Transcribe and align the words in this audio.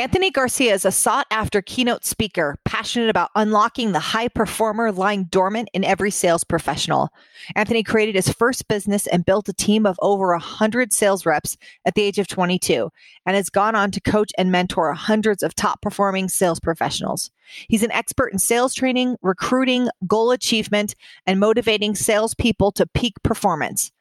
Anthony 0.00 0.30
Garcia 0.30 0.72
is 0.72 0.86
a 0.86 0.90
sought 0.90 1.26
after 1.30 1.60
keynote 1.60 2.06
speaker, 2.06 2.56
passionate 2.64 3.10
about 3.10 3.28
unlocking 3.36 3.92
the 3.92 3.98
high 4.00 4.28
performer 4.28 4.90
lying 4.90 5.24
dormant 5.24 5.68
in 5.74 5.84
every 5.84 6.10
sales 6.10 6.42
professional. 6.42 7.10
Anthony 7.54 7.82
created 7.82 8.14
his 8.14 8.32
first 8.32 8.66
business 8.66 9.06
and 9.06 9.26
built 9.26 9.50
a 9.50 9.52
team 9.52 9.84
of 9.84 9.98
over 10.00 10.28
100 10.28 10.94
sales 10.94 11.26
reps 11.26 11.58
at 11.84 11.96
the 11.96 12.02
age 12.02 12.18
of 12.18 12.28
22 12.28 12.90
and 13.26 13.36
has 13.36 13.50
gone 13.50 13.74
on 13.74 13.90
to 13.90 14.00
coach 14.00 14.32
and 14.38 14.50
mentor 14.50 14.94
hundreds 14.94 15.42
of 15.42 15.54
top 15.54 15.82
performing 15.82 16.30
sales 16.30 16.60
professionals. 16.60 17.30
He's 17.68 17.82
an 17.82 17.92
expert 17.92 18.32
in 18.32 18.38
sales 18.38 18.72
training, 18.72 19.18
recruiting, 19.20 19.90
goal 20.06 20.30
achievement, 20.30 20.94
and 21.26 21.38
motivating 21.38 21.94
salespeople 21.94 22.72
to 22.72 22.86
peak 22.86 23.22
performance. 23.22 23.92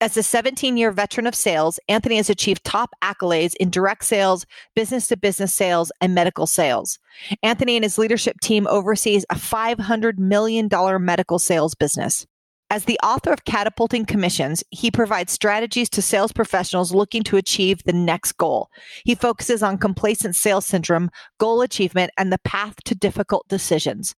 As 0.00 0.16
a 0.16 0.22
17 0.22 0.76
year 0.76 0.90
veteran 0.90 1.26
of 1.26 1.34
sales, 1.34 1.78
Anthony 1.88 2.16
has 2.16 2.28
achieved 2.28 2.64
top 2.64 2.90
accolades 3.02 3.54
in 3.56 3.70
direct 3.70 4.04
sales, 4.04 4.44
business 4.74 5.06
to 5.08 5.16
business 5.16 5.54
sales, 5.54 5.92
and 6.00 6.14
medical 6.14 6.46
sales. 6.46 6.98
Anthony 7.42 7.76
and 7.76 7.84
his 7.84 7.96
leadership 7.96 8.40
team 8.40 8.66
oversees 8.66 9.24
a 9.30 9.36
$500 9.36 10.18
million 10.18 10.68
medical 11.00 11.38
sales 11.38 11.74
business. 11.74 12.26
As 12.70 12.86
the 12.86 12.98
author 13.04 13.32
of 13.32 13.44
Catapulting 13.44 14.04
Commissions, 14.04 14.64
he 14.70 14.90
provides 14.90 15.32
strategies 15.32 15.88
to 15.90 16.02
sales 16.02 16.32
professionals 16.32 16.92
looking 16.92 17.22
to 17.24 17.36
achieve 17.36 17.84
the 17.84 17.92
next 17.92 18.32
goal. 18.32 18.68
He 19.04 19.14
focuses 19.14 19.62
on 19.62 19.78
complacent 19.78 20.34
sales 20.34 20.66
syndrome, 20.66 21.10
goal 21.38 21.62
achievement, 21.62 22.10
and 22.18 22.32
the 22.32 22.38
path 22.38 22.74
to 22.86 22.96
difficult 22.96 23.46
decisions. 23.48 24.16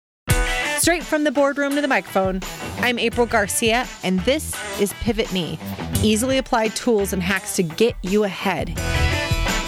Straight 0.78 1.02
from 1.02 1.24
the 1.24 1.32
boardroom 1.32 1.74
to 1.74 1.80
the 1.80 1.88
microphone, 1.88 2.40
I'm 2.78 2.98
April 2.98 3.26
Garcia, 3.26 3.86
and 4.02 4.20
this 4.20 4.54
is 4.80 4.92
Pivot 4.94 5.32
Me 5.32 5.58
easily 6.02 6.36
applied 6.36 6.76
tools 6.76 7.14
and 7.14 7.22
hacks 7.22 7.56
to 7.56 7.62
get 7.62 7.96
you 8.02 8.24
ahead. 8.24 8.68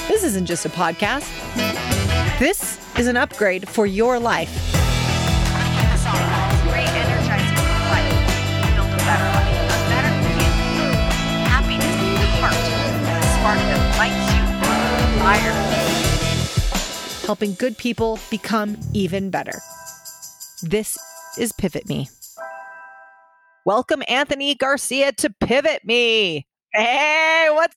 This 0.08 0.22
isn't 0.22 0.44
just 0.44 0.66
a 0.66 0.68
podcast, 0.68 1.26
this 2.38 2.78
is 2.98 3.06
an 3.06 3.16
upgrade 3.16 3.66
for 3.68 3.86
your 3.86 4.18
life. 4.18 4.50
Helping 17.24 17.54
good 17.54 17.76
people 17.76 18.20
become 18.30 18.76
even 18.92 19.30
better. 19.30 19.58
This 20.62 20.96
is 21.38 21.52
Pivot 21.52 21.86
Me. 21.86 22.08
Welcome, 23.66 24.02
Anthony 24.08 24.54
Garcia, 24.54 25.12
to 25.12 25.28
Pivot 25.38 25.84
Me. 25.84 26.46
Hey, 26.76 27.48
what's 27.52 27.74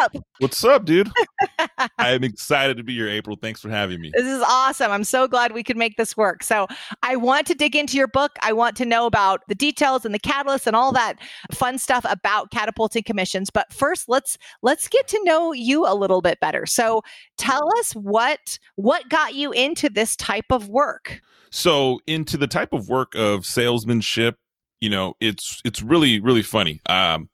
up? 0.00 0.16
What's 0.40 0.64
up, 0.64 0.84
dude? 0.84 1.08
I'm 1.98 2.24
excited 2.24 2.78
to 2.78 2.82
be 2.82 2.96
here, 2.96 3.08
April. 3.08 3.36
Thanks 3.40 3.60
for 3.60 3.68
having 3.68 4.00
me. 4.00 4.10
This 4.12 4.26
is 4.26 4.42
awesome. 4.42 4.90
I'm 4.90 5.04
so 5.04 5.28
glad 5.28 5.52
we 5.52 5.62
could 5.62 5.76
make 5.76 5.96
this 5.96 6.16
work. 6.16 6.42
So, 6.42 6.66
I 7.04 7.14
want 7.14 7.46
to 7.46 7.54
dig 7.54 7.76
into 7.76 7.96
your 7.96 8.08
book. 8.08 8.32
I 8.42 8.52
want 8.52 8.76
to 8.78 8.84
know 8.84 9.06
about 9.06 9.42
the 9.46 9.54
details 9.54 10.04
and 10.04 10.12
the 10.12 10.18
catalyst 10.18 10.66
and 10.66 10.74
all 10.74 10.90
that 10.90 11.20
fun 11.52 11.78
stuff 11.78 12.04
about 12.10 12.50
catapulting 12.50 13.04
commissions. 13.04 13.50
But 13.50 13.72
first, 13.72 14.08
let's 14.08 14.36
let's 14.62 14.88
get 14.88 15.06
to 15.08 15.20
know 15.22 15.52
you 15.52 15.86
a 15.86 15.94
little 15.94 16.20
bit 16.20 16.40
better. 16.40 16.66
So, 16.66 17.02
tell 17.38 17.70
us 17.78 17.92
what 17.92 18.58
what 18.74 19.08
got 19.08 19.36
you 19.36 19.52
into 19.52 19.88
this 19.88 20.16
type 20.16 20.50
of 20.50 20.68
work. 20.68 21.20
So, 21.50 22.00
into 22.08 22.36
the 22.36 22.48
type 22.48 22.72
of 22.72 22.88
work 22.88 23.14
of 23.14 23.46
salesmanship, 23.46 24.38
you 24.80 24.90
know, 24.90 25.14
it's 25.20 25.62
it's 25.64 25.82
really 25.82 26.18
really 26.18 26.42
funny. 26.42 26.80
Um, 26.86 27.28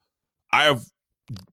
I've 0.52 0.84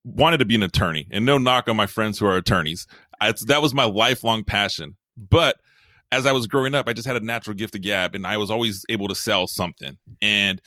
wanted 0.04 0.38
to 0.38 0.46
be 0.46 0.56
an 0.56 0.64
attorney, 0.64 1.08
and 1.12 1.26
no 1.26 1.38
knock 1.38 1.68
on 1.68 1.76
my 1.76 1.88
friends 1.88 2.20
who 2.20 2.26
are 2.26 2.38
attorneys. 2.38 2.88
It's, 3.22 3.46
that 3.46 3.62
was 3.62 3.74
my 3.74 3.86
lifelong 3.86 4.44
passion. 4.44 4.98
But 5.18 5.58
as 6.12 6.26
I 6.26 6.32
was 6.32 6.48
growing 6.48 6.76
up, 6.76 6.88
I 6.88 6.94
just 6.94 7.08
had 7.08 7.16
a 7.16 7.26
natural 7.26 7.56
gift 7.56 7.76
of 7.76 7.82
gab, 7.82 8.16
and 8.16 8.28
I 8.28 8.38
was 8.38 8.52
always 8.52 8.86
able 8.90 9.08
to 9.08 9.16
sell 9.16 9.48
something. 9.48 9.98
And 10.22 10.62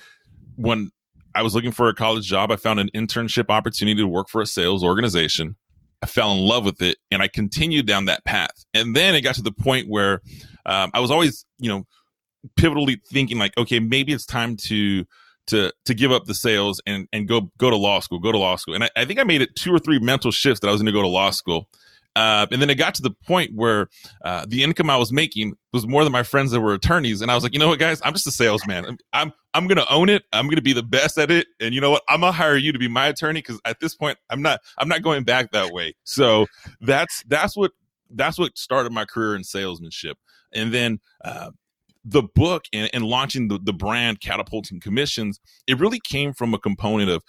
when 0.56 0.90
I 1.34 1.42
was 1.42 1.54
looking 1.54 1.72
for 1.72 1.88
a 1.88 1.94
college 1.94 2.26
job, 2.26 2.50
I 2.50 2.56
found 2.56 2.80
an 2.80 2.90
internship 2.94 3.50
opportunity 3.50 4.00
to 4.00 4.08
work 4.08 4.28
for 4.28 4.40
a 4.40 4.46
sales 4.46 4.82
organization. 4.82 5.56
I 6.02 6.06
fell 6.06 6.32
in 6.32 6.38
love 6.38 6.64
with 6.64 6.82
it, 6.82 6.98
and 7.10 7.22
I 7.22 7.28
continued 7.28 7.86
down 7.86 8.06
that 8.06 8.24
path. 8.24 8.64
And 8.74 8.96
then 8.96 9.14
it 9.14 9.20
got 9.20 9.34
to 9.36 9.42
the 9.42 9.52
point 9.52 9.88
where 9.88 10.20
um, 10.64 10.90
I 10.94 11.00
was 11.00 11.10
always, 11.10 11.44
you 11.58 11.68
know, 11.68 11.84
pivotally 12.58 12.98
thinking 13.10 13.38
like, 13.38 13.56
okay, 13.58 13.80
maybe 13.80 14.12
it's 14.12 14.26
time 14.26 14.56
to 14.56 15.04
to 15.46 15.72
to 15.84 15.94
give 15.94 16.12
up 16.12 16.24
the 16.24 16.34
sales 16.34 16.80
and 16.86 17.08
and 17.12 17.28
go 17.28 17.50
go 17.58 17.70
to 17.70 17.76
law 17.76 18.00
school, 18.00 18.18
go 18.18 18.32
to 18.32 18.38
law 18.38 18.56
school. 18.56 18.74
And 18.74 18.84
I, 18.84 18.90
I 18.96 19.04
think 19.04 19.20
I 19.20 19.24
made 19.24 19.42
it 19.42 19.54
two 19.56 19.74
or 19.74 19.78
three 19.78 19.98
mental 19.98 20.30
shifts 20.30 20.60
that 20.60 20.68
I 20.68 20.72
was 20.72 20.80
going 20.80 20.86
to 20.86 20.92
go 20.92 21.02
to 21.02 21.08
law 21.08 21.30
school. 21.30 21.68
Uh, 22.16 22.46
and 22.50 22.62
then 22.62 22.70
it 22.70 22.76
got 22.76 22.94
to 22.94 23.02
the 23.02 23.10
point 23.10 23.54
where 23.54 23.88
uh, 24.24 24.46
the 24.48 24.64
income 24.64 24.88
I 24.88 24.96
was 24.96 25.12
making 25.12 25.54
was 25.74 25.86
more 25.86 26.02
than 26.02 26.14
my 26.14 26.22
friends 26.22 26.50
that 26.50 26.62
were 26.62 26.72
attorneys, 26.72 27.20
and 27.20 27.30
I 27.30 27.34
was 27.34 27.44
like, 27.44 27.52
you 27.52 27.58
know 27.58 27.68
what, 27.68 27.78
guys, 27.78 28.00
I'm 28.02 28.14
just 28.14 28.26
a 28.26 28.30
salesman. 28.30 28.86
I'm 28.86 28.98
I'm, 29.12 29.32
I'm 29.52 29.66
going 29.66 29.76
to 29.76 29.92
own 29.92 30.08
it. 30.08 30.24
I'm 30.32 30.46
going 30.46 30.56
to 30.56 30.62
be 30.62 30.72
the 30.72 30.82
best 30.82 31.18
at 31.18 31.30
it, 31.30 31.46
and 31.60 31.74
you 31.74 31.80
know 31.82 31.90
what, 31.90 32.02
I'm 32.08 32.20
gonna 32.20 32.32
hire 32.32 32.56
you 32.56 32.72
to 32.72 32.78
be 32.78 32.88
my 32.88 33.06
attorney 33.08 33.42
because 33.42 33.60
at 33.66 33.80
this 33.80 33.94
point, 33.94 34.16
I'm 34.30 34.40
not 34.40 34.60
I'm 34.78 34.88
not 34.88 35.02
going 35.02 35.24
back 35.24 35.52
that 35.52 35.72
way. 35.72 35.94
So 36.04 36.46
that's 36.80 37.22
that's 37.28 37.54
what 37.54 37.72
that's 38.10 38.38
what 38.38 38.56
started 38.56 38.92
my 38.92 39.04
career 39.04 39.36
in 39.36 39.44
salesmanship, 39.44 40.16
and 40.54 40.72
then 40.72 41.00
uh, 41.22 41.50
the 42.08 42.22
book 42.22 42.64
and, 42.72 42.88
and 42.92 43.04
launching 43.04 43.48
the, 43.48 43.58
the 43.62 43.72
brand 43.72 44.20
catapulting 44.20 44.78
commissions 44.78 45.40
it 45.66 45.78
really 45.78 46.00
came 46.00 46.32
from 46.32 46.54
a 46.54 46.58
component 46.58 47.10
of 47.10 47.22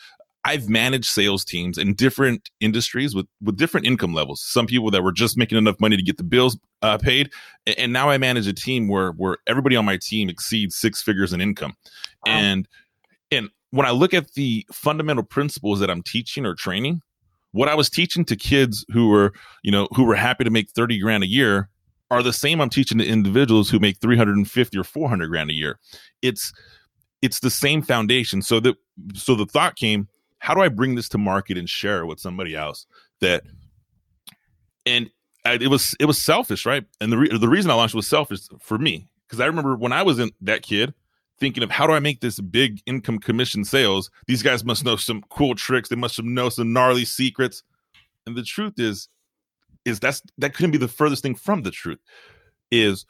I've 0.48 0.70
managed 0.70 1.08
sales 1.08 1.44
teams 1.44 1.78
in 1.78 1.94
different 1.94 2.50
industries 2.62 3.14
with 3.14 3.26
with 3.42 3.58
different 3.58 3.86
income 3.86 4.14
levels. 4.14 4.42
Some 4.42 4.66
people 4.66 4.90
that 4.92 5.04
were 5.04 5.12
just 5.12 5.38
making 5.38 5.58
enough 5.58 5.76
money 5.82 5.98
to 5.98 6.02
get 6.02 6.16
the 6.16 6.24
bills 6.24 6.58
uh, 6.82 6.98
paid, 6.98 7.32
and, 7.66 7.78
and 7.78 7.94
now 7.94 8.10
I 8.10 8.18
manage 8.18 8.48
a 8.48 8.54
team 8.54 8.88
where 8.88 9.12
where 9.12 9.38
everybody 9.46 9.76
on 9.76 9.84
my 9.84 9.98
team 10.02 10.30
exceeds 10.30 10.78
six 10.78 11.02
figures 11.02 11.34
in 11.34 11.42
income. 11.42 11.76
Wow. 12.26 12.32
And 12.32 12.68
and 13.30 13.50
when 13.72 13.86
I 13.86 13.92
look 13.92 14.14
at 14.14 14.36
the 14.36 14.66
fundamental 14.72 15.24
principles 15.24 15.82
that 15.82 15.90
I'm 15.90 16.02
teaching 16.02 16.46
or 16.46 16.56
training, 16.56 17.02
what 17.52 17.68
I 17.68 17.76
was 17.76 17.90
teaching 17.90 18.24
to 18.24 18.38
kids 18.38 18.86
who 18.94 19.09
were 19.09 19.34
you 19.64 19.72
know 19.72 19.90
who 19.98 20.06
were 20.06 20.16
happy 20.16 20.46
to 20.46 20.50
make 20.50 20.70
thirty 20.70 20.98
grand 20.98 21.26
a 21.26 21.28
year 21.28 21.68
are 22.09 22.23
the 22.23 22.34
same 22.34 22.62
I'm 22.62 22.69
teaching 22.69 22.97
to 23.00 23.06
individuals 23.06 23.69
who 23.69 23.79
make 23.79 24.00
350 24.00 24.78
or 24.78 24.84
400 24.84 25.28
grand 25.28 25.50
a 25.50 25.53
year. 25.53 25.79
It's 26.22 26.53
it's 27.22 27.40
the 27.40 27.50
same 27.50 27.81
foundation. 27.81 28.41
So 28.41 28.59
that 28.62 28.75
so 29.13 29.35
the 29.35 29.45
thought 29.45 29.75
came, 29.75 30.07
how 30.40 30.53
do 30.53 30.62
I 30.62 30.69
bring 30.69 30.96
this 30.96 31.09
to 31.09 31.17
market 31.17 31.57
and 31.57 31.69
share 31.69 32.06
with 32.06 32.19
somebody 32.19 32.56
else 32.56 32.85
that 33.22 33.44
and 34.85 35.09
it 35.46 35.69
was 35.69 35.96
it 36.00 36.06
was 36.06 36.17
selfish, 36.17 36.66
right? 36.66 36.85
And 37.01 37.12
the 37.12 37.17
re- 37.17 37.38
the 37.38 37.50
reason 37.50 37.72
I 37.72 37.75
launched 37.75 37.96
was 37.96 38.07
selfish 38.07 38.41
for 38.59 38.78
me 38.78 39.07
because 39.28 39.40
I 39.40 39.46
remember 39.46 39.75
when 39.75 39.94
I 39.94 40.03
was 40.03 40.19
in 40.19 40.31
that 40.41 40.62
kid 40.62 40.94
thinking 41.40 41.63
of 41.63 41.69
how 41.69 41.85
do 41.88 41.94
I 41.94 42.00
make 42.00 42.22
this 42.22 42.40
big 42.40 42.81
income 42.85 43.19
commission 43.19 43.63
sales? 43.63 44.09
These 44.28 44.44
guys 44.44 44.63
must 44.63 44.84
know 44.84 44.96
some 44.96 45.23
cool 45.29 45.56
tricks. 45.56 45.90
They 45.90 45.96
must 45.96 46.22
know 46.22 46.50
some 46.50 46.73
gnarly 46.73 47.06
secrets. 47.06 47.63
And 48.25 48.35
the 48.35 48.44
truth 48.44 48.73
is, 48.78 49.07
is 49.88 50.00
that's 50.00 50.22
that 50.38 50.53
couldn't 50.53 50.72
be 50.72 50.78
the 50.78 50.88
furthest 50.88 51.24
thing 51.24 51.36
from 51.36 51.64
the 51.64 51.72
truth 51.72 52.00
is 52.72 53.06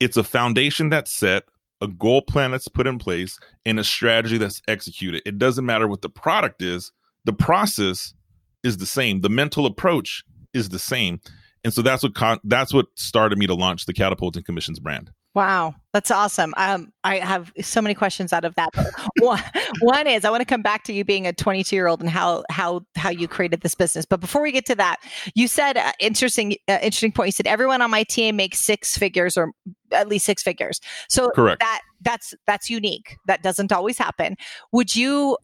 it's 0.00 0.16
a 0.16 0.24
foundation 0.24 0.88
that's 0.88 1.12
set 1.12 1.44
a 1.80 1.88
goal 1.88 2.22
plan 2.22 2.52
that's 2.52 2.68
put 2.68 2.86
in 2.86 2.98
place 2.98 3.38
and 3.66 3.80
a 3.80 3.84
strategy 3.84 4.38
that's 4.38 4.62
executed. 4.68 5.20
It 5.26 5.36
doesn't 5.36 5.66
matter 5.66 5.88
what 5.88 6.00
the 6.00 6.08
product 6.08 6.62
is 6.62 6.92
the 7.24 7.32
process 7.32 8.14
is 8.62 8.78
the 8.78 8.86
same. 8.86 9.20
The 9.20 9.28
mental 9.28 9.66
approach 9.66 10.24
is 10.54 10.68
the 10.68 10.78
same. 10.78 11.20
And 11.64 11.72
so 11.72 11.82
that's 11.82 12.02
what 12.02 12.14
con- 12.14 12.40
that's 12.44 12.72
what 12.72 12.86
started 12.96 13.38
me 13.38 13.46
to 13.46 13.54
launch 13.54 13.86
the 13.86 13.92
catapulting 13.92 14.42
commissions 14.44 14.80
brand 14.80 15.10
Wow, 15.34 15.74
that's 15.94 16.10
awesome. 16.10 16.52
Um, 16.58 16.92
I 17.04 17.16
have 17.16 17.52
so 17.62 17.80
many 17.80 17.94
questions 17.94 18.34
out 18.34 18.44
of 18.44 18.54
that. 18.56 18.68
one, 19.20 19.42
one 19.80 20.06
is 20.06 20.26
I 20.26 20.30
want 20.30 20.42
to 20.42 20.46
come 20.46 20.60
back 20.60 20.84
to 20.84 20.92
you 20.92 21.04
being 21.04 21.26
a 21.26 21.32
22 21.32 21.74
year 21.74 21.86
old 21.86 22.00
and 22.00 22.10
how 22.10 22.44
how 22.50 22.82
how 22.96 23.08
you 23.08 23.26
created 23.28 23.62
this 23.62 23.74
business. 23.74 24.04
But 24.04 24.20
before 24.20 24.42
we 24.42 24.52
get 24.52 24.66
to 24.66 24.74
that, 24.74 24.96
you 25.34 25.48
said 25.48 25.78
uh, 25.78 25.92
interesting 26.00 26.56
uh, 26.68 26.78
interesting 26.82 27.12
point. 27.12 27.28
You 27.28 27.32
said 27.32 27.46
everyone 27.46 27.80
on 27.80 27.90
my 27.90 28.02
team 28.02 28.36
makes 28.36 28.60
six 28.60 28.98
figures 28.98 29.38
or 29.38 29.52
at 29.90 30.06
least 30.06 30.26
six 30.26 30.42
figures. 30.42 30.80
So 31.08 31.30
Correct. 31.30 31.60
that 31.60 31.80
that's 32.02 32.34
that's 32.46 32.68
unique. 32.68 33.16
That 33.26 33.42
doesn't 33.42 33.72
always 33.72 33.96
happen. 33.96 34.36
Would 34.72 34.94
you? 34.94 35.38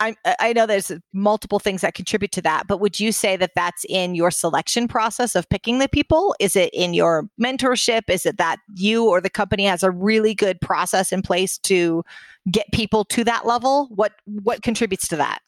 I, 0.00 0.16
I 0.40 0.52
know 0.52 0.66
there's 0.66 0.90
multiple 1.12 1.58
things 1.58 1.82
that 1.82 1.94
contribute 1.94 2.32
to 2.32 2.42
that, 2.42 2.66
but 2.66 2.80
would 2.80 2.98
you 2.98 3.12
say 3.12 3.36
that 3.36 3.52
that's 3.54 3.84
in 3.88 4.14
your 4.14 4.30
selection 4.30 4.88
process 4.88 5.34
of 5.34 5.48
picking 5.48 5.78
the 5.78 5.88
people? 5.88 6.34
Is 6.40 6.56
it 6.56 6.70
in 6.72 6.94
your 6.94 7.28
mentorship? 7.40 8.02
Is 8.08 8.26
it 8.26 8.36
that 8.38 8.58
you 8.74 9.08
or 9.08 9.20
the 9.20 9.30
company 9.30 9.64
has 9.66 9.82
a 9.82 9.90
really 9.90 10.34
good 10.34 10.60
process 10.60 11.12
in 11.12 11.22
place 11.22 11.58
to 11.58 12.04
get 12.50 12.66
people 12.72 13.04
to 13.06 13.24
that 13.24 13.46
level? 13.46 13.88
What 13.94 14.12
what 14.26 14.62
contributes 14.62 15.08
to 15.08 15.16
that? 15.16 15.40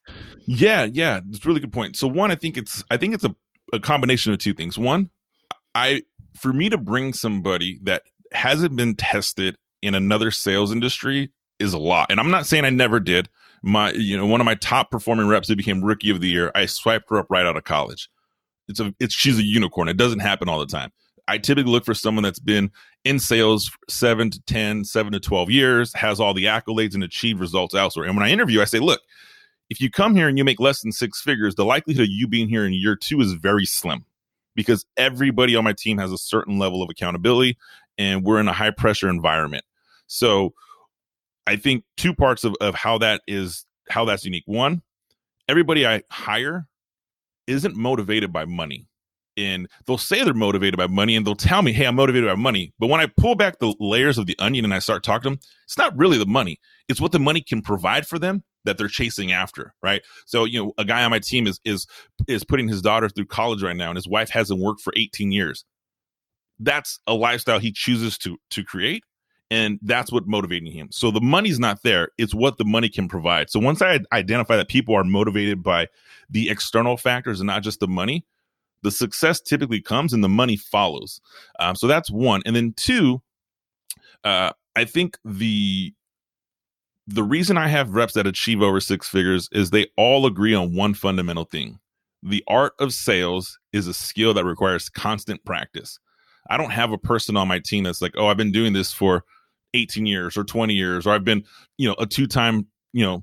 Yeah, 0.46 0.84
yeah, 0.84 1.20
it's 1.28 1.44
a 1.44 1.48
really 1.48 1.60
good 1.60 1.72
point. 1.72 1.96
So 1.96 2.06
one, 2.06 2.30
I 2.30 2.36
think 2.36 2.56
it's 2.56 2.84
I 2.90 2.96
think 2.96 3.14
it's 3.14 3.24
a, 3.24 3.34
a 3.72 3.80
combination 3.80 4.32
of 4.32 4.38
two 4.38 4.54
things. 4.54 4.78
One, 4.78 5.10
I 5.74 6.02
for 6.36 6.52
me 6.52 6.68
to 6.68 6.78
bring 6.78 7.12
somebody 7.12 7.80
that 7.82 8.02
hasn't 8.32 8.76
been 8.76 8.94
tested 8.94 9.56
in 9.82 9.94
another 9.94 10.30
sales 10.30 10.72
industry 10.72 11.30
is 11.58 11.72
a 11.72 11.78
lot. 11.78 12.10
And 12.10 12.20
I'm 12.20 12.30
not 12.30 12.46
saying 12.46 12.64
I 12.64 12.70
never 12.70 13.00
did. 13.00 13.28
My 13.66 13.90
you 13.92 14.16
know, 14.16 14.26
one 14.26 14.40
of 14.40 14.44
my 14.44 14.54
top 14.54 14.90
performing 14.90 15.26
reps 15.26 15.48
who 15.48 15.56
became 15.56 15.84
rookie 15.84 16.10
of 16.10 16.20
the 16.20 16.28
year, 16.28 16.52
I 16.54 16.66
swiped 16.66 17.10
her 17.10 17.18
up 17.18 17.26
right 17.28 17.44
out 17.44 17.56
of 17.56 17.64
college. 17.64 18.08
It's 18.68 18.80
a 18.80 18.94
it's 19.00 19.14
she's 19.14 19.38
a 19.38 19.44
unicorn. 19.44 19.88
It 19.88 19.96
doesn't 19.96 20.20
happen 20.20 20.48
all 20.48 20.60
the 20.60 20.66
time. 20.66 20.92
I 21.28 21.38
typically 21.38 21.72
look 21.72 21.84
for 21.84 21.94
someone 21.94 22.22
that's 22.22 22.38
been 22.38 22.70
in 23.04 23.18
sales 23.18 23.70
seven 23.88 24.30
to 24.30 24.40
10, 24.42 24.84
seven 24.84 25.12
to 25.12 25.18
12 25.18 25.50
years, 25.50 25.92
has 25.94 26.20
all 26.20 26.32
the 26.32 26.44
accolades 26.44 26.94
and 26.94 27.02
achieved 27.02 27.40
results 27.40 27.74
elsewhere. 27.74 28.06
And 28.06 28.16
when 28.16 28.24
I 28.24 28.30
interview, 28.30 28.60
I 28.60 28.64
say, 28.64 28.78
look, 28.78 29.00
if 29.68 29.80
you 29.80 29.90
come 29.90 30.14
here 30.14 30.28
and 30.28 30.38
you 30.38 30.44
make 30.44 30.60
less 30.60 30.82
than 30.82 30.92
six 30.92 31.20
figures, 31.20 31.56
the 31.56 31.64
likelihood 31.64 32.04
of 32.04 32.10
you 32.10 32.28
being 32.28 32.48
here 32.48 32.64
in 32.64 32.72
year 32.72 32.94
two 32.94 33.20
is 33.20 33.32
very 33.32 33.66
slim 33.66 34.04
because 34.54 34.86
everybody 34.96 35.56
on 35.56 35.64
my 35.64 35.72
team 35.72 35.98
has 35.98 36.12
a 36.12 36.18
certain 36.18 36.58
level 36.58 36.82
of 36.82 36.90
accountability 36.90 37.58
and 37.98 38.24
we're 38.24 38.38
in 38.38 38.46
a 38.48 38.52
high 38.52 38.70
pressure 38.70 39.08
environment. 39.08 39.64
So 40.06 40.54
I 41.46 41.56
think 41.56 41.84
two 41.96 42.14
parts 42.14 42.44
of, 42.44 42.54
of 42.60 42.74
how 42.74 42.98
that 42.98 43.22
is, 43.26 43.64
how 43.88 44.04
that's 44.04 44.24
unique. 44.24 44.44
One, 44.46 44.82
everybody 45.48 45.86
I 45.86 46.02
hire 46.10 46.68
isn't 47.46 47.76
motivated 47.76 48.32
by 48.32 48.44
money. 48.44 48.88
And 49.38 49.68
they'll 49.86 49.98
say 49.98 50.24
they're 50.24 50.32
motivated 50.32 50.78
by 50.78 50.86
money 50.86 51.14
and 51.14 51.26
they'll 51.26 51.34
tell 51.34 51.60
me, 51.60 51.72
hey, 51.72 51.84
I'm 51.84 51.96
motivated 51.96 52.28
by 52.28 52.36
money. 52.36 52.72
But 52.78 52.88
when 52.88 53.00
I 53.02 53.06
pull 53.06 53.34
back 53.34 53.58
the 53.58 53.74
layers 53.78 54.16
of 54.16 54.26
the 54.26 54.36
onion 54.38 54.64
and 54.64 54.72
I 54.72 54.78
start 54.78 55.04
talking 55.04 55.22
to 55.24 55.28
them, 55.30 55.40
it's 55.64 55.76
not 55.76 55.96
really 55.96 56.16
the 56.16 56.24
money. 56.24 56.58
It's 56.88 57.02
what 57.02 57.12
the 57.12 57.18
money 57.18 57.42
can 57.42 57.60
provide 57.60 58.06
for 58.06 58.18
them 58.18 58.44
that 58.64 58.78
they're 58.78 58.88
chasing 58.88 59.32
after, 59.32 59.74
right? 59.82 60.02
So, 60.24 60.44
you 60.44 60.64
know, 60.64 60.72
a 60.78 60.86
guy 60.86 61.04
on 61.04 61.10
my 61.10 61.18
team 61.18 61.46
is 61.46 61.60
is 61.66 61.86
is 62.26 62.44
putting 62.44 62.66
his 62.66 62.80
daughter 62.80 63.10
through 63.10 63.26
college 63.26 63.62
right 63.62 63.76
now 63.76 63.90
and 63.90 63.96
his 63.96 64.08
wife 64.08 64.30
hasn't 64.30 64.60
worked 64.60 64.80
for 64.80 64.92
18 64.96 65.32
years. 65.32 65.64
That's 66.58 66.98
a 67.06 67.12
lifestyle 67.12 67.58
he 67.58 67.72
chooses 67.72 68.16
to 68.18 68.38
to 68.52 68.64
create 68.64 69.04
and 69.50 69.78
that's 69.82 70.10
what 70.10 70.26
motivating 70.26 70.72
him. 70.72 70.88
So 70.90 71.10
the 71.10 71.20
money's 71.20 71.58
not 71.58 71.82
there; 71.82 72.10
it's 72.18 72.34
what 72.34 72.58
the 72.58 72.64
money 72.64 72.88
can 72.88 73.08
provide. 73.08 73.50
So 73.50 73.60
once 73.60 73.82
I 73.82 74.00
identify 74.12 74.56
that 74.56 74.68
people 74.68 74.94
are 74.94 75.04
motivated 75.04 75.62
by 75.62 75.88
the 76.28 76.50
external 76.50 76.96
factors 76.96 77.40
and 77.40 77.46
not 77.46 77.62
just 77.62 77.80
the 77.80 77.88
money, 77.88 78.24
the 78.82 78.90
success 78.90 79.40
typically 79.40 79.80
comes 79.80 80.12
and 80.12 80.22
the 80.22 80.28
money 80.28 80.56
follows. 80.56 81.20
Um, 81.60 81.76
so 81.76 81.86
that's 81.86 82.10
one, 82.10 82.42
and 82.46 82.56
then 82.56 82.74
two, 82.76 83.22
uh, 84.24 84.52
I 84.74 84.84
think 84.84 85.18
the 85.24 85.92
the 87.06 87.22
reason 87.22 87.56
I 87.56 87.68
have 87.68 87.90
reps 87.90 88.14
that 88.14 88.26
achieve 88.26 88.62
over 88.62 88.80
six 88.80 89.08
figures 89.08 89.48
is 89.52 89.70
they 89.70 89.86
all 89.96 90.26
agree 90.26 90.54
on 90.54 90.74
one 90.74 90.92
fundamental 90.94 91.44
thing. 91.44 91.78
The 92.22 92.42
art 92.48 92.72
of 92.80 92.92
sales 92.92 93.58
is 93.72 93.86
a 93.86 93.94
skill 93.94 94.34
that 94.34 94.44
requires 94.44 94.88
constant 94.88 95.44
practice. 95.44 96.00
I 96.50 96.56
don't 96.56 96.70
have 96.70 96.92
a 96.92 96.98
person 96.98 97.36
on 97.36 97.48
my 97.48 97.60
team 97.64 97.84
that's 97.84 98.02
like, 98.02 98.14
oh, 98.16 98.26
I've 98.26 98.36
been 98.36 98.52
doing 98.52 98.72
this 98.72 98.92
for 98.92 99.24
18 99.74 100.06
years 100.06 100.36
or 100.36 100.44
20 100.44 100.74
years, 100.74 101.06
or 101.06 101.14
I've 101.14 101.24
been, 101.24 101.44
you 101.78 101.88
know, 101.88 101.96
a 101.98 102.06
two 102.06 102.26
time, 102.26 102.66
you 102.92 103.04
know, 103.04 103.22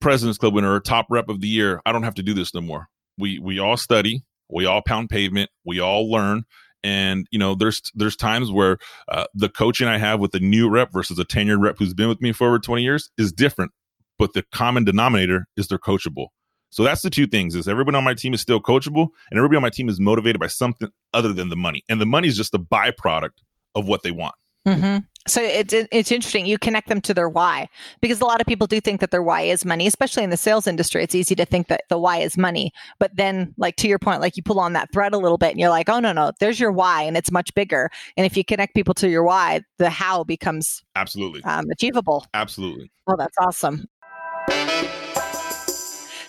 President's 0.00 0.38
Club 0.38 0.54
winner 0.54 0.74
or 0.74 0.80
top 0.80 1.06
rep 1.10 1.28
of 1.28 1.40
the 1.40 1.48
year. 1.48 1.80
I 1.84 1.92
don't 1.92 2.02
have 2.02 2.14
to 2.14 2.22
do 2.22 2.34
this 2.34 2.54
no 2.54 2.60
more. 2.60 2.88
We 3.18 3.38
we 3.38 3.58
all 3.58 3.76
study, 3.76 4.22
we 4.48 4.66
all 4.66 4.82
pound 4.82 5.10
pavement, 5.10 5.50
we 5.64 5.78
all 5.80 6.10
learn, 6.10 6.44
and 6.82 7.26
you 7.30 7.38
know, 7.38 7.54
there's 7.54 7.82
there's 7.94 8.16
times 8.16 8.50
where 8.50 8.78
uh, 9.08 9.26
the 9.34 9.48
coaching 9.48 9.88
I 9.88 9.98
have 9.98 10.20
with 10.20 10.34
a 10.34 10.40
new 10.40 10.68
rep 10.68 10.92
versus 10.92 11.18
a 11.18 11.24
tenured 11.24 11.62
rep 11.62 11.76
who's 11.78 11.94
been 11.94 12.08
with 12.08 12.22
me 12.22 12.32
for 12.32 12.46
over 12.46 12.58
20 12.58 12.82
years 12.82 13.10
is 13.18 13.32
different, 13.32 13.72
but 14.18 14.32
the 14.32 14.44
common 14.52 14.84
denominator 14.84 15.46
is 15.56 15.68
they're 15.68 15.78
coachable. 15.78 16.28
So 16.70 16.84
that's 16.84 17.02
the 17.02 17.10
two 17.10 17.26
things: 17.26 17.54
is 17.54 17.68
everybody 17.68 17.96
on 17.96 18.04
my 18.04 18.14
team 18.14 18.32
is 18.32 18.40
still 18.40 18.60
coachable, 18.60 19.08
and 19.30 19.38
everybody 19.38 19.56
on 19.56 19.62
my 19.62 19.70
team 19.70 19.88
is 19.88 20.00
motivated 20.00 20.40
by 20.40 20.46
something 20.46 20.88
other 21.12 21.32
than 21.32 21.48
the 21.48 21.56
money, 21.56 21.82
and 21.88 22.00
the 22.00 22.06
money 22.06 22.28
is 22.28 22.36
just 22.36 22.54
a 22.54 22.58
byproduct 22.58 23.42
of 23.74 23.86
what 23.86 24.02
they 24.02 24.10
want. 24.10 24.34
Mm-hmm. 24.66 24.98
So 25.28 25.42
it's 25.42 25.74
it's 25.74 26.10
interesting. 26.10 26.46
You 26.46 26.58
connect 26.58 26.88
them 26.88 27.00
to 27.02 27.12
their 27.12 27.28
why 27.28 27.68
because 28.00 28.20
a 28.20 28.24
lot 28.24 28.40
of 28.40 28.46
people 28.46 28.66
do 28.66 28.80
think 28.80 29.00
that 29.00 29.10
their 29.10 29.22
why 29.22 29.42
is 29.42 29.66
money, 29.66 29.86
especially 29.86 30.24
in 30.24 30.30
the 30.30 30.36
sales 30.36 30.66
industry. 30.66 31.02
It's 31.02 31.14
easy 31.14 31.34
to 31.34 31.44
think 31.44 31.68
that 31.68 31.82
the 31.90 31.98
why 31.98 32.18
is 32.18 32.38
money, 32.38 32.72
but 32.98 33.14
then, 33.14 33.54
like 33.58 33.76
to 33.76 33.88
your 33.88 33.98
point, 33.98 34.22
like 34.22 34.38
you 34.38 34.42
pull 34.42 34.58
on 34.58 34.72
that 34.72 34.90
thread 34.92 35.12
a 35.12 35.18
little 35.18 35.36
bit, 35.36 35.50
and 35.50 35.60
you're 35.60 35.68
like, 35.68 35.90
oh 35.90 36.00
no 36.00 36.12
no, 36.12 36.32
there's 36.40 36.58
your 36.58 36.72
why, 36.72 37.02
and 37.02 37.18
it's 37.18 37.30
much 37.30 37.52
bigger. 37.54 37.90
And 38.16 38.24
if 38.24 38.36
you 38.36 38.44
connect 38.44 38.74
people 38.74 38.94
to 38.94 39.08
your 39.10 39.22
why, 39.22 39.60
the 39.78 39.90
how 39.90 40.24
becomes 40.24 40.82
absolutely 40.96 41.42
um, 41.44 41.66
achievable. 41.70 42.26
Absolutely. 42.32 42.90
Well, 43.06 43.18
that's 43.18 43.36
awesome. 43.38 43.86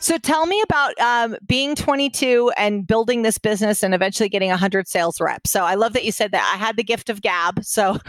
So 0.01 0.17
tell 0.17 0.47
me 0.47 0.59
about 0.63 0.99
um, 0.99 1.37
being 1.45 1.75
22 1.75 2.51
and 2.57 2.87
building 2.87 3.21
this 3.21 3.37
business 3.37 3.83
and 3.83 3.93
eventually 3.93 4.29
getting 4.29 4.49
100 4.49 4.87
sales 4.87 5.21
reps. 5.21 5.51
So 5.51 5.63
I 5.63 5.75
love 5.75 5.93
that 5.93 6.03
you 6.03 6.11
said 6.11 6.31
that. 6.31 6.51
I 6.51 6.57
had 6.57 6.75
the 6.75 6.83
gift 6.83 7.11
of 7.11 7.21
gab. 7.21 7.63
So 7.63 7.99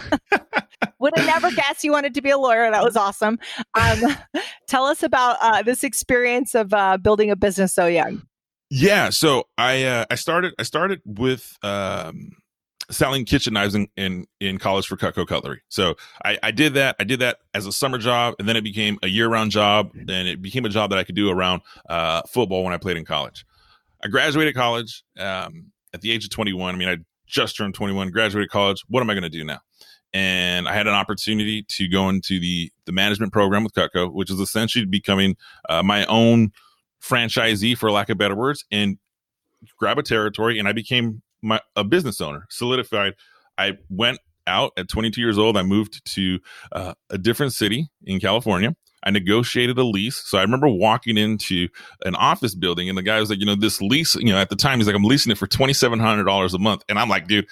would 0.98 1.12
have 1.16 1.26
never 1.26 1.50
guessed 1.50 1.84
you 1.84 1.92
wanted 1.92 2.14
to 2.14 2.22
be 2.22 2.30
a 2.30 2.38
lawyer. 2.38 2.70
That 2.70 2.82
was 2.82 2.96
awesome. 2.96 3.38
Um, 3.74 4.16
tell 4.68 4.84
us 4.84 5.02
about 5.02 5.36
uh, 5.42 5.62
this 5.62 5.84
experience 5.84 6.54
of 6.54 6.72
uh, 6.72 6.96
building 6.96 7.30
a 7.30 7.36
business 7.36 7.74
so 7.74 7.86
young. 7.86 8.22
Yeah, 8.70 9.10
so 9.10 9.44
I 9.58 9.84
uh, 9.84 10.06
I 10.10 10.14
started 10.14 10.54
I 10.58 10.62
started 10.62 11.02
with 11.04 11.58
um, 11.62 12.30
selling 12.90 13.24
kitchen 13.24 13.54
knives 13.54 13.74
in, 13.74 13.88
in, 13.96 14.26
in 14.40 14.58
college 14.58 14.86
for 14.86 14.96
Cutco 14.96 15.26
Cutlery. 15.26 15.62
So 15.68 15.94
I, 16.24 16.38
I 16.42 16.50
did 16.50 16.74
that. 16.74 16.96
I 16.98 17.04
did 17.04 17.20
that 17.20 17.38
as 17.54 17.66
a 17.66 17.72
summer 17.72 17.98
job, 17.98 18.34
and 18.38 18.48
then 18.48 18.56
it 18.56 18.64
became 18.64 18.98
a 19.02 19.08
year 19.08 19.28
round 19.28 19.50
job, 19.50 19.90
and 19.94 20.28
it 20.28 20.42
became 20.42 20.64
a 20.64 20.68
job 20.68 20.90
that 20.90 20.98
I 20.98 21.04
could 21.04 21.14
do 21.14 21.30
around 21.30 21.62
uh, 21.88 22.22
football 22.22 22.64
when 22.64 22.72
I 22.72 22.78
played 22.78 22.96
in 22.96 23.04
college. 23.04 23.44
I 24.04 24.08
graduated 24.08 24.54
college 24.54 25.04
um, 25.18 25.72
at 25.94 26.00
the 26.00 26.10
age 26.10 26.24
of 26.24 26.30
21. 26.30 26.74
I 26.74 26.78
mean, 26.78 26.88
I 26.88 26.96
just 27.26 27.56
turned 27.56 27.74
21, 27.74 28.10
graduated 28.10 28.50
college. 28.50 28.82
What 28.88 29.00
am 29.00 29.10
I 29.10 29.14
going 29.14 29.22
to 29.22 29.30
do 29.30 29.44
now? 29.44 29.60
And 30.12 30.68
I 30.68 30.74
had 30.74 30.86
an 30.86 30.92
opportunity 30.92 31.64
to 31.68 31.88
go 31.88 32.10
into 32.10 32.38
the 32.38 32.70
the 32.84 32.92
management 32.92 33.32
program 33.32 33.64
with 33.64 33.72
Cutco, 33.72 34.12
which 34.12 34.30
is 34.30 34.40
essentially 34.40 34.84
becoming 34.84 35.36
uh, 35.70 35.82
my 35.82 36.04
own 36.06 36.52
franchisee, 37.02 37.76
for 37.76 37.90
lack 37.90 38.10
of 38.10 38.18
better 38.18 38.36
words, 38.36 38.64
and 38.70 38.98
grab 39.78 39.98
a 39.98 40.02
territory. 40.02 40.58
And 40.58 40.68
I 40.68 40.72
became 40.72 41.22
my 41.42 41.60
a 41.76 41.84
business 41.84 42.20
owner, 42.20 42.46
solidified. 42.50 43.14
I 43.58 43.78
went 43.90 44.18
out 44.46 44.72
at 44.76 44.88
22 44.88 45.20
years 45.20 45.38
old. 45.38 45.56
I 45.56 45.62
moved 45.62 46.04
to 46.14 46.40
uh, 46.72 46.94
a 47.10 47.18
different 47.18 47.52
city 47.52 47.88
in 48.04 48.20
California. 48.20 48.74
I 49.04 49.10
negotiated 49.10 49.78
a 49.78 49.84
lease. 49.84 50.16
So 50.16 50.38
I 50.38 50.42
remember 50.42 50.68
walking 50.68 51.16
into 51.16 51.68
an 52.04 52.14
office 52.14 52.54
building 52.54 52.88
and 52.88 52.96
the 52.96 53.02
guy 53.02 53.18
was 53.18 53.30
like, 53.30 53.40
you 53.40 53.46
know, 53.46 53.56
this 53.56 53.82
lease, 53.82 54.14
you 54.14 54.32
know, 54.32 54.38
at 54.38 54.48
the 54.48 54.56
time 54.56 54.78
he's 54.78 54.86
like, 54.86 54.94
I'm 54.94 55.02
leasing 55.02 55.32
it 55.32 55.38
for 55.38 55.48
$2,700 55.48 56.54
a 56.54 56.58
month. 56.58 56.84
And 56.88 56.98
I'm 56.98 57.08
like, 57.08 57.26
dude, 57.26 57.46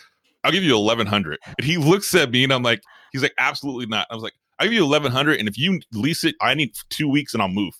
I'll 0.45 0.53
give 0.53 0.63
you 0.63 0.79
1100. 0.79 1.39
And 1.59 1.65
he 1.65 1.77
looks 1.77 2.15
at 2.15 2.31
me 2.31 2.45
and 2.45 2.53
I'm 2.53 2.63
like, 2.63 2.83
he's 3.13 3.23
like, 3.23 3.35
absolutely 3.39 3.87
not. 3.87 4.07
I 4.11 4.15
was 4.15 4.23
like, 4.23 4.35
I'll 4.59 4.67
give 4.67 4.75
you 4.75 4.87
1100. 4.87 5.41
And 5.41 5.49
if 5.49 5.59
you 5.59 5.81
lease 5.93 6.23
it, 6.25 6.37
I 6.41 6.55
need 6.55 6.73
two 6.89 7.09
weeks 7.09 7.35
and 7.35 7.43
I'll 7.43 7.49
move. 7.49 7.75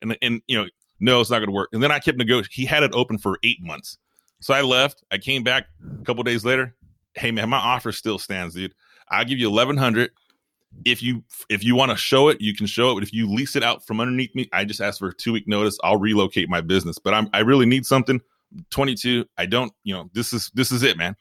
And, 0.00 0.16
and, 0.22 0.40
you 0.46 0.56
know, 0.56 0.68
no, 1.00 1.20
it's 1.20 1.30
not 1.30 1.38
going 1.38 1.48
to 1.48 1.54
work. 1.54 1.70
And 1.72 1.82
then 1.82 1.90
I 1.90 1.98
kept 1.98 2.18
negotiating. 2.18 2.50
He 2.52 2.66
had 2.66 2.82
it 2.82 2.92
open 2.94 3.18
for 3.18 3.38
eight 3.42 3.58
months. 3.60 3.98
So 4.40 4.54
I 4.54 4.62
left. 4.62 5.04
I 5.10 5.18
came 5.18 5.42
back 5.42 5.66
a 6.00 6.04
couple 6.04 6.22
days 6.22 6.44
later. 6.44 6.74
Hey 7.14 7.30
man, 7.30 7.48
my 7.48 7.58
offer 7.58 7.92
still 7.92 8.18
stands, 8.18 8.54
dude. 8.54 8.74
I'll 9.08 9.24
give 9.24 9.38
you 9.38 9.48
eleven 9.48 9.76
hundred. 9.76 10.10
If 10.84 11.02
you 11.02 11.24
if 11.48 11.64
you 11.64 11.74
want 11.74 11.90
to 11.90 11.96
show 11.96 12.28
it, 12.28 12.40
you 12.40 12.54
can 12.54 12.66
show 12.66 12.92
it. 12.92 12.94
But 12.94 13.02
if 13.02 13.12
you 13.12 13.28
lease 13.28 13.56
it 13.56 13.62
out 13.62 13.86
from 13.86 14.00
underneath 14.00 14.34
me, 14.34 14.48
I 14.52 14.64
just 14.64 14.80
ask 14.80 14.98
for 14.98 15.08
a 15.08 15.14
two 15.14 15.32
week 15.32 15.48
notice. 15.48 15.78
I'll 15.82 15.98
relocate 15.98 16.48
my 16.48 16.60
business. 16.60 16.98
But 16.98 17.14
I'm 17.14 17.28
I 17.32 17.40
really 17.40 17.66
need 17.66 17.86
something. 17.86 18.20
22. 18.70 19.26
I 19.36 19.46
don't, 19.46 19.72
you 19.84 19.94
know, 19.94 20.10
this 20.12 20.32
is 20.32 20.50
this 20.54 20.72
is 20.72 20.82
it, 20.82 20.96
man. 20.96 21.16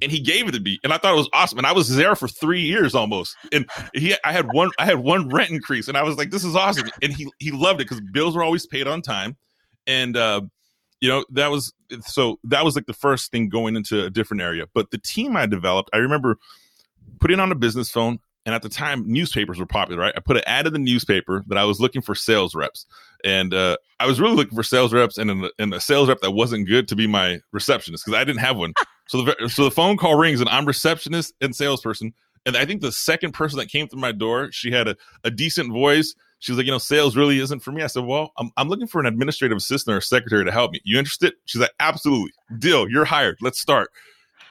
And 0.00 0.12
he 0.12 0.20
gave 0.20 0.46
it 0.46 0.52
to 0.52 0.60
me, 0.60 0.78
and 0.84 0.92
I 0.92 0.98
thought 0.98 1.14
it 1.14 1.16
was 1.16 1.28
awesome. 1.32 1.58
And 1.58 1.66
I 1.66 1.72
was 1.72 1.94
there 1.96 2.14
for 2.14 2.28
three 2.28 2.60
years 2.60 2.94
almost. 2.94 3.36
And 3.52 3.68
he, 3.94 4.14
I 4.24 4.30
had 4.30 4.52
one, 4.52 4.70
I 4.78 4.84
had 4.84 4.98
one 4.98 5.28
rent 5.28 5.50
increase, 5.50 5.88
and 5.88 5.96
I 5.96 6.04
was 6.04 6.16
like, 6.16 6.30
"This 6.30 6.44
is 6.44 6.54
awesome." 6.54 6.88
And 7.02 7.12
he 7.12 7.28
he 7.40 7.50
loved 7.50 7.80
it 7.80 7.88
because 7.88 8.00
bills 8.12 8.36
were 8.36 8.44
always 8.44 8.64
paid 8.64 8.86
on 8.86 9.02
time, 9.02 9.36
and 9.88 10.16
uh, 10.16 10.42
you 11.00 11.08
know 11.08 11.24
that 11.30 11.50
was 11.50 11.72
so 12.02 12.38
that 12.44 12.64
was 12.64 12.74
like 12.74 12.86
the 12.86 12.92
first 12.92 13.30
thing 13.30 13.48
going 13.48 13.76
into 13.76 14.04
a 14.04 14.10
different 14.10 14.42
area. 14.42 14.66
But 14.74 14.90
the 14.90 14.98
team 14.98 15.36
i 15.36 15.46
developed 15.46 15.90
i 15.92 15.98
remember 15.98 16.38
putting 17.20 17.40
on 17.40 17.52
a 17.52 17.54
business 17.54 17.90
phone 17.90 18.18
and 18.44 18.54
at 18.54 18.62
the 18.62 18.68
time 18.68 19.04
newspapers 19.06 19.58
were 19.58 19.66
popular 19.66 20.00
right? 20.00 20.14
I 20.16 20.20
put 20.20 20.36
an 20.36 20.42
ad 20.46 20.66
in 20.66 20.72
the 20.72 20.78
newspaper 20.78 21.44
that 21.48 21.58
i 21.58 21.64
was 21.64 21.80
looking 21.80 22.02
for 22.02 22.14
sales 22.14 22.54
reps. 22.54 22.86
And 23.24 23.52
uh, 23.54 23.76
i 24.00 24.06
was 24.06 24.20
really 24.20 24.36
looking 24.36 24.56
for 24.56 24.62
sales 24.62 24.92
reps 24.92 25.18
and, 25.18 25.30
a, 25.30 25.50
and 25.58 25.74
a 25.74 25.80
sales 25.80 26.08
rep 26.08 26.20
that 26.20 26.32
wasn't 26.32 26.66
good 26.66 26.88
to 26.88 26.96
be 26.96 27.06
my 27.06 27.40
receptionist 27.52 28.04
because 28.04 28.18
i 28.18 28.24
didn't 28.24 28.40
have 28.40 28.56
one. 28.56 28.72
So 29.08 29.22
the, 29.22 29.48
so 29.48 29.62
the 29.62 29.70
phone 29.70 29.96
call 29.96 30.16
rings 30.16 30.40
and 30.40 30.50
i'm 30.50 30.66
receptionist 30.66 31.32
and 31.40 31.54
salesperson 31.54 32.12
and 32.44 32.56
i 32.56 32.64
think 32.64 32.80
the 32.80 32.90
second 32.90 33.34
person 33.34 33.56
that 33.60 33.68
came 33.68 33.86
through 33.86 34.00
my 34.00 34.10
door 34.10 34.50
she 34.50 34.72
had 34.72 34.88
a, 34.88 34.96
a 35.22 35.30
decent 35.30 35.72
voice 35.72 36.16
she 36.38 36.52
was 36.52 36.58
like, 36.58 36.66
you 36.66 36.72
know, 36.72 36.78
sales 36.78 37.16
really 37.16 37.38
isn't 37.40 37.60
for 37.60 37.72
me. 37.72 37.82
I 37.82 37.86
said, 37.86 38.04
well, 38.04 38.32
I'm, 38.38 38.50
I'm 38.56 38.68
looking 38.68 38.86
for 38.86 39.00
an 39.00 39.06
administrative 39.06 39.56
assistant 39.56 39.96
or 39.96 40.00
secretary 40.00 40.44
to 40.44 40.52
help 40.52 40.72
me. 40.72 40.80
You 40.84 40.98
interested? 40.98 41.34
She's 41.46 41.60
like, 41.60 41.72
absolutely. 41.80 42.32
Deal. 42.58 42.88
You're 42.88 43.04
hired. 43.04 43.38
Let's 43.40 43.60
start. 43.60 43.90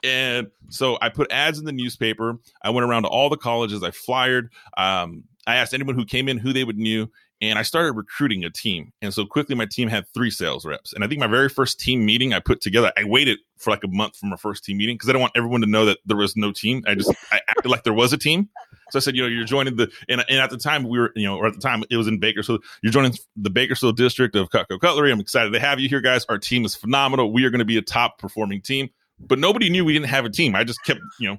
And 0.02 0.48
so 0.68 0.98
I 1.00 1.08
put 1.08 1.30
ads 1.32 1.58
in 1.58 1.64
the 1.64 1.72
newspaper. 1.72 2.38
I 2.62 2.70
went 2.70 2.84
around 2.84 3.02
to 3.02 3.08
all 3.08 3.28
the 3.28 3.36
colleges. 3.36 3.82
I 3.82 3.90
flyered. 3.90 4.48
Um, 4.76 5.24
I 5.46 5.56
asked 5.56 5.74
anyone 5.74 5.94
who 5.94 6.04
came 6.04 6.28
in 6.28 6.38
who 6.38 6.52
they 6.52 6.64
would 6.64 6.76
knew 6.76 7.10
and 7.40 7.58
I 7.58 7.62
started 7.62 7.92
recruiting 7.92 8.44
a 8.44 8.50
team. 8.50 8.92
And 9.02 9.12
so 9.12 9.26
quickly, 9.26 9.54
my 9.54 9.66
team 9.66 9.88
had 9.88 10.06
three 10.14 10.30
sales 10.30 10.64
reps. 10.64 10.92
And 10.92 11.04
I 11.04 11.08
think 11.08 11.20
my 11.20 11.26
very 11.26 11.48
first 11.48 11.78
team 11.78 12.04
meeting 12.04 12.32
I 12.32 12.40
put 12.40 12.60
together, 12.60 12.92
I 12.96 13.04
waited 13.04 13.38
for 13.58 13.70
like 13.70 13.84
a 13.84 13.88
month 13.88 14.16
from 14.16 14.30
my 14.30 14.36
first 14.36 14.64
team 14.64 14.78
meeting 14.78 14.96
because 14.96 15.08
I 15.08 15.12
don't 15.12 15.20
want 15.20 15.34
everyone 15.36 15.60
to 15.60 15.66
know 15.66 15.84
that 15.84 15.98
there 16.06 16.16
was 16.16 16.36
no 16.36 16.52
team. 16.52 16.82
I 16.86 16.94
just 16.94 17.12
I 17.30 17.40
acted 17.48 17.68
like 17.68 17.84
there 17.84 17.92
was 17.92 18.12
a 18.12 18.18
team. 18.18 18.48
So 18.90 18.98
I 18.98 19.00
said, 19.00 19.16
you 19.16 19.22
know, 19.22 19.28
you're 19.28 19.44
joining 19.44 19.76
the 19.76 19.90
and, 20.08 20.24
and 20.28 20.38
at 20.38 20.50
the 20.50 20.56
time 20.58 20.84
we 20.84 20.98
were, 20.98 21.12
you 21.14 21.26
know, 21.26 21.36
or 21.36 21.46
at 21.46 21.54
the 21.54 21.60
time 21.60 21.84
it 21.90 21.96
was 21.96 22.06
in 22.06 22.18
Bakersfield. 22.18 22.64
You're 22.82 22.92
joining 22.92 23.12
the 23.36 23.50
Bakersfield 23.50 23.96
district 23.96 24.36
of 24.36 24.48
Cutco 24.50 24.80
Cutlery. 24.80 25.12
I'm 25.12 25.20
excited 25.20 25.52
to 25.52 25.60
have 25.60 25.80
you 25.80 25.88
here, 25.88 26.00
guys. 26.00 26.24
Our 26.28 26.38
team 26.38 26.64
is 26.64 26.74
phenomenal. 26.74 27.32
We 27.32 27.44
are 27.44 27.50
going 27.50 27.58
to 27.58 27.64
be 27.64 27.76
a 27.76 27.82
top 27.82 28.18
performing 28.18 28.62
team. 28.62 28.90
but 29.20 29.38
nobody 29.38 29.70
knew 29.70 29.84
we 29.84 29.92
didn't 29.92 30.08
have 30.08 30.24
a 30.24 30.30
team. 30.30 30.54
I 30.54 30.64
just 30.64 30.82
kept, 30.84 31.00
you 31.18 31.28
know, 31.30 31.38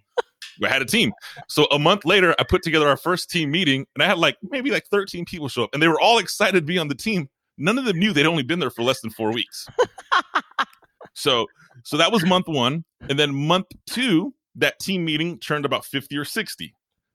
I 0.63 0.69
had 0.69 0.81
a 0.81 0.85
team. 0.85 1.13
So 1.47 1.65
a 1.65 1.79
month 1.79 2.05
later, 2.05 2.35
I 2.39 2.43
put 2.43 2.63
together 2.63 2.87
our 2.87 2.97
first 2.97 3.29
team 3.29 3.51
meeting, 3.51 3.85
and 3.95 4.03
I 4.03 4.07
had 4.07 4.17
like 4.17 4.37
maybe 4.41 4.71
like 4.71 4.87
13 4.87 5.25
people 5.25 5.47
show 5.49 5.63
up, 5.63 5.69
and 5.73 5.81
they 5.81 5.87
were 5.87 5.99
all 5.99 6.17
excited 6.17 6.59
to 6.59 6.65
be 6.65 6.77
on 6.77 6.87
the 6.87 6.95
team. 6.95 7.29
None 7.57 7.77
of 7.77 7.85
them 7.85 7.97
knew 7.97 8.13
they'd 8.13 8.25
only 8.25 8.43
been 8.43 8.59
there 8.59 8.69
for 8.69 8.83
less 8.83 9.01
than 9.01 9.09
four 9.09 9.33
weeks. 9.33 9.67
so, 11.13 11.47
so 11.83 11.97
that 11.97 12.11
was 12.11 12.25
month 12.25 12.47
one, 12.47 12.83
and 13.09 13.17
then 13.17 13.33
month 13.33 13.67
two, 13.87 14.33
that 14.55 14.79
team 14.79 15.05
meeting 15.05 15.39
turned 15.39 15.65
about 15.65 15.85
50 15.85 16.17
or 16.17 16.25
60. 16.25 16.73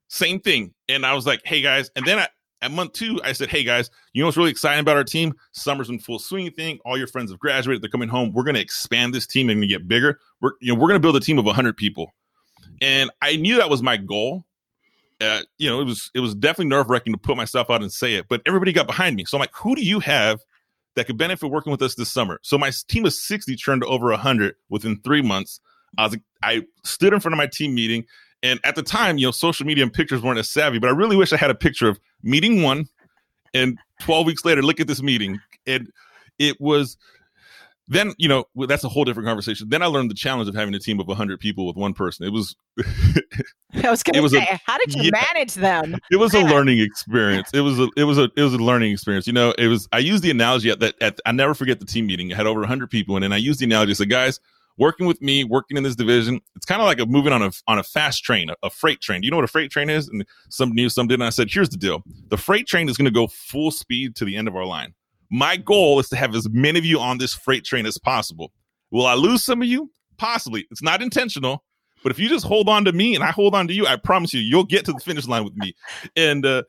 Same 0.09 0.41
thing, 0.41 0.75
and 0.89 1.07
I 1.07 1.15
was 1.15 1.27
like, 1.27 1.41
"Hey 1.45 1.63
guys," 1.63 1.91
and 1.97 2.05
then 2.05 2.19
I, 2.19 2.29
at 2.61 2.71
month 2.71 2.93
two, 2.93 3.21
I 3.25 3.33
said, 3.33 3.49
"Hey 3.49 3.65
guys, 3.65 3.91
you 4.13 4.23
know 4.23 4.27
what's 4.27 4.37
really 4.37 4.51
exciting 4.51 4.81
about 4.81 4.97
our 4.97 5.05
team? 5.05 5.33
Summer's 5.53 5.89
in 5.89 5.99
full 5.99 6.19
swing. 6.19 6.51
Thing, 6.51 6.79
all 6.85 6.99
your 6.99 7.07
friends 7.07 7.31
have 7.31 7.41
graduated. 7.41 7.83
They're 7.83 7.89
coming 7.89 8.09
home. 8.09 8.33
We're 8.33 8.45
going 8.45 8.57
to 8.57 8.61
expand 8.61 9.15
this 9.15 9.27
team 9.27 9.49
and 9.49 9.67
get 9.69 9.89
bigger. 9.89 10.21
We're 10.41 10.53
you 10.61 10.73
know 10.73 10.79
we're 10.79 10.89
going 10.89 11.01
to 11.01 11.01
build 11.01 11.17
a 11.17 11.21
team 11.21 11.39
of 11.39 11.45
100 11.45 11.77
people." 11.77 12.13
And 12.83 13.11
I 13.23 13.37
knew 13.37 13.57
that 13.57 13.71
was 13.71 13.83
my 13.83 13.97
goal. 13.97 14.45
Uh, 15.21 15.43
you 15.57 15.71
know, 15.71 15.81
it 15.81 15.85
was 15.85 16.11
it 16.15 16.21
was 16.21 16.35
definitely 16.35 16.67
nerve 16.67 16.91
wracking 16.91 17.13
to 17.13 17.19
put 17.19 17.37
myself 17.37 17.71
out 17.71 17.81
and 17.81 17.93
say 17.93 18.15
it, 18.15 18.27
but 18.29 18.43
everybody 18.45 18.73
got 18.73 18.89
behind 18.89 19.15
me. 19.15 19.25
So 19.25 19.39
I'm 19.39 19.41
like, 19.41 19.55
who 19.55 19.77
do 19.77 19.83
you 19.83 20.01
have 20.01 20.41
that 20.97 21.07
could 21.07 21.17
benefit 21.17 21.49
working 21.49 21.71
with 21.71 21.81
us 21.81 21.95
this 21.95 22.11
summer? 22.11 22.41
So 22.43 22.59
my 22.59 22.73
team 22.89 23.07
of 23.07 23.13
60 23.13 23.55
turned 23.55 23.83
to 23.83 23.89
over 23.89 24.07
100 24.07 24.57
within 24.69 25.01
three 25.03 25.23
months. 25.23 25.61
I 25.97 26.07
was 26.07 26.17
I 26.43 26.63
stood 26.83 27.13
in 27.13 27.21
front 27.21 27.35
of 27.35 27.39
my 27.39 27.47
team 27.47 27.73
meeting, 27.73 28.05
and 28.43 28.59
at 28.65 28.75
the 28.75 28.83
time, 28.83 29.17
you 29.17 29.29
know, 29.29 29.31
social 29.31 29.65
media 29.65 29.85
and 29.85 29.93
pictures 29.93 30.21
weren't 30.21 30.41
as 30.41 30.49
savvy, 30.49 30.81
but 30.81 30.89
I 30.89 30.93
really 30.93 31.17
wish 31.17 31.33
I 31.33 31.37
had 31.37 31.51
a 31.51 31.55
picture 31.55 31.89
of 31.89 32.01
meeting 32.25 32.63
one, 32.63 32.89
and 33.55 33.79
12 34.01 34.27
weeks 34.27 34.45
later, 34.45 34.61
look 34.61 34.81
at 34.81 34.89
this 34.89 35.03
meeting, 35.03 35.39
and 35.69 35.89
it 36.41 36.61
was 36.61 36.97
then 37.93 38.15
you 38.19 38.29
know 38.29 38.45
that's 38.67 38.85
a 38.85 38.89
whole 38.89 39.05
different 39.05 39.27
conversation. 39.27 39.69
Then 39.69 39.83
I 39.83 39.87
learned 39.87 40.11
the 40.11 40.15
challenge 40.15 40.49
of 40.49 40.55
having 40.55 40.75
a 40.75 40.79
team 40.79 41.01
of 41.01 41.07
100 41.07 41.41
people 41.41 41.67
with 41.67 41.77
one 41.77 41.95
person. 41.95 42.27
It 42.27 42.31
was. 42.31 42.55
I 43.85 43.91
was 43.91 44.03
going 44.03 44.23
to 44.23 44.29
say, 44.29 44.47
a, 44.51 44.61
how 44.67 44.79
did 44.79 44.95
you 44.95 45.05
yeah, 45.05 45.11
manage 45.11 45.55
them? 45.55 45.97
It 46.11 46.17
was 46.17 46.33
Man. 46.33 46.47
a 46.47 46.51
learning 46.51 46.81
experience. 46.81 47.51
It 47.55 47.61
was 47.61 47.79
a 47.79 47.89
it 47.97 48.05
was 48.05 48.19
a 48.19 48.31
it 48.37 48.43
was 48.43 48.55
a 48.55 48.59
learning 48.59 48.93
experience. 48.93 49.27
You 49.27 49.33
know, 49.33 49.53
it 49.59 49.69
was. 49.69 49.89
I 49.93 49.99
used 49.99 50.23
the 50.23 50.31
analogy 50.31 50.71
at 50.71 50.81
that. 50.81 50.95
At, 51.01 51.21
I 51.27 51.33
never 51.33 51.55
forget 51.55 51.81
the 51.81 51.87
team 51.87 52.07
meeting. 52.07 52.33
I 52.33 52.37
had 52.37 52.47
over 52.47 52.61
100 52.61 52.91
people, 52.91 53.17
in 53.17 53.23
and 53.23 53.33
then 53.33 53.37
I 53.37 53.41
used 53.41 53.61
the 53.61 53.65
analogy. 53.65 53.93
I 53.93 53.95
said, 53.95 54.11
guys, 54.11 54.41
working 54.79 55.07
with 55.07 55.21
me, 55.23 55.45
working 55.45 55.77
in 55.77 55.83
this 55.83 55.97
division, 55.97 56.41
it's 56.57 56.67
kind 56.67 56.81
of 56.81 56.87
like 56.87 57.01
a 57.01 57.07
moving 57.07 57.33
on 57.33 57.43
a 57.43 57.51
on 57.67 57.79
a 57.79 57.83
fast 57.83 58.25
train, 58.25 58.51
a, 58.51 58.57
a, 58.63 58.71
freight 58.71 59.01
train. 59.01 59.21
Do 59.21 59.27
you 59.27 59.31
know 59.31 59.37
what 59.37 59.45
a 59.45 59.49
freight 59.49 59.71
train 59.71 59.91
is? 59.91 60.09
And 60.09 60.25
some 60.49 60.73
knew, 60.73 60.89
some 60.89 61.07
didn't. 61.07 61.23
I 61.23 61.31
said, 61.31 61.49
here's 61.51 61.71
the 61.71 61.77
deal: 61.77 62.03
the 62.29 62.39
freight 62.39 62.67
train 62.67 62.89
is 62.89 62.97
going 62.97 63.07
to 63.07 63.11
go 63.11 63.27
full 63.27 63.71
speed 63.71 64.17
to 64.17 64.25
the 64.25 64.37
end 64.37 64.49
of 64.49 64.57
our 64.57 64.65
line. 64.65 64.95
My 65.33 65.57
goal 65.57 65.99
is 65.99 66.11
to 66.11 66.17
have 66.17 66.35
as 66.35 66.47
many 66.51 66.79
of 66.79 66.85
you 66.85 67.01
on 67.01 67.17
this 67.17 67.33
freight 67.33 67.65
train 67.65 67.87
as 67.87 67.97
possible. 67.97 68.53
Will 68.91 69.07
I 69.07 69.15
lose 69.15 69.43
some 69.43 69.63
of 69.63 69.67
you? 69.67 69.91
Possibly. 70.19 70.67
It's 70.71 70.83
not 70.83 71.01
intentional, 71.01 71.65
but 72.03 72.13
if 72.13 72.19
you 72.19 72.29
just 72.29 72.45
hold 72.45 72.69
on 72.69 72.85
to 72.85 72.93
me 72.93 73.15
and 73.15 73.25
I 73.25 73.31
hold 73.31 73.55
on 73.55 73.67
to 73.69 73.73
you, 73.73 73.87
I 73.87 73.97
promise 73.97 74.35
you, 74.35 74.41
you'll 74.41 74.65
get 74.65 74.85
to 74.85 74.93
the 74.93 75.01
finish 75.01 75.27
line 75.27 75.45
with 75.45 75.57
me. 75.57 75.75
And 76.17 76.45
uh, 76.45 76.65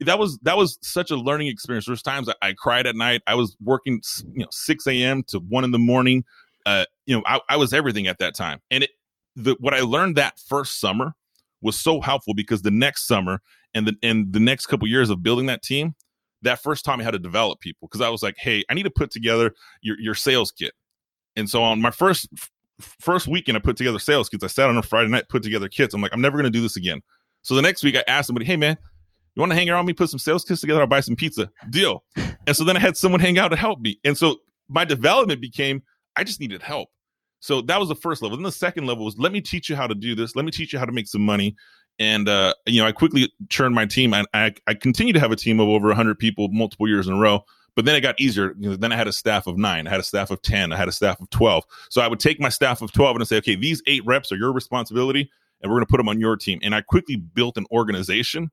that 0.00 0.18
was 0.18 0.38
that 0.42 0.56
was 0.56 0.76
such 0.82 1.12
a 1.12 1.16
learning 1.16 1.46
experience. 1.46 1.86
There's 1.86 2.02
times 2.02 2.28
I, 2.28 2.34
I 2.48 2.52
cried 2.54 2.86
at 2.86 2.96
night. 2.96 3.22
I 3.28 3.36
was 3.36 3.56
working, 3.62 4.02
you 4.32 4.40
know, 4.40 4.48
6 4.50 4.86
a.m. 4.88 5.22
to 5.28 5.38
one 5.38 5.62
in 5.62 5.70
the 5.70 5.78
morning. 5.78 6.24
Uh, 6.66 6.86
you 7.06 7.14
know, 7.16 7.22
I, 7.26 7.40
I 7.48 7.56
was 7.56 7.72
everything 7.72 8.08
at 8.08 8.18
that 8.18 8.34
time. 8.34 8.60
And 8.72 8.84
it, 8.84 8.90
the, 9.36 9.56
what 9.60 9.72
I 9.72 9.80
learned 9.80 10.16
that 10.16 10.38
first 10.48 10.80
summer 10.80 11.14
was 11.62 11.78
so 11.78 12.00
helpful 12.00 12.34
because 12.34 12.62
the 12.62 12.70
next 12.70 13.06
summer 13.06 13.40
and 13.72 13.86
the 13.86 13.94
and 14.02 14.32
the 14.32 14.40
next 14.40 14.66
couple 14.66 14.88
years 14.88 15.10
of 15.10 15.22
building 15.22 15.46
that 15.46 15.62
team, 15.62 15.94
that 16.42 16.62
first 16.62 16.84
time 16.84 17.00
I 17.00 17.04
had 17.04 17.12
to 17.12 17.18
develop 17.18 17.60
people 17.60 17.88
because 17.88 18.00
I 18.00 18.08
was 18.08 18.22
like, 18.22 18.36
hey, 18.38 18.64
I 18.70 18.74
need 18.74 18.84
to 18.84 18.90
put 18.90 19.10
together 19.10 19.54
your, 19.82 19.98
your 20.00 20.14
sales 20.14 20.52
kit. 20.52 20.72
And 21.36 21.48
so 21.48 21.62
on 21.62 21.80
my 21.80 21.90
first 21.90 22.28
first 23.00 23.28
weekend, 23.28 23.56
I 23.56 23.60
put 23.60 23.76
together 23.76 23.98
sales 23.98 24.28
kits. 24.28 24.42
I 24.42 24.46
sat 24.46 24.68
on 24.68 24.76
a 24.76 24.82
Friday 24.82 25.10
night, 25.10 25.28
put 25.28 25.42
together 25.42 25.68
kits. 25.68 25.94
I'm 25.94 26.00
like, 26.00 26.12
I'm 26.14 26.20
never 26.20 26.36
going 26.36 26.50
to 26.50 26.56
do 26.56 26.62
this 26.62 26.76
again. 26.76 27.02
So 27.42 27.54
the 27.54 27.62
next 27.62 27.82
week, 27.82 27.96
I 27.96 28.04
asked 28.06 28.26
somebody, 28.26 28.46
hey, 28.46 28.56
man, 28.56 28.76
you 29.34 29.40
want 29.40 29.52
to 29.52 29.56
hang 29.56 29.70
around 29.70 29.86
me, 29.86 29.92
put 29.92 30.10
some 30.10 30.18
sales 30.18 30.44
kits 30.44 30.60
together? 30.60 30.80
I'll 30.80 30.86
buy 30.86 31.00
some 31.00 31.16
pizza. 31.16 31.50
Deal. 31.70 32.04
And 32.46 32.56
so 32.56 32.64
then 32.64 32.76
I 32.76 32.80
had 32.80 32.96
someone 32.96 33.20
hang 33.20 33.38
out 33.38 33.48
to 33.48 33.56
help 33.56 33.80
me. 33.80 33.98
And 34.04 34.16
so 34.16 34.36
my 34.68 34.84
development 34.84 35.40
became, 35.40 35.82
I 36.16 36.24
just 36.24 36.40
needed 36.40 36.62
help. 36.62 36.88
So 37.40 37.62
that 37.62 37.80
was 37.80 37.88
the 37.88 37.94
first 37.94 38.22
level. 38.22 38.36
Then 38.36 38.44
the 38.44 38.52
second 38.52 38.86
level 38.86 39.04
was, 39.04 39.18
let 39.18 39.32
me 39.32 39.40
teach 39.40 39.70
you 39.70 39.76
how 39.76 39.86
to 39.86 39.94
do 39.94 40.14
this. 40.14 40.36
Let 40.36 40.44
me 40.44 40.50
teach 40.50 40.72
you 40.72 40.78
how 40.78 40.84
to 40.84 40.92
make 40.92 41.06
some 41.06 41.22
money 41.22 41.56
and 42.00 42.28
uh, 42.28 42.54
you 42.66 42.80
know, 42.80 42.88
I 42.88 42.92
quickly 42.92 43.30
churned 43.50 43.74
my 43.74 43.84
team. 43.84 44.14
I, 44.14 44.24
I, 44.32 44.54
I 44.66 44.74
continue 44.74 45.12
to 45.12 45.20
have 45.20 45.30
a 45.30 45.36
team 45.36 45.60
of 45.60 45.68
over 45.68 45.86
100 45.88 46.18
people 46.18 46.48
multiple 46.48 46.88
years 46.88 47.06
in 47.06 47.14
a 47.14 47.18
row. 47.18 47.44
But 47.76 47.84
then 47.84 47.94
it 47.94 48.00
got 48.00 48.18
easier. 48.18 48.54
You 48.58 48.70
know, 48.70 48.76
then 48.76 48.90
I 48.90 48.96
had 48.96 49.06
a 49.06 49.12
staff 49.12 49.46
of 49.46 49.56
nine. 49.56 49.86
I 49.86 49.90
had 49.90 50.00
a 50.00 50.04
staff 50.04 50.30
of 50.30 50.42
10. 50.42 50.72
I 50.72 50.76
had 50.76 50.88
a 50.88 50.92
staff 50.92 51.20
of 51.20 51.30
12. 51.30 51.64
So 51.90 52.00
I 52.00 52.08
would 52.08 52.18
take 52.18 52.40
my 52.40 52.48
staff 52.48 52.82
of 52.82 52.90
12 52.90 53.16
and 53.16 53.28
say, 53.28 53.36
okay, 53.36 53.54
these 53.54 53.80
eight 53.86 54.04
reps 54.04 54.32
are 54.32 54.36
your 54.36 54.52
responsibility, 54.52 55.30
and 55.62 55.70
we're 55.70 55.76
going 55.76 55.86
to 55.86 55.90
put 55.90 55.98
them 55.98 56.08
on 56.08 56.18
your 56.18 56.36
team. 56.36 56.58
And 56.62 56.74
I 56.74 56.80
quickly 56.80 57.16
built 57.16 57.56
an 57.56 57.66
organization 57.70 58.50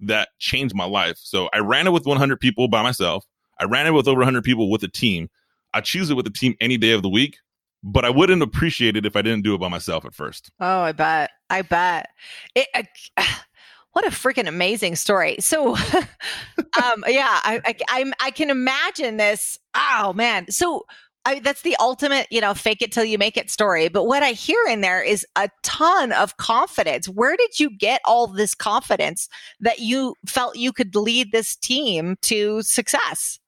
that 0.00 0.28
changed 0.38 0.74
my 0.74 0.86
life. 0.86 1.18
So 1.20 1.50
I 1.52 1.58
ran 1.58 1.86
it 1.86 1.90
with 1.90 2.06
100 2.06 2.40
people 2.40 2.68
by 2.68 2.82
myself. 2.82 3.26
I 3.60 3.64
ran 3.64 3.86
it 3.86 3.90
with 3.90 4.08
over 4.08 4.20
100 4.20 4.44
people 4.44 4.70
with 4.70 4.82
a 4.84 4.88
team. 4.88 5.28
I 5.74 5.80
choose 5.80 6.10
it 6.10 6.14
with 6.14 6.26
a 6.26 6.30
team 6.30 6.54
any 6.60 6.78
day 6.78 6.92
of 6.92 7.02
the 7.02 7.10
week 7.10 7.38
but 7.82 8.04
I 8.04 8.10
wouldn't 8.10 8.42
appreciate 8.42 8.96
it 8.96 9.06
if 9.06 9.16
I 9.16 9.22
didn't 9.22 9.42
do 9.42 9.54
it 9.54 9.58
by 9.58 9.68
myself 9.68 10.04
at 10.04 10.14
first. 10.14 10.50
Oh, 10.60 10.80
I 10.80 10.92
bet. 10.92 11.30
I 11.50 11.62
bet. 11.62 12.08
It, 12.54 12.68
uh, 13.16 13.22
what 13.92 14.06
a 14.06 14.10
freaking 14.10 14.46
amazing 14.46 14.96
story. 14.96 15.36
So, 15.40 15.76
um, 16.82 17.04
yeah, 17.06 17.40
I, 17.44 17.60
I, 17.64 17.74
I, 17.88 18.12
I 18.20 18.30
can 18.30 18.50
imagine 18.50 19.16
this. 19.16 19.58
Oh 19.74 20.12
man. 20.12 20.50
So 20.50 20.86
I, 21.24 21.40
that's 21.40 21.62
the 21.62 21.76
ultimate, 21.78 22.26
you 22.30 22.40
know, 22.40 22.54
fake 22.54 22.80
it 22.80 22.92
till 22.92 23.04
you 23.04 23.18
make 23.18 23.36
it 23.36 23.50
story. 23.50 23.88
But 23.88 24.04
what 24.04 24.22
I 24.22 24.30
hear 24.30 24.64
in 24.68 24.80
there 24.80 25.02
is 25.02 25.26
a 25.36 25.50
ton 25.62 26.12
of 26.12 26.36
confidence. 26.38 27.06
Where 27.06 27.36
did 27.36 27.60
you 27.60 27.76
get 27.76 28.00
all 28.04 28.28
this 28.28 28.54
confidence 28.54 29.28
that 29.60 29.80
you 29.80 30.14
felt 30.26 30.56
you 30.56 30.72
could 30.72 30.94
lead 30.94 31.32
this 31.32 31.54
team 31.56 32.16
to 32.22 32.62
success? 32.62 33.38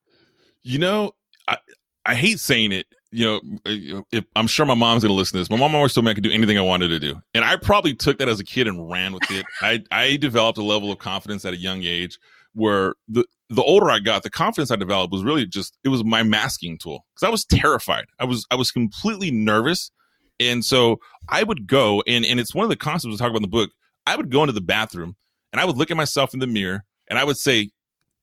You 0.63 0.79
know, 0.79 1.13
I, 1.49 1.57
I 2.05 2.15
hate 2.15 2.39
saying 2.39 2.73
it 2.73 2.87
you 3.12 3.25
know, 3.25 3.37
uh, 3.67 4.02
if, 4.12 4.25
I'm 4.37 4.47
sure 4.47 4.64
my 4.67 4.75
mom's 4.75 5.02
gonna 5.02 5.14
listen 5.14 5.33
to 5.35 5.38
this. 5.38 5.50
My 5.50 5.57
mom 5.57 5.75
always 5.75 5.93
told 5.93 6.05
me 6.05 6.11
I 6.11 6.14
could 6.14 6.25
do 6.25 6.31
anything 6.31 6.59
I 6.59 6.62
wanted 6.62 6.88
to 6.88 7.00
do, 7.00 7.21
and 7.35 7.45
I 7.45 7.57
probably 7.57 7.95
took 7.95 8.19
that 8.19 8.29
as 8.29 8.40
a 8.40 8.45
kid 8.45 8.69
and 8.69 8.90
ran 8.90 9.12
with 9.12 9.31
it. 9.31 9.45
I 9.61 9.83
I 9.90 10.17
developed 10.17 10.59
a 10.59 10.62
level 10.62 10.93
of 10.93 10.99
confidence 10.99 11.45
at 11.45 11.52
a 11.52 11.57
young 11.57 11.83
age 11.83 12.19
where 12.55 12.95
the 13.09 13.25
the 13.49 13.62
older 13.62 13.90
I 13.90 13.99
got, 13.99 14.23
the 14.23 14.31
confidence 14.31 14.71
I 14.71 14.76
developed 14.76 15.12
was 15.12 15.25
really 15.25 15.47
just 15.47 15.76
it 15.85 15.88
was 15.88 16.05
my 16.05 16.23
masking 16.23 16.79
tool 16.79 17.05
because 17.14 17.26
I 17.26 17.31
was 17.31 17.45
terrified. 17.45 18.07
I 18.19 18.25
was 18.25 18.47
I 18.50 18.55
was 18.55 18.71
completely 18.71 19.31
nervous, 19.31 19.90
and 20.38 20.64
so 20.64 21.00
I 21.29 21.43
would 21.43 21.67
go 21.67 22.02
and 22.07 22.25
and 22.25 22.38
it's 22.38 22.55
one 22.55 22.64
of 22.64 22.71
the 22.71 22.76
concepts 22.76 23.11
we 23.11 23.17
talk 23.17 23.31
about 23.31 23.38
in 23.38 23.43
the 23.43 23.49
book. 23.49 23.71
I 24.07 24.17
would 24.17 24.31
go 24.31 24.43
into 24.43 24.52
the 24.52 24.61
bathroom 24.61 25.17
and 25.52 25.61
I 25.61 25.64
would 25.64 25.76
look 25.76 25.90
at 25.90 25.97
myself 25.97 26.33
in 26.33 26.40
the 26.40 26.47
mirror 26.47 26.85
and 27.09 27.19
I 27.19 27.25
would 27.25 27.37
say, 27.37 27.71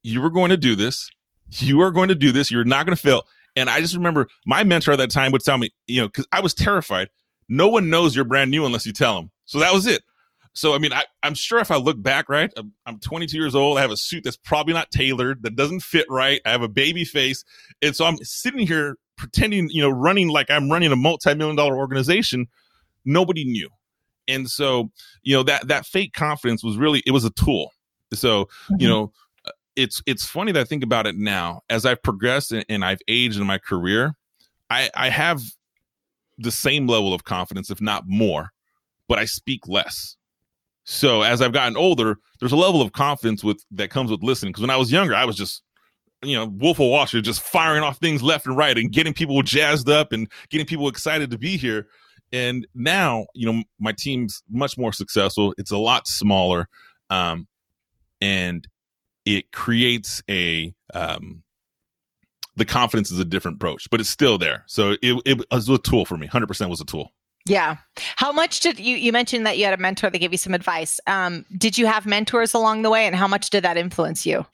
"You 0.01 0.24
are 0.24 0.29
going 0.29 0.50
to 0.50 0.58
do 0.58 0.75
this. 0.75 1.10
You 1.51 1.82
are 1.82 1.91
going 1.91 2.10
to 2.10 2.15
do 2.15 2.32
this. 2.32 2.50
You're 2.50 2.63
not 2.63 2.86
going 2.86 2.96
to 2.96 3.01
fail." 3.01 3.27
And 3.58 3.72
I 3.72 3.82
just 3.82 3.96
remember 3.96 4.28
my 4.46 4.64
mentor 4.64 4.92
at 4.92 5.00
that 5.00 5.10
time 5.10 5.32
would 5.32 5.42
tell 5.42 5.58
me, 5.58 5.72
you 5.88 6.00
know, 6.00 6.08
because 6.08 6.28
I 6.32 6.42
was 6.42 6.54
terrified. 6.54 7.10
No 7.50 7.68
one 7.68 7.90
knows 7.90 8.16
you're 8.16 8.24
brand 8.24 8.52
new 8.52 8.68
unless 8.68 8.86
you 8.86 8.94
tell 8.94 9.16
them. 9.16 9.32
So 9.46 9.60
that 9.60 9.74
was 9.74 9.88
it. 9.88 10.04
So 10.54 10.76
I 10.76 10.78
mean, 10.78 10.94
I, 10.94 11.06
am 11.24 11.34
sure 11.34 11.58
if 11.60 11.72
I 11.72 11.78
look 11.78 12.02
back, 12.02 12.30
right, 12.30 12.54
I'm, 12.56 12.74
I'm 12.86 13.00
22 13.00 13.36
years 13.36 13.56
old. 13.56 13.80
I 13.80 13.82
have 13.82 13.90
a 13.90 13.98
suit 13.98 14.24
that's 14.24 14.38
probably 14.38 14.74
not 14.74 14.92
tailored, 14.92 15.42
that 15.42 15.56
doesn't 15.56 15.82
fit 15.82 16.06
right. 16.08 16.40
I 16.46 16.52
have 16.52 16.62
a 16.62 16.70
baby 16.70 17.04
face, 17.04 17.44
and 17.82 17.96
so 17.96 18.06
I'm 18.06 18.18
sitting 18.18 18.66
here 18.66 18.98
pretending, 19.18 19.70
you 19.70 19.82
know, 19.82 19.90
running 19.90 20.30
like 20.30 20.50
I'm 20.50 20.72
running 20.72 20.92
a 20.92 20.96
multi-million 20.96 21.56
dollar 21.56 21.78
organization. 21.78 22.48
Nobody 23.06 23.46
knew, 23.46 23.70
and 24.28 24.50
so 24.50 24.90
you 25.22 25.36
know 25.36 25.44
that 25.44 25.68
that 25.68 25.86
fake 25.86 26.14
confidence 26.14 26.64
was 26.64 26.76
really 26.76 27.04
it 27.06 27.12
was 27.12 27.24
a 27.24 27.32
tool. 27.32 27.72
So 28.14 28.46
mm-hmm. 28.46 28.76
you 28.80 28.88
know 28.88 29.14
it's 29.77 30.01
it's 30.05 30.25
funny 30.25 30.51
that 30.51 30.60
I 30.60 30.63
think 30.65 30.84
about 30.84 31.07
it 31.07 31.15
now 31.15 31.62
as 31.69 31.86
I've 31.86 32.01
progressed 32.01 32.51
and, 32.51 32.65
and 32.67 32.84
I've 32.84 33.00
aged 33.07 33.39
in 33.39 33.46
my 33.46 33.60
career. 33.60 34.15
I 34.69 34.89
I 34.96 35.10
have 35.10 35.41
the 36.38 36.51
same 36.51 36.88
level 36.88 37.13
of 37.13 37.24
confidence, 37.24 37.69
if 37.69 37.79
not 37.79 38.03
more, 38.07 38.50
but 39.07 39.19
I 39.19 39.25
speak 39.25 39.67
less. 39.67 40.17
So 40.84 41.22
as 41.22 41.41
I've 41.41 41.53
gotten 41.53 41.77
older, 41.77 42.17
there's 42.39 42.51
a 42.51 42.57
level 42.57 42.81
of 42.81 42.91
confidence 42.91 43.43
with 43.43 43.63
that 43.72 43.89
comes 43.89 44.10
with 44.10 44.24
listening. 44.24 44.51
Because 44.51 44.62
when 44.62 44.69
I 44.69 44.77
was 44.77 44.91
younger, 44.91 45.13
I 45.13 45.25
was 45.25 45.36
just, 45.36 45.62
you 46.24 46.36
know, 46.36 46.46
Wolf 46.46 46.79
of 46.79 46.88
Wall 46.88 47.05
Street, 47.05 47.24
just 47.24 47.41
firing 47.41 47.84
off 47.84 47.98
things 47.98 48.24
left 48.24 48.48
and 48.48 48.57
right 48.57 48.77
and 48.77 48.91
getting 48.91 49.13
people 49.13 49.41
jazzed 49.43 49.89
up 49.89 50.12
and 50.12 50.31
getting 50.50 50.65
people 50.65 50.88
excited 50.88 51.29
to 51.31 51.38
be 51.38 51.55
here. 51.57 51.88
And 52.31 52.65
now, 52.74 53.27
you 53.34 53.51
know, 53.51 53.63
my 53.79 53.93
team's 53.98 54.41
much 54.50 54.77
more 54.77 54.91
successful. 54.91 55.53
It's 55.57 55.72
a 55.72 55.77
lot 55.77 56.07
smaller, 56.07 56.67
um, 57.10 57.48
and 58.19 58.67
it 59.27 59.51
creates 59.51 60.24
a 60.29 60.74
um, 60.93 61.43
the 62.55 62.65
confidence 62.65 63.12
is 63.12 63.19
a 63.19 63.25
different 63.25 63.57
approach, 63.57 63.89
but 63.91 64.00
it's 64.00 64.10
still 64.10 64.38
there. 64.38 64.63
So 64.67 64.96
it, 65.01 65.22
it 65.25 65.46
was 65.51 65.69
a 65.69 65.77
tool 65.77 66.05
for 66.05 66.17
me. 66.17 66.27
Hundred 66.27 66.48
percent 66.48 66.69
was 66.69 66.81
a 66.81 66.86
tool. 66.86 67.12
Yeah. 67.46 67.77
How 68.15 68.31
much 68.31 68.62
did 68.62 68.79
you, 68.79 68.98
you 68.98 69.12
mentioned 69.12 69.46
that 69.46 69.57
you 69.57 69.65
had 69.65 69.74
a 69.74 69.81
mentor 69.81 70.10
that 70.10 70.17
gave 70.17 70.31
you 70.34 70.38
some 70.38 70.53
advice. 70.53 71.00
Um, 71.07 71.46
did 71.57 71.77
you 71.77 71.86
have 71.86 72.05
mentors 72.05 72.53
along 72.53 72.81
the 72.81 72.89
way 72.89 73.05
and 73.05 73.15
how 73.15 73.27
much 73.27 73.50
did 73.50 73.63
that 73.63 73.77
influence 73.77 74.25
you? 74.25 74.46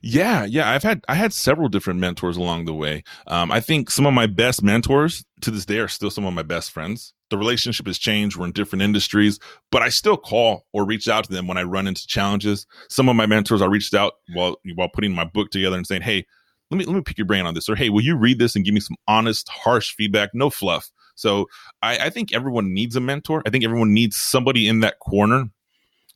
Yeah, 0.00 0.44
yeah, 0.44 0.70
I've 0.70 0.82
had 0.82 1.04
I 1.08 1.14
had 1.14 1.32
several 1.32 1.68
different 1.68 2.00
mentors 2.00 2.36
along 2.36 2.64
the 2.64 2.74
way. 2.74 3.04
Um, 3.28 3.52
I 3.52 3.60
think 3.60 3.88
some 3.88 4.04
of 4.04 4.12
my 4.12 4.26
best 4.26 4.62
mentors 4.62 5.24
to 5.42 5.50
this 5.50 5.64
day 5.64 5.78
are 5.78 5.88
still 5.88 6.10
some 6.10 6.24
of 6.24 6.34
my 6.34 6.42
best 6.42 6.72
friends. 6.72 7.14
The 7.32 7.38
relationship 7.38 7.86
has 7.86 7.98
changed. 7.98 8.36
We're 8.36 8.46
in 8.46 8.52
different 8.52 8.82
industries, 8.82 9.40
but 9.72 9.82
I 9.82 9.88
still 9.88 10.16
call 10.16 10.66
or 10.72 10.84
reach 10.84 11.08
out 11.08 11.24
to 11.24 11.32
them 11.32 11.48
when 11.48 11.56
I 11.56 11.62
run 11.64 11.88
into 11.88 12.06
challenges. 12.06 12.66
Some 12.88 13.08
of 13.08 13.16
my 13.16 13.26
mentors, 13.26 13.62
I 13.62 13.66
reached 13.66 13.94
out 13.94 14.14
while 14.34 14.56
while 14.76 14.88
putting 14.88 15.12
my 15.12 15.24
book 15.24 15.50
together 15.50 15.76
and 15.76 15.86
saying, 15.86 16.02
"Hey, 16.02 16.26
let 16.70 16.78
me 16.78 16.84
let 16.84 16.94
me 16.94 17.00
pick 17.00 17.18
your 17.18 17.26
brain 17.26 17.46
on 17.46 17.54
this," 17.54 17.68
or 17.68 17.74
"Hey, 17.74 17.88
will 17.88 18.02
you 18.02 18.16
read 18.16 18.38
this 18.38 18.54
and 18.54 18.64
give 18.64 18.74
me 18.74 18.80
some 18.80 18.96
honest, 19.08 19.48
harsh 19.48 19.94
feedback? 19.94 20.30
No 20.34 20.50
fluff." 20.50 20.90
So 21.14 21.46
I, 21.82 22.06
I 22.06 22.10
think 22.10 22.32
everyone 22.32 22.72
needs 22.72 22.94
a 22.94 23.00
mentor. 23.00 23.42
I 23.46 23.50
think 23.50 23.64
everyone 23.64 23.92
needs 23.92 24.16
somebody 24.16 24.68
in 24.68 24.80
that 24.80 24.98
corner 25.00 25.50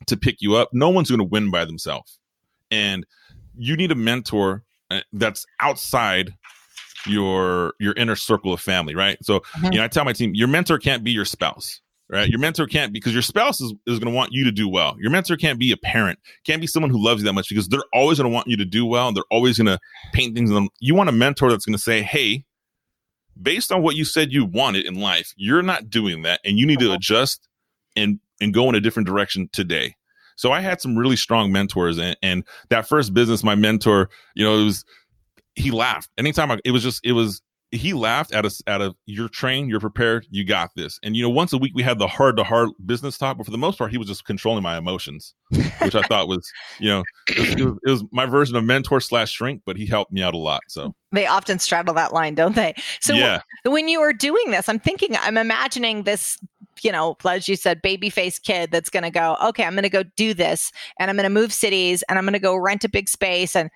to 0.06 0.16
pick 0.16 0.36
you 0.40 0.54
up. 0.54 0.68
No 0.72 0.90
one's 0.90 1.10
going 1.10 1.18
to 1.18 1.24
win 1.24 1.50
by 1.50 1.64
themselves, 1.64 2.18
and 2.70 3.04
you 3.56 3.76
need 3.76 3.90
a 3.90 3.96
mentor 3.96 4.64
uh, 4.90 5.00
that's 5.12 5.46
outside 5.60 6.34
your 7.06 7.74
your 7.80 7.92
inner 7.94 8.16
circle 8.16 8.52
of 8.52 8.60
family, 8.60 8.94
right? 8.94 9.16
So, 9.22 9.40
Mhm. 9.58 9.72
you 9.72 9.78
know, 9.78 9.84
I 9.84 9.88
tell 9.88 10.04
my 10.04 10.12
team, 10.12 10.34
your 10.34 10.48
mentor 10.48 10.78
can't 10.78 11.04
be 11.04 11.12
your 11.12 11.24
spouse, 11.24 11.80
right? 12.08 12.28
Your 12.28 12.38
mentor 12.38 12.66
can't 12.66 12.92
because 12.92 13.12
your 13.12 13.22
spouse 13.22 13.60
is, 13.60 13.72
is 13.86 13.98
going 13.98 14.12
to 14.12 14.16
want 14.16 14.32
you 14.32 14.44
to 14.44 14.52
do 14.52 14.68
well. 14.68 14.96
Your 14.98 15.10
mentor 15.10 15.36
can't 15.36 15.58
be 15.58 15.70
a 15.72 15.76
parent, 15.76 16.18
can't 16.44 16.60
be 16.60 16.66
someone 16.66 16.90
who 16.90 17.02
loves 17.02 17.22
you 17.22 17.26
that 17.26 17.32
much 17.32 17.48
because 17.48 17.68
they're 17.68 17.80
always 17.94 18.18
going 18.18 18.30
to 18.30 18.34
want 18.34 18.48
you 18.48 18.56
to 18.56 18.64
do 18.64 18.84
well 18.86 19.08
and 19.08 19.16
they're 19.16 19.24
always 19.30 19.58
going 19.58 19.66
to 19.66 19.78
paint 20.12 20.34
things 20.34 20.50
on. 20.50 20.68
You 20.80 20.94
want 20.94 21.08
a 21.08 21.12
mentor 21.12 21.50
that's 21.50 21.64
going 21.64 21.76
to 21.76 21.82
say, 21.82 22.02
"Hey, 22.02 22.44
based 23.40 23.70
on 23.72 23.82
what 23.82 23.96
you 23.96 24.04
said 24.04 24.32
you 24.32 24.44
wanted 24.44 24.86
in 24.86 25.00
life, 25.00 25.32
you're 25.36 25.62
not 25.62 25.90
doing 25.90 26.22
that 26.22 26.40
and 26.44 26.58
you 26.58 26.66
need 26.66 26.78
to 26.80 26.88
Mhm. 26.88 26.94
adjust 26.94 27.48
and 27.94 28.20
and 28.40 28.52
go 28.52 28.68
in 28.68 28.74
a 28.74 28.80
different 28.80 29.06
direction 29.06 29.48
today." 29.52 29.94
So 30.38 30.52
I 30.52 30.60
had 30.60 30.82
some 30.82 30.96
really 30.98 31.16
strong 31.16 31.50
mentors 31.50 31.96
and, 31.98 32.14
and 32.22 32.44
that 32.68 32.86
first 32.86 33.14
business, 33.14 33.42
my 33.42 33.54
mentor, 33.54 34.10
you 34.34 34.44
know, 34.44 34.58
it 34.60 34.64
was 34.64 34.84
he 35.56 35.70
laughed 35.70 36.10
anytime 36.18 36.50
I, 36.50 36.58
it 36.64 36.70
was 36.70 36.82
just 36.82 37.00
it 37.04 37.12
was 37.12 37.42
he 37.72 37.92
laughed 37.94 38.32
at 38.32 38.46
us 38.46 38.62
out 38.68 38.80
of 38.80 38.94
you're 39.06 39.28
trained 39.28 39.68
you're 39.68 39.80
prepared 39.80 40.26
you 40.30 40.44
got 40.44 40.70
this 40.76 41.00
and 41.02 41.16
you 41.16 41.22
know 41.22 41.30
once 41.30 41.52
a 41.52 41.58
week 41.58 41.72
we 41.74 41.82
had 41.82 41.98
the 41.98 42.06
hard 42.06 42.36
to 42.36 42.44
hard 42.44 42.70
business 42.84 43.18
talk 43.18 43.36
but 43.36 43.44
for 43.44 43.50
the 43.50 43.58
most 43.58 43.76
part 43.76 43.90
he 43.90 43.98
was 43.98 44.06
just 44.06 44.24
controlling 44.24 44.62
my 44.62 44.76
emotions 44.78 45.34
which 45.80 45.94
i 45.94 46.02
thought 46.08 46.28
was 46.28 46.48
you 46.78 46.88
know 46.88 47.02
it 47.28 47.38
was, 47.38 47.50
it 47.50 47.64
was, 47.64 47.74
it 47.86 47.90
was 47.90 48.04
my 48.12 48.24
version 48.24 48.54
of 48.54 48.62
mentor 48.62 49.00
slash 49.00 49.32
shrink 49.32 49.62
but 49.66 49.76
he 49.76 49.86
helped 49.86 50.12
me 50.12 50.22
out 50.22 50.34
a 50.34 50.38
lot 50.38 50.60
so 50.68 50.94
They 51.12 51.26
often 51.26 51.58
straddle 51.58 51.94
that 51.94 52.12
line, 52.12 52.34
don't 52.34 52.54
they? 52.54 52.74
So 53.00 53.14
yeah 53.14 53.40
when 53.70 53.88
you 53.88 54.00
are 54.00 54.12
doing 54.12 54.50
this, 54.50 54.68
I'm 54.68 54.78
thinking, 54.78 55.16
I'm 55.16 55.36
imagining 55.36 56.04
this, 56.04 56.38
you 56.82 56.92
know, 56.92 57.16
as 57.28 57.48
you 57.48 57.56
said, 57.56 57.82
baby 57.82 58.10
face 58.10 58.38
kid 58.38 58.70
that's 58.70 58.90
going 58.90 59.02
to 59.02 59.10
go, 59.10 59.36
okay, 59.42 59.64
I'm 59.64 59.74
going 59.74 59.82
to 59.82 59.88
go 59.88 60.02
do 60.16 60.34
this 60.34 60.72
and 60.98 61.10
I'm 61.10 61.16
going 61.16 61.24
to 61.24 61.30
move 61.30 61.52
cities 61.52 62.02
and 62.08 62.18
I'm 62.18 62.24
going 62.24 62.34
to 62.34 62.38
go 62.38 62.56
rent 62.56 62.84
a 62.84 62.88
big 62.88 63.08
space. 63.08 63.56
And 63.56 63.70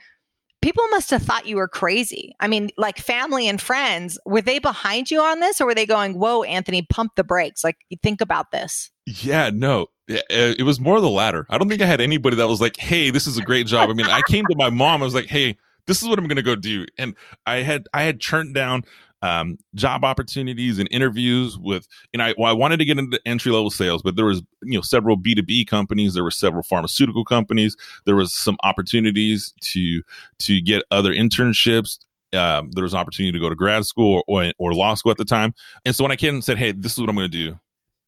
people 0.62 0.86
must 0.88 1.10
have 1.10 1.22
thought 1.22 1.46
you 1.46 1.56
were 1.56 1.68
crazy. 1.68 2.34
I 2.40 2.48
mean, 2.48 2.70
like 2.76 2.98
family 2.98 3.48
and 3.48 3.60
friends, 3.60 4.18
were 4.26 4.42
they 4.42 4.58
behind 4.58 5.10
you 5.10 5.20
on 5.20 5.40
this 5.40 5.60
or 5.60 5.66
were 5.66 5.74
they 5.74 5.86
going, 5.86 6.18
whoa, 6.18 6.42
Anthony, 6.42 6.82
pump 6.82 7.12
the 7.16 7.24
brakes? 7.24 7.64
Like, 7.64 7.78
think 8.02 8.20
about 8.20 8.50
this. 8.50 8.90
Yeah, 9.06 9.50
no, 9.52 9.86
it, 10.08 10.64
was 10.64 10.80
more 10.80 11.00
the 11.00 11.08
latter. 11.08 11.46
I 11.50 11.58
don't 11.58 11.68
think 11.68 11.82
I 11.82 11.86
had 11.86 12.00
anybody 12.00 12.36
that 12.36 12.48
was 12.48 12.60
like, 12.60 12.76
"Hey, 12.76 13.10
this 13.10 13.26
is 13.26 13.38
a 13.38 13.42
great 13.42 13.66
job." 13.66 13.90
I 13.90 13.92
mean, 13.94 14.06
I 14.06 14.22
came 14.28 14.44
to 14.46 14.56
my 14.56 14.70
mom. 14.70 15.02
I 15.02 15.04
was 15.04 15.14
like, 15.14 15.26
"Hey, 15.26 15.56
this 15.86 16.02
is 16.02 16.08
what 16.08 16.18
I'm 16.18 16.26
going 16.26 16.36
to 16.36 16.42
go 16.42 16.54
do," 16.54 16.86
and 16.98 17.16
I 17.46 17.56
had 17.56 17.86
I 17.92 18.02
had 18.02 18.20
churned 18.20 18.54
down 18.54 18.84
um, 19.22 19.58
job 19.74 20.04
opportunities 20.04 20.78
and 20.78 20.88
interviews 20.90 21.58
with, 21.58 21.86
and 22.12 22.22
I 22.22 22.34
well, 22.38 22.50
I 22.50 22.52
wanted 22.52 22.78
to 22.78 22.84
get 22.84 22.98
into 22.98 23.20
entry 23.26 23.52
level 23.52 23.70
sales, 23.70 24.02
but 24.02 24.16
there 24.16 24.24
was 24.24 24.42
you 24.62 24.78
know 24.78 24.82
several 24.82 25.16
B 25.16 25.34
two 25.34 25.42
B 25.42 25.64
companies, 25.64 26.14
there 26.14 26.24
were 26.24 26.30
several 26.30 26.62
pharmaceutical 26.62 27.24
companies, 27.24 27.76
there 28.06 28.16
was 28.16 28.32
some 28.32 28.56
opportunities 28.62 29.52
to 29.60 30.02
to 30.40 30.60
get 30.60 30.82
other 30.90 31.12
internships. 31.12 31.98
Um, 32.32 32.70
there 32.72 32.84
was 32.84 32.94
an 32.94 33.00
opportunity 33.00 33.32
to 33.32 33.40
go 33.40 33.48
to 33.48 33.56
grad 33.56 33.84
school 33.86 34.22
or, 34.28 34.44
or, 34.44 34.52
or 34.58 34.72
law 34.72 34.94
school 34.94 35.10
at 35.10 35.18
the 35.18 35.24
time, 35.24 35.52
and 35.84 35.94
so 35.96 36.04
when 36.04 36.12
I 36.12 36.16
came 36.16 36.34
and 36.34 36.44
said, 36.44 36.58
"Hey, 36.58 36.72
this 36.72 36.92
is 36.92 36.98
what 36.98 37.08
I'm 37.08 37.16
going 37.16 37.30
to 37.30 37.36
do," 37.36 37.58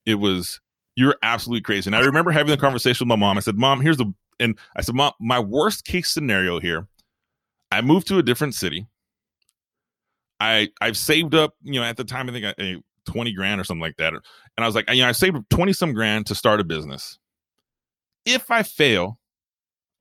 it 0.06 0.14
was 0.14 0.60
you're 0.96 1.16
absolutely 1.22 1.62
crazy. 1.62 1.88
And 1.88 1.96
I 1.96 2.00
remember 2.00 2.30
having 2.30 2.50
the 2.50 2.56
conversation 2.56 3.06
with 3.06 3.18
my 3.18 3.26
mom. 3.26 3.36
I 3.36 3.40
said, 3.40 3.56
Mom, 3.56 3.80
here's 3.80 3.96
the, 3.96 4.12
and 4.38 4.58
I 4.76 4.82
said, 4.82 4.94
Mom, 4.94 5.12
my 5.20 5.38
worst 5.38 5.84
case 5.84 6.08
scenario 6.08 6.60
here, 6.60 6.86
I 7.70 7.80
moved 7.80 8.08
to 8.08 8.18
a 8.18 8.22
different 8.22 8.54
city. 8.54 8.86
I, 10.42 10.68
I've 10.80 10.96
saved 10.96 11.36
up, 11.36 11.54
you 11.62 11.80
know, 11.80 11.84
at 11.86 11.96
the 11.96 12.04
time, 12.04 12.28
I 12.28 12.32
think 12.32 12.44
I, 12.46 12.54
I 12.58 12.76
20 13.06 13.32
grand 13.32 13.60
or 13.60 13.64
something 13.64 13.80
like 13.80 13.96
that. 13.98 14.12
And 14.12 14.22
I 14.58 14.66
was 14.66 14.74
like, 14.74 14.90
you 14.90 15.02
know, 15.02 15.08
I 15.08 15.12
saved 15.12 15.36
20 15.50 15.72
some 15.72 15.92
grand 15.92 16.26
to 16.26 16.34
start 16.34 16.58
a 16.58 16.64
business. 16.64 17.18
If 18.24 18.50
I 18.50 18.64
fail, 18.64 19.20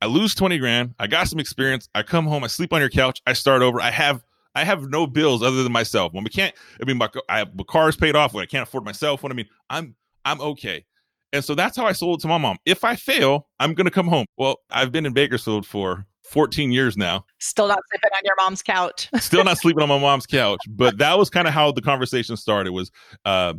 I 0.02 0.08
lose 0.08 0.34
20 0.34 0.58
grand. 0.58 0.96
I 0.98 1.06
got 1.06 1.28
some 1.28 1.40
experience. 1.40 1.88
I 1.94 2.02
come 2.02 2.26
home, 2.26 2.44
I 2.44 2.48
sleep 2.48 2.74
on 2.74 2.82
your 2.82 2.90
couch. 2.90 3.22
I 3.28 3.34
start 3.34 3.62
over. 3.62 3.80
I 3.80 3.92
have, 3.92 4.24
I 4.56 4.64
have 4.64 4.90
no 4.90 5.06
bills 5.06 5.44
other 5.44 5.62
than 5.62 5.72
myself. 5.72 6.12
When 6.12 6.24
we 6.24 6.32
can't, 6.32 6.56
I 6.82 6.86
mean, 6.86 6.98
my, 6.98 7.10
I 7.30 7.46
my 7.46 7.64
car 7.68 7.88
is 7.88 7.96
paid 7.96 8.16
off. 8.16 8.34
When 8.34 8.42
I 8.42 8.48
can't 8.48 8.68
afford 8.68 8.84
myself, 8.84 9.22
phone. 9.22 9.32
I 9.32 9.36
mean, 9.36 9.48
I'm, 9.70 9.96
I'm 10.26 10.42
okay. 10.42 10.86
And 11.34 11.46
so 11.46 11.54
that's 11.54 11.78
how 11.78 11.86
I 11.86 11.92
sold 11.92 12.20
it 12.20 12.22
to 12.24 12.28
my 12.28 12.40
mom. 12.40 12.58
If 12.66 12.84
I 12.84 12.96
fail, 12.96 13.48
I'm 13.60 13.76
going 13.76 13.86
to 13.86 13.92
come 13.92 14.08
home. 14.08 14.26
Well, 14.38 14.58
I've 14.72 14.92
been 14.92 15.06
in 15.06 15.14
Bakersfield 15.14 15.68
for 15.68 16.06
14 16.32 16.72
years 16.72 16.96
now, 16.96 17.26
Still 17.40 17.68
not 17.68 17.80
sleeping 17.92 18.10
on 18.16 18.22
your 18.24 18.36
mom's 18.38 18.62
couch. 18.62 19.10
still 19.20 19.44
not 19.44 19.58
sleeping 19.58 19.84
on 19.84 19.90
my 19.90 20.00
mom's 20.00 20.26
couch. 20.26 20.62
But 20.70 20.98
that 20.98 21.18
was 21.18 21.30
kind 21.30 21.46
of 21.46 21.54
how 21.54 21.74
the 21.74 21.82
conversation 21.82 22.38
started 22.38 22.72
was, 22.72 22.90
uh, 23.26 23.56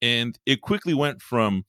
and 0.00 0.38
it 0.46 0.62
quickly 0.62 0.94
went 0.94 1.20
from 1.20 1.64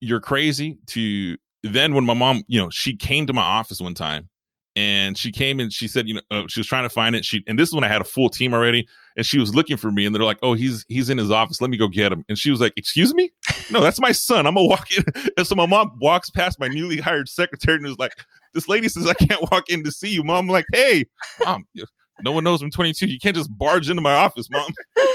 you're 0.00 0.20
crazy 0.20 0.78
to 0.86 1.36
then 1.64 1.94
when 1.94 2.04
my 2.04 2.14
mom, 2.14 2.44
you 2.46 2.60
know, 2.60 2.70
she 2.70 2.96
came 2.96 3.26
to 3.26 3.32
my 3.32 3.42
office 3.42 3.80
one 3.80 3.94
time 3.94 4.28
and 4.74 5.18
she 5.18 5.30
came 5.30 5.60
and 5.60 5.72
she 5.72 5.86
said, 5.86 6.08
you 6.08 6.14
know, 6.14 6.20
uh, 6.30 6.44
she 6.48 6.60
was 6.60 6.66
trying 6.66 6.84
to 6.84 6.88
find 6.88 7.14
it. 7.14 7.24
She, 7.24 7.44
and 7.46 7.58
this 7.58 7.68
is 7.68 7.74
when 7.74 7.84
I 7.84 7.88
had 7.88 8.00
a 8.00 8.04
full 8.04 8.28
team 8.28 8.54
already 8.54 8.88
and 9.16 9.26
she 9.26 9.38
was 9.38 9.54
looking 9.54 9.76
for 9.76 9.90
me 9.90 10.06
and 10.06 10.14
they're 10.14 10.22
like, 10.22 10.38
oh, 10.42 10.54
he's, 10.54 10.84
he's 10.88 11.10
in 11.10 11.18
his 11.18 11.30
office. 11.30 11.60
Let 11.60 11.70
me 11.70 11.76
go 11.76 11.88
get 11.88 12.12
him. 12.12 12.24
And 12.28 12.38
she 12.38 12.50
was 12.50 12.60
like, 12.60 12.72
excuse 12.76 13.14
me? 13.14 13.30
No, 13.70 13.80
that's 13.80 14.00
my 14.00 14.12
son. 14.12 14.46
I'm 14.46 14.54
gonna 14.54 14.66
walk 14.66 14.88
in. 14.96 15.04
And 15.36 15.46
so 15.46 15.54
my 15.54 15.66
mom 15.66 15.98
walks 16.00 16.30
past 16.30 16.58
my 16.58 16.68
newly 16.68 16.98
hired 16.98 17.28
secretary 17.28 17.76
and 17.76 17.86
is 17.86 17.98
like, 17.98 18.14
this 18.54 18.68
lady 18.68 18.88
says 18.88 19.06
I 19.06 19.14
can't 19.14 19.42
walk 19.50 19.68
in 19.70 19.82
to 19.84 19.90
see 19.92 20.10
you. 20.10 20.22
Mom, 20.24 20.44
I'm 20.46 20.48
like, 20.48 20.66
hey, 20.72 21.04
mom, 21.44 21.64
no 22.22 22.32
one 22.32 22.44
knows 22.44 22.62
I'm 22.62 22.70
22. 22.70 23.06
You 23.06 23.18
can't 23.18 23.36
just 23.36 23.50
barge 23.56 23.88
into 23.90 24.02
my 24.02 24.14
office, 24.14 24.48
mom. 24.50 24.72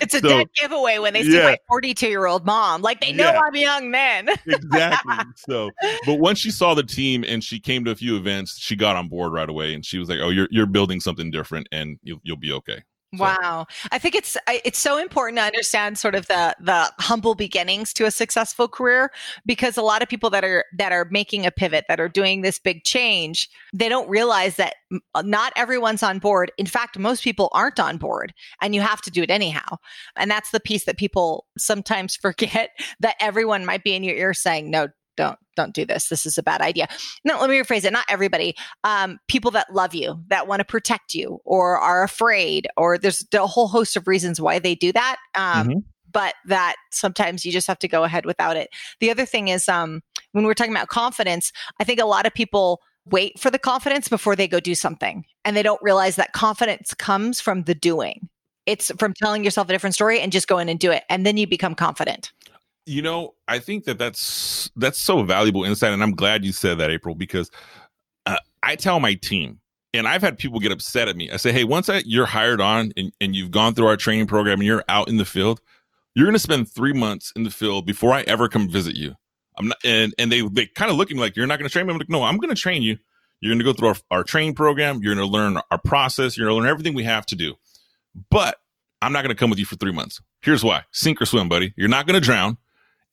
it's 0.00 0.14
a 0.14 0.20
So- 0.20 0.28
dead 0.28 0.46
giveaway 0.54 0.98
when 0.98 1.12
they 1.12 1.22
see 1.22 1.36
Yeah. 1.36 1.42
my 1.50 1.58
42 1.68 2.08
year 2.08 2.26
old 2.26 2.44
mom. 2.46 2.82
Like 2.82 3.00
they 3.00 3.12
know 3.12 3.24
Yeah. 3.32 3.40
I'm 3.40 3.54
a 3.54 3.58
young 3.58 3.90
man. 3.90 4.28
exactly. 4.46 5.14
So, 5.36 5.70
but 6.06 6.18
once 6.18 6.38
she 6.38 6.50
saw 6.50 6.74
the 6.74 6.82
team 6.82 7.24
and 7.26 7.42
she 7.42 7.60
came 7.60 7.84
to 7.84 7.90
a 7.90 7.96
few 7.96 8.16
events, 8.16 8.58
she 8.58 8.76
got 8.76 8.96
on 8.96 9.08
board 9.08 9.32
right 9.32 9.48
away, 9.48 9.74
and 9.74 9.84
she 9.84 9.98
was 9.98 10.08
like, 10.08 10.18
"Oh, 10.22 10.30
you're 10.30 10.48
you're 10.50 10.66
building 10.66 11.00
something 11.00 11.30
different, 11.30 11.68
and 11.72 11.98
you'll 12.02 12.20
you'll 12.22 12.36
be 12.38 12.52
okay." 12.52 12.82
Wow. 13.18 13.66
I 13.90 13.98
think 13.98 14.14
it's 14.14 14.36
it's 14.46 14.78
so 14.78 14.96
important 14.96 15.38
to 15.38 15.42
understand 15.42 15.98
sort 15.98 16.14
of 16.14 16.28
the 16.28 16.54
the 16.60 16.92
humble 17.00 17.34
beginnings 17.34 17.92
to 17.94 18.04
a 18.04 18.10
successful 18.10 18.68
career 18.68 19.10
because 19.44 19.76
a 19.76 19.82
lot 19.82 20.00
of 20.00 20.08
people 20.08 20.30
that 20.30 20.44
are 20.44 20.64
that 20.78 20.92
are 20.92 21.08
making 21.10 21.44
a 21.44 21.50
pivot 21.50 21.86
that 21.88 21.98
are 21.98 22.08
doing 22.08 22.42
this 22.42 22.60
big 22.60 22.84
change, 22.84 23.48
they 23.74 23.88
don't 23.88 24.08
realize 24.08 24.54
that 24.56 24.74
uh, 25.16 25.22
not 25.22 25.52
everyone's 25.56 26.04
on 26.04 26.20
board. 26.20 26.52
In 26.56 26.66
fact, 26.66 27.00
most 27.00 27.24
people 27.24 27.48
aren't 27.50 27.80
on 27.80 27.96
board 27.96 28.32
and 28.62 28.76
you 28.76 28.80
have 28.80 29.00
to 29.02 29.10
do 29.10 29.24
it 29.24 29.30
anyhow. 29.30 29.78
And 30.14 30.30
that's 30.30 30.52
the 30.52 30.60
piece 30.60 30.84
that 30.84 30.96
people 30.96 31.46
sometimes 31.58 32.14
forget 32.22 32.70
that 33.00 33.16
everyone 33.18 33.64
might 33.66 33.82
be 33.82 33.94
in 33.94 34.04
your 34.04 34.14
ear 34.14 34.34
saying, 34.34 34.70
"No, 34.70 34.86
don't 35.20 35.38
don't 35.56 35.74
do 35.74 35.84
this. 35.84 36.08
This 36.08 36.26
is 36.26 36.38
a 36.38 36.42
bad 36.42 36.60
idea." 36.60 36.86
No, 37.24 37.38
let 37.40 37.50
me 37.50 37.56
rephrase 37.56 37.84
it. 37.84 37.92
Not 37.92 38.06
everybody 38.08 38.54
um, 38.84 39.18
people 39.28 39.50
that 39.52 39.72
love 39.72 39.94
you, 39.94 40.22
that 40.28 40.46
want 40.46 40.60
to 40.60 40.64
protect 40.64 41.14
you, 41.14 41.38
or 41.44 41.78
are 41.78 42.02
afraid, 42.02 42.68
or 42.76 42.98
there's 42.98 43.24
a 43.34 43.46
whole 43.46 43.68
host 43.68 43.96
of 43.96 44.08
reasons 44.08 44.40
why 44.40 44.58
they 44.58 44.74
do 44.74 44.92
that. 44.92 45.16
Um, 45.36 45.68
Mhm. 45.68 45.84
But 46.12 46.34
that 46.46 46.74
sometimes 46.90 47.44
you 47.44 47.52
just 47.52 47.68
have 47.68 47.78
to 47.78 47.86
go 47.86 48.02
ahead 48.02 48.26
without 48.26 48.56
it. 48.56 48.68
The 48.98 49.12
other 49.12 49.24
thing 49.24 49.46
is 49.46 49.68
um, 49.68 50.00
when 50.32 50.44
we're 50.44 50.54
talking 50.54 50.74
about 50.74 50.88
confidence, 50.88 51.52
I 51.80 51.84
think 51.84 52.00
a 52.00 52.04
lot 52.04 52.26
of 52.26 52.34
people 52.34 52.80
wait 53.04 53.38
for 53.38 53.48
the 53.48 53.60
confidence 53.60 54.08
before 54.08 54.34
they 54.34 54.48
go 54.48 54.58
do 54.58 54.74
something, 54.74 55.24
and 55.44 55.56
they 55.56 55.62
don't 55.62 55.80
realize 55.82 56.16
that 56.16 56.32
confidence 56.32 56.94
comes 56.94 57.40
from 57.40 57.62
the 57.62 57.76
doing. 57.76 58.28
It's 58.66 58.90
from 58.98 59.14
telling 59.14 59.44
yourself 59.44 59.68
a 59.68 59.72
different 59.72 59.94
story 59.94 60.20
and 60.20 60.32
just 60.32 60.48
go 60.48 60.58
in 60.58 60.68
and 60.68 60.80
do 60.80 60.90
it, 60.90 61.04
and 61.08 61.24
then 61.24 61.36
you 61.36 61.46
become 61.46 61.76
confident. 61.76 62.32
You 62.86 63.02
know, 63.02 63.34
I 63.46 63.58
think 63.58 63.84
that 63.84 63.98
that's 63.98 64.70
that's 64.74 64.98
so 64.98 65.22
valuable 65.22 65.64
insight, 65.64 65.92
and 65.92 66.02
I'm 66.02 66.14
glad 66.14 66.44
you 66.44 66.52
said 66.52 66.78
that, 66.78 66.90
April, 66.90 67.14
because 67.14 67.50
uh, 68.26 68.38
I 68.62 68.74
tell 68.76 69.00
my 69.00 69.14
team, 69.14 69.60
and 69.94 70.08
I've 70.08 70.22
had 70.22 70.38
people 70.38 70.58
get 70.60 70.72
upset 70.72 71.06
at 71.06 71.14
me. 71.14 71.30
I 71.30 71.36
say, 71.36 71.52
"Hey, 71.52 71.64
once 71.64 71.88
I, 71.88 72.02
you're 72.04 72.26
hired 72.26 72.60
on 72.60 72.92
and, 72.96 73.12
and 73.20 73.36
you've 73.36 73.50
gone 73.50 73.74
through 73.74 73.86
our 73.86 73.96
training 73.96 74.26
program 74.26 74.60
and 74.60 74.66
you're 74.66 74.84
out 74.88 75.08
in 75.08 75.18
the 75.18 75.24
field, 75.24 75.60
you're 76.14 76.26
going 76.26 76.34
to 76.34 76.40
spend 76.40 76.70
three 76.70 76.92
months 76.92 77.32
in 77.36 77.44
the 77.44 77.50
field 77.50 77.86
before 77.86 78.12
I 78.12 78.22
ever 78.22 78.48
come 78.48 78.68
visit 78.68 78.96
you." 78.96 79.14
I'm 79.58 79.68
not, 79.68 79.78
and 79.84 80.14
and 80.18 80.32
they 80.32 80.40
they 80.40 80.66
kind 80.66 80.90
of 80.90 80.96
look 80.96 81.10
at 81.10 81.14
me 81.14 81.20
like, 81.20 81.36
"You're 81.36 81.46
not 81.46 81.58
going 81.58 81.68
to 81.68 81.72
train 81.72 81.86
me." 81.86 81.92
I'm 81.92 81.98
like, 81.98 82.08
"No, 82.08 82.22
I'm 82.22 82.38
going 82.38 82.54
to 82.54 82.60
train 82.60 82.82
you. 82.82 82.98
You're 83.40 83.50
going 83.50 83.58
to 83.58 83.64
go 83.64 83.72
through 83.72 83.88
our, 83.88 83.96
our 84.10 84.24
training 84.24 84.54
program. 84.54 85.00
You're 85.02 85.14
going 85.14 85.26
to 85.26 85.32
learn 85.32 85.60
our 85.70 85.78
process. 85.78 86.36
You're 86.36 86.48
going 86.48 86.56
to 86.56 86.62
learn 86.62 86.70
everything 86.70 86.94
we 86.94 87.04
have 87.04 87.26
to 87.26 87.36
do, 87.36 87.54
but." 88.30 88.56
I'm 89.02 89.14
not 89.14 89.22
going 89.22 89.34
to 89.34 89.34
come 89.34 89.48
with 89.48 89.58
you 89.58 89.64
for 89.64 89.76
three 89.76 89.92
months. 89.92 90.20
Here's 90.42 90.62
why: 90.62 90.84
sink 90.92 91.22
or 91.22 91.24
swim, 91.24 91.48
buddy. 91.48 91.72
You're 91.74 91.88
not 91.88 92.06
going 92.06 92.20
to 92.20 92.20
drown 92.20 92.58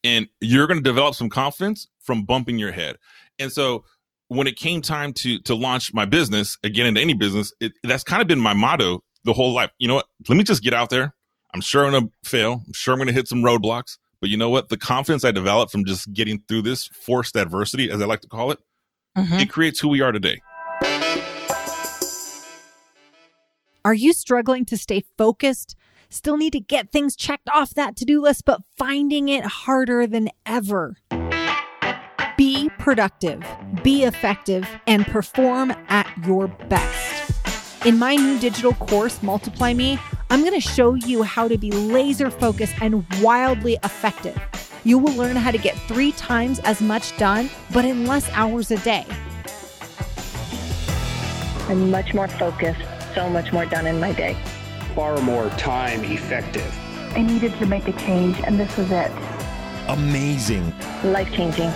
and 0.03 0.27
you're 0.41 0.67
going 0.67 0.79
to 0.79 0.83
develop 0.83 1.15
some 1.15 1.29
confidence 1.29 1.87
from 2.01 2.23
bumping 2.23 2.57
your 2.57 2.71
head. 2.71 2.97
And 3.39 3.51
so 3.51 3.83
when 4.29 4.47
it 4.47 4.55
came 4.55 4.81
time 4.81 5.13
to 5.13 5.39
to 5.43 5.55
launch 5.55 5.93
my 5.93 6.05
business, 6.05 6.57
again 6.63 6.85
into 6.87 7.01
any 7.01 7.13
business, 7.13 7.53
it, 7.59 7.73
that's 7.83 8.03
kind 8.03 8.21
of 8.21 8.27
been 8.27 8.39
my 8.39 8.53
motto 8.53 9.03
the 9.23 9.33
whole 9.33 9.53
life. 9.53 9.71
You 9.79 9.87
know 9.87 9.95
what? 9.95 10.07
Let 10.27 10.37
me 10.37 10.43
just 10.43 10.63
get 10.63 10.73
out 10.73 10.89
there. 10.89 11.13
I'm 11.53 11.61
sure 11.61 11.85
I'm 11.85 11.91
going 11.91 12.07
to 12.07 12.29
fail. 12.29 12.63
I'm 12.65 12.73
sure 12.73 12.93
I'm 12.93 12.97
going 12.97 13.07
to 13.07 13.13
hit 13.13 13.27
some 13.27 13.41
roadblocks. 13.41 13.97
But 14.19 14.29
you 14.29 14.37
know 14.37 14.49
what? 14.49 14.69
The 14.69 14.77
confidence 14.77 15.23
I 15.23 15.31
developed 15.31 15.71
from 15.71 15.85
just 15.85 16.11
getting 16.11 16.43
through 16.47 16.63
this 16.63 16.87
forced 16.87 17.35
adversity, 17.37 17.89
as 17.91 18.01
I 18.01 18.05
like 18.05 18.21
to 18.21 18.27
call 18.27 18.51
it, 18.51 18.59
Mm-hmm. 19.17 19.39
it 19.39 19.49
creates 19.49 19.79
who 19.79 19.87
we 19.87 20.01
are 20.01 20.11
today. 20.11 20.41
Are 23.85 23.93
you 23.93 24.13
struggling 24.13 24.65
to 24.65 24.77
stay 24.77 25.03
focused? 25.17 25.75
Still 26.09 26.37
need 26.37 26.53
to 26.53 26.59
get 26.61 26.91
things 26.91 27.17
checked 27.17 27.49
off 27.49 27.73
that 27.73 27.97
to 27.97 28.05
do 28.05 28.21
list, 28.21 28.45
but 28.45 28.61
finding 28.77 29.27
it 29.27 29.43
harder 29.43 30.07
than 30.07 30.29
ever? 30.45 30.95
Be 32.37 32.69
productive, 32.77 33.43
be 33.83 34.03
effective, 34.03 34.67
and 34.85 35.05
perform 35.05 35.71
at 35.89 36.07
your 36.25 36.47
best. 36.47 37.85
In 37.85 37.99
my 37.99 38.15
new 38.15 38.39
digital 38.39 38.73
course, 38.73 39.21
Multiply 39.21 39.73
Me, 39.73 39.99
I'm 40.29 40.41
going 40.41 40.53
to 40.53 40.61
show 40.61 40.93
you 40.93 41.23
how 41.23 41.47
to 41.47 41.57
be 41.57 41.71
laser 41.71 42.29
focused 42.29 42.75
and 42.81 43.05
wildly 43.21 43.77
effective. 43.83 44.39
You 44.85 44.97
will 44.99 45.13
learn 45.13 45.35
how 45.35 45.51
to 45.51 45.57
get 45.57 45.75
three 45.89 46.13
times 46.13 46.59
as 46.59 46.79
much 46.81 47.17
done, 47.17 47.49
but 47.73 47.83
in 47.83 48.05
less 48.05 48.29
hours 48.31 48.71
a 48.71 48.77
day. 48.77 49.05
I'm 51.67 51.91
much 51.91 52.13
more 52.13 52.29
focused, 52.29 52.79
so 53.13 53.29
much 53.29 53.51
more 53.51 53.65
done 53.65 53.87
in 53.87 53.99
my 53.99 54.13
day. 54.13 54.37
Far 54.97 55.21
more 55.21 55.47
time 55.51 56.03
effective. 56.05 56.75
I 57.15 57.21
needed 57.21 57.53
to 57.59 57.67
make 57.67 57.87
a 57.87 57.91
change, 57.91 58.39
and 58.39 58.59
this 58.59 58.75
was 58.77 58.89
it. 58.89 59.11
Amazing. 59.89 60.73
Life 61.03 61.31
changing. 61.31 61.71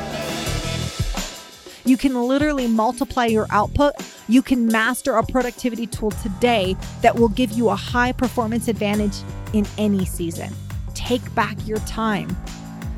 You 1.85 1.97
can 1.97 2.15
literally 2.15 2.65
multiply 2.65 3.27
your 3.27 3.45
output. 3.51 3.93
You 4.27 4.41
can 4.41 4.65
master 4.65 5.17
a 5.17 5.23
productivity 5.23 5.85
tool 5.85 6.09
today 6.09 6.75
that 7.03 7.15
will 7.15 7.29
give 7.29 7.51
you 7.51 7.69
a 7.69 7.75
high 7.75 8.11
performance 8.11 8.67
advantage 8.67 9.17
in 9.53 9.67
any 9.77 10.03
season. 10.03 10.51
Take 10.95 11.35
back 11.35 11.55
your 11.67 11.77
time 11.81 12.35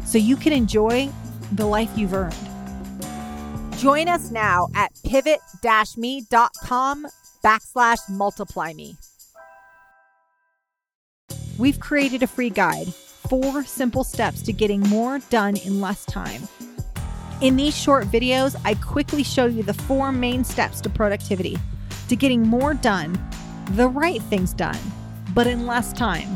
so 0.06 0.18
you 0.18 0.38
can 0.38 0.54
enjoy 0.54 1.10
the 1.52 1.66
life 1.66 1.90
you've 1.98 2.14
earned. 2.14 2.34
Join 3.78 4.08
us 4.08 4.32
now 4.32 4.70
at 4.74 4.94
pivot-me.com 5.04 7.08
backslash 7.44 8.10
multiply 8.10 8.72
me. 8.72 8.96
We've 11.58 11.80
created 11.80 12.24
a 12.24 12.28
free 12.28 12.50
guide, 12.50 12.94
four 12.94 13.63
simple 13.63 14.04
steps 14.04 14.42
to 14.44 14.54
getting 14.54 14.80
more 14.82 15.20
done 15.30 15.56
in 15.58 15.82
less 15.82 16.04
time. 16.06 16.48
In 17.42 17.56
these 17.56 17.78
short 17.78 18.06
videos, 18.06 18.60
I 18.66 18.74
quickly 18.76 19.24
show 19.24 19.46
you 19.46 19.62
the 19.62 19.74
four 19.74 20.12
main 20.12 20.44
steps 20.44 20.82
to 20.82 20.89
productivity, 20.89 21.58
to 22.08 22.16
getting 22.16 22.42
more 22.42 22.74
done, 22.74 23.20
the 23.72 23.88
right 23.88 24.22
things 24.24 24.54
done, 24.54 24.80
but 25.36 25.46
in 25.46 25.68
less 25.68 25.94
time. 25.94 26.28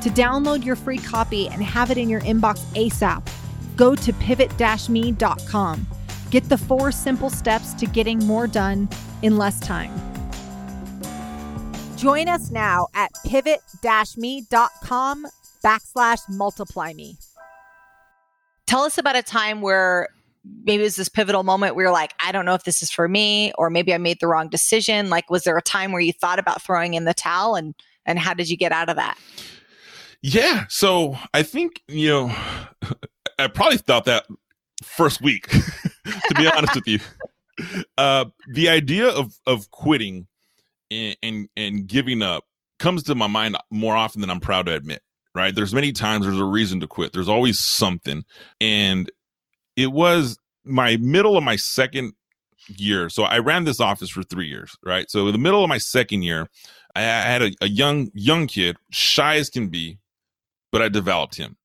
To 0.00 0.10
download 0.10 0.64
your 0.64 0.74
free 0.74 0.98
copy 0.98 1.48
and 1.48 1.62
have 1.62 1.92
it 1.92 1.98
in 1.98 2.08
your 2.08 2.22
inbox 2.22 2.64
ASAP, 2.74 3.24
go 3.76 3.94
to 3.94 4.12
pivot-me.com. 4.14 5.86
Get 6.30 6.48
the 6.48 6.58
four 6.58 6.90
simple 6.90 7.30
steps 7.30 7.74
to 7.74 7.86
getting 7.86 8.18
more 8.20 8.48
done 8.48 8.88
in 9.22 9.38
less 9.38 9.60
time. 9.60 10.11
Join 12.02 12.28
us 12.28 12.50
now 12.50 12.88
at 12.94 13.12
pivot-me.com 13.24 15.26
backslash 15.64 16.28
multiply 16.28 16.92
me. 16.94 17.16
Tell 18.66 18.82
us 18.82 18.98
about 18.98 19.14
a 19.14 19.22
time 19.22 19.60
where 19.60 20.08
maybe 20.64 20.82
it 20.82 20.86
was 20.86 20.96
this 20.96 21.08
pivotal 21.08 21.44
moment 21.44 21.76
where 21.76 21.84
you're 21.84 21.92
like, 21.92 22.12
I 22.18 22.32
don't 22.32 22.44
know 22.44 22.54
if 22.54 22.64
this 22.64 22.82
is 22.82 22.90
for 22.90 23.06
me, 23.06 23.52
or 23.56 23.70
maybe 23.70 23.94
I 23.94 23.98
made 23.98 24.18
the 24.18 24.26
wrong 24.26 24.48
decision. 24.48 25.10
Like, 25.10 25.30
was 25.30 25.44
there 25.44 25.56
a 25.56 25.62
time 25.62 25.92
where 25.92 26.00
you 26.00 26.12
thought 26.12 26.40
about 26.40 26.60
throwing 26.60 26.94
in 26.94 27.04
the 27.04 27.14
towel 27.14 27.54
and 27.54 27.72
and 28.04 28.18
how 28.18 28.34
did 28.34 28.50
you 28.50 28.56
get 28.56 28.72
out 28.72 28.88
of 28.88 28.96
that? 28.96 29.16
Yeah. 30.22 30.64
So 30.68 31.16
I 31.32 31.44
think, 31.44 31.82
you 31.86 32.08
know, 32.08 32.36
I 33.38 33.46
probably 33.46 33.78
thought 33.78 34.06
that 34.06 34.26
first 34.82 35.22
week, 35.22 35.46
to 35.50 36.34
be 36.36 36.48
honest 36.48 36.74
with 36.74 36.88
you. 36.88 36.98
Uh, 37.98 38.24
the 38.48 38.70
idea 38.70 39.06
of, 39.06 39.38
of 39.46 39.70
quitting 39.70 40.26
and, 41.22 41.48
and, 41.56 41.86
giving 41.86 42.22
up 42.22 42.44
comes 42.78 43.04
to 43.04 43.14
my 43.14 43.26
mind 43.26 43.56
more 43.70 43.94
often 43.94 44.20
than 44.20 44.30
I'm 44.30 44.40
proud 44.40 44.66
to 44.66 44.74
admit, 44.74 45.02
right? 45.34 45.54
There's 45.54 45.74
many 45.74 45.92
times 45.92 46.26
there's 46.26 46.38
a 46.38 46.44
reason 46.44 46.80
to 46.80 46.86
quit. 46.86 47.12
There's 47.12 47.28
always 47.28 47.58
something. 47.58 48.24
And 48.60 49.10
it 49.76 49.92
was 49.92 50.38
my 50.64 50.96
middle 50.96 51.36
of 51.36 51.44
my 51.44 51.56
second 51.56 52.14
year. 52.68 53.08
So 53.08 53.24
I 53.24 53.38
ran 53.38 53.64
this 53.64 53.80
office 53.80 54.10
for 54.10 54.22
three 54.22 54.48
years, 54.48 54.76
right? 54.84 55.10
So 55.10 55.26
in 55.26 55.32
the 55.32 55.38
middle 55.38 55.62
of 55.62 55.68
my 55.68 55.78
second 55.78 56.22
year, 56.22 56.48
I 56.94 57.00
had 57.00 57.42
a, 57.42 57.52
a 57.60 57.68
young, 57.68 58.10
young 58.14 58.46
kid, 58.46 58.76
shy 58.90 59.36
as 59.36 59.48
can 59.48 59.68
be, 59.68 59.98
but 60.70 60.82
I 60.82 60.88
developed 60.88 61.36
him. 61.36 61.56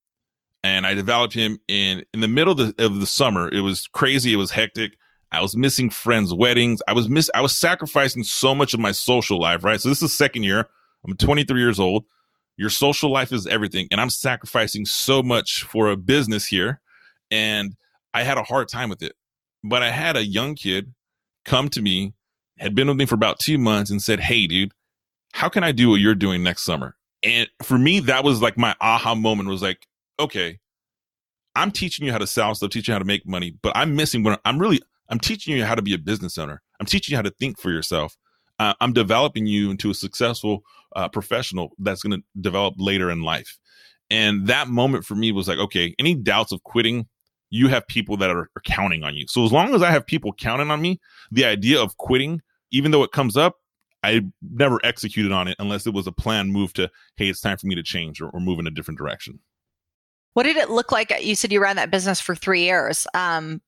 And 0.63 0.85
I 0.85 0.95
developed 0.95 1.33
him 1.33 1.59
in, 1.67 2.03
in 2.13 2.19
the 2.19 2.27
middle 2.27 2.59
of 2.59 2.75
the, 2.75 2.85
of 2.85 2.99
the 2.99 3.05
summer. 3.05 3.47
It 3.49 3.61
was 3.61 3.87
crazy. 3.87 4.33
It 4.33 4.37
was 4.37 4.51
hectic. 4.51 4.97
I 5.31 5.41
was 5.41 5.55
missing 5.55 5.89
friends' 5.89 6.33
weddings. 6.33 6.81
I 6.87 6.93
was 6.93 7.09
miss, 7.09 7.29
I 7.33 7.41
was 7.41 7.55
sacrificing 7.55 8.23
so 8.23 8.55
much 8.55 8.73
of 8.73 8.79
my 8.79 8.91
social 8.91 9.39
life, 9.39 9.63
right? 9.63 9.79
So 9.79 9.89
this 9.89 10.01
is 10.01 10.13
second 10.13 10.43
year. 10.43 10.67
I'm 11.05 11.15
23 11.17 11.59
years 11.59 11.79
old. 11.79 12.05
Your 12.55 12.69
social 12.69 13.11
life 13.11 13.31
is 13.31 13.45
everything. 13.45 13.87
And 13.91 14.01
I'm 14.01 14.09
sacrificing 14.09 14.85
so 14.85 15.21
much 15.21 15.63
for 15.63 15.89
a 15.89 15.97
business 15.97 16.47
here. 16.47 16.81
And 17.29 17.75
I 18.13 18.23
had 18.23 18.37
a 18.37 18.43
hard 18.43 18.67
time 18.67 18.89
with 18.89 19.03
it. 19.03 19.13
But 19.63 19.83
I 19.83 19.91
had 19.91 20.15
a 20.15 20.25
young 20.25 20.55
kid 20.55 20.93
come 21.45 21.69
to 21.69 21.81
me, 21.81 22.13
had 22.57 22.73
been 22.73 22.87
with 22.87 22.97
me 22.97 23.05
for 23.05 23.15
about 23.15 23.39
two 23.39 23.57
months 23.57 23.91
and 23.91 24.01
said, 24.01 24.19
Hey, 24.19 24.47
dude, 24.47 24.71
how 25.33 25.49
can 25.49 25.63
I 25.63 25.71
do 25.71 25.89
what 25.89 25.99
you're 25.99 26.15
doing 26.15 26.41
next 26.41 26.63
summer? 26.63 26.95
And 27.23 27.49
for 27.63 27.77
me, 27.77 27.99
that 28.01 28.23
was 28.23 28.41
like 28.41 28.57
my 28.57 28.75
aha 28.79 29.15
moment 29.15 29.49
was 29.49 29.61
like, 29.61 29.87
okay, 30.19 30.59
I'm 31.55 31.71
teaching 31.71 32.05
you 32.05 32.11
how 32.11 32.19
to 32.19 32.27
sell 32.27 32.53
stuff, 32.55 32.69
teaching 32.69 32.91
you 32.91 32.95
how 32.95 32.99
to 32.99 33.05
make 33.05 33.27
money, 33.27 33.51
but 33.61 33.75
I'm 33.75 33.95
missing 33.95 34.23
what 34.23 34.39
I'm 34.45 34.59
really, 34.59 34.81
I'm 35.09 35.19
teaching 35.19 35.55
you 35.55 35.63
how 35.63 35.75
to 35.75 35.81
be 35.81 35.93
a 35.93 35.97
business 35.97 36.37
owner. 36.37 36.61
I'm 36.79 36.85
teaching 36.85 37.13
you 37.13 37.17
how 37.17 37.23
to 37.23 37.31
think 37.31 37.59
for 37.59 37.71
yourself. 37.71 38.17
Uh, 38.59 38.73
I'm 38.81 38.93
developing 38.93 39.45
you 39.45 39.71
into 39.71 39.89
a 39.89 39.93
successful 39.93 40.63
uh, 40.95 41.07
professional 41.09 41.71
that's 41.79 42.01
going 42.01 42.19
to 42.19 42.41
develop 42.41 42.75
later 42.77 43.11
in 43.11 43.21
life. 43.21 43.57
And 44.09 44.47
that 44.47 44.67
moment 44.67 45.05
for 45.05 45.15
me 45.15 45.31
was 45.31 45.47
like, 45.47 45.59
okay, 45.59 45.93
any 45.99 46.15
doubts 46.15 46.51
of 46.51 46.63
quitting, 46.63 47.07
you 47.49 47.67
have 47.67 47.87
people 47.87 48.17
that 48.17 48.29
are, 48.29 48.49
are 48.55 48.61
counting 48.65 49.03
on 49.03 49.15
you. 49.15 49.25
So 49.27 49.45
as 49.45 49.51
long 49.51 49.75
as 49.75 49.81
I 49.81 49.91
have 49.91 50.05
people 50.05 50.33
counting 50.33 50.71
on 50.71 50.81
me, 50.81 50.99
the 51.31 51.45
idea 51.45 51.81
of 51.81 51.97
quitting, 51.97 52.41
even 52.71 52.91
though 52.91 53.03
it 53.03 53.11
comes 53.11 53.37
up, 53.37 53.55
I 54.03 54.21
never 54.41 54.79
executed 54.83 55.31
on 55.31 55.47
it 55.47 55.55
unless 55.59 55.87
it 55.87 55.93
was 55.93 56.07
a 56.07 56.11
planned 56.11 56.51
move 56.51 56.73
to, 56.73 56.89
hey, 57.15 57.27
it's 57.27 57.41
time 57.41 57.57
for 57.57 57.67
me 57.67 57.75
to 57.75 57.83
change 57.83 58.21
or, 58.21 58.29
or 58.29 58.39
move 58.39 58.59
in 58.59 58.67
a 58.67 58.71
different 58.71 58.97
direction. 58.97 59.39
What 60.33 60.43
did 60.43 60.57
it 60.57 60.69
look 60.69 60.91
like? 60.91 61.11
You 61.21 61.35
said 61.35 61.51
you 61.51 61.61
ran 61.61 61.77
that 61.77 61.91
business 61.91 62.21
for 62.21 62.35
three 62.35 62.61
years. 62.61 63.07
Um, 63.13 63.61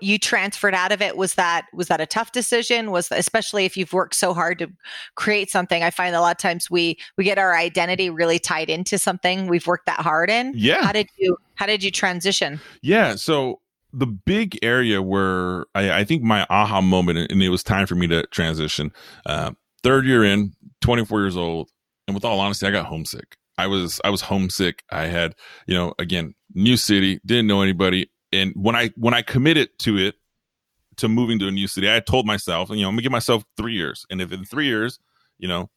you 0.00 0.18
transferred 0.18 0.74
out 0.74 0.92
of 0.92 1.00
it. 1.00 1.16
Was 1.16 1.34
that 1.34 1.66
was 1.72 1.88
that 1.88 2.00
a 2.00 2.06
tough 2.06 2.32
decision? 2.32 2.90
Was 2.90 3.08
especially 3.10 3.64
if 3.64 3.76
you've 3.76 3.92
worked 3.92 4.14
so 4.14 4.34
hard 4.34 4.58
to 4.60 4.68
create 5.14 5.50
something? 5.50 5.82
I 5.82 5.90
find 5.90 6.14
a 6.14 6.20
lot 6.20 6.32
of 6.32 6.38
times 6.38 6.70
we 6.70 6.98
we 7.16 7.24
get 7.24 7.38
our 7.38 7.56
identity 7.56 8.10
really 8.10 8.38
tied 8.38 8.70
into 8.70 8.98
something 8.98 9.46
we've 9.46 9.66
worked 9.66 9.86
that 9.86 10.00
hard 10.00 10.30
in. 10.30 10.52
Yeah. 10.54 10.82
How 10.82 10.92
did 10.92 11.08
you 11.16 11.36
How 11.54 11.66
did 11.66 11.82
you 11.82 11.90
transition? 11.90 12.60
Yeah. 12.82 13.16
So 13.16 13.60
the 13.92 14.06
big 14.06 14.58
area 14.62 15.00
where 15.00 15.66
I, 15.74 16.00
I 16.00 16.04
think 16.04 16.22
my 16.22 16.46
aha 16.50 16.80
moment, 16.80 17.30
and 17.30 17.42
it 17.42 17.48
was 17.48 17.62
time 17.62 17.86
for 17.86 17.94
me 17.94 18.06
to 18.08 18.26
transition. 18.26 18.92
Uh, 19.24 19.52
third 19.82 20.04
year 20.04 20.24
in, 20.24 20.52
24 20.80 21.20
years 21.20 21.36
old, 21.36 21.70
and 22.06 22.14
with 22.14 22.24
all 22.24 22.40
honesty, 22.40 22.66
I 22.66 22.70
got 22.70 22.86
homesick. 22.86 23.36
I 23.56 23.68
was 23.68 24.00
I 24.04 24.10
was 24.10 24.22
homesick. 24.22 24.82
I 24.90 25.06
had 25.06 25.34
you 25.66 25.74
know 25.74 25.94
again 25.98 26.34
new 26.54 26.76
city, 26.76 27.20
didn't 27.24 27.46
know 27.46 27.62
anybody, 27.62 28.10
and 28.34 28.52
when 28.54 28.76
I 28.76 28.90
when 28.96 29.14
I 29.14 29.22
committed 29.22 29.70
to 29.80 29.96
it 29.96 30.16
to 30.96 31.08
moving 31.08 31.38
to 31.40 31.48
a 31.48 31.50
new 31.50 31.66
city, 31.66 31.90
I 31.90 32.00
told 32.00 32.26
myself, 32.26 32.70
you 32.70 32.76
know, 32.76 32.88
I'm 32.88 32.94
gonna 32.94 33.02
give 33.02 33.12
myself 33.12 33.44
three 33.56 33.74
years, 33.74 34.06
and 34.10 34.20
if 34.20 34.32
in 34.32 34.44
three 34.44 34.66
years, 34.66 34.98
you 35.38 35.48
know, 35.48 35.70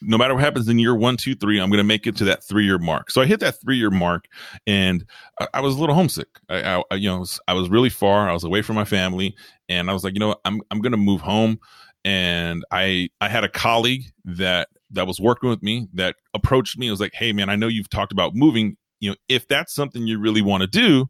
no 0.00 0.16
matter 0.16 0.34
what 0.34 0.42
happens 0.42 0.68
in 0.68 0.78
year 0.78 0.94
one, 0.94 1.16
two, 1.16 1.34
three, 1.34 1.60
I'm 1.60 1.68
going 1.68 1.78
to 1.78 1.84
make 1.84 2.06
it 2.06 2.16
to 2.16 2.24
that 2.24 2.42
three 2.44 2.64
year 2.64 2.78
mark. 2.78 3.10
So 3.10 3.20
I 3.20 3.26
hit 3.26 3.40
that 3.40 3.60
three 3.60 3.76
year 3.76 3.90
mark 3.90 4.26
and 4.66 5.04
I, 5.40 5.48
I, 5.54 5.60
was 5.60 5.76
a 5.76 5.78
little 5.78 5.94
homesick. 5.94 6.28
I, 6.48 6.82
I 6.90 6.94
you 6.94 7.08
know, 7.08 7.20
was, 7.20 7.40
I 7.46 7.54
was 7.54 7.68
really 7.68 7.90
far. 7.90 8.28
I 8.28 8.32
was 8.32 8.44
away 8.44 8.62
from 8.62 8.76
my 8.76 8.84
family 8.84 9.36
and 9.68 9.90
I 9.90 9.92
was 9.92 10.04
like, 10.04 10.14
you 10.14 10.20
know. 10.20 10.36
I'm, 10.44 10.60
I'm 10.70 10.80
going 10.80 10.92
to 10.92 10.98
move 10.98 11.20
home. 11.20 11.60
And 12.04 12.64
I, 12.70 13.10
I 13.20 13.28
had 13.28 13.44
a 13.44 13.48
colleague 13.48 14.04
that, 14.24 14.68
that 14.90 15.06
was 15.06 15.20
working 15.20 15.48
with 15.48 15.62
me 15.62 15.88
that 15.94 16.16
approached 16.34 16.78
me. 16.78 16.88
It 16.88 16.90
was 16.90 17.00
like, 17.00 17.14
Hey 17.14 17.32
man, 17.32 17.48
I 17.48 17.56
know 17.56 17.68
you've 17.68 17.90
talked 17.90 18.12
about 18.12 18.34
moving. 18.34 18.76
You 19.00 19.10
know, 19.10 19.16
if 19.28 19.48
that's 19.48 19.74
something 19.74 20.06
you 20.06 20.18
really 20.18 20.42
want 20.42 20.62
to 20.62 20.66
do, 20.66 21.08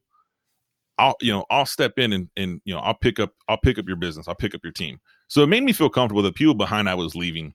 I'll, 0.98 1.16
you 1.20 1.32
know, 1.32 1.44
I'll 1.50 1.66
step 1.66 1.98
in 1.98 2.12
and, 2.12 2.28
and, 2.36 2.60
you 2.64 2.74
know, 2.74 2.80
I'll 2.80 2.94
pick 2.94 3.18
up, 3.18 3.32
I'll 3.48 3.58
pick 3.58 3.78
up 3.78 3.86
your 3.86 3.96
business. 3.96 4.28
I'll 4.28 4.34
pick 4.34 4.54
up 4.54 4.60
your 4.62 4.72
team. 4.72 5.00
So 5.28 5.42
it 5.42 5.48
made 5.48 5.62
me 5.62 5.72
feel 5.72 5.88
comfortable. 5.88 6.22
The 6.22 6.32
people 6.32 6.54
behind 6.54 6.88
I 6.88 6.94
was 6.94 7.14
leaving 7.14 7.54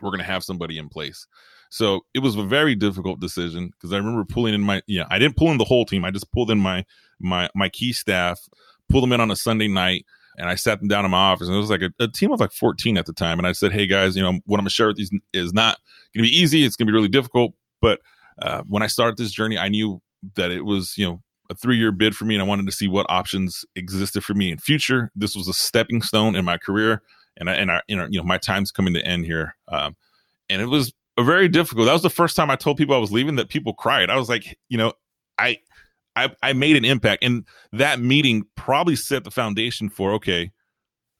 we're 0.00 0.10
going 0.10 0.20
to 0.20 0.24
have 0.24 0.44
somebody 0.44 0.78
in 0.78 0.88
place. 0.88 1.26
So 1.70 2.04
it 2.14 2.20
was 2.20 2.36
a 2.36 2.42
very 2.42 2.74
difficult 2.74 3.20
decision 3.20 3.70
because 3.70 3.92
I 3.92 3.96
remember 3.98 4.24
pulling 4.24 4.54
in 4.54 4.60
my, 4.60 4.82
yeah, 4.86 5.04
I 5.10 5.18
didn't 5.18 5.36
pull 5.36 5.50
in 5.50 5.58
the 5.58 5.64
whole 5.64 5.84
team. 5.84 6.04
I 6.04 6.10
just 6.10 6.30
pulled 6.32 6.50
in 6.50 6.58
my, 6.58 6.84
my, 7.20 7.48
my 7.54 7.68
key 7.68 7.92
staff, 7.92 8.40
pulled 8.88 9.04
them 9.04 9.12
in 9.12 9.20
on 9.20 9.30
a 9.30 9.36
Sunday 9.36 9.68
night 9.68 10.04
and 10.36 10.48
I 10.48 10.54
sat 10.54 10.80
them 10.80 10.88
down 10.88 11.04
in 11.04 11.10
my 11.10 11.18
office 11.18 11.48
and 11.48 11.56
it 11.56 11.60
was 11.60 11.70
like 11.70 11.82
a, 11.82 11.92
a 12.00 12.08
team 12.08 12.32
of 12.32 12.40
like 12.40 12.52
14 12.52 12.96
at 12.98 13.06
the 13.06 13.12
time. 13.12 13.38
And 13.38 13.46
I 13.46 13.52
said, 13.52 13.72
Hey 13.72 13.86
guys, 13.86 14.16
you 14.16 14.22
know, 14.22 14.40
what 14.46 14.58
I'm 14.58 14.62
gonna 14.62 14.70
share 14.70 14.88
with 14.88 14.96
these 14.96 15.10
is 15.32 15.52
not 15.52 15.78
going 16.14 16.24
to 16.24 16.30
be 16.30 16.36
easy. 16.36 16.64
It's 16.64 16.76
going 16.76 16.86
to 16.86 16.92
be 16.92 16.96
really 16.96 17.08
difficult, 17.08 17.54
But 17.80 18.00
uh, 18.40 18.62
when 18.66 18.82
I 18.82 18.86
started 18.88 19.16
this 19.16 19.30
journey, 19.30 19.58
I 19.58 19.68
knew 19.68 20.00
that 20.34 20.50
it 20.50 20.62
was, 20.62 20.96
you 20.96 21.06
know, 21.06 21.22
a 21.50 21.54
three 21.54 21.76
year 21.76 21.92
bid 21.92 22.16
for 22.16 22.24
me 22.24 22.34
and 22.36 22.42
I 22.42 22.46
wanted 22.46 22.64
to 22.66 22.72
see 22.72 22.88
what 22.88 23.06
options 23.10 23.64
existed 23.74 24.24
for 24.24 24.34
me 24.34 24.50
in 24.50 24.58
future. 24.58 25.10
This 25.14 25.36
was 25.36 25.48
a 25.48 25.52
stepping 25.52 26.00
stone 26.00 26.36
in 26.36 26.44
my 26.44 26.56
career 26.56 27.02
and 27.36 27.50
I, 27.50 27.54
and 27.54 27.70
I, 27.70 27.82
you 27.88 27.96
know, 27.96 28.22
my 28.22 28.38
time's 28.38 28.70
coming 28.70 28.94
to 28.94 29.04
end 29.04 29.26
here. 29.26 29.56
Um, 29.68 29.96
and 30.48 30.62
it 30.62 30.66
was 30.66 30.92
a 31.18 31.24
very 31.24 31.48
difficult. 31.48 31.86
That 31.86 31.92
was 31.92 32.02
the 32.02 32.08
first 32.10 32.36
time 32.36 32.50
I 32.50 32.56
told 32.56 32.76
people 32.76 32.94
I 32.94 32.98
was 32.98 33.12
leaving 33.12 33.36
that 33.36 33.48
people 33.48 33.74
cried. 33.74 34.10
I 34.10 34.16
was 34.16 34.28
like, 34.28 34.56
you 34.68 34.78
know, 34.78 34.92
I, 35.38 35.58
I, 36.14 36.30
I 36.42 36.52
made 36.52 36.76
an 36.76 36.84
impact 36.84 37.24
and 37.24 37.44
that 37.72 38.00
meeting 38.00 38.44
probably 38.56 38.96
set 38.96 39.24
the 39.24 39.30
foundation 39.30 39.88
for, 39.88 40.12
okay, 40.14 40.52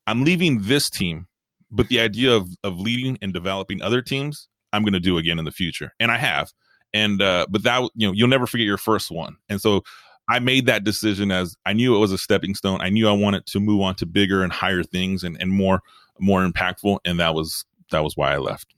I'm 0.06 0.24
leaving 0.24 0.62
this 0.62 0.88
team, 0.88 1.26
but 1.70 1.88
the 1.88 2.00
idea 2.00 2.34
of, 2.34 2.48
of 2.62 2.78
leading 2.78 3.18
and 3.20 3.32
developing 3.32 3.82
other 3.82 4.00
teams, 4.00 4.48
I'm 4.72 4.82
going 4.82 4.92
to 4.92 5.00
do 5.00 5.18
again 5.18 5.40
in 5.40 5.44
the 5.44 5.52
future. 5.52 5.92
And 5.98 6.12
I 6.12 6.18
have. 6.18 6.52
And, 6.92 7.20
uh, 7.20 7.46
but 7.48 7.62
that, 7.64 7.88
you 7.94 8.06
know, 8.06 8.12
you'll 8.12 8.28
never 8.28 8.46
forget 8.46 8.66
your 8.66 8.76
first 8.76 9.10
one. 9.10 9.36
And 9.48 9.60
so 9.60 9.82
I 10.30 10.38
made 10.38 10.66
that 10.66 10.84
decision 10.84 11.32
as 11.32 11.56
I 11.66 11.72
knew 11.72 11.96
it 11.96 11.98
was 11.98 12.12
a 12.12 12.18
stepping 12.18 12.54
stone. 12.54 12.80
I 12.80 12.88
knew 12.88 13.08
I 13.08 13.12
wanted 13.12 13.46
to 13.46 13.58
move 13.58 13.80
on 13.80 13.96
to 13.96 14.06
bigger 14.06 14.44
and 14.44 14.52
higher 14.52 14.84
things 14.84 15.24
and, 15.24 15.36
and 15.40 15.50
more 15.50 15.82
more 16.20 16.46
impactful. 16.46 17.00
And 17.04 17.18
that 17.18 17.34
was 17.34 17.64
that 17.90 18.04
was 18.04 18.16
why 18.16 18.32
I 18.32 18.38
left. 18.38 18.72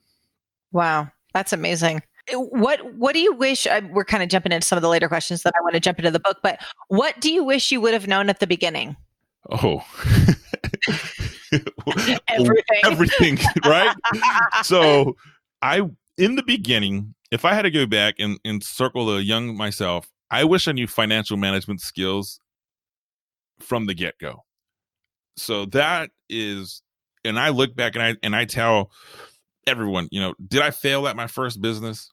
Wow, 0.73 1.09
that's 1.35 1.53
amazing. 1.53 2.03
What 2.33 2.95
what 2.95 3.13
do 3.13 3.19
you 3.21 3.35
wish? 3.35 3.67
Uh, 3.67 3.83
we're 3.91 4.05
kind 4.05 4.23
of 4.23 4.31
jumping 4.31 4.53
into 4.53 4.67
some 4.67 4.79
of 4.79 4.83
the 4.83 4.89
later 4.89 5.09
questions 5.09 5.43
that 5.43 5.53
I 5.59 5.63
want 5.63 5.75
to 5.75 5.81
jump 5.81 5.99
into 5.99 6.11
the 6.11 6.21
book, 6.21 6.39
but 6.43 6.59
what 6.89 7.21
do 7.21 7.31
you 7.31 7.45
wish 7.45 7.71
you 7.71 7.83
would 7.83 7.93
have 7.93 8.07
known 8.09 8.31
at 8.31 8.41
the 8.41 8.47
beginning? 8.47 8.97
Oh, 9.51 9.85
everything, 12.29 12.81
everything, 12.85 13.39
right? 13.67 13.95
so 14.63 15.17
I 15.61 15.83
in 16.17 16.37
the 16.37 16.43
beginning, 16.45 17.15
if 17.31 17.45
I 17.45 17.53
had 17.53 17.63
to 17.63 17.71
go 17.71 17.85
back 17.85 18.15
and, 18.19 18.39
and 18.45 18.63
circle 18.63 19.05
the 19.05 19.23
young 19.23 19.55
myself, 19.55 20.09
I 20.33 20.45
wish 20.45 20.67
I 20.67 20.73
knew 20.73 20.87
financial 20.87 21.37
management 21.37 21.83
skills 21.83 22.41
from 23.61 23.87
the 23.87 23.95
get 23.95 24.19
go. 24.19 24.43
So 25.37 25.67
that 25.67 26.11
is, 26.29 26.83
and 27.25 27.39
I 27.39 27.51
look 27.51 27.77
back 27.77 27.95
and 27.95 28.03
I 28.03 28.17
and 28.23 28.35
I 28.35 28.47
tell 28.47 28.91
everyone, 29.67 30.09
you 30.11 30.21
know, 30.21 30.35
did 30.49 30.63
I 30.63 30.71
fail 30.71 31.07
at 31.07 31.17
my 31.17 31.27
first 31.27 31.61
business? 31.61 32.11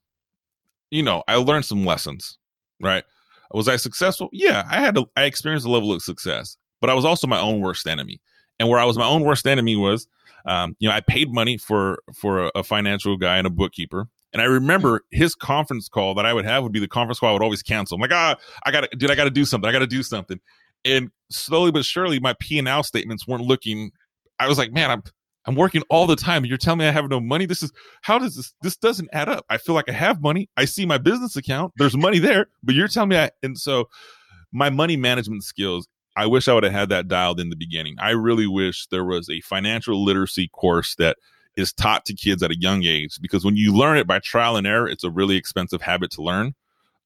You 0.92 1.02
know, 1.02 1.24
I 1.28 1.36
learned 1.36 1.66
some 1.66 1.86
lessons, 1.86 2.38
right? 2.82 3.04
Was 3.52 3.68
I 3.68 3.78
successful? 3.78 4.30
Yeah, 4.32 4.64
I 4.70 4.80
had, 4.80 4.98
a, 4.98 5.06
I 5.18 5.24
experienced 5.24 5.66
a 5.66 5.72
level 5.72 5.92
of 5.92 6.04
success, 6.04 6.58
but 6.82 6.90
I 6.90 6.94
was 6.94 7.06
also 7.06 7.26
my 7.26 7.40
own 7.40 7.62
worst 7.62 7.88
enemy. 7.88 8.22
And 8.60 8.70
where 8.70 8.80
I 8.80 8.86
was 8.86 8.98
my 8.98 9.08
own 9.08 9.24
worst 9.24 9.48
enemy 9.48 9.76
was, 9.76 10.08
um, 10.46 10.76
you 10.80 10.90
know, 10.90 10.94
I 10.94 11.00
paid 11.00 11.34
money 11.34 11.58
for 11.58 12.00
for 12.14 12.46
a, 12.46 12.52
a 12.56 12.64
financial 12.64 13.16
guy 13.16 13.38
and 13.38 13.48
a 13.48 13.50
bookkeeper, 13.50 14.10
and 14.34 14.42
I 14.42 14.46
remember 14.46 15.02
his 15.12 15.34
conference 15.36 15.90
call 15.90 16.14
that 16.16 16.26
I 16.26 16.34
would 16.34 16.46
have 16.46 16.64
would 16.64 16.72
be 16.72 16.80
the 16.80 16.88
conference 16.88 17.20
call 17.20 17.30
I 17.30 17.34
would 17.34 17.42
always 17.42 17.64
cancel. 17.64 17.96
I'm 17.96 18.02
like, 18.02 18.14
ah, 18.14 18.36
I 18.64 18.72
got 18.72 18.82
to, 18.82 18.98
dude, 18.98 19.10
I 19.10 19.16
got 19.16 19.24
to 19.24 19.32
do 19.32 19.46
something. 19.46 19.68
I 19.68 19.72
got 19.72 19.80
to 19.80 19.88
do 19.88 20.04
something. 20.04 20.40
And 20.86 21.10
slowly 21.30 21.72
but 21.72 21.84
surely, 21.84 22.20
my 22.20 22.36
P 22.40 22.60
and 22.60 22.68
L 22.68 22.84
statements 22.84 23.28
weren't 23.28 23.44
looking. 23.44 23.92
I 24.40 24.48
was 24.48 24.58
like, 24.58 24.72
man, 24.72 24.92
I'm, 24.92 25.04
I'm 25.46 25.56
working 25.56 25.82
all 25.90 26.06
the 26.06 26.16
time. 26.16 26.46
You're 26.46 26.58
telling 26.58 26.80
me 26.80 26.88
I 26.88 26.92
have 26.92 27.10
no 27.10 27.20
money. 27.20 27.46
This 27.46 27.64
is 27.64 27.72
how 28.02 28.20
does 28.20 28.36
this? 28.36 28.54
This 28.62 28.78
doesn't 28.78 29.10
add 29.14 29.30
up. 29.30 29.46
I 29.50 29.58
feel 29.58 29.74
like 29.74 29.90
I 29.90 29.94
have 29.94 30.22
money. 30.22 30.50
I 30.58 30.66
see 30.66 30.86
my 30.86 30.98
business 30.98 31.36
account. 31.36 31.74
There's 31.78 31.98
money 31.98 32.20
there, 32.20 32.48
but 32.64 32.76
you're 32.76 32.88
telling 32.88 33.10
me 33.10 33.18
I. 33.18 33.32
And 33.42 33.58
so, 33.58 33.90
my 34.52 34.70
money 34.70 34.96
management 34.96 35.44
skills. 35.44 35.88
I 36.16 36.26
wish 36.26 36.50
I 36.50 36.54
would 36.54 36.64
have 36.64 36.74
had 36.74 36.90
that 36.90 37.08
dialed 37.08 37.40
in 37.40 37.50
the 37.50 37.56
beginning. 37.56 37.96
I 37.98 38.10
really 38.10 38.48
wish 38.48 38.88
there 38.88 39.06
was 39.06 39.30
a 39.30 39.40
financial 39.42 40.04
literacy 40.04 40.50
course 40.50 40.96
that 40.96 41.16
is 41.60 41.74
taught 41.74 42.06
to 42.06 42.14
kids 42.14 42.42
at 42.42 42.52
a 42.52 42.60
young 42.60 42.84
age 42.84 43.20
because 43.22 43.44
when 43.44 43.56
you 43.56 43.76
learn 43.76 43.98
it 43.98 44.08
by 44.08 44.20
trial 44.20 44.56
and 44.56 44.66
error, 44.66 44.88
it's 44.88 45.04
a 45.04 45.12
really 45.12 45.36
expensive 45.36 45.82
habit 45.82 46.12
to 46.12 46.22
learn. 46.22 46.54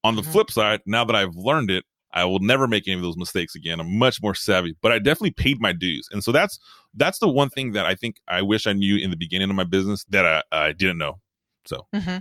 On 0.04 0.16
the 0.16 0.22
mm-hmm. 0.22 0.32
flip 0.32 0.52
side, 0.52 0.82
now 0.86 1.06
that 1.06 1.16
I've 1.16 1.36
learned 1.36 1.72
it, 1.72 1.86
I 2.14 2.26
will 2.26 2.40
never 2.40 2.68
make 2.68 2.88
any 2.88 2.96
of 2.96 3.02
those 3.02 3.18
mistakes 3.18 3.56
again. 3.56 3.80
I'm 3.80 3.98
much 3.98 4.22
more 4.22 4.36
savvy, 4.36 4.76
but 4.82 4.92
I 4.92 5.00
definitely 5.00 5.32
paid 5.32 5.60
my 5.60 5.72
dues. 5.72 6.08
And 6.12 6.24
so 6.24 6.32
that's 6.32 6.60
that's 6.94 7.20
the 7.20 7.28
one 7.28 7.50
thing 7.50 7.72
that 7.72 7.86
I 7.86 7.96
think 7.96 8.18
I 8.28 8.42
wish 8.44 8.68
I 8.68 8.74
knew 8.74 8.98
in 8.98 9.10
the 9.10 9.18
beginning 9.18 9.50
of 9.50 9.56
my 9.56 9.64
business 9.64 10.06
that 10.10 10.26
I, 10.26 10.44
I 10.52 10.74
didn't 10.74 11.00
know. 11.00 11.20
So 11.66 11.88
mm-hmm. 11.96 12.18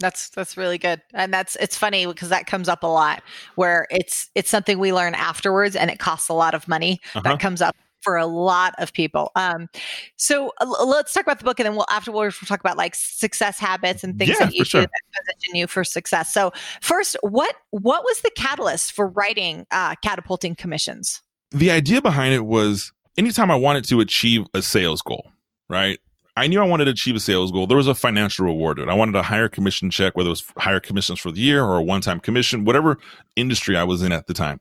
That's 0.00 0.28
that's 0.30 0.56
really 0.56 0.78
good. 0.78 1.00
And 1.12 1.32
that's 1.32 1.56
it's 1.56 1.76
funny 1.76 2.06
because 2.06 2.28
that 2.28 2.46
comes 2.46 2.68
up 2.68 2.82
a 2.82 2.86
lot 2.86 3.22
where 3.54 3.86
it's 3.90 4.28
it's 4.34 4.50
something 4.50 4.78
we 4.78 4.92
learn 4.92 5.14
afterwards 5.14 5.76
and 5.76 5.90
it 5.90 5.98
costs 5.98 6.28
a 6.28 6.34
lot 6.34 6.54
of 6.54 6.66
money. 6.66 7.00
Uh-huh. 7.14 7.20
That 7.22 7.40
comes 7.40 7.62
up 7.62 7.76
for 8.04 8.16
a 8.16 8.26
lot 8.26 8.74
of 8.78 8.92
people. 8.92 9.32
Um, 9.34 9.68
so 10.16 10.52
uh, 10.60 10.84
let's 10.84 11.12
talk 11.12 11.24
about 11.24 11.38
the 11.38 11.44
book, 11.44 11.58
and 11.58 11.66
then 11.66 11.74
we'll 11.74 11.86
afterwards 11.90 12.40
we'll 12.40 12.46
talk 12.46 12.60
about 12.60 12.76
like 12.76 12.94
success 12.94 13.58
habits 13.58 14.04
and 14.04 14.18
things 14.18 14.36
yeah, 14.38 14.46
that 14.46 14.54
you 14.54 14.64
sure. 14.64 14.82
do 14.82 14.86
that 14.86 15.24
position 15.24 15.56
you 15.56 15.66
for 15.66 15.82
success. 15.82 16.32
So 16.32 16.52
first, 16.80 17.16
what 17.22 17.56
what 17.70 18.04
was 18.04 18.20
the 18.20 18.30
catalyst 18.36 18.92
for 18.92 19.08
writing 19.08 19.66
uh, 19.70 19.94
catapulting 20.02 20.54
commissions? 20.54 21.22
The 21.50 21.70
idea 21.70 22.02
behind 22.02 22.34
it 22.34 22.44
was 22.44 22.92
anytime 23.16 23.50
I 23.50 23.56
wanted 23.56 23.84
to 23.86 24.00
achieve 24.00 24.44
a 24.54 24.62
sales 24.62 25.02
goal, 25.02 25.30
right? 25.68 25.98
I 26.36 26.48
knew 26.48 26.60
I 26.60 26.66
wanted 26.66 26.86
to 26.86 26.90
achieve 26.90 27.14
a 27.14 27.20
sales 27.20 27.52
goal. 27.52 27.68
There 27.68 27.76
was 27.76 27.86
a 27.86 27.94
financial 27.94 28.44
reward. 28.44 28.80
I 28.80 28.94
wanted 28.94 29.14
a 29.14 29.22
higher 29.22 29.48
commission 29.48 29.88
check, 29.88 30.16
whether 30.16 30.28
it 30.28 30.30
was 30.30 30.44
higher 30.58 30.80
commissions 30.80 31.20
for 31.20 31.30
the 31.30 31.40
year 31.40 31.62
or 31.62 31.76
a 31.76 31.82
one 31.82 32.00
time 32.00 32.18
commission, 32.18 32.64
whatever 32.64 32.98
industry 33.36 33.76
I 33.76 33.84
was 33.84 34.02
in 34.02 34.10
at 34.10 34.26
the 34.26 34.34
time. 34.34 34.60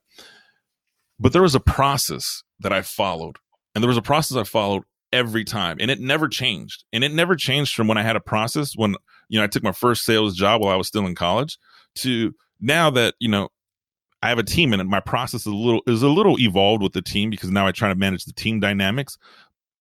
But 1.19 1.33
there 1.33 1.41
was 1.41 1.55
a 1.55 1.59
process 1.59 2.43
that 2.63 2.73
I 2.73 2.81
followed. 2.81 3.37
And 3.75 3.83
there 3.83 3.87
was 3.89 3.97
a 3.97 4.01
process 4.01 4.37
I 4.37 4.43
followed 4.43 4.83
every 5.11 5.43
time 5.43 5.77
and 5.79 5.91
it 5.91 5.99
never 5.99 6.27
changed. 6.27 6.83
And 6.91 7.03
it 7.03 7.13
never 7.13 7.35
changed 7.35 7.75
from 7.75 7.87
when 7.87 7.97
I 7.97 8.01
had 8.01 8.15
a 8.15 8.21
process 8.21 8.73
when, 8.75 8.95
you 9.29 9.39
know, 9.39 9.43
I 9.43 9.47
took 9.47 9.63
my 9.63 9.71
first 9.71 10.03
sales 10.03 10.35
job 10.35 10.61
while 10.61 10.73
I 10.73 10.75
was 10.75 10.87
still 10.87 11.05
in 11.05 11.15
college 11.15 11.57
to 11.97 12.33
now 12.59 12.89
that, 12.91 13.15
you 13.19 13.29
know, 13.29 13.49
I 14.21 14.29
have 14.29 14.39
a 14.39 14.43
team 14.43 14.73
and 14.73 14.89
my 14.89 15.01
process 15.01 15.41
is 15.41 15.47
a 15.47 15.55
little 15.55 15.81
is 15.85 16.01
a 16.01 16.07
little 16.07 16.39
evolved 16.39 16.81
with 16.81 16.93
the 16.93 17.01
team 17.01 17.29
because 17.29 17.51
now 17.51 17.67
I 17.67 17.71
try 17.71 17.89
to 17.89 17.95
manage 17.95 18.25
the 18.25 18.33
team 18.33 18.59
dynamics. 18.59 19.17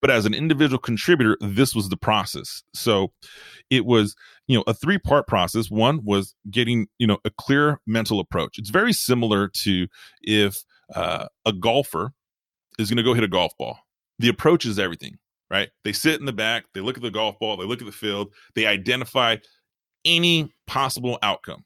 But 0.00 0.10
as 0.10 0.26
an 0.26 0.34
individual 0.34 0.80
contributor, 0.80 1.38
this 1.40 1.76
was 1.76 1.88
the 1.88 1.96
process. 1.96 2.64
So 2.74 3.12
it 3.70 3.86
was, 3.86 4.16
you 4.48 4.58
know, 4.58 4.64
a 4.66 4.74
three 4.74 4.98
part 4.98 5.28
process. 5.28 5.70
One 5.70 6.04
was 6.04 6.34
getting, 6.50 6.88
you 6.98 7.06
know, 7.06 7.18
a 7.24 7.30
clear 7.30 7.78
mental 7.86 8.18
approach. 8.18 8.58
It's 8.58 8.70
very 8.70 8.92
similar 8.92 9.48
to 9.62 9.86
if 10.22 10.64
uh, 10.92 11.26
a 11.46 11.52
golfer 11.52 12.12
is 12.78 12.88
going 12.88 12.96
to 12.96 13.02
go 13.02 13.14
hit 13.14 13.24
a 13.24 13.28
golf 13.28 13.52
ball. 13.58 13.78
The 14.18 14.28
approach 14.28 14.66
is 14.66 14.78
everything, 14.78 15.18
right? 15.50 15.70
They 15.84 15.92
sit 15.92 16.20
in 16.20 16.26
the 16.26 16.32
back, 16.32 16.64
they 16.74 16.80
look 16.80 16.96
at 16.96 17.02
the 17.02 17.10
golf 17.10 17.38
ball, 17.38 17.56
they 17.56 17.64
look 17.64 17.80
at 17.80 17.86
the 17.86 17.92
field, 17.92 18.32
they 18.54 18.66
identify 18.66 19.36
any 20.04 20.52
possible 20.66 21.18
outcome. 21.22 21.64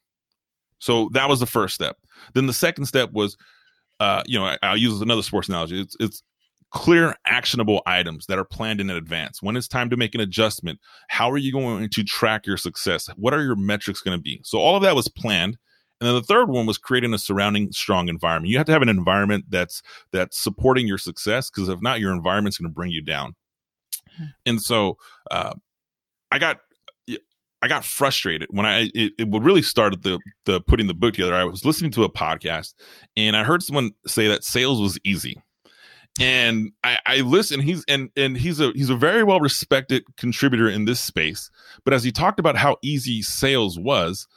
So 0.79 1.09
that 1.13 1.29
was 1.29 1.39
the 1.39 1.45
first 1.45 1.75
step. 1.75 1.97
Then 2.33 2.45
the 2.45 2.53
second 2.53 2.85
step 2.85 3.11
was, 3.11 3.35
uh, 3.99 4.23
you 4.25 4.37
know, 4.39 4.55
I, 4.61 4.71
will 4.71 4.77
use 4.77 5.01
another 5.01 5.23
sports 5.23 5.49
analogy. 5.49 5.81
It's, 5.81 5.95
it's 5.99 6.23
clear, 6.71 7.15
actionable 7.25 7.81
items 7.85 8.25
that 8.27 8.37
are 8.37 8.45
planned 8.45 8.81
in 8.81 8.89
advance. 8.89 9.41
When 9.41 9.55
it's 9.55 9.67
time 9.67 9.89
to 9.89 9.97
make 9.97 10.13
an 10.13 10.21
adjustment, 10.21 10.79
how 11.07 11.31
are 11.31 11.37
you 11.37 11.51
going 11.51 11.89
to 11.89 12.03
track 12.03 12.45
your 12.45 12.57
success? 12.57 13.09
What 13.15 13.33
are 13.33 13.43
your 13.43 13.55
metrics 13.55 14.01
going 14.01 14.17
to 14.17 14.21
be? 14.21 14.41
So 14.43 14.59
all 14.59 14.75
of 14.75 14.83
that 14.83 14.95
was 14.95 15.07
planned. 15.07 15.57
And 15.99 16.07
then 16.07 16.15
the 16.15 16.21
third 16.21 16.49
one 16.49 16.65
was 16.65 16.77
creating 16.77 17.13
a 17.13 17.17
surrounding 17.17 17.71
strong 17.71 18.07
environment. 18.07 18.51
You 18.51 18.57
have 18.57 18.67
to 18.67 18.71
have 18.71 18.83
an 18.83 18.89
environment 18.89 19.45
that's 19.49 19.81
that's 20.11 20.37
supporting 20.37 20.87
your 20.87 20.99
success 20.99 21.49
because 21.49 21.69
if 21.69 21.81
not, 21.81 21.99
your 21.99 22.13
environment's 22.13 22.57
going 22.57 22.69
to 22.69 22.75
bring 22.75 22.91
you 22.91 23.01
down. 23.01 23.35
Hmm. 24.17 24.25
And 24.45 24.61
so 24.61 24.97
uh, 25.31 25.53
I 26.31 26.39
got 26.39 26.59
I 27.61 27.67
got 27.67 27.83
frustrated 27.83 28.47
when 28.51 28.65
I 28.65 28.91
it, 28.93 29.13
it 29.17 29.27
really 29.31 29.61
started 29.61 30.03
the 30.03 30.19
the 30.45 30.61
putting 30.61 30.87
the 30.87 30.93
book 30.93 31.15
together. 31.15 31.35
I 31.35 31.43
was 31.43 31.65
listening 31.65 31.91
to 31.91 32.03
a 32.03 32.11
podcast 32.11 32.75
and 33.15 33.35
I 33.35 33.43
heard 33.43 33.63
someone 33.63 33.91
say 34.05 34.27
that 34.27 34.43
sales 34.43 34.79
was 34.79 34.99
easy. 35.03 35.41
And 36.19 36.71
I, 36.83 36.97
I 37.05 37.17
listen. 37.21 37.61
He's 37.61 37.83
and 37.87 38.09
and 38.15 38.37
he's 38.37 38.59
a 38.59 38.71
he's 38.73 38.89
a 38.89 38.95
very 38.95 39.23
well 39.23 39.39
respected 39.39 40.03
contributor 40.17 40.67
in 40.69 40.85
this 40.85 40.99
space. 40.99 41.51
But 41.83 41.93
as 41.93 42.03
he 42.03 42.11
talked 42.11 42.39
about 42.39 42.57
how 42.57 42.77
easy 42.81 43.21
sales 43.21 43.79
was, 43.79 44.27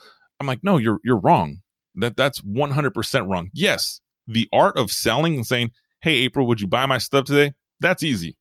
I'm 0.41 0.47
like, 0.47 0.61
no, 0.63 0.79
you're 0.79 0.99
you're 1.05 1.19
wrong. 1.19 1.59
That 1.97 2.17
that's 2.17 2.41
100% 2.41 3.31
wrong. 3.31 3.51
Yes, 3.53 4.01
the 4.27 4.49
art 4.53 4.77
of 4.79 4.91
selling 4.91 5.35
and 5.35 5.47
saying, 5.47 5.71
"Hey, 6.01 6.15
April, 6.19 6.47
would 6.47 6.61
you 6.61 6.67
buy 6.67 6.87
my 6.87 6.99
stuff 6.99 7.27
today?" 7.27 7.53
That's 7.81 8.03
easy. 8.03 8.37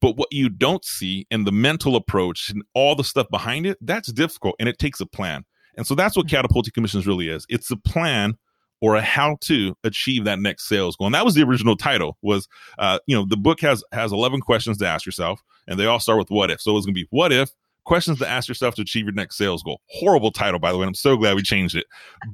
But 0.00 0.16
what 0.16 0.28
you 0.32 0.48
don't 0.48 0.84
see 0.84 1.26
and 1.30 1.46
the 1.46 1.52
mental 1.52 1.94
approach 1.94 2.50
and 2.50 2.62
all 2.74 2.96
the 2.96 3.04
stuff 3.04 3.28
behind 3.30 3.66
it, 3.66 3.78
that's 3.80 4.12
difficult 4.12 4.56
and 4.58 4.68
it 4.68 4.78
takes 4.78 5.00
a 5.00 5.06
plan. 5.06 5.44
And 5.76 5.86
so 5.86 5.94
that's 5.94 6.16
what 6.16 6.26
mm-hmm. 6.26 6.36
catapulting 6.36 6.72
commissions 6.74 7.06
really 7.06 7.28
is. 7.28 7.46
It's 7.48 7.70
a 7.70 7.76
plan 7.76 8.36
or 8.80 8.96
a 8.96 9.00
how 9.00 9.36
to 9.42 9.76
achieve 9.84 10.24
that 10.24 10.40
next 10.40 10.68
sales 10.68 10.96
goal. 10.96 11.06
And 11.06 11.14
that 11.14 11.24
was 11.24 11.34
the 11.34 11.44
original 11.44 11.76
title 11.76 12.18
was, 12.20 12.48
uh, 12.78 12.98
you 13.06 13.14
know, 13.14 13.24
the 13.28 13.36
book 13.36 13.60
has, 13.60 13.84
has 13.92 14.10
11 14.12 14.40
questions 14.40 14.76
to 14.78 14.88
ask 14.88 15.06
yourself 15.06 15.40
and 15.68 15.78
they 15.78 15.86
all 15.86 16.00
start 16.00 16.18
with 16.18 16.30
what 16.30 16.50
if. 16.50 16.60
So 16.60 16.76
it's 16.76 16.84
going 16.84 16.94
to 16.94 17.00
be 17.00 17.06
what 17.10 17.32
if, 17.32 17.50
questions 17.84 18.18
to 18.18 18.28
ask 18.28 18.48
yourself 18.48 18.74
to 18.76 18.82
achieve 18.82 19.04
your 19.04 19.14
next 19.14 19.36
sales 19.36 19.62
goal. 19.62 19.80
Horrible 19.88 20.30
title, 20.30 20.60
by 20.60 20.72
the 20.72 20.78
way. 20.78 20.86
I'm 20.86 20.94
so 20.94 21.16
glad 21.16 21.36
we 21.36 21.42
changed 21.42 21.76
it. 21.76 21.86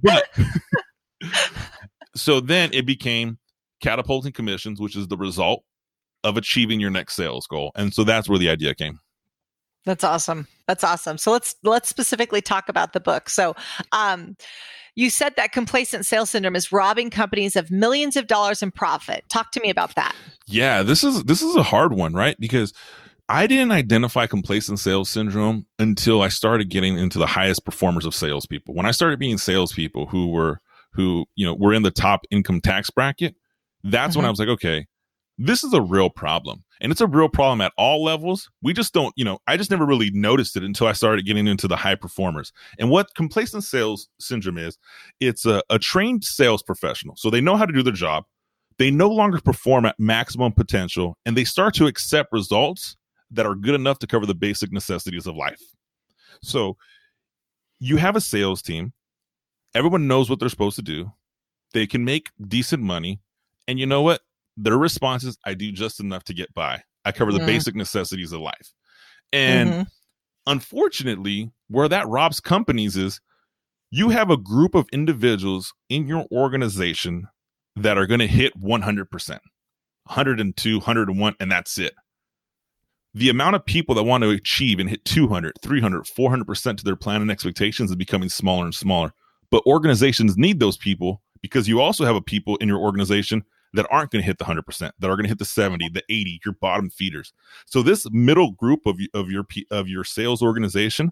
But 0.03 0.29
so 2.15 2.41
then 2.41 2.71
it 2.73 2.87
became 2.87 3.39
catapulting 3.81 4.33
commissions, 4.33 4.81
which 4.81 4.97
is 4.97 5.09
the 5.09 5.17
result 5.17 5.63
of 6.25 6.37
achieving 6.37 6.81
your 6.81 6.91
next 6.91 7.15
sales 7.15 7.47
goal. 7.47 7.73
And 7.75 7.95
so 7.95 8.05
that's 8.05 8.29
where 8.29 8.39
the 8.39 8.51
idea 8.51 8.75
came. 8.75 8.99
That's 9.85 10.05
awesome. 10.05 10.47
That's 10.67 10.85
awesome. 10.85 11.17
So 11.17 11.31
let's 11.33 11.55
let's 11.63 11.89
specifically 11.89 12.43
talk 12.43 12.69
about 12.69 12.93
the 12.93 13.01
book. 13.01 13.31
So, 13.31 13.55
um, 13.93 14.37
you 14.97 15.11
said 15.11 15.35
that 15.37 15.53
complacent 15.53 16.05
sales 16.07 16.31
syndrome 16.31 16.57
is 16.57 16.73
robbing 16.73 17.09
companies 17.09 17.55
of 17.55 17.71
millions 17.71 18.17
of 18.17 18.27
dollars 18.27 18.63
in 18.63 18.73
profit. 18.73 19.25
Talk 19.29 19.53
to 19.53 19.61
me 19.61 19.71
about 19.71 19.95
that. 19.95 20.15
Yeah, 20.47 20.83
this 20.83 21.05
is 21.05 21.23
this 21.25 21.41
is 21.41 21.55
a 21.55 21.63
hard 21.63 21.93
one, 21.93 22.13
right? 22.13 22.37
Because 22.39 22.75
I 23.29 23.47
didn't 23.47 23.73
identify 23.73 24.27
complacent 24.27 24.79
sales 24.79 25.11
syndrome 25.11 25.67
until 25.79 26.23
I 26.23 26.29
started 26.29 26.71
getting 26.71 26.97
into 26.99 27.19
the 27.19 27.27
highest 27.27 27.65
performers 27.65 28.07
of 28.07 28.15
salespeople. 28.15 28.75
When 28.75 28.87
I 28.87 28.91
started 28.91 29.19
being 29.19 29.39
salespeople 29.39 30.07
who 30.07 30.29
were 30.29 30.61
who 30.93 31.27
you 31.37 31.45
know 31.45 31.55
were 31.55 31.75
in 31.75 31.83
the 31.83 31.91
top 31.91 32.23
income 32.31 32.61
tax 32.61 32.91
bracket, 32.91 33.35
that's 33.85 34.17
when 34.17 34.25
Mhm. 34.25 34.29
I 34.29 34.31
was 34.31 34.39
like, 34.39 34.49
okay, 34.49 34.87
this 35.37 35.63
is 35.63 35.73
a 35.75 35.83
real 35.83 36.11
problem. 36.11 36.65
And 36.81 36.91
it's 36.91 37.01
a 37.01 37.07
real 37.07 37.29
problem 37.29 37.61
at 37.61 37.73
all 37.77 38.03
levels. 38.03 38.51
We 38.63 38.73
just 38.73 38.93
don't, 38.95 39.13
you 39.17 39.25
know, 39.25 39.39
I 39.47 39.57
just 39.57 39.71
never 39.71 39.87
really 39.87 40.11
noticed 40.13 40.57
it 40.57 40.65
until 40.65 40.87
I 40.87 40.93
started 40.93 41.27
getting 41.27 41.47
into 41.47 41.69
the 41.69 41.77
high 41.77 41.95
performers. 41.97 42.53
And 42.79 42.91
what 42.91 43.15
complacent 43.15 43.65
sales 43.65 44.09
syndrome 44.19 44.59
is, 44.59 44.79
it's 45.21 45.45
a, 45.47 45.63
a 45.71 45.79
trained 45.79 46.25
sales 46.25 46.63
professional. 46.63 47.15
So 47.17 47.31
they 47.31 47.41
know 47.41 47.57
how 47.57 47.67
to 47.67 47.73
do 47.73 47.83
their 47.83 47.93
job. 47.93 48.25
They 48.79 48.91
no 48.91 49.09
longer 49.09 49.41
perform 49.41 49.85
at 49.85 49.97
maximum 49.99 50.53
potential 50.53 51.17
and 51.27 51.37
they 51.37 51.45
start 51.45 51.75
to 51.75 51.87
accept 51.87 52.33
results 52.33 52.97
that 53.31 53.47
are 53.47 53.55
good 53.55 53.75
enough 53.75 53.99
to 54.01 54.07
cover 54.07 54.27
the 54.27 54.35
basic 54.35 54.73
necessities 54.73 55.27
of 55.27 55.37
life. 55.37 55.61
So 56.43 56.77
you 57.81 57.97
have 57.97 58.17
a 58.17 58.21
sales 58.21 58.63
team. 58.63 58.93
Everyone 59.75 60.07
knows 60.07 60.31
what 60.31 60.41
they're 60.41 60.49
supposed 60.49 60.77
to 60.77 60.83
do. 60.83 61.13
They 61.73 61.87
can 61.87 62.05
make 62.05 62.31
decent 62.47 62.83
money. 62.83 63.21
And 63.67 63.79
you 63.79 63.87
know 63.87 64.03
what? 64.03 64.23
Their 64.57 64.79
response 64.79 65.25
is, 65.25 65.39
I 65.45 65.55
do 65.55 65.71
just 65.71 66.01
enough 66.01 66.25
to 66.25 66.35
get 66.35 66.53
by. 66.55 66.83
I 67.05 67.13
cover 67.13 67.33
the 67.33 67.41
Mm. 67.41 67.47
basic 67.47 67.75
necessities 67.75 68.33
of 68.33 68.41
life. 68.41 68.73
And 69.33 69.71
Mhm. 69.71 69.87
unfortunately, 70.47 71.53
where 71.69 71.89
that 71.89 72.09
robs 72.09 72.41
companies 72.41 72.97
is 72.97 73.21
you 73.91 74.09
have 74.11 74.31
a 74.31 74.37
group 74.37 74.75
of 74.75 74.89
individuals 74.93 75.73
in 75.89 76.09
your 76.09 76.27
organization 76.33 77.29
that 77.77 77.97
are 77.97 78.07
going 78.07 78.21
to 78.21 78.27
hit 78.27 78.57
100%, 78.57 79.43
102, 80.05 80.81
101, 80.81 81.35
and 81.39 81.53
that's 81.53 81.79
it. 81.79 81.95
The 83.19 83.31
amount 83.31 83.57
of 83.57 83.67
people 83.67 83.97
that 83.97 84.05
want 84.05 84.23
to 84.23 84.31
achieve 84.31 84.79
and 84.79 84.89
hit 84.89 85.05
200, 85.05 85.55
300, 85.61 86.05
400% 86.05 86.77
to 86.77 86.85
their 86.85 86.95
plan 86.95 87.21
and 87.21 87.33
expectations 87.33 87.91
is 87.91 87.97
becoming 87.97 88.29
smaller 88.29 88.65
and 88.65 88.73
smaller. 88.73 89.13
But 89.51 89.67
organizations 89.67 90.37
need 90.37 90.61
those 90.61 90.77
people 90.77 91.21
because 91.43 91.67
you 91.67 91.81
also 91.81 92.05
have 92.05 92.15
a 92.15 92.23
people 92.23 92.55
in 92.59 92.69
your 92.69 92.79
organization 92.79 93.43
that 93.75 93.89
aren't 93.91 94.13
going 94.13 94.23
to 94.23 94.27
hit 94.27 94.39
the 94.39 94.45
100%, 94.45 94.93
that 95.01 95.11
are 95.11 95.17
going 95.17 95.25
to 95.25 95.29
hit 95.29 95.41
the 95.41 95.45
70, 95.45 95.89
the 95.89 96.05
80, 96.09 96.41
your 96.45 96.55
bottom 96.61 96.91
feeders. 96.91 97.33
So 97.67 97.83
this 97.83 98.07
middle 98.13 98.53
group 98.53 98.87
of 98.87 99.01
of 99.15 99.33
your 99.33 99.45
of 99.73 99.89
your 99.89 100.05
sales 100.05 100.41
organization, 100.41 101.11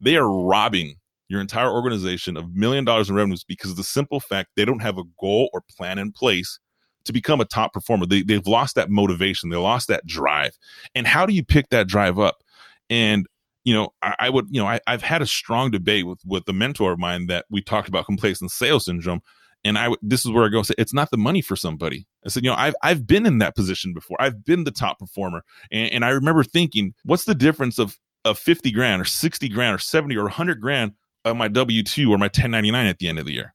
they 0.00 0.16
are 0.16 0.30
robbing 0.30 0.96
your 1.28 1.42
entire 1.42 1.70
organization 1.70 2.38
of 2.38 2.54
million 2.54 2.86
dollars 2.86 3.10
in 3.10 3.14
revenues 3.14 3.44
because 3.44 3.72
of 3.72 3.76
the 3.76 3.84
simple 3.84 4.20
fact 4.20 4.52
they 4.56 4.64
don't 4.64 4.80
have 4.80 4.96
a 4.96 5.04
goal 5.20 5.50
or 5.52 5.60
plan 5.76 5.98
in 5.98 6.12
place 6.12 6.58
to 7.06 7.12
become 7.12 7.40
a 7.40 7.44
top 7.44 7.72
performer. 7.72 8.06
They 8.06 8.22
they've 8.22 8.46
lost 8.46 8.74
that 8.76 8.90
motivation, 8.90 9.50
they 9.50 9.56
lost 9.56 9.88
that 9.88 10.06
drive. 10.06 10.56
And 10.94 11.06
how 11.06 11.26
do 11.26 11.32
you 11.32 11.44
pick 11.44 11.70
that 11.70 11.88
drive 11.88 12.18
up? 12.18 12.42
And 12.90 13.26
you 13.64 13.74
know, 13.74 13.88
I, 14.00 14.14
I 14.20 14.30
would, 14.30 14.46
you 14.50 14.60
know, 14.60 14.68
I, 14.68 14.78
I've 14.86 15.02
had 15.02 15.22
a 15.22 15.26
strong 15.26 15.70
debate 15.70 16.06
with 16.06 16.20
with 16.24 16.44
the 16.44 16.52
mentor 16.52 16.92
of 16.92 16.98
mine 16.98 17.26
that 17.26 17.46
we 17.50 17.60
talked 17.60 17.88
about 17.88 18.06
complacent 18.06 18.52
sales 18.52 18.84
syndrome. 18.84 19.20
And 19.64 19.76
I, 19.76 19.92
this 20.00 20.24
is 20.24 20.30
where 20.30 20.44
I 20.44 20.48
go. 20.48 20.62
Say, 20.62 20.74
it's 20.78 20.94
not 20.94 21.10
the 21.10 21.16
money 21.16 21.42
for 21.42 21.56
somebody. 21.56 22.06
I 22.24 22.28
said, 22.28 22.44
you 22.44 22.50
know, 22.50 22.56
I've 22.56 22.76
I've 22.82 23.06
been 23.06 23.26
in 23.26 23.38
that 23.38 23.56
position 23.56 23.92
before. 23.92 24.16
I've 24.20 24.44
been 24.44 24.62
the 24.62 24.70
top 24.70 25.00
performer, 25.00 25.42
and, 25.72 25.90
and 25.92 26.04
I 26.04 26.10
remember 26.10 26.44
thinking, 26.44 26.94
what's 27.04 27.24
the 27.24 27.34
difference 27.34 27.80
of 27.80 27.98
of 28.24 28.38
fifty 28.38 28.70
grand 28.70 29.02
or 29.02 29.04
sixty 29.04 29.48
grand 29.48 29.74
or 29.74 29.78
seventy 29.78 30.16
or 30.16 30.28
hundred 30.28 30.60
grand 30.60 30.92
of 31.24 31.36
my 31.36 31.48
W 31.48 31.82
two 31.82 32.12
or 32.12 32.18
my 32.18 32.28
ten 32.28 32.52
ninety 32.52 32.70
nine 32.70 32.86
at 32.86 32.98
the 32.98 33.08
end 33.08 33.18
of 33.18 33.26
the 33.26 33.32
year? 33.32 33.54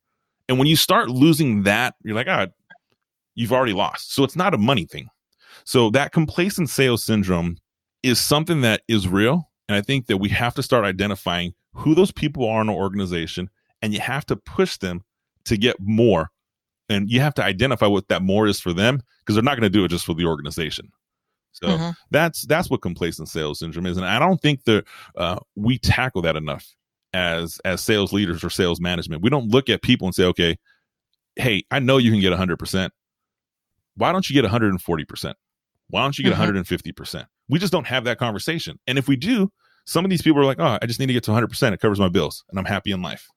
And 0.49 0.59
when 0.59 0.67
you 0.67 0.75
start 0.75 1.09
losing 1.09 1.63
that, 1.63 1.95
you're 2.03 2.15
like, 2.15 2.27
ah, 2.27 2.47
you've 3.35 3.51
already 3.53 3.73
lost. 3.73 4.13
So 4.13 4.23
it's 4.23 4.35
not 4.35 4.53
a 4.53 4.57
money 4.57 4.85
thing. 4.85 5.07
So 5.63 5.89
that 5.91 6.11
complacent 6.11 6.69
sales 6.69 7.03
syndrome 7.03 7.57
is 8.03 8.19
something 8.19 8.61
that 8.61 8.81
is 8.87 9.07
real. 9.07 9.49
And 9.69 9.75
I 9.75 9.81
think 9.81 10.07
that 10.07 10.17
we 10.17 10.29
have 10.29 10.53
to 10.55 10.63
start 10.63 10.85
identifying 10.85 11.53
who 11.73 11.95
those 11.95 12.11
people 12.11 12.47
are 12.47 12.61
in 12.61 12.69
our 12.69 12.75
organization 12.75 13.49
and 13.81 13.93
you 13.93 13.99
have 13.99 14.25
to 14.27 14.35
push 14.35 14.77
them 14.77 15.03
to 15.45 15.57
get 15.57 15.77
more. 15.79 16.29
And 16.89 17.09
you 17.09 17.21
have 17.21 17.33
to 17.35 17.43
identify 17.43 17.87
what 17.87 18.09
that 18.09 18.21
more 18.21 18.47
is 18.47 18.59
for 18.59 18.73
them 18.73 19.01
because 19.19 19.35
they're 19.35 19.43
not 19.43 19.57
going 19.57 19.71
to 19.71 19.77
do 19.77 19.85
it 19.85 19.89
just 19.89 20.05
for 20.05 20.13
the 20.13 20.25
organization. 20.25 20.91
So 21.53 21.67
Mhm. 21.67 21.95
that's 22.11 22.43
that's 22.43 22.69
what 22.69 22.81
complacent 22.81 23.29
sales 23.29 23.59
syndrome 23.59 23.85
is, 23.85 23.97
and 23.97 24.05
I 24.05 24.19
don't 24.19 24.41
think 24.41 24.63
that 24.63 24.85
uh, 25.15 25.37
we 25.55 25.77
tackle 25.77 26.21
that 26.23 26.35
enough 26.35 26.65
as 27.13 27.59
as 27.65 27.81
sales 27.81 28.13
leaders 28.13 28.43
or 28.43 28.49
sales 28.49 28.79
management. 28.79 29.21
We 29.21 29.29
don't 29.29 29.49
look 29.49 29.69
at 29.69 29.81
people 29.81 30.07
and 30.07 30.15
say, 30.15 30.23
okay, 30.25 30.57
hey, 31.35 31.63
I 31.71 31.79
know 31.79 31.97
you 31.97 32.11
can 32.11 32.21
get 32.21 32.31
100%. 32.31 32.91
Why 33.95 34.11
don't 34.11 34.29
you 34.29 34.33
get 34.33 34.45
140%? 34.49 35.33
Why 35.89 36.03
don't 36.03 36.17
you 36.17 36.23
get 36.23 36.33
Mhm. 36.33 36.37
150%? 36.37 37.25
We 37.49 37.59
just 37.59 37.73
don't 37.73 37.87
have 37.87 38.05
that 38.05 38.17
conversation. 38.17 38.79
And 38.87 38.97
if 38.97 39.07
we 39.07 39.15
do, 39.15 39.51
some 39.85 40.05
of 40.05 40.11
these 40.11 40.21
people 40.21 40.39
are 40.41 40.45
like, 40.45 40.59
oh, 40.59 40.77
I 40.81 40.85
just 40.85 40.99
need 40.99 41.07
to 41.07 41.13
get 41.13 41.23
to 41.23 41.31
100%. 41.31 41.73
It 41.73 41.79
covers 41.81 41.99
my 41.99 42.07
bills 42.07 42.43
and 42.49 42.57
I'm 42.57 42.65
happy 42.65 42.91
in 42.91 43.01
life. 43.01 43.27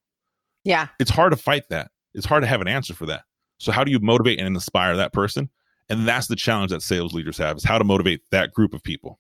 Yeah. 0.63 0.89
It's 1.01 1.11
hard 1.11 1.33
to 1.33 1.37
fight 1.37 1.65
that. 1.71 1.91
It's 2.15 2.27
hard 2.27 2.43
to 2.43 2.47
have 2.47 2.61
an 2.61 2.69
answer 2.69 2.95
for 2.95 3.07
that. 3.07 3.23
So 3.59 3.73
how 3.73 3.83
do 3.83 3.91
you 3.91 3.99
motivate 3.99 4.39
and 4.39 4.47
inspire 4.49 4.97
that 4.97 5.13
person? 5.13 5.51
And 5.89 6.07
that's 6.07 6.29
the 6.29 6.37
challenge 6.37 6.71
that 6.71 6.83
sales 6.83 7.13
leaders 7.13 7.39
have 7.39 7.57
is 7.57 7.65
how 7.65 7.79
to 7.79 7.85
motivate 7.85 8.21
that 8.31 8.53
group 8.53 8.73
of 8.73 8.83
people. 8.83 9.19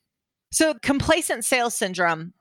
So 0.53 0.75
complacent 0.83 1.45
sales 1.45 1.75
syndrome, 1.75 2.33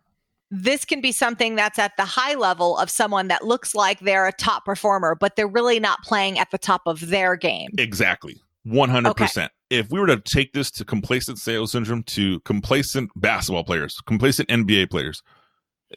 this 0.52 0.86
can 0.86 1.02
be 1.02 1.12
something 1.12 1.56
that's 1.56 1.80
at 1.80 1.94
the 1.98 2.06
high 2.06 2.36
level 2.36 2.78
of 2.78 2.90
someone 2.90 3.28
that 3.30 3.44
looks 3.44 3.74
like 3.74 4.00
they're 4.02 4.28
a 4.28 4.32
top 4.32 4.66
performer, 4.66 5.16
but 5.16 5.36
they're 5.36 5.48
really 5.48 5.80
not 5.80 6.04
playing 6.04 6.38
at 6.38 6.52
the 6.52 6.60
top 6.60 6.84
of 6.86 7.08
their 7.10 7.36
game. 7.36 7.72
Exactly. 7.78 8.40
100%. 8.68 9.50
If 9.70 9.90
we 9.90 10.00
were 10.00 10.08
to 10.08 10.20
take 10.20 10.54
this 10.54 10.72
to 10.72 10.86
complacent 10.86 11.40
sales 11.40 11.72
syndrome 11.72 12.04
to 12.04 12.40
complacent 12.42 13.12
basketball 13.16 13.64
players, 13.64 14.00
complacent 14.06 14.50
NBA 14.50 14.90
players, 14.90 15.22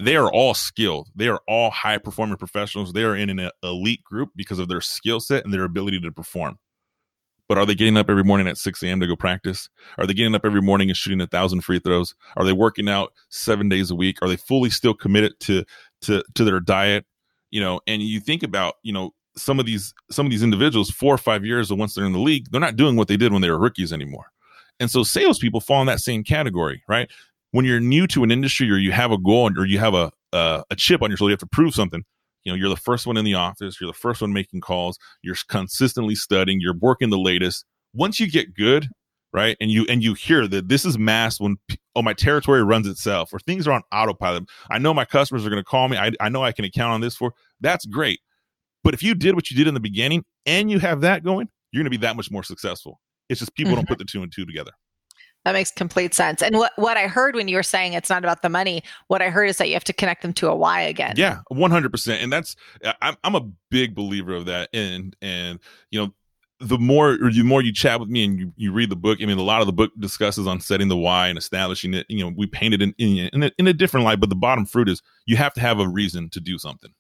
they 0.01 0.17
are 0.17 0.31
all 0.31 0.55
skilled. 0.55 1.09
They 1.15 1.29
are 1.29 1.41
all 1.47 1.71
high 1.71 1.99
performing 1.99 2.37
professionals. 2.37 2.93
They 2.93 3.05
are 3.05 3.17
in 3.17 3.31
an 3.31 3.51
elite 3.63 4.05
group 4.05 4.31
because 4.37 4.59
of 4.59 4.69
their 4.69 4.81
skill 4.81 5.21
set 5.21 5.45
and 5.45 5.53
their 5.53 5.65
ability 5.65 6.01
to 6.01 6.13
perform. 6.13 6.59
But 7.49 7.59
are 7.59 7.67
they 7.67 7.77
getting 7.77 7.97
up 7.97 8.11
every 8.11 8.25
morning 8.25 8.49
at 8.49 8.59
6 8.59 8.83
a.m. 8.83 9.01
to 9.01 9.07
go 9.07 9.15
practice? 9.15 9.69
Are 9.99 10.07
they 10.07 10.15
getting 10.15 10.35
up 10.35 10.45
every 10.45 10.61
morning 10.61 10.91
and 10.91 10.97
shooting 10.97 11.21
a 11.21 11.29
thousand 11.29 11.61
free 11.61 11.79
throws? 11.79 12.15
Are 12.37 12.45
they 12.45 12.53
working 12.53 12.89
out 12.89 13.13
seven 13.31 13.69
days 13.69 13.91
a 13.91 13.95
week? 13.95 14.19
Are 14.21 14.29
they 14.29 14.37
fully 14.37 14.71
still 14.71 14.95
committed 14.95 15.39
to 15.41 15.65
to 16.03 16.25
to 16.35 16.45
their 16.45 16.61
diet? 16.61 17.07
You 17.51 17.61
know, 17.61 17.81
and 17.87 18.03
you 18.03 18.19
think 18.19 18.43
about, 18.43 18.75
you 18.83 18.93
know, 18.93 19.15
some 19.37 19.61
of 19.61 19.67
these 19.67 19.95
some 20.11 20.27
of 20.27 20.31
these 20.31 20.43
individuals, 20.43 20.91
four 20.91 21.15
or 21.15 21.19
five 21.19 21.45
years 21.45 21.73
once 21.73 21.95
they're 21.95 22.05
in 22.05 22.13
the 22.13 22.19
league, 22.19 22.49
they're 22.51 22.61
not 22.61 22.77
doing 22.77 22.97
what 22.97 23.09
they 23.09 23.17
did 23.17 23.33
when 23.33 23.43
they 23.43 23.51
were 23.51 23.59
rookies 23.59 23.93
anymore. 23.93 24.27
And 24.81 24.91
so 24.91 25.03
salespeople 25.03 25.61
fall 25.61 25.81
in 25.81 25.87
that 25.87 26.01
same 26.01 26.23
category, 26.25 26.83
right? 26.89 27.11
When 27.53 27.65
you're 27.65 27.81
new 27.81 28.07
to 28.09 28.25
an 28.25 28.31
industry 28.31 28.71
or 28.71 28.77
you 28.77 28.93
have 28.93 29.13
a 29.13 29.19
goal 29.19 29.51
or 29.57 29.67
you 29.67 29.79
have 29.79 29.95
a 29.95 30.11
a, 30.33 30.65
a 30.71 30.77
chip 30.77 31.03
on 31.03 31.11
your 31.11 31.17
shoulder, 31.17 31.31
you 31.31 31.35
have 31.35 31.41
to 31.41 31.47
prove 31.47 31.75
something. 31.75 32.05
You 32.45 32.53
know, 32.53 32.57
you're 32.57 32.69
the 32.69 32.77
first 32.77 33.07
one 33.07 33.17
in 33.17 33.25
the 33.25 33.35
office, 33.35 33.81
you're 33.81 33.91
the 33.91 33.99
first 33.99 34.21
one 34.21 34.33
making 34.33 34.61
calls, 34.61 34.99
you're 35.23 35.37
consistently 35.49 36.15
studying, 36.15 36.61
you're 36.61 36.77
working 36.81 37.11
the 37.11 37.19
latest. 37.19 37.65
Once 37.93 38.21
you 38.21 38.31
get 38.31 38.55
good, 38.55 38.89
right, 39.33 39.57
and 39.61 39.71
you 39.71 39.85
and 39.89 40.03
you 40.03 40.15
hear 40.15 40.47
that 40.47 40.69
this 40.69 40.85
is 40.85 40.99
mass 40.99 41.41
when 41.41 41.57
oh 41.97 42.03
my 42.03 42.13
territory 42.13 42.63
runs 42.63 42.87
itself 42.87 43.33
or 43.33 43.41
things 43.41 43.67
are 43.67 43.73
on 43.73 43.83
autopilot. 43.91 44.45
I 44.71 44.79
know 44.79 44.95
my 44.95 45.05
customers 45.05 45.45
are 45.45 45.51
going 45.51 45.61
to 45.61 45.65
call 45.65 45.89
me. 45.89 45.97
I, 45.97 46.13
I 46.21 46.29
know 46.29 46.45
I 46.45 46.53
can 46.53 46.69
count 46.71 46.93
on 46.93 47.01
this 47.01 47.17
for. 47.17 47.33
That's 47.61 47.87
great. 47.87 48.21
But 48.87 48.95
if 48.95 49.03
you 49.03 49.17
did 49.17 49.35
what 49.35 49.51
you 49.51 49.57
did 49.57 49.67
in 49.67 49.75
the 49.75 49.81
beginning 49.81 50.25
and 50.47 50.71
you 50.71 50.79
have 50.79 51.01
that 51.01 51.25
going, 51.25 51.49
you're 51.73 51.81
going 51.81 51.91
to 51.93 51.99
be 51.99 52.07
that 52.07 52.15
much 52.15 52.31
more 52.31 52.45
successful. 52.45 53.01
It's 53.29 53.41
just 53.41 53.53
people 53.57 53.75
don't 53.75 53.83
mm-hmm. 53.83 53.89
put 53.89 53.99
the 53.99 54.05
two 54.05 54.23
and 54.23 54.33
two 54.33 54.47
together. 54.47 54.71
That 55.45 55.55
makes 55.55 55.73
complete 55.73 56.15
sense. 56.15 56.41
And 56.41 56.57
what, 56.57 56.71
what 56.77 56.97
I 56.97 57.09
heard 57.09 57.35
when 57.35 57.49
you 57.49 57.57
were 57.57 57.65
saying 57.65 57.95
it's 57.95 58.09
not 58.09 58.23
about 58.23 58.43
the 58.43 58.49
money, 58.49 58.85
what 59.09 59.23
I 59.23 59.31
heard 59.31 59.51
is 59.51 59.59
that 59.59 59.67
you 59.67 59.75
have 59.75 59.83
to 59.85 59.93
connect 59.93 60.23
them 60.23 60.33
to 60.35 60.49
a 60.49 60.55
why 60.55 60.83
again. 60.83 61.15
Yeah, 61.17 61.41
one 61.49 61.73
hundred 61.73 61.91
percent. 61.91 62.23
And 62.23 62.33
that's 62.33 62.55
I'm 63.03 63.17
I'm 63.25 63.35
a 63.35 63.49
big 63.73 63.97
believer 63.97 64.35
of 64.35 64.47
that. 64.47 64.69
And 64.73 65.17
and 65.21 65.59
you 65.91 66.01
know, 66.01 66.15
the 66.61 66.79
more 66.79 67.15
or 67.21 67.33
the 67.33 67.43
more 67.43 67.63
you 67.63 67.73
chat 67.73 67.99
with 67.99 68.09
me 68.09 68.25
and 68.25 68.39
you, 68.39 68.53
you 68.57 68.73
read 68.73 68.91
the 68.91 68.97
book, 68.97 69.19
I 69.21 69.27
mean, 69.27 69.39
a 69.39 69.43
lot 69.43 69.63
of 69.63 69.67
the 69.67 69.73
book 69.73 69.91
discusses 69.99 70.47
on 70.47 70.61
setting 70.61 70.87
the 70.87 70.97
why 70.97 71.27
and 71.27 71.39
establishing 71.39 71.93
it. 71.93 72.07
You 72.09 72.25
know, 72.25 72.33
we 72.37 72.47
paint 72.47 72.75
it 72.75 72.83
in 72.83 72.95
in, 72.99 73.31
in, 73.33 73.43
a, 73.43 73.51
in 73.59 73.67
a 73.67 73.73
different 73.73 74.07
light, 74.07 74.21
but 74.21 74.31
the 74.31 74.37
bottom 74.37 74.65
fruit 74.65 74.89
is 74.89 75.03
you 75.27 75.37
have 75.37 75.55
to 75.55 75.61
have 75.61 75.81
a 75.81 75.89
reason 75.89 76.31
to 76.31 76.41
do 76.41 76.57
something. 76.57 76.93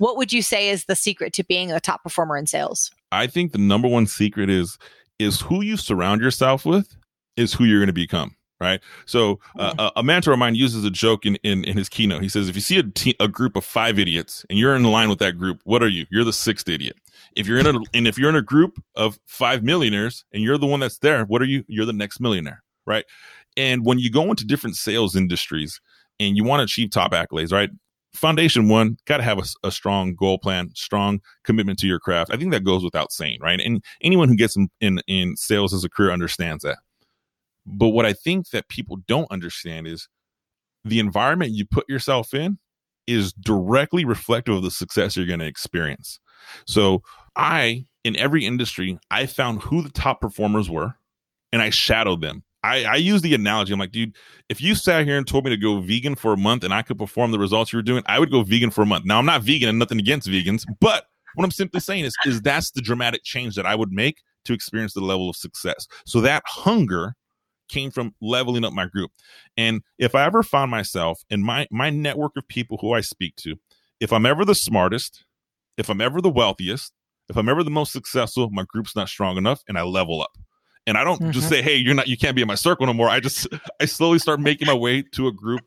What 0.00 0.16
would 0.16 0.32
you 0.32 0.40
say 0.40 0.70
is 0.70 0.86
the 0.86 0.96
secret 0.96 1.34
to 1.34 1.44
being 1.44 1.70
a 1.70 1.78
top 1.78 2.02
performer 2.02 2.38
in 2.38 2.46
sales? 2.46 2.90
I 3.12 3.26
think 3.26 3.52
the 3.52 3.58
number 3.58 3.86
one 3.86 4.06
secret 4.06 4.48
is 4.48 4.78
is 5.18 5.42
who 5.42 5.60
you 5.60 5.76
surround 5.76 6.22
yourself 6.22 6.64
with 6.64 6.96
is 7.36 7.52
who 7.52 7.64
you're 7.64 7.80
going 7.80 7.86
to 7.88 7.92
become. 7.92 8.34
Right. 8.58 8.80
So 9.06 9.40
uh, 9.58 9.74
a, 9.78 10.00
a 10.00 10.02
mentor 10.02 10.32
of 10.32 10.38
mine 10.38 10.54
uses 10.54 10.84
a 10.84 10.90
joke 10.90 11.24
in, 11.24 11.36
in, 11.36 11.64
in 11.64 11.76
his 11.78 11.88
keynote. 11.88 12.22
He 12.22 12.28
says, 12.28 12.48
if 12.48 12.54
you 12.54 12.60
see 12.60 12.78
a, 12.78 12.82
te- 12.82 13.16
a 13.18 13.26
group 13.26 13.56
of 13.56 13.64
five 13.64 13.98
idiots 13.98 14.44
and 14.50 14.58
you're 14.58 14.76
in 14.76 14.84
line 14.84 15.08
with 15.08 15.18
that 15.20 15.38
group, 15.38 15.60
what 15.64 15.82
are 15.82 15.88
you? 15.88 16.04
You're 16.10 16.24
the 16.24 16.32
sixth 16.32 16.68
idiot. 16.68 16.96
If 17.36 17.46
you're 17.46 17.58
in 17.58 17.66
a, 17.66 17.78
and 17.94 18.06
if 18.06 18.18
you're 18.18 18.28
in 18.28 18.36
a 18.36 18.42
group 18.42 18.78
of 18.96 19.18
five 19.24 19.62
millionaires 19.62 20.26
and 20.32 20.42
you're 20.42 20.58
the 20.58 20.66
one 20.66 20.80
that's 20.80 20.98
there, 20.98 21.24
what 21.24 21.40
are 21.40 21.46
you? 21.46 21.64
You're 21.68 21.86
the 21.86 21.94
next 21.94 22.20
millionaire. 22.20 22.62
Right. 22.86 23.06
And 23.56 23.84
when 23.84 23.98
you 23.98 24.10
go 24.10 24.24
into 24.24 24.46
different 24.46 24.76
sales 24.76 25.16
industries 25.16 25.80
and 26.18 26.36
you 26.36 26.44
want 26.44 26.60
to 26.60 26.64
achieve 26.64 26.90
top 26.90 27.12
accolades, 27.12 27.52
right? 27.52 27.70
Foundation 28.12 28.68
one, 28.68 28.96
got 29.06 29.18
to 29.18 29.22
have 29.22 29.38
a, 29.38 29.68
a, 29.68 29.70
strong 29.70 30.14
goal 30.14 30.36
plan, 30.38 30.70
strong 30.74 31.20
commitment 31.44 31.78
to 31.78 31.86
your 31.86 32.00
craft. 32.00 32.32
I 32.32 32.36
think 32.36 32.50
that 32.50 32.64
goes 32.64 32.82
without 32.82 33.12
saying, 33.12 33.38
right? 33.40 33.60
And 33.60 33.84
anyone 34.02 34.28
who 34.28 34.36
gets 34.36 34.56
in, 34.56 34.68
in, 34.80 35.00
in 35.06 35.36
sales 35.36 35.72
as 35.72 35.84
a 35.84 35.88
career 35.88 36.10
understands 36.10 36.64
that. 36.64 36.78
But 37.66 37.88
what 37.88 38.06
I 38.06 38.12
think 38.12 38.50
that 38.50 38.68
people 38.68 38.96
don't 39.06 39.30
understand 39.30 39.86
is 39.86 40.08
the 40.84 40.98
environment 40.98 41.52
you 41.52 41.64
put 41.64 41.88
yourself 41.88 42.34
in 42.34 42.58
is 43.06 43.32
directly 43.32 44.04
reflective 44.04 44.56
of 44.56 44.62
the 44.62 44.70
success 44.70 45.16
you're 45.16 45.26
going 45.26 45.40
to 45.40 45.46
experience. 45.46 46.18
So 46.66 47.02
I, 47.36 47.86
in 48.04 48.16
every 48.16 48.44
industry, 48.44 48.98
I 49.10 49.26
found 49.26 49.62
who 49.62 49.82
the 49.82 49.90
top 49.90 50.20
performers 50.20 50.70
were 50.70 50.96
and 51.52 51.62
I 51.62 51.70
shadowed 51.70 52.20
them. 52.20 52.42
I, 52.62 52.84
I 52.84 52.96
use 52.96 53.22
the 53.22 53.34
analogy. 53.34 53.72
I'm 53.72 53.78
like, 53.78 53.92
dude, 53.92 54.16
if 54.48 54.60
you 54.60 54.74
sat 54.74 55.06
here 55.06 55.16
and 55.16 55.26
told 55.26 55.44
me 55.44 55.50
to 55.50 55.56
go 55.56 55.80
vegan 55.80 56.14
for 56.14 56.32
a 56.32 56.36
month 56.36 56.62
and 56.62 56.74
I 56.74 56.82
could 56.82 56.98
perform 56.98 57.30
the 57.30 57.38
results 57.38 57.72
you 57.72 57.78
were 57.78 57.82
doing, 57.82 58.02
I 58.06 58.18
would 58.18 58.30
go 58.30 58.42
vegan 58.42 58.70
for 58.70 58.82
a 58.82 58.86
month. 58.86 59.06
Now 59.06 59.18
I'm 59.18 59.26
not 59.26 59.42
vegan 59.42 59.68
and 59.68 59.78
nothing 59.78 59.98
against 59.98 60.28
vegans, 60.28 60.64
but 60.80 61.06
what 61.34 61.44
I'm 61.44 61.50
simply 61.50 61.80
saying 61.80 62.04
is, 62.04 62.14
is 62.26 62.42
that's 62.42 62.70
the 62.72 62.82
dramatic 62.82 63.22
change 63.24 63.54
that 63.54 63.66
I 63.66 63.74
would 63.74 63.92
make 63.92 64.22
to 64.44 64.52
experience 64.52 64.94
the 64.94 65.00
level 65.00 65.30
of 65.30 65.36
success. 65.36 65.86
So 66.04 66.20
that 66.20 66.42
hunger 66.46 67.14
came 67.68 67.90
from 67.90 68.14
leveling 68.20 68.64
up 68.64 68.72
my 68.72 68.86
group. 68.86 69.12
And 69.56 69.82
if 69.98 70.14
I 70.14 70.24
ever 70.24 70.42
found 70.42 70.70
myself 70.70 71.22
in 71.30 71.42
my 71.42 71.66
my 71.70 71.88
network 71.88 72.32
of 72.36 72.46
people 72.48 72.78
who 72.80 72.92
I 72.92 73.00
speak 73.00 73.36
to, 73.36 73.56
if 74.00 74.12
I'm 74.12 74.26
ever 74.26 74.44
the 74.44 74.54
smartest, 74.54 75.24
if 75.76 75.88
I'm 75.88 76.00
ever 76.00 76.20
the 76.20 76.30
wealthiest, 76.30 76.92
if 77.28 77.36
I'm 77.36 77.48
ever 77.48 77.62
the 77.62 77.70
most 77.70 77.92
successful, 77.92 78.50
my 78.50 78.64
group's 78.64 78.96
not 78.96 79.08
strong 79.08 79.36
enough 79.36 79.62
and 79.68 79.78
I 79.78 79.82
level 79.82 80.20
up. 80.20 80.36
And 80.86 80.96
I 80.96 81.04
don't 81.04 81.20
mm-hmm. 81.20 81.30
just 81.30 81.48
say, 81.48 81.62
"Hey, 81.62 81.76
you're 81.76 81.94
not 81.94 82.08
you 82.08 82.16
can't 82.16 82.34
be 82.34 82.42
in 82.42 82.48
my 82.48 82.54
circle 82.54 82.86
no 82.86 82.92
more." 82.92 83.08
I 83.08 83.20
just 83.20 83.46
I 83.80 83.84
slowly 83.84 84.18
start 84.18 84.40
making 84.40 84.66
my 84.66 84.74
way 84.74 85.02
to 85.12 85.28
a 85.28 85.32
group 85.32 85.60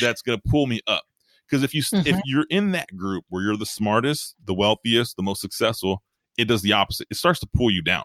that's 0.00 0.22
going 0.22 0.38
to 0.38 0.48
pull 0.48 0.66
me 0.66 0.80
up. 0.86 1.04
Because 1.46 1.62
if 1.62 1.74
you 1.74 1.82
mm-hmm. 1.82 2.06
if 2.06 2.20
you're 2.24 2.46
in 2.50 2.72
that 2.72 2.96
group 2.96 3.24
where 3.28 3.42
you're 3.42 3.56
the 3.56 3.66
smartest, 3.66 4.36
the 4.44 4.54
wealthiest, 4.54 5.16
the 5.16 5.22
most 5.22 5.40
successful, 5.40 6.02
it 6.38 6.46
does 6.46 6.62
the 6.62 6.72
opposite. 6.72 7.08
It 7.10 7.16
starts 7.16 7.40
to 7.40 7.48
pull 7.54 7.70
you 7.70 7.82
down. 7.82 8.04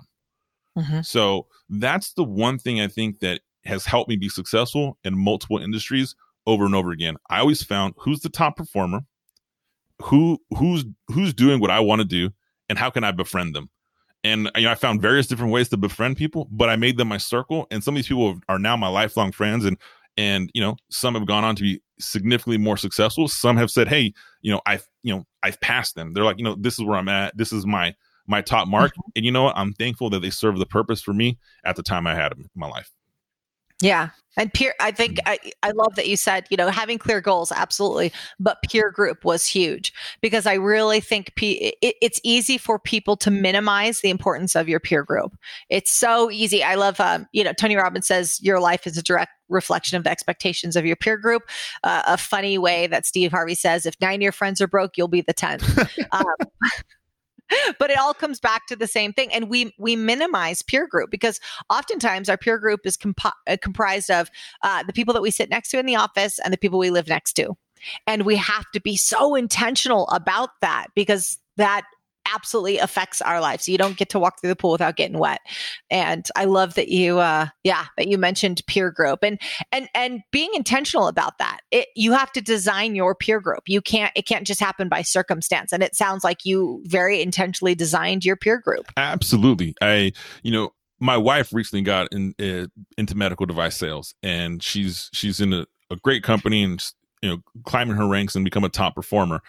Mm-hmm. 0.78 1.02
So 1.02 1.48
that's 1.70 2.14
the 2.14 2.24
one 2.24 2.58
thing 2.58 2.82
I 2.82 2.88
think 2.88 3.20
that 3.20 3.42
has 3.66 3.86
helped 3.86 4.10
me 4.10 4.16
be 4.16 4.30
successful 4.30 4.98
in 5.04 5.18
multiple 5.18 5.58
industries 5.58 6.16
over 6.46 6.66
and 6.66 6.76
over 6.76 6.92
again. 6.92 7.18
I 7.30 7.40
always 7.40 7.64
found 7.64 7.94
who's 7.98 8.20
the 8.20 8.30
top 8.30 8.58
performer, 8.58 9.02
who 10.02 10.40
who's 10.58 10.86
who's 11.08 11.34
doing 11.34 11.60
what 11.60 11.72
I 11.72 11.80
want 11.80 12.02
to 12.02 12.06
do, 12.06 12.32
and 12.70 12.78
how 12.78 12.90
can 12.90 13.04
I 13.04 13.12
befriend 13.12 13.56
them. 13.56 13.70
And 14.26 14.50
you 14.56 14.64
know, 14.64 14.72
I 14.72 14.76
found 14.76 15.04
various 15.04 15.28
different 15.28 15.52
ways 15.52 15.70
to 15.70 15.78
befriend 15.78 16.18
people, 16.18 16.48
but 16.52 16.68
I 16.68 16.76
made 16.76 16.98
them 16.98 17.08
my 17.08 17.20
circle. 17.20 17.68
And 17.70 17.84
some 17.84 17.94
of 17.94 17.98
these 17.98 18.08
people 18.08 18.40
are 18.50 18.58
now 18.58 18.76
my 18.76 18.88
lifelong 18.88 19.32
friends. 19.32 19.66
And 19.66 19.78
and 20.18 20.50
you 20.56 20.62
know, 20.62 20.78
some 20.90 21.14
have 21.14 21.28
gone 21.28 21.44
on 21.44 21.56
to 21.58 21.62
be 21.62 21.80
significantly 22.00 22.58
more 22.58 22.76
successful. 22.76 23.28
Some 23.28 23.56
have 23.58 23.70
said, 23.70 23.88
"Hey, 23.88 24.14
you 24.42 24.52
know, 24.52 24.62
I've 24.66 24.88
you 25.04 25.14
know, 25.14 25.26
I've 25.44 25.62
passed 25.62 25.94
them." 25.94 26.14
They're 26.14 26.24
like, 26.24 26.40
you 26.40 26.44
know, 26.44 26.56
this 26.58 26.80
is 26.80 26.86
where 26.86 26.98
I'm 26.98 27.08
at. 27.08 27.38
This 27.38 27.54
is 27.54 27.68
my 27.68 27.94
my 28.26 28.42
top 28.42 28.68
mark. 28.68 28.94
Mm-hmm. 28.94 29.12
And 29.16 29.26
you 29.26 29.32
know 29.32 29.44
what? 29.44 29.58
I'm 29.58 29.74
thankful 29.74 30.10
that 30.10 30.22
they 30.22 30.32
serve 30.32 30.58
the 30.58 30.66
purpose 30.66 31.04
for 31.04 31.14
me 31.14 31.38
at 31.64 31.76
the 31.76 31.84
time 31.84 32.08
I 32.08 32.16
had 32.16 32.32
them 32.32 32.42
in 32.42 32.50
my 32.56 32.68
life. 32.68 32.92
Yeah. 33.86 34.10
And 34.38 34.54
peer, 34.54 34.74
I 34.82 34.92
think 34.92 35.20
I, 35.26 35.38
I 35.64 35.72
love 35.72 35.96
that 35.96 36.08
you 36.08 36.18
said, 36.18 36.46
you 36.50 36.58
know, 36.58 36.68
having 36.68 36.98
clear 36.98 37.22
goals, 37.22 37.54
absolutely. 37.54 38.12
But 38.40 38.58
peer 38.70 38.92
group 38.92 39.24
was 39.24 39.48
huge 39.48 39.94
because 40.22 40.46
I 40.46 40.56
really 40.56 41.00
think 41.00 41.32
it, 41.38 41.76
it's 41.82 42.20
easy 42.24 42.58
for 42.58 42.78
people 42.78 43.16
to 43.18 43.32
minimize 43.32 44.02
the 44.02 44.10
importance 44.10 44.56
of 44.56 44.68
your 44.68 44.82
peer 44.82 45.04
group. 45.04 45.38
It's 45.70 45.92
so 45.92 46.30
easy. 46.32 46.64
I 46.64 46.76
love, 46.76 47.00
um, 47.00 47.28
you 47.32 47.44
know, 47.44 47.54
Tony 47.54 47.78
Robbins 47.78 48.08
says 48.08 48.42
your 48.42 48.60
life 48.60 48.86
is 48.86 48.98
a 48.98 49.04
direct 49.04 49.32
reflection 49.48 49.98
of 49.98 50.04
the 50.04 50.12
expectations 50.12 50.76
of 50.76 50.86
your 50.86 50.96
peer 50.96 51.18
group. 51.18 51.44
Uh, 51.84 52.02
a 52.08 52.18
funny 52.18 52.58
way 52.58 52.88
that 52.88 53.06
Steve 53.06 53.32
Harvey 53.32 53.56
says, 53.56 53.86
if 53.86 53.96
nine 54.02 54.16
of 54.16 54.22
your 54.22 54.32
friends 54.32 54.60
are 54.60 54.68
broke, 54.68 54.98
you'll 54.98 55.08
be 55.08 55.22
the 55.22 55.34
10th. 55.34 55.88
um, 56.12 56.26
but 57.80 57.90
it 57.90 57.98
all 57.98 58.14
comes 58.14 58.40
back 58.40 58.68
to 58.68 58.76
the 58.76 58.88
same 58.88 59.14
thing 59.14 59.32
and 59.34 59.50
we 59.50 59.74
we 59.78 59.96
minimize 59.96 60.62
peer 60.62 60.88
group 60.88 61.12
because 61.12 61.40
oftentimes 61.70 62.30
our 62.30 62.38
peer 62.38 62.58
group 62.58 62.82
is 62.86 62.98
comp- 62.98 63.20
uh, 63.48 63.58
comprised 63.62 64.10
of 64.10 64.30
uh, 64.64 64.84
the 64.84 64.94
people 64.94 65.14
that 65.14 65.22
we 65.22 65.32
sit 65.32 65.50
next 65.50 65.70
to 65.70 65.80
in 65.80 65.86
the 65.86 65.96
office 65.96 66.40
and 66.40 66.54
the 66.54 66.58
people 66.58 66.80
we 66.80 66.90
live 66.90 67.08
next 67.08 67.34
to. 67.34 67.56
And 68.08 68.26
we 68.26 68.36
have 68.38 68.66
to 68.74 68.82
be 68.82 68.98
so 68.98 69.36
intentional 69.36 70.08
about 70.08 70.50
that 70.62 70.88
because 70.96 71.38
that 71.58 71.84
absolutely 72.34 72.78
affects 72.78 73.22
our 73.22 73.40
lives. 73.40 73.68
You 73.68 73.78
don't 73.78 73.98
get 73.98 74.10
to 74.10 74.20
walk 74.20 74.40
through 74.40 74.50
the 74.50 74.56
pool 74.56 74.72
without 74.72 74.96
getting 74.96 75.18
wet. 75.18 75.42
And 75.90 76.26
I 76.36 76.46
love 76.46 76.76
that 76.76 76.90
you 76.90 77.20
uh 77.20 77.48
yeah, 77.64 77.86
that 77.98 78.08
you 78.08 78.18
mentioned 78.18 78.62
peer 78.68 78.92
group 78.92 79.20
and 79.24 79.40
and 79.72 79.90
and 79.94 80.22
being 80.32 80.52
intentional 80.56 81.08
about 81.08 81.38
that. 81.40 81.60
It 81.72 81.88
you 81.96 82.14
have 82.14 82.32
to 82.34 82.42
design 82.42 82.96
your 82.96 83.16
peer 83.16 83.40
group. 83.40 83.64
You 83.68 83.82
can't 83.82 84.12
it 84.16 84.26
can't 84.28 84.48
just 84.48 84.60
happen 84.60 84.90
by 84.90 85.02
circumstance. 85.02 85.72
And 85.72 85.84
it 85.84 85.96
sounds 85.96 86.24
like 86.24 86.46
you 86.46 86.84
very 86.86 87.22
intentionally 87.22 87.76
designed 87.76 88.26
your 88.26 88.36
peer 88.36 88.60
group. 88.60 88.92
Absolutely. 88.98 89.76
I 89.82 90.12
you 90.44 90.52
know, 90.52 90.72
my 91.00 91.18
wife 91.18 91.54
recently 91.54 91.84
got 91.84 92.08
in, 92.12 92.34
uh, 92.40 92.68
into 92.98 93.16
medical 93.16 93.46
device 93.46 93.76
sales 93.76 94.14
and 94.24 94.64
she's 94.64 95.10
she's 95.14 95.40
in 95.40 95.54
a, 95.54 95.66
a 95.92 95.96
great 95.98 96.24
company 96.24 96.64
and 96.64 96.84
you 97.22 97.30
know 97.30 97.38
climbing 97.66 97.96
her 97.98 98.08
ranks 98.08 98.36
and 98.36 98.46
become 98.46 98.64
a 98.64 98.70
top 98.70 98.96
performer 98.96 99.42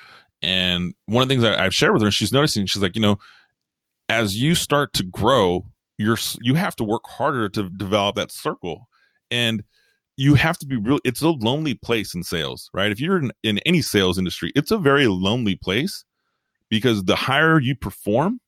and 0.42 0.94
one 1.06 1.22
of 1.22 1.28
the 1.28 1.34
things 1.34 1.44
I, 1.44 1.64
I've 1.64 1.74
shared 1.74 1.92
with 1.92 2.02
her, 2.02 2.06
and 2.06 2.14
she's 2.14 2.32
noticing, 2.32 2.66
she's 2.66 2.82
like, 2.82 2.96
you 2.96 3.02
know, 3.02 3.18
as 4.08 4.40
you 4.40 4.54
start 4.54 4.92
to 4.94 5.02
grow, 5.02 5.66
you're 5.98 6.18
you 6.40 6.54
have 6.54 6.76
to 6.76 6.84
work 6.84 7.02
harder 7.06 7.48
to 7.50 7.68
develop 7.70 8.16
that 8.16 8.30
circle, 8.30 8.88
and 9.30 9.62
you 10.16 10.34
have 10.34 10.58
to 10.58 10.66
be 10.66 10.76
real. 10.76 10.98
It's 11.04 11.22
a 11.22 11.30
lonely 11.30 11.74
place 11.74 12.14
in 12.14 12.22
sales, 12.22 12.70
right? 12.72 12.90
If 12.90 13.00
you're 13.00 13.18
in, 13.18 13.32
in 13.42 13.58
any 13.60 13.82
sales 13.82 14.18
industry, 14.18 14.52
it's 14.54 14.70
a 14.70 14.78
very 14.78 15.06
lonely 15.06 15.56
place 15.56 16.04
because 16.68 17.04
the 17.04 17.16
higher 17.16 17.60
you 17.60 17.74
perform, 17.74 18.40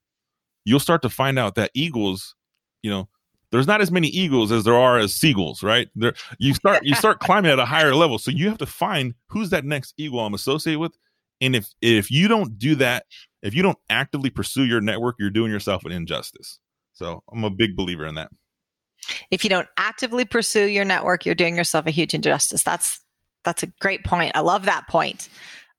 you'll 0.64 0.80
start 0.80 1.02
to 1.02 1.10
find 1.10 1.38
out 1.38 1.54
that 1.54 1.70
eagles, 1.74 2.34
you 2.82 2.90
know, 2.90 3.08
there's 3.50 3.66
not 3.66 3.80
as 3.80 3.90
many 3.90 4.08
eagles 4.08 4.52
as 4.52 4.64
there 4.64 4.74
are 4.74 4.98
as 4.98 5.14
seagulls, 5.14 5.62
right? 5.62 5.88
There, 5.94 6.14
you 6.38 6.54
start 6.54 6.84
you 6.84 6.94
start 6.94 7.20
climbing 7.20 7.50
at 7.50 7.58
a 7.58 7.64
higher 7.64 7.94
level, 7.94 8.18
so 8.18 8.30
you 8.30 8.48
have 8.48 8.58
to 8.58 8.66
find 8.66 9.14
who's 9.28 9.50
that 9.50 9.64
next 9.64 9.94
eagle 9.96 10.20
I'm 10.20 10.34
associated 10.34 10.80
with, 10.80 10.96
and 11.40 11.56
if 11.56 11.68
if 11.80 12.10
you 12.10 12.28
don't 12.28 12.58
do 12.58 12.74
that, 12.76 13.04
if 13.42 13.54
you 13.54 13.62
don't 13.62 13.78
actively 13.88 14.30
pursue 14.30 14.64
your 14.64 14.80
network, 14.80 15.16
you're 15.18 15.30
doing 15.30 15.50
yourself 15.50 15.84
an 15.84 15.92
injustice. 15.92 16.58
So 16.94 17.22
I'm 17.32 17.44
a 17.44 17.50
big 17.50 17.76
believer 17.76 18.06
in 18.06 18.16
that. 18.16 18.30
If 19.30 19.44
you 19.44 19.50
don't 19.50 19.68
actively 19.76 20.24
pursue 20.24 20.64
your 20.64 20.84
network, 20.84 21.24
you're 21.24 21.34
doing 21.34 21.56
yourself 21.56 21.86
a 21.86 21.90
huge 21.90 22.14
injustice. 22.14 22.62
That's 22.62 23.00
that's 23.44 23.62
a 23.62 23.68
great 23.80 24.04
point. 24.04 24.32
I 24.34 24.40
love 24.40 24.64
that 24.64 24.88
point. 24.88 25.28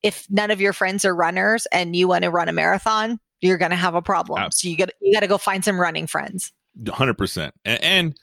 If 0.01 0.25
none 0.29 0.49
of 0.49 0.61
your 0.61 0.73
friends 0.73 1.03
are 1.03 1.13
runners 1.13 1.67
and 1.71 1.95
you 1.95 2.07
want 2.07 2.23
to 2.23 2.29
run 2.29 2.47
a 2.47 2.53
marathon, 2.53 3.19
you're 3.41 3.57
going 3.57 3.71
to 3.71 3.77
have 3.77 3.95
a 3.95 4.01
problem. 4.01 4.39
Absolutely. 4.39 4.55
So 4.55 4.69
you 4.69 4.77
got 4.77 4.93
you 5.01 5.13
got 5.13 5.19
to 5.21 5.27
go 5.27 5.37
find 5.37 5.63
some 5.63 5.79
running 5.79 6.07
friends. 6.07 6.53
100%. 6.81 7.51
And, 7.65 7.83
and 7.83 8.19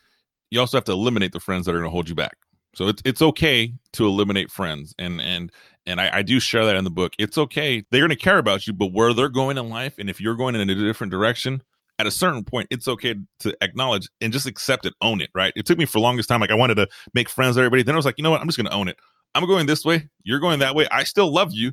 you 0.51 0.61
also 0.61 0.77
have 0.79 0.85
to 0.85 0.93
eliminate 0.93 1.33
the 1.33 1.41
friends 1.41 1.67
that 1.67 1.73
are 1.73 1.79
going 1.79 1.85
to 1.85 1.91
hold 1.91 2.09
you 2.09 2.15
back. 2.15 2.37
So 2.75 2.89
it's 2.89 3.03
it's 3.05 3.23
okay 3.23 3.73
to 3.93 4.07
eliminate 4.07 4.51
friends 4.51 4.95
and 4.99 5.21
and 5.21 5.51
and 5.87 6.01
I, 6.01 6.19
I, 6.19 6.23
do 6.23 6.41
share 6.41 6.65
that 6.67 6.77
in 6.77 6.85
the 6.85 6.91
book. 6.91 7.13
It's 7.19 7.39
okay. 7.39 7.85
They're 7.91 8.01
going 8.01 8.11
to 8.11 8.17
care 8.17 8.39
about 8.39 8.67
you, 8.67 8.73
but 8.73 8.93
where 8.93 9.13
they're 9.13 9.29
going 9.29 9.59
in 9.59 9.69
life, 9.69 9.95
and 9.99 10.11
if 10.11 10.21
you're 10.21 10.35
going 10.35 10.55
in 10.55 10.69
a 10.69 10.75
different 10.75 11.11
direction, 11.11 11.63
at 11.99 12.07
a 12.07 12.11
certain 12.11 12.45
point, 12.45 12.69
it's 12.71 12.89
okay 12.89 13.15
to 13.41 13.57
acknowledge 13.63 14.09
and 14.21 14.33
just 14.33 14.47
accept 14.47 14.85
it, 14.85 14.95
own 15.01 15.21
it, 15.21 15.31
right? 15.35 15.53
It 15.57 15.65
took 15.65 15.79
me 15.79 15.87
for 15.87 15.99
longest 15.99 16.29
time. 16.29 16.41
Like 16.41 16.51
I 16.51 16.55
wanted 16.55 16.75
to 16.75 16.89
make 17.15 17.29
friends 17.29 17.57
with 17.57 17.63
everybody. 17.65 17.83
Then 17.83 17.95
I 17.95 17.97
was 17.97 18.05
like, 18.05 18.17
you 18.19 18.25
know 18.25 18.31
what? 18.31 18.41
I'm 18.41 18.49
just 18.49 18.59
going 18.59 18.67
to 18.67 18.75
own 18.75 18.89
it. 18.89 18.99
I'm 19.35 19.47
going 19.47 19.67
this 19.67 19.85
way. 19.85 20.09
You're 20.23 20.41
going 20.41 20.59
that 20.59 20.75
way. 20.75 20.87
I 20.91 21.05
still 21.05 21.33
love 21.33 21.53
you. 21.53 21.73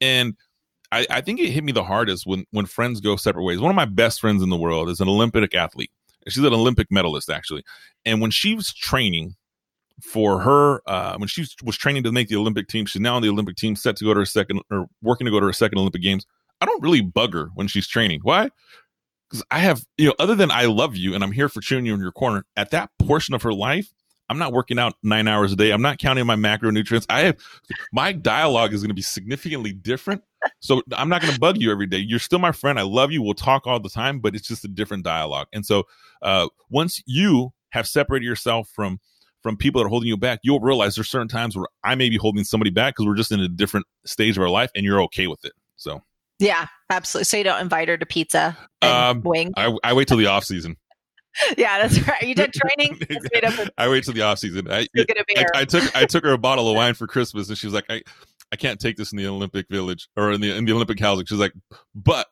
And 0.00 0.34
I, 0.92 1.06
I 1.10 1.20
think 1.20 1.40
it 1.40 1.50
hit 1.50 1.62
me 1.62 1.72
the 1.72 1.84
hardest 1.84 2.26
when, 2.26 2.46
when 2.52 2.66
friends 2.66 3.00
go 3.00 3.16
separate 3.16 3.44
ways. 3.44 3.60
One 3.60 3.70
of 3.70 3.76
my 3.76 3.84
best 3.84 4.20
friends 4.20 4.42
in 4.42 4.48
the 4.48 4.56
world 4.56 4.88
is 4.88 5.00
an 5.00 5.08
Olympic 5.08 5.54
athlete. 5.54 5.90
She's 6.28 6.44
an 6.44 6.52
Olympic 6.52 6.88
medalist, 6.90 7.30
actually. 7.30 7.64
And 8.04 8.20
when 8.20 8.30
she 8.30 8.54
was 8.54 8.72
training, 8.72 9.36
for 10.00 10.40
her 10.40 10.82
uh, 10.86 11.16
when 11.16 11.28
she 11.28 11.46
was 11.62 11.76
training 11.76 12.02
to 12.04 12.12
make 12.12 12.28
the 12.28 12.36
Olympic 12.36 12.68
team. 12.68 12.86
She's 12.86 13.00
now 13.00 13.16
on 13.16 13.22
the 13.22 13.28
Olympic 13.28 13.56
team, 13.56 13.76
set 13.76 13.96
to 13.96 14.04
go 14.04 14.14
to 14.14 14.20
her 14.20 14.26
second 14.26 14.62
or 14.70 14.86
working 15.02 15.26
to 15.26 15.30
go 15.30 15.40
to 15.40 15.46
her 15.46 15.52
second 15.52 15.78
Olympic 15.78 16.02
Games. 16.02 16.26
I 16.60 16.66
don't 16.66 16.82
really 16.82 17.00
bug 17.00 17.34
her 17.34 17.50
when 17.54 17.68
she's 17.68 17.86
training. 17.86 18.20
Why? 18.22 18.50
Because 19.28 19.44
I 19.50 19.60
have, 19.60 19.84
you 19.96 20.06
know, 20.06 20.14
other 20.18 20.34
than 20.34 20.50
I 20.50 20.64
love 20.66 20.96
you 20.96 21.14
and 21.14 21.22
I'm 21.22 21.32
here 21.32 21.48
for 21.48 21.60
cheering 21.60 21.86
you 21.86 21.94
in 21.94 22.00
your 22.00 22.12
corner, 22.12 22.44
at 22.56 22.70
that 22.72 22.90
portion 22.98 23.34
of 23.34 23.42
her 23.42 23.52
life, 23.52 23.92
I'm 24.28 24.38
not 24.38 24.52
working 24.52 24.78
out 24.78 24.94
nine 25.02 25.26
hours 25.26 25.52
a 25.52 25.56
day. 25.56 25.72
I'm 25.72 25.82
not 25.82 25.98
counting 25.98 26.24
my 26.24 26.36
macronutrients. 26.36 27.04
I 27.08 27.22
have 27.22 27.36
my 27.92 28.12
dialogue 28.12 28.72
is 28.72 28.80
going 28.80 28.90
to 28.90 28.94
be 28.94 29.02
significantly 29.02 29.72
different. 29.72 30.22
So 30.60 30.82
I'm 30.92 31.08
not 31.08 31.20
going 31.20 31.34
to 31.34 31.40
bug 31.40 31.58
you 31.58 31.70
every 31.70 31.86
day. 31.86 31.98
You're 31.98 32.20
still 32.20 32.38
my 32.38 32.52
friend. 32.52 32.78
I 32.78 32.82
love 32.82 33.10
you. 33.10 33.22
We'll 33.22 33.34
talk 33.34 33.66
all 33.66 33.80
the 33.80 33.90
time, 33.90 34.20
but 34.20 34.34
it's 34.36 34.46
just 34.46 34.64
a 34.64 34.68
different 34.68 35.04
dialogue. 35.04 35.48
And 35.52 35.66
so 35.66 35.84
uh, 36.22 36.48
once 36.70 37.02
you 37.06 37.52
have 37.70 37.88
separated 37.88 38.24
yourself 38.24 38.68
from 38.68 39.00
from 39.42 39.56
people 39.56 39.80
that 39.80 39.86
are 39.86 39.90
holding 39.90 40.08
you 40.08 40.16
back, 40.16 40.40
you'll 40.42 40.60
realize 40.60 40.94
there's 40.94 41.08
certain 41.08 41.28
times 41.28 41.56
where 41.56 41.66
I 41.84 41.94
may 41.94 42.08
be 42.10 42.16
holding 42.16 42.44
somebody 42.44 42.70
back 42.70 42.94
because 42.94 43.06
we're 43.06 43.16
just 43.16 43.32
in 43.32 43.40
a 43.40 43.48
different 43.48 43.86
stage 44.04 44.36
of 44.36 44.42
our 44.42 44.50
life 44.50 44.70
and 44.74 44.84
you're 44.84 45.02
okay 45.02 45.26
with 45.26 45.44
it. 45.44 45.52
So 45.76 46.02
yeah, 46.38 46.66
absolutely. 46.88 47.24
So 47.24 47.36
you 47.36 47.44
don't 47.44 47.60
invite 47.60 47.88
her 47.88 47.96
to 47.96 48.06
pizza 48.06 48.56
and 48.82 48.92
um, 48.92 49.20
wing. 49.22 49.52
I, 49.56 49.76
I 49.84 49.92
wait 49.92 50.08
till 50.08 50.16
the 50.16 50.26
off 50.26 50.44
season. 50.44 50.76
yeah, 51.58 51.86
that's 51.86 52.06
right. 52.08 52.22
You 52.22 52.34
did 52.34 52.52
training. 52.78 52.98
It's 53.10 53.28
made 53.32 53.44
up 53.44 53.58
of 53.58 53.70
I 53.78 53.88
wait 53.88 54.04
till 54.04 54.14
the 54.14 54.22
off 54.22 54.38
season. 54.38 54.70
I, 54.70 54.86
Look 54.94 55.10
at 55.10 55.16
a 55.18 55.24
I. 55.56 55.60
I 55.60 55.64
took 55.64 55.96
I 55.96 56.04
took 56.06 56.24
her 56.24 56.32
a 56.32 56.38
bottle 56.38 56.68
of 56.68 56.76
wine 56.76 56.94
for 56.94 57.06
Christmas, 57.06 57.48
and 57.48 57.58
she 57.58 57.66
was 57.66 57.74
like, 57.74 57.84
"I 57.88 58.02
I 58.52 58.56
can't 58.56 58.80
take 58.80 58.96
this 58.96 59.12
in 59.12 59.18
the 59.18 59.26
Olympic 59.26 59.66
Village 59.68 60.08
or 60.16 60.32
in 60.32 60.40
the 60.40 60.56
in 60.56 60.64
the 60.64 60.72
Olympic 60.72 60.98
housing." 60.98 61.26
She's 61.26 61.38
like, 61.38 61.52
"But 61.94 62.26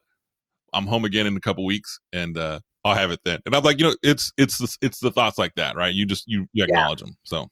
I'm 0.73 0.87
home 0.87 1.05
again 1.05 1.27
in 1.27 1.37
a 1.37 1.41
couple 1.41 1.65
weeks, 1.65 2.01
and 2.13 2.37
uh, 2.37 2.61
I'll 2.85 2.95
have 2.95 3.11
it 3.11 3.21
then." 3.25 3.41
And 3.47 3.55
I'm 3.55 3.63
like, 3.63 3.79
you 3.79 3.87
know, 3.87 3.97
it's 4.03 4.33
it's 4.37 4.59
the, 4.59 4.77
it's 4.83 5.01
the 5.01 5.11
thoughts 5.11 5.39
like 5.39 5.55
that, 5.57 5.77
right? 5.77 5.95
You 5.95 6.07
just 6.07 6.25
you 6.27 6.47
you 6.53 6.65
acknowledge 6.65 7.01
them. 7.01 7.17
So 7.25 7.49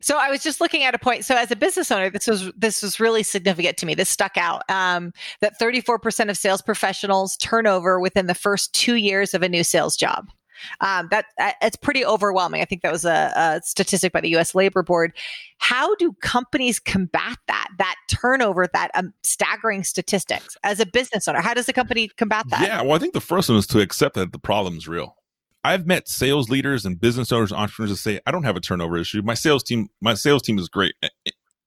So 0.00 0.16
I 0.18 0.30
was 0.30 0.42
just 0.42 0.60
looking 0.60 0.82
at 0.82 0.94
a 0.94 0.98
point. 0.98 1.24
So 1.24 1.36
as 1.36 1.50
a 1.50 1.56
business 1.56 1.90
owner, 1.90 2.10
this 2.10 2.26
was 2.26 2.50
this 2.56 2.82
was 2.82 3.00
really 3.00 3.22
significant 3.22 3.76
to 3.78 3.86
me. 3.86 3.94
This 3.94 4.08
stuck 4.08 4.36
out. 4.36 4.62
Um, 4.70 5.12
that 5.40 5.58
34% 5.60 6.30
of 6.30 6.38
sales 6.38 6.62
professionals 6.62 7.36
turn 7.36 7.66
over 7.66 8.00
within 8.00 8.26
the 8.26 8.34
first 8.34 8.72
two 8.74 8.94
years 8.94 9.34
of 9.34 9.42
a 9.42 9.48
new 9.48 9.64
sales 9.64 9.96
job. 9.96 10.30
Um, 10.80 11.08
that 11.10 11.26
that- 11.38 11.56
it's 11.62 11.76
pretty 11.76 12.04
overwhelming. 12.04 12.60
I 12.60 12.64
think 12.64 12.82
that 12.82 12.92
was 12.92 13.04
a, 13.04 13.32
a 13.36 13.60
statistic 13.64 14.12
by 14.12 14.20
the 14.20 14.30
U.S. 14.30 14.54
Labor 14.54 14.82
Board. 14.82 15.12
How 15.58 15.94
do 15.96 16.12
companies 16.22 16.78
combat 16.78 17.38
that 17.48 17.68
that 17.78 17.96
turnover, 18.08 18.66
that 18.72 18.90
um, 18.94 19.12
staggering 19.22 19.84
statistics? 19.84 20.56
As 20.62 20.80
a 20.80 20.86
business 20.86 21.28
owner, 21.28 21.40
how 21.40 21.54
does 21.54 21.68
a 21.68 21.72
company 21.72 22.08
combat 22.08 22.46
that? 22.50 22.62
Yeah, 22.62 22.82
well, 22.82 22.92
I 22.94 22.98
think 22.98 23.12
the 23.14 23.20
first 23.20 23.48
one 23.48 23.58
is 23.58 23.66
to 23.68 23.80
accept 23.80 24.14
that 24.14 24.32
the 24.32 24.38
problem's 24.38 24.88
real. 24.88 25.16
I've 25.62 25.86
met 25.86 26.08
sales 26.08 26.48
leaders 26.48 26.86
and 26.86 26.98
business 26.98 27.30
owners, 27.32 27.52
entrepreneurs 27.52 27.90
that 27.90 27.96
say, 28.02 28.20
"I 28.26 28.30
don't 28.30 28.44
have 28.44 28.56
a 28.56 28.60
turnover 28.60 28.96
issue. 28.96 29.20
My 29.22 29.34
sales 29.34 29.62
team, 29.62 29.88
my 30.00 30.14
sales 30.14 30.42
team 30.42 30.58
is 30.58 30.68
great," 30.70 30.94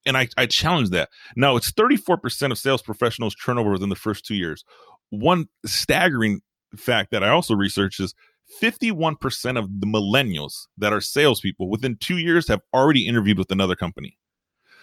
and 0.05 0.17
I, 0.17 0.27
I 0.35 0.47
challenge 0.47 0.89
that. 0.89 1.09
No, 1.35 1.55
it's 1.57 1.69
thirty 1.69 1.95
four 1.95 2.17
percent 2.17 2.51
of 2.51 2.57
sales 2.57 2.81
professionals 2.81 3.35
turnover 3.35 3.71
within 3.71 3.89
the 3.89 3.95
first 3.95 4.25
two 4.25 4.33
years. 4.35 4.63
One 5.11 5.45
staggering 5.63 6.41
fact 6.75 7.11
that 7.11 7.23
I 7.23 7.29
also 7.29 7.53
researched 7.53 7.99
is 7.99 8.15
fifty 8.60 8.91
one 8.91 9.16
percent 9.16 9.58
of 9.58 9.68
the 9.80 9.88
millennials 9.88 10.68
that 10.78 10.93
are 10.93 11.01
salespeople 11.01 11.70
within 11.70 11.97
two 11.97 12.18
years 12.18 12.47
have 12.47 12.62
already 12.74 13.08
interviewed 13.08 13.38
with 13.38 13.51
another 13.51 13.76
company. 13.76 14.18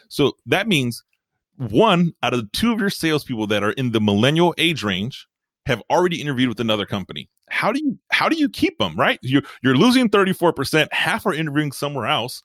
So 0.09 0.33
that 0.47 0.69
means 0.69 1.03
one 1.57 2.13
out 2.23 2.35
of 2.35 2.51
two 2.53 2.73
of 2.73 2.81
your 2.81 2.91
salespeople 2.91 3.47
that 3.49 3.63
are 3.63 3.73
in 3.73 3.93
the 3.93 4.01
millennial 4.01 4.55
age 4.59 4.83
range 4.83 5.27
have 5.67 5.83
already 5.91 6.21
interviewed 6.21 6.49
with 6.49 6.61
another 6.61 6.87
company. 6.87 7.29
How 7.51 7.71
do 7.73 7.81
you 7.81 7.99
how 8.11 8.29
do 8.29 8.37
you 8.37 8.49
keep 8.49 8.79
them 8.79 8.97
right? 8.97 9.19
You're 9.23 9.43
you're 9.63 9.77
losing 9.77 10.09
thirty 10.09 10.33
four 10.33 10.53
percent. 10.53 10.93
Half 10.93 11.27
are 11.27 11.35
interviewing 11.35 11.73
somewhere 11.73 12.07
else. 12.07 12.43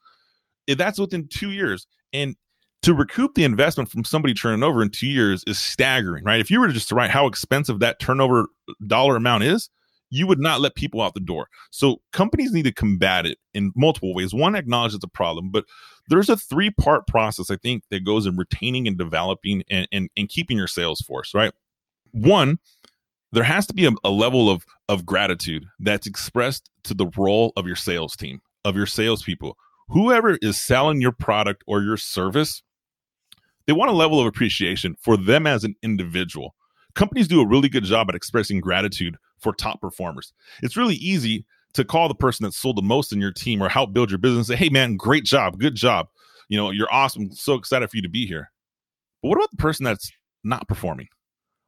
That's 0.68 1.00
within 1.00 1.28
two 1.28 1.52
years, 1.52 1.88
and 2.12 2.36
to 2.82 2.94
recoup 2.94 3.34
the 3.34 3.44
investment 3.44 3.90
from 3.90 4.04
somebody 4.04 4.34
turning 4.34 4.64
over 4.64 4.82
in 4.84 4.90
two 4.90 5.08
years 5.08 5.44
is 5.48 5.58
staggering, 5.58 6.24
right? 6.24 6.40
If 6.40 6.52
you 6.52 6.60
were 6.60 6.68
just 6.68 6.90
to 6.90 6.96
write 6.96 7.10
how 7.10 7.26
expensive 7.26 7.80
that 7.80 8.00
turnover 8.00 8.48
dollar 8.86 9.16
amount 9.16 9.44
is, 9.44 9.70
you 10.16 10.26
would 10.28 10.40
not 10.40 10.62
let 10.62 10.76
people 10.76 11.02
out 11.02 11.14
the 11.14 11.20
door. 11.20 11.50
So 11.72 12.02
companies 12.14 12.54
need 12.54 12.64
to 12.64 12.72
combat 12.72 13.26
it 13.26 13.38
in 13.54 13.74
multiple 13.76 14.14
ways. 14.14 14.34
One, 14.34 14.56
acknowledge 14.56 14.94
it's 14.94 15.04
a 15.04 15.10
problem, 15.10 15.50
but 15.52 15.66
there's 16.10 16.30
a 16.30 16.38
three 16.38 16.70
part 16.70 17.06
process 17.08 17.52
I 17.52 17.58
think 17.58 17.84
that 17.92 18.06
goes 18.06 18.26
in 18.26 18.38
retaining 18.38 18.88
and 18.88 18.98
developing 18.98 19.64
and, 19.70 19.88
and, 19.92 20.10
and 20.16 20.30
keeping 20.30 20.58
your 20.58 20.68
sales 20.68 21.02
force, 21.02 21.34
right? 21.34 21.52
One, 22.12 22.60
there 23.34 23.44
has 23.44 23.68
to 23.68 23.74
be 23.74 23.86
a, 23.86 23.92
a 24.06 24.10
level 24.10 24.50
of 24.50 24.66
of 24.88 25.06
gratitude 25.06 25.66
that's 25.80 26.08
expressed 26.08 26.70
to 26.84 26.94
the 26.94 27.08
role 27.18 27.52
of 27.58 27.68
your 27.68 27.76
sales 27.76 28.16
team, 28.16 28.40
of 28.64 28.78
your 28.78 28.86
salespeople. 28.86 29.58
Whoever 29.90 30.38
is 30.42 30.62
selling 30.62 31.02
your 31.02 31.12
product 31.12 31.64
or 31.68 31.82
your 31.82 31.98
service, 31.98 32.62
they 33.68 33.74
want 33.74 33.92
a 33.92 33.96
level 33.96 34.22
of 34.22 34.28
appreciation 34.28 34.96
for 35.02 35.18
them 35.18 35.46
as 35.46 35.64
an 35.64 35.76
individual. 35.84 36.56
Companies 36.94 37.28
do 37.28 37.42
a 37.42 37.48
really 37.48 37.68
good 37.68 37.84
job 37.84 38.08
at 38.10 38.16
expressing 38.16 38.62
gratitude 38.62 39.18
for 39.46 39.54
top 39.54 39.80
performers. 39.80 40.34
It's 40.64 40.76
really 40.76 40.96
easy 40.96 41.46
to 41.76 41.86
call 41.86 42.08
the 42.08 42.16
person 42.16 42.46
that 42.46 42.54
sold 42.54 42.78
the 42.78 42.82
most 42.82 43.14
in 43.14 43.22
your 43.22 43.32
team 43.32 43.62
or 43.62 43.70
help 43.70 43.94
build 43.94 44.10
your 44.10 44.18
business 44.18 44.48
say, 44.48 44.56
hey 44.56 44.70
man, 44.70 44.98
great 44.98 45.24
job, 45.24 45.60
good 45.60 45.76
job. 45.76 46.08
You 46.50 46.58
know, 46.58 46.72
you're 46.72 46.92
awesome. 46.92 47.32
So 47.32 47.54
excited 47.54 47.88
for 47.92 47.96
you 47.96 48.02
to 48.02 48.10
be 48.10 48.26
here. 48.26 48.52
But 49.22 49.30
what 49.30 49.38
about 49.38 49.52
the 49.52 49.58
person 49.58 49.84
that's 49.84 50.12
not 50.44 50.68
performing? 50.68 51.08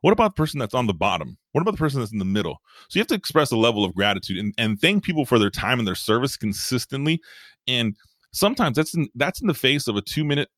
What 0.01 0.11
about 0.11 0.35
the 0.35 0.41
person 0.41 0.59
that's 0.59 0.73
on 0.73 0.87
the 0.87 0.93
bottom? 0.93 1.37
What 1.51 1.61
about 1.61 1.71
the 1.71 1.77
person 1.77 1.99
that's 1.99 2.11
in 2.11 2.17
the 2.17 2.25
middle? 2.25 2.61
So 2.89 2.97
you 2.97 3.01
have 3.01 3.07
to 3.07 3.15
express 3.15 3.51
a 3.51 3.57
level 3.57 3.85
of 3.85 3.93
gratitude 3.93 4.37
and, 4.37 4.55
and 4.57 4.81
thank 4.81 5.03
people 5.03 5.25
for 5.25 5.37
their 5.37 5.51
time 5.51 5.77
and 5.77 5.87
their 5.87 5.95
service 5.95 6.35
consistently. 6.35 7.21
And 7.67 7.95
sometimes 8.31 8.77
that's 8.77 8.95
in 8.95 9.09
that's 9.13 9.41
in 9.41 9.47
the 9.47 9.53
face 9.53 9.87
of 9.87 9.95
a 9.95 10.01
two 10.01 10.23
minute 10.23 10.49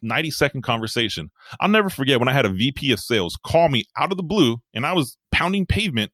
90 0.00 0.30
second 0.30 0.62
conversation. 0.62 1.30
I'll 1.60 1.68
never 1.68 1.90
forget 1.90 2.18
when 2.18 2.28
I 2.28 2.32
had 2.32 2.46
a 2.46 2.50
VP 2.50 2.92
of 2.92 3.00
sales 3.00 3.38
call 3.44 3.68
me 3.68 3.84
out 3.98 4.10
of 4.10 4.16
the 4.16 4.22
blue 4.22 4.62
and 4.72 4.86
I 4.86 4.94
was 4.94 5.18
pounding 5.32 5.66
pavement 5.66 6.12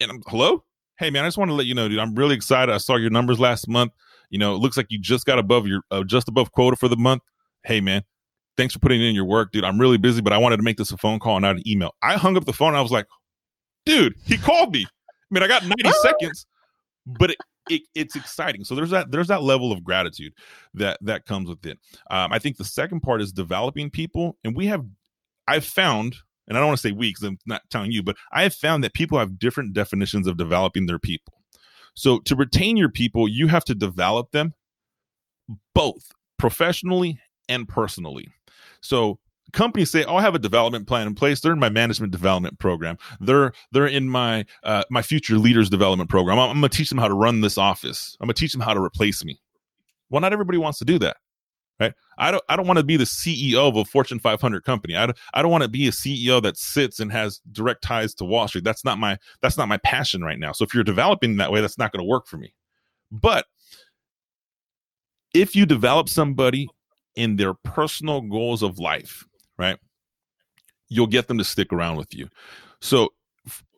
and 0.00 0.10
I'm 0.10 0.22
hello? 0.26 0.64
Hey 0.98 1.10
man, 1.10 1.24
I 1.24 1.28
just 1.28 1.38
want 1.38 1.50
to 1.50 1.54
let 1.54 1.66
you 1.66 1.74
know, 1.74 1.88
dude, 1.88 1.98
I'm 1.98 2.14
really 2.14 2.34
excited. 2.34 2.72
I 2.72 2.78
saw 2.78 2.96
your 2.96 3.10
numbers 3.10 3.38
last 3.38 3.68
month. 3.68 3.92
You 4.30 4.38
know, 4.38 4.54
it 4.54 4.58
looks 4.58 4.76
like 4.76 4.86
you 4.90 4.98
just 4.98 5.26
got 5.26 5.38
above 5.38 5.66
your 5.66 5.82
uh, 5.90 6.04
just 6.04 6.28
above 6.28 6.52
quota 6.52 6.76
for 6.76 6.88
the 6.88 6.96
month. 6.96 7.22
Hey 7.64 7.80
man, 7.80 8.02
thanks 8.56 8.74
for 8.74 8.80
putting 8.80 9.02
in 9.02 9.14
your 9.14 9.24
work, 9.24 9.52
dude. 9.52 9.64
I'm 9.64 9.78
really 9.78 9.98
busy, 9.98 10.20
but 10.20 10.32
I 10.32 10.38
wanted 10.38 10.56
to 10.56 10.62
make 10.62 10.78
this 10.78 10.90
a 10.90 10.96
phone 10.96 11.18
call 11.18 11.36
and 11.36 11.42
not 11.42 11.56
an 11.56 11.68
email. 11.68 11.94
I 12.02 12.16
hung 12.16 12.36
up 12.36 12.44
the 12.44 12.52
phone. 12.52 12.74
I 12.74 12.80
was 12.80 12.90
like, 12.90 13.06
dude, 13.84 14.14
he 14.24 14.36
called 14.36 14.72
me. 14.72 14.86
I 14.86 15.34
mean, 15.34 15.42
I 15.42 15.48
got 15.48 15.64
90 15.64 15.90
seconds, 16.02 16.46
but 17.06 17.30
it, 17.30 17.36
it, 17.68 17.82
it's 17.94 18.16
exciting. 18.16 18.64
So 18.64 18.74
there's 18.74 18.90
that 18.90 19.10
there's 19.10 19.28
that 19.28 19.42
level 19.42 19.72
of 19.72 19.84
gratitude 19.84 20.32
that 20.74 20.98
that 21.02 21.26
comes 21.26 21.48
with 21.48 21.64
it. 21.66 21.78
Um, 22.10 22.32
I 22.32 22.38
think 22.38 22.56
the 22.56 22.64
second 22.64 23.00
part 23.00 23.20
is 23.20 23.32
developing 23.32 23.90
people, 23.90 24.38
and 24.44 24.56
we 24.56 24.66
have 24.66 24.84
I've 25.46 25.64
found, 25.64 26.16
and 26.50 26.58
I 26.58 26.60
don't 26.60 26.66
want 26.66 26.80
to 26.80 26.88
say 26.88 26.92
we 26.92 27.10
because 27.10 27.22
I'm 27.22 27.38
not 27.46 27.62
telling 27.70 27.92
you, 27.92 28.02
but 28.02 28.16
I 28.32 28.42
have 28.42 28.52
found 28.52 28.82
that 28.82 28.92
people 28.92 29.18
have 29.18 29.38
different 29.38 29.72
definitions 29.72 30.26
of 30.26 30.36
developing 30.36 30.86
their 30.86 30.98
people. 30.98 31.32
So 31.94 32.18
to 32.20 32.34
retain 32.34 32.76
your 32.76 32.88
people, 32.88 33.28
you 33.28 33.46
have 33.46 33.64
to 33.66 33.74
develop 33.74 34.32
them 34.32 34.52
both 35.76 36.12
professionally 36.38 37.20
and 37.48 37.68
personally. 37.68 38.28
So 38.80 39.20
companies 39.52 39.92
say, 39.92 40.04
"Oh, 40.04 40.16
I 40.16 40.22
have 40.22 40.34
a 40.34 40.40
development 40.40 40.88
plan 40.88 41.06
in 41.06 41.14
place. 41.14 41.40
They're 41.40 41.52
in 41.52 41.60
my 41.60 41.68
management 41.68 42.10
development 42.10 42.58
program. 42.58 42.98
They're 43.20 43.52
they're 43.70 43.86
in 43.86 44.08
my 44.08 44.44
uh, 44.64 44.82
my 44.90 45.02
future 45.02 45.38
leaders 45.38 45.70
development 45.70 46.10
program. 46.10 46.38
I'm, 46.40 46.50
I'm 46.50 46.60
going 46.60 46.70
to 46.70 46.76
teach 46.76 46.88
them 46.88 46.98
how 46.98 47.08
to 47.08 47.14
run 47.14 47.42
this 47.42 47.58
office. 47.58 48.16
I'm 48.20 48.26
going 48.26 48.34
to 48.34 48.40
teach 48.40 48.52
them 48.52 48.60
how 48.60 48.74
to 48.74 48.82
replace 48.82 49.24
me." 49.24 49.40
Well, 50.08 50.20
not 50.20 50.32
everybody 50.32 50.58
wants 50.58 50.80
to 50.80 50.84
do 50.84 50.98
that, 50.98 51.18
right? 51.80 51.94
I 52.18 52.30
don't 52.30 52.44
I 52.48 52.56
don't 52.56 52.66
want 52.66 52.78
to 52.78 52.84
be 52.84 52.96
the 52.96 53.04
CEO 53.04 53.68
of 53.68 53.76
a 53.76 53.84
Fortune 53.84 54.20
500 54.20 54.64
company. 54.64 54.94
I 54.94 55.06
don't, 55.06 55.18
I 55.34 55.42
don't 55.42 55.50
want 55.50 55.62
to 55.62 55.68
be 55.68 55.88
a 55.88 55.92
CEO 55.92 56.42
that 56.42 56.56
sits 56.56 57.00
and 57.00 57.10
has 57.10 57.40
direct 57.50 57.82
ties 57.82 58.14
to 58.16 58.24
Wall 58.24 58.46
Street. 58.46 58.64
That's 58.64 58.84
not 58.84 58.98
my 58.98 59.18
that's 59.40 59.56
not 59.56 59.68
my 59.68 59.78
passion 59.78 60.22
right 60.22 60.38
now. 60.38 60.52
So 60.52 60.64
if 60.64 60.74
you're 60.74 60.84
developing 60.84 61.38
that 61.38 61.50
way, 61.50 61.60
that's 61.60 61.78
not 61.78 61.92
going 61.92 62.04
to 62.04 62.08
work 62.08 62.26
for 62.26 62.36
me. 62.36 62.54
But 63.10 63.46
if 65.34 65.56
you 65.56 65.66
develop 65.66 66.08
somebody 66.08 66.68
in 67.16 67.36
their 67.36 67.54
personal 67.54 68.20
goals 68.20 68.62
of 68.62 68.78
life, 68.78 69.24
right? 69.58 69.78
You'll 70.88 71.06
get 71.06 71.28
them 71.28 71.38
to 71.38 71.44
stick 71.44 71.72
around 71.72 71.96
with 71.96 72.14
you. 72.14 72.28
So 72.80 73.12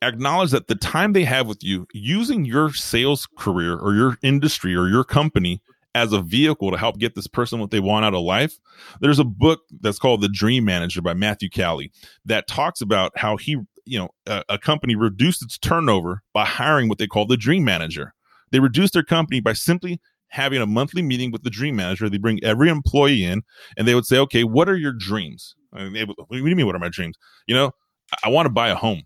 acknowledge 0.00 0.50
that 0.50 0.68
the 0.68 0.74
time 0.74 1.12
they 1.12 1.24
have 1.24 1.46
with 1.46 1.62
you, 1.62 1.86
using 1.92 2.44
your 2.44 2.72
sales 2.72 3.28
career 3.38 3.76
or 3.76 3.94
your 3.94 4.16
industry 4.22 4.74
or 4.74 4.88
your 4.88 5.04
company 5.04 5.60
as 5.94 6.12
a 6.12 6.22
vehicle 6.22 6.70
to 6.70 6.78
help 6.78 6.98
get 6.98 7.14
this 7.14 7.26
person 7.26 7.60
what 7.60 7.70
they 7.70 7.80
want 7.80 8.04
out 8.04 8.14
of 8.14 8.22
life. 8.22 8.58
There's 9.00 9.18
a 9.18 9.24
book 9.24 9.60
that's 9.80 9.98
called 9.98 10.22
The 10.22 10.28
Dream 10.28 10.64
Manager 10.64 11.02
by 11.02 11.14
Matthew 11.14 11.50
Kelly 11.50 11.92
that 12.24 12.48
talks 12.48 12.80
about 12.80 13.12
how 13.16 13.36
he, 13.36 13.58
you 13.84 13.98
know, 13.98 14.08
a, 14.26 14.42
a 14.48 14.58
company 14.58 14.96
reduced 14.96 15.42
its 15.42 15.58
turnover 15.58 16.22
by 16.32 16.44
hiring 16.44 16.88
what 16.88 16.98
they 16.98 17.06
call 17.06 17.26
the 17.26 17.36
dream 17.36 17.64
manager. 17.64 18.14
They 18.50 18.60
reduced 18.60 18.94
their 18.94 19.02
company 19.02 19.40
by 19.40 19.52
simply 19.52 20.00
having 20.28 20.62
a 20.62 20.66
monthly 20.66 21.02
meeting 21.02 21.30
with 21.30 21.42
the 21.42 21.50
dream 21.50 21.76
manager. 21.76 22.08
They 22.08 22.18
bring 22.18 22.42
every 22.42 22.70
employee 22.70 23.24
in 23.24 23.42
and 23.76 23.86
they 23.86 23.94
would 23.94 24.06
say, 24.06 24.18
okay, 24.18 24.44
what 24.44 24.68
are 24.68 24.76
your 24.76 24.92
dreams? 24.92 25.54
I 25.74 25.88
mean, 25.88 26.06
what 26.06 26.30
do 26.30 26.38
you 26.38 26.56
mean? 26.56 26.66
What 26.66 26.74
are 26.74 26.78
my 26.78 26.88
dreams? 26.88 27.16
You 27.46 27.54
know, 27.54 27.72
I, 28.12 28.28
I 28.28 28.28
want 28.30 28.46
to 28.46 28.50
buy 28.50 28.68
a 28.68 28.74
home. 28.74 29.02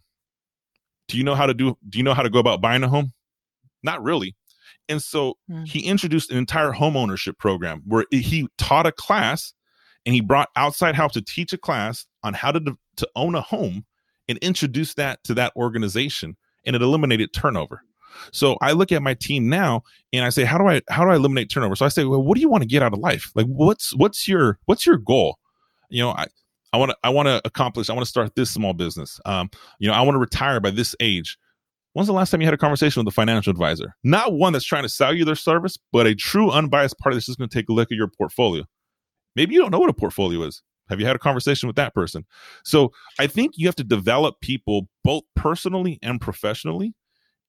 Do 1.08 1.18
you 1.18 1.24
know 1.24 1.34
how 1.34 1.46
to 1.46 1.54
do, 1.54 1.76
do 1.88 1.98
you 1.98 2.04
know 2.04 2.14
how 2.14 2.22
to 2.22 2.30
go 2.30 2.38
about 2.38 2.60
buying 2.60 2.84
a 2.84 2.88
home? 2.88 3.12
Not 3.82 4.02
really. 4.02 4.36
And 4.88 5.02
so 5.02 5.34
Hmm. 5.48 5.64
he 5.64 5.80
introduced 5.80 6.30
an 6.30 6.38
entire 6.38 6.72
home 6.72 6.96
ownership 6.96 7.38
program 7.38 7.82
where 7.86 8.04
he 8.10 8.48
taught 8.58 8.86
a 8.86 8.92
class 8.92 9.52
and 10.04 10.14
he 10.14 10.20
brought 10.20 10.48
outside 10.56 10.94
help 10.94 11.12
to 11.12 11.22
teach 11.22 11.52
a 11.52 11.58
class 11.58 12.06
on 12.22 12.34
how 12.34 12.52
to, 12.52 12.76
to 12.96 13.08
own 13.16 13.34
a 13.34 13.40
home 13.40 13.84
and 14.28 14.38
introduce 14.38 14.94
that 14.94 15.22
to 15.24 15.34
that 15.34 15.52
organization 15.56 16.36
and 16.64 16.76
it 16.76 16.82
eliminated 16.82 17.32
turnover. 17.32 17.82
So 18.32 18.56
I 18.62 18.72
look 18.72 18.92
at 18.92 19.02
my 19.02 19.14
team 19.14 19.48
now 19.48 19.82
and 20.12 20.24
I 20.24 20.30
say, 20.30 20.44
how 20.44 20.58
do 20.58 20.66
I 20.66 20.80
how 20.88 21.04
do 21.04 21.10
I 21.10 21.16
eliminate 21.16 21.50
turnover? 21.50 21.76
So 21.76 21.84
I 21.84 21.88
say, 21.88 22.04
well, 22.04 22.22
what 22.22 22.34
do 22.34 22.40
you 22.40 22.48
want 22.48 22.62
to 22.62 22.68
get 22.68 22.82
out 22.82 22.92
of 22.92 22.98
life? 22.98 23.30
Like 23.34 23.46
what's 23.46 23.94
what's 23.94 24.26
your 24.26 24.58
what's 24.64 24.86
your 24.86 24.96
goal? 24.96 25.38
You 25.90 26.02
know, 26.02 26.10
I 26.10 26.26
I 26.72 26.78
want 26.78 26.90
to 26.90 26.96
I 27.04 27.10
want 27.10 27.26
to 27.26 27.40
accomplish. 27.44 27.90
I 27.90 27.92
want 27.92 28.04
to 28.04 28.08
start 28.08 28.34
this 28.34 28.50
small 28.50 28.72
business. 28.72 29.20
Um, 29.26 29.50
you 29.78 29.88
know, 29.88 29.94
I 29.94 30.00
want 30.00 30.14
to 30.14 30.18
retire 30.18 30.60
by 30.60 30.70
this 30.70 30.94
age. 31.00 31.38
When's 31.96 32.08
the 32.08 32.12
last 32.12 32.28
time 32.28 32.42
you 32.42 32.46
had 32.46 32.52
a 32.52 32.58
conversation 32.58 33.00
with 33.00 33.10
a 33.10 33.14
financial 33.14 33.50
advisor? 33.50 33.96
Not 34.04 34.34
one 34.34 34.52
that's 34.52 34.66
trying 34.66 34.82
to 34.82 34.88
sell 34.88 35.14
you 35.14 35.24
their 35.24 35.34
service, 35.34 35.78
but 35.92 36.06
a 36.06 36.14
true 36.14 36.50
unbiased 36.50 36.98
party 36.98 37.16
that's 37.16 37.24
just 37.24 37.38
going 37.38 37.48
to 37.48 37.58
take 37.58 37.70
a 37.70 37.72
look 37.72 37.90
at 37.90 37.96
your 37.96 38.06
portfolio. 38.06 38.64
Maybe 39.34 39.54
you 39.54 39.62
don't 39.62 39.70
know 39.70 39.78
what 39.78 39.88
a 39.88 39.94
portfolio 39.94 40.42
is. 40.42 40.62
Have 40.90 41.00
you 41.00 41.06
had 41.06 41.16
a 41.16 41.18
conversation 41.18 41.68
with 41.68 41.76
that 41.76 41.94
person? 41.94 42.26
So 42.64 42.92
I 43.18 43.26
think 43.26 43.52
you 43.56 43.66
have 43.66 43.76
to 43.76 43.82
develop 43.82 44.42
people 44.42 44.88
both 45.04 45.22
personally 45.36 45.98
and 46.02 46.20
professionally 46.20 46.92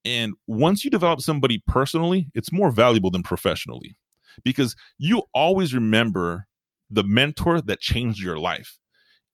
And 0.06 0.36
once 0.48 0.86
you 0.86 0.90
develop 0.90 1.20
somebody 1.20 1.62
personally, 1.68 2.30
it's 2.34 2.52
more 2.52 2.72
valuable 2.72 3.12
than 3.12 3.24
professionally 3.24 3.98
because 4.46 4.74
you 4.98 5.24
always 5.34 5.74
remember 5.74 6.48
the 6.90 7.04
mentor 7.04 7.60
that 7.60 7.82
changed 7.82 8.22
your 8.22 8.40
life. 8.40 8.80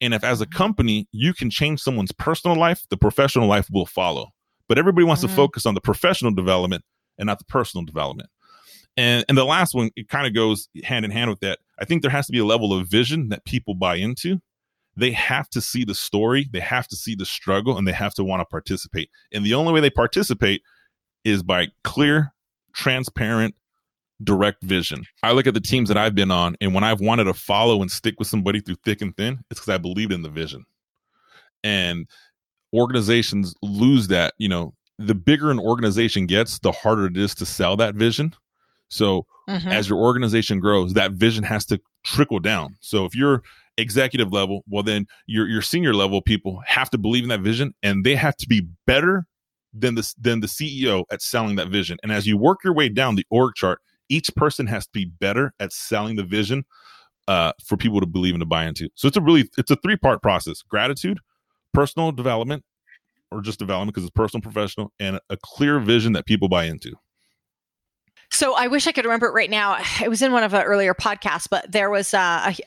And 0.01 0.15
if 0.15 0.23
as 0.23 0.41
a 0.41 0.45
mm-hmm. 0.45 0.57
company 0.57 1.07
you 1.11 1.35
can 1.35 1.51
change 1.51 1.81
someone's 1.81 2.11
personal 2.11 2.57
life, 2.57 2.87
the 2.89 2.97
professional 2.97 3.47
life 3.47 3.67
will 3.71 3.85
follow. 3.85 4.29
But 4.67 4.77
everybody 4.77 5.05
wants 5.05 5.23
Mhm. 5.23 5.27
to 5.27 5.35
focus 5.35 5.65
on 5.65 5.73
the 5.73 5.81
professional 5.81 6.31
development 6.31 6.83
and 7.17 7.27
not 7.27 7.39
the 7.39 7.45
personal 7.45 7.85
development. 7.85 8.29
And 8.95 9.25
and 9.27 9.37
the 9.37 9.45
last 9.45 9.73
one, 9.73 9.89
it 9.95 10.07
kind 10.09 10.27
of 10.27 10.33
goes 10.33 10.69
hand 10.83 11.05
in 11.05 11.11
hand 11.11 11.29
with 11.29 11.39
that. 11.41 11.59
I 11.79 11.85
think 11.85 12.01
there 12.01 12.11
has 12.11 12.27
to 12.27 12.31
be 12.31 12.39
a 12.39 12.45
level 12.45 12.73
of 12.73 12.87
vision 12.87 13.29
that 13.29 13.45
people 13.45 13.73
buy 13.75 13.95
into. 13.95 14.41
They 14.95 15.11
have 15.11 15.49
to 15.49 15.61
see 15.61 15.83
the 15.83 15.95
story, 15.95 16.47
they 16.51 16.59
have 16.59 16.87
to 16.89 16.95
see 16.95 17.15
the 17.15 17.25
struggle, 17.25 17.77
and 17.77 17.87
they 17.87 17.93
have 17.93 18.13
to 18.13 18.23
want 18.23 18.41
to 18.41 18.45
participate. 18.45 19.09
And 19.31 19.43
the 19.43 19.55
only 19.55 19.73
way 19.73 19.79
they 19.79 19.89
participate 19.89 20.61
is 21.23 21.41
by 21.41 21.69
clear, 21.83 22.33
transparent, 22.73 23.55
direct 24.23 24.61
vision. 24.63 25.05
I 25.23 25.31
look 25.31 25.47
at 25.47 25.55
the 25.55 25.59
teams 25.59 25.89
that 25.89 25.97
I've 25.97 26.13
been 26.13 26.29
on, 26.29 26.55
and 26.61 26.75
when 26.75 26.83
I've 26.83 27.01
wanted 27.01 27.23
to 27.23 27.33
follow 27.33 27.81
and 27.81 27.91
stick 27.91 28.15
with 28.19 28.27
somebody 28.27 28.61
through 28.61 28.77
thick 28.85 29.01
and 29.01 29.17
thin, 29.17 29.43
it's 29.49 29.59
because 29.59 29.73
I 29.73 29.79
believed 29.79 30.11
in 30.11 30.21
the 30.21 30.29
vision. 30.29 30.65
And 31.63 32.07
organizations 32.73 33.55
lose 33.61 34.07
that. 34.07 34.33
You 34.37 34.49
know, 34.49 34.73
the 34.99 35.15
bigger 35.15 35.51
an 35.51 35.59
organization 35.59 36.25
gets, 36.25 36.59
the 36.59 36.71
harder 36.71 37.05
it 37.05 37.17
is 37.17 37.35
to 37.35 37.45
sell 37.45 37.75
that 37.77 37.95
vision. 37.95 38.33
So 38.89 39.25
Mhm. 39.49 39.71
as 39.71 39.89
your 39.89 39.97
organization 39.99 40.59
grows, 40.59 40.93
that 40.93 41.13
vision 41.13 41.43
has 41.43 41.65
to 41.65 41.79
trickle 42.03 42.39
down. 42.39 42.75
So 42.79 43.05
if 43.05 43.15
you're 43.15 43.41
executive 43.77 44.31
level, 44.31 44.63
well 44.69 44.83
then 44.83 45.07
your 45.25 45.47
your 45.47 45.61
senior 45.61 45.93
level 45.93 46.21
people 46.21 46.61
have 46.67 46.89
to 46.91 46.97
believe 46.97 47.23
in 47.23 47.29
that 47.29 47.41
vision 47.41 47.73
and 47.81 48.03
they 48.05 48.15
have 48.15 48.35
to 48.37 48.47
be 48.47 48.67
better 48.85 49.25
than 49.73 49.95
the 49.95 50.13
than 50.19 50.41
the 50.41 50.47
CEO 50.47 51.05
at 51.11 51.21
selling 51.21 51.55
that 51.55 51.69
vision. 51.69 51.97
And 52.03 52.11
as 52.11 52.27
you 52.27 52.37
work 52.37 52.59
your 52.63 52.73
way 52.73 52.87
down 52.89 53.15
the 53.15 53.25
org 53.31 53.55
chart, 53.55 53.79
each 54.09 54.29
person 54.35 54.67
has 54.67 54.85
to 54.85 54.91
be 54.93 55.05
better 55.05 55.53
at 55.59 55.73
selling 55.73 56.15
the 56.15 56.23
vision 56.23 56.65
uh, 57.27 57.53
for 57.65 57.75
people 57.77 57.99
to 57.99 58.05
believe 58.05 58.35
and 58.35 58.41
to 58.41 58.45
buy 58.45 58.65
into. 58.65 58.89
So 58.95 59.07
it's 59.07 59.17
a 59.17 59.21
really 59.21 59.49
it's 59.57 59.71
a 59.71 59.75
three 59.77 59.97
part 59.97 60.21
process: 60.21 60.61
gratitude, 60.61 61.19
personal 61.73 62.11
development, 62.11 62.63
or 63.31 63.41
just 63.41 63.59
development 63.59 63.93
because 63.93 64.05
it's 64.05 64.11
personal, 64.11 64.41
professional, 64.41 64.91
and 64.99 65.19
a 65.29 65.37
clear 65.37 65.79
vision 65.79 66.13
that 66.13 66.25
people 66.25 66.47
buy 66.47 66.65
into. 66.65 66.93
So 68.31 68.55
I 68.55 68.65
wish 68.65 68.87
I 68.87 68.91
could 68.91 69.05
remember 69.05 69.27
it 69.27 69.33
right 69.33 69.49
now. 69.49 69.77
It 70.01 70.09
was 70.09 70.23
in 70.23 70.31
one 70.31 70.43
of 70.43 70.51
the 70.51 70.63
earlier 70.63 70.95
podcasts, 70.95 71.47
but 71.49 71.71
there 71.71 71.91
was 71.91 72.15
a, 72.15 72.17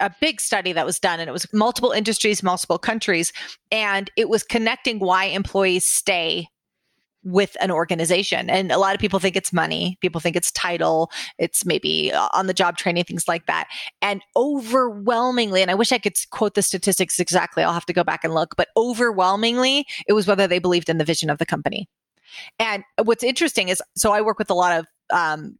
a, 0.00 0.06
a 0.06 0.14
big 0.20 0.40
study 0.40 0.72
that 0.72 0.86
was 0.86 1.00
done, 1.00 1.18
and 1.18 1.28
it 1.28 1.32
was 1.32 1.52
multiple 1.52 1.90
industries, 1.90 2.42
multiple 2.42 2.78
countries, 2.78 3.32
and 3.72 4.08
it 4.16 4.28
was 4.28 4.44
connecting 4.44 5.00
why 5.00 5.24
employees 5.24 5.86
stay 5.86 6.48
with 7.26 7.56
an 7.60 7.72
organization. 7.72 8.48
And 8.48 8.70
a 8.70 8.78
lot 8.78 8.94
of 8.94 9.00
people 9.00 9.18
think 9.18 9.34
it's 9.34 9.52
money, 9.52 9.98
people 10.00 10.20
think 10.20 10.36
it's 10.36 10.52
title, 10.52 11.10
it's 11.38 11.66
maybe 11.66 12.12
on 12.14 12.46
the 12.46 12.54
job 12.54 12.76
training, 12.78 13.02
things 13.02 13.26
like 13.26 13.46
that. 13.46 13.66
And 14.00 14.22
overwhelmingly, 14.36 15.60
and 15.60 15.70
I 15.70 15.74
wish 15.74 15.90
I 15.90 15.98
could 15.98 16.14
quote 16.30 16.54
the 16.54 16.62
statistics 16.62 17.18
exactly, 17.18 17.64
I'll 17.64 17.72
have 17.72 17.84
to 17.86 17.92
go 17.92 18.04
back 18.04 18.22
and 18.22 18.32
look, 18.32 18.54
but 18.56 18.68
overwhelmingly, 18.76 19.86
it 20.06 20.12
was 20.12 20.28
whether 20.28 20.46
they 20.46 20.60
believed 20.60 20.88
in 20.88 20.98
the 20.98 21.04
vision 21.04 21.28
of 21.28 21.38
the 21.38 21.46
company. 21.46 21.88
And 22.60 22.84
what's 23.02 23.24
interesting 23.24 23.70
is 23.70 23.82
so 23.96 24.12
I 24.12 24.20
work 24.20 24.38
with 24.38 24.50
a 24.50 24.54
lot 24.54 24.78
of 24.78 24.86
um, 25.10 25.58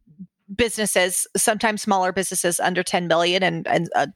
businesses, 0.55 1.27
sometimes 1.35 1.81
smaller 1.81 2.13
businesses 2.13 2.61
under 2.61 2.81
10 2.81 3.07
million 3.07 3.43
and, 3.43 3.67
and 3.67 3.89
uh, 3.93 4.07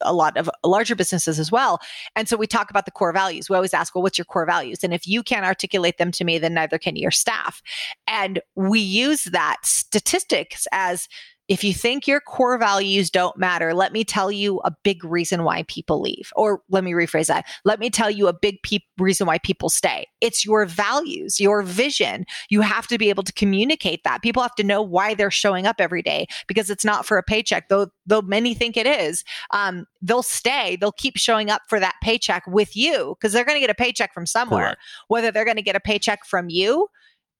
a 0.00 0.12
lot 0.12 0.36
of 0.36 0.50
larger 0.64 0.94
businesses 0.94 1.38
as 1.38 1.50
well. 1.50 1.80
And 2.16 2.28
so 2.28 2.36
we 2.36 2.46
talk 2.46 2.70
about 2.70 2.84
the 2.84 2.90
core 2.90 3.12
values. 3.12 3.48
We 3.48 3.56
always 3.56 3.74
ask, 3.74 3.94
well, 3.94 4.02
what's 4.02 4.18
your 4.18 4.24
core 4.24 4.46
values? 4.46 4.82
And 4.82 4.92
if 4.94 5.06
you 5.06 5.22
can't 5.22 5.46
articulate 5.46 5.98
them 5.98 6.10
to 6.12 6.24
me, 6.24 6.38
then 6.38 6.54
neither 6.54 6.78
can 6.78 6.96
your 6.96 7.10
staff. 7.10 7.62
And 8.06 8.40
we 8.54 8.80
use 8.80 9.24
that 9.24 9.58
statistics 9.62 10.66
as 10.72 11.08
if 11.48 11.62
you 11.62 11.74
think 11.74 12.06
your 12.06 12.20
core 12.20 12.56
values 12.56 13.10
don't 13.10 13.36
matter, 13.36 13.74
let 13.74 13.92
me 13.92 14.02
tell 14.02 14.32
you 14.32 14.60
a 14.64 14.72
big 14.82 15.04
reason 15.04 15.44
why 15.44 15.64
people 15.64 16.00
leave. 16.00 16.32
Or 16.36 16.62
let 16.70 16.84
me 16.84 16.92
rephrase 16.92 17.26
that. 17.26 17.44
Let 17.64 17.78
me 17.78 17.90
tell 17.90 18.10
you 18.10 18.28
a 18.28 18.32
big 18.32 18.62
pe- 18.62 18.78
reason 18.98 19.26
why 19.26 19.38
people 19.38 19.68
stay. 19.68 20.06
It's 20.22 20.44
your 20.44 20.64
values, 20.64 21.40
your 21.40 21.62
vision. 21.62 22.24
You 22.48 22.62
have 22.62 22.86
to 22.86 22.96
be 22.96 23.10
able 23.10 23.24
to 23.24 23.32
communicate 23.32 24.04
that. 24.04 24.22
People 24.22 24.42
have 24.42 24.54
to 24.54 24.64
know 24.64 24.80
why 24.80 25.12
they're 25.12 25.30
showing 25.30 25.66
up 25.66 25.76
every 25.80 26.00
day 26.02 26.26
because 26.46 26.70
it's 26.70 26.84
not 26.84 27.04
for 27.04 27.18
a 27.18 27.22
paycheck, 27.22 27.68
though, 27.68 27.88
though 28.06 28.22
many 28.22 28.54
think 28.54 28.78
it 28.78 28.86
is. 28.86 29.22
Um, 29.52 29.86
they'll 30.00 30.22
stay, 30.22 30.76
they'll 30.76 30.92
keep 30.92 31.18
showing 31.18 31.50
up 31.50 31.62
for 31.68 31.78
that 31.78 31.96
paycheck 32.02 32.46
with 32.46 32.74
you 32.74 33.16
because 33.18 33.34
they're 33.34 33.44
going 33.44 33.56
to 33.56 33.60
get 33.60 33.70
a 33.70 33.74
paycheck 33.74 34.14
from 34.14 34.26
somewhere. 34.26 34.64
Correct. 34.64 34.80
Whether 35.08 35.30
they're 35.30 35.44
going 35.44 35.56
to 35.56 35.62
get 35.62 35.76
a 35.76 35.80
paycheck 35.80 36.24
from 36.24 36.48
you, 36.48 36.88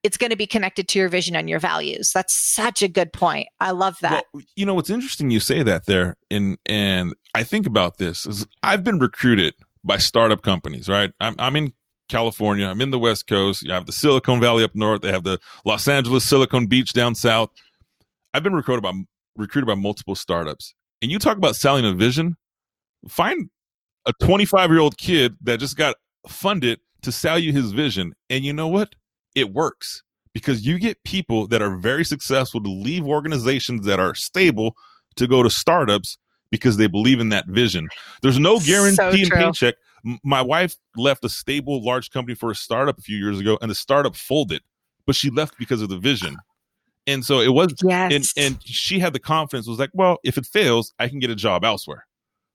it's 0.05 0.17
going 0.17 0.29
to 0.29 0.35
be 0.35 0.45
connected 0.45 0.87
to 0.87 0.99
your 0.99 1.09
vision 1.09 1.35
and 1.35 1.49
your 1.49 1.57
values. 1.57 2.11
That's 2.13 2.37
such 2.37 2.83
a 2.83 2.87
good 2.87 3.11
point. 3.11 3.47
I 3.59 3.71
love 3.71 3.97
that. 4.01 4.25
Well, 4.35 4.43
you 4.55 4.63
know, 4.63 4.75
what's 4.75 4.91
interesting 4.91 5.31
you 5.31 5.39
say 5.39 5.63
that 5.63 5.87
there, 5.87 6.15
and 6.29 6.59
and 6.67 7.15
I 7.33 7.41
think 7.41 7.65
about 7.65 7.97
this 7.97 8.27
is 8.27 8.45
I've 8.61 8.83
been 8.83 8.99
recruited 8.99 9.55
by 9.83 9.97
startup 9.97 10.43
companies, 10.43 10.87
right? 10.87 11.11
I'm 11.19 11.33
I'm 11.39 11.55
in 11.55 11.73
California, 12.07 12.67
I'm 12.67 12.81
in 12.81 12.91
the 12.91 12.99
West 12.99 13.25
Coast. 13.25 13.63
You 13.63 13.71
have 13.71 13.87
the 13.87 13.91
Silicon 13.91 14.39
Valley 14.39 14.63
up 14.63 14.75
north, 14.75 15.01
they 15.01 15.11
have 15.11 15.23
the 15.23 15.39
Los 15.65 15.87
Angeles 15.87 16.23
Silicon 16.23 16.67
Beach 16.67 16.93
down 16.93 17.15
south. 17.15 17.49
I've 18.31 18.43
been 18.43 18.53
recruited 18.53 18.83
by 18.83 18.93
recruited 19.35 19.65
by 19.65 19.73
multiple 19.73 20.13
startups, 20.13 20.75
and 21.01 21.09
you 21.09 21.17
talk 21.17 21.37
about 21.37 21.55
selling 21.55 21.83
a 21.83 21.93
vision. 21.93 22.37
Find 23.07 23.49
a 24.05 24.13
25 24.21 24.69
year 24.69 24.79
old 24.79 24.99
kid 24.99 25.35
that 25.41 25.59
just 25.59 25.77
got 25.77 25.95
funded 26.27 26.79
to 27.01 27.11
sell 27.11 27.39
you 27.39 27.51
his 27.53 27.71
vision, 27.71 28.13
and 28.29 28.45
you 28.45 28.53
know 28.53 28.67
what? 28.67 28.93
It 29.35 29.53
works 29.53 30.01
because 30.33 30.65
you 30.65 30.79
get 30.79 31.03
people 31.03 31.47
that 31.47 31.61
are 31.61 31.75
very 31.77 32.03
successful 32.03 32.61
to 32.61 32.69
leave 32.69 33.05
organizations 33.05 33.85
that 33.85 33.99
are 33.99 34.15
stable 34.15 34.75
to 35.15 35.27
go 35.27 35.43
to 35.43 35.49
startups 35.49 36.17
because 36.51 36.77
they 36.77 36.87
believe 36.87 37.19
in 37.19 37.29
that 37.29 37.47
vision. 37.47 37.89
There's 38.21 38.39
no 38.39 38.59
So 38.59 38.65
guarantee 38.65 39.23
in 39.23 39.29
paycheck. 39.29 39.75
My 40.23 40.41
wife 40.41 40.75
left 40.95 41.25
a 41.25 41.29
stable, 41.29 41.83
large 41.83 42.11
company 42.11 42.35
for 42.35 42.51
a 42.51 42.55
startup 42.55 42.97
a 42.99 43.01
few 43.01 43.17
years 43.17 43.39
ago, 43.39 43.57
and 43.61 43.71
the 43.71 43.75
startup 43.75 44.15
folded, 44.15 44.61
but 45.05 45.15
she 45.15 45.29
left 45.29 45.57
because 45.57 45.81
of 45.81 45.89
the 45.89 45.97
vision. 45.97 46.37
And 47.07 47.25
so 47.25 47.39
it 47.39 47.53
was, 47.53 47.73
Yes. 47.83 48.33
and 48.37 48.45
and 48.45 48.63
she 48.63 48.99
had 48.99 49.13
the 49.13 49.19
confidence. 49.19 49.67
Was 49.67 49.79
like, 49.79 49.91
well, 49.93 50.17
if 50.23 50.37
it 50.37 50.45
fails, 50.45 50.93
I 50.99 51.07
can 51.07 51.19
get 51.19 51.29
a 51.29 51.35
job 51.35 51.63
elsewhere. 51.63 52.05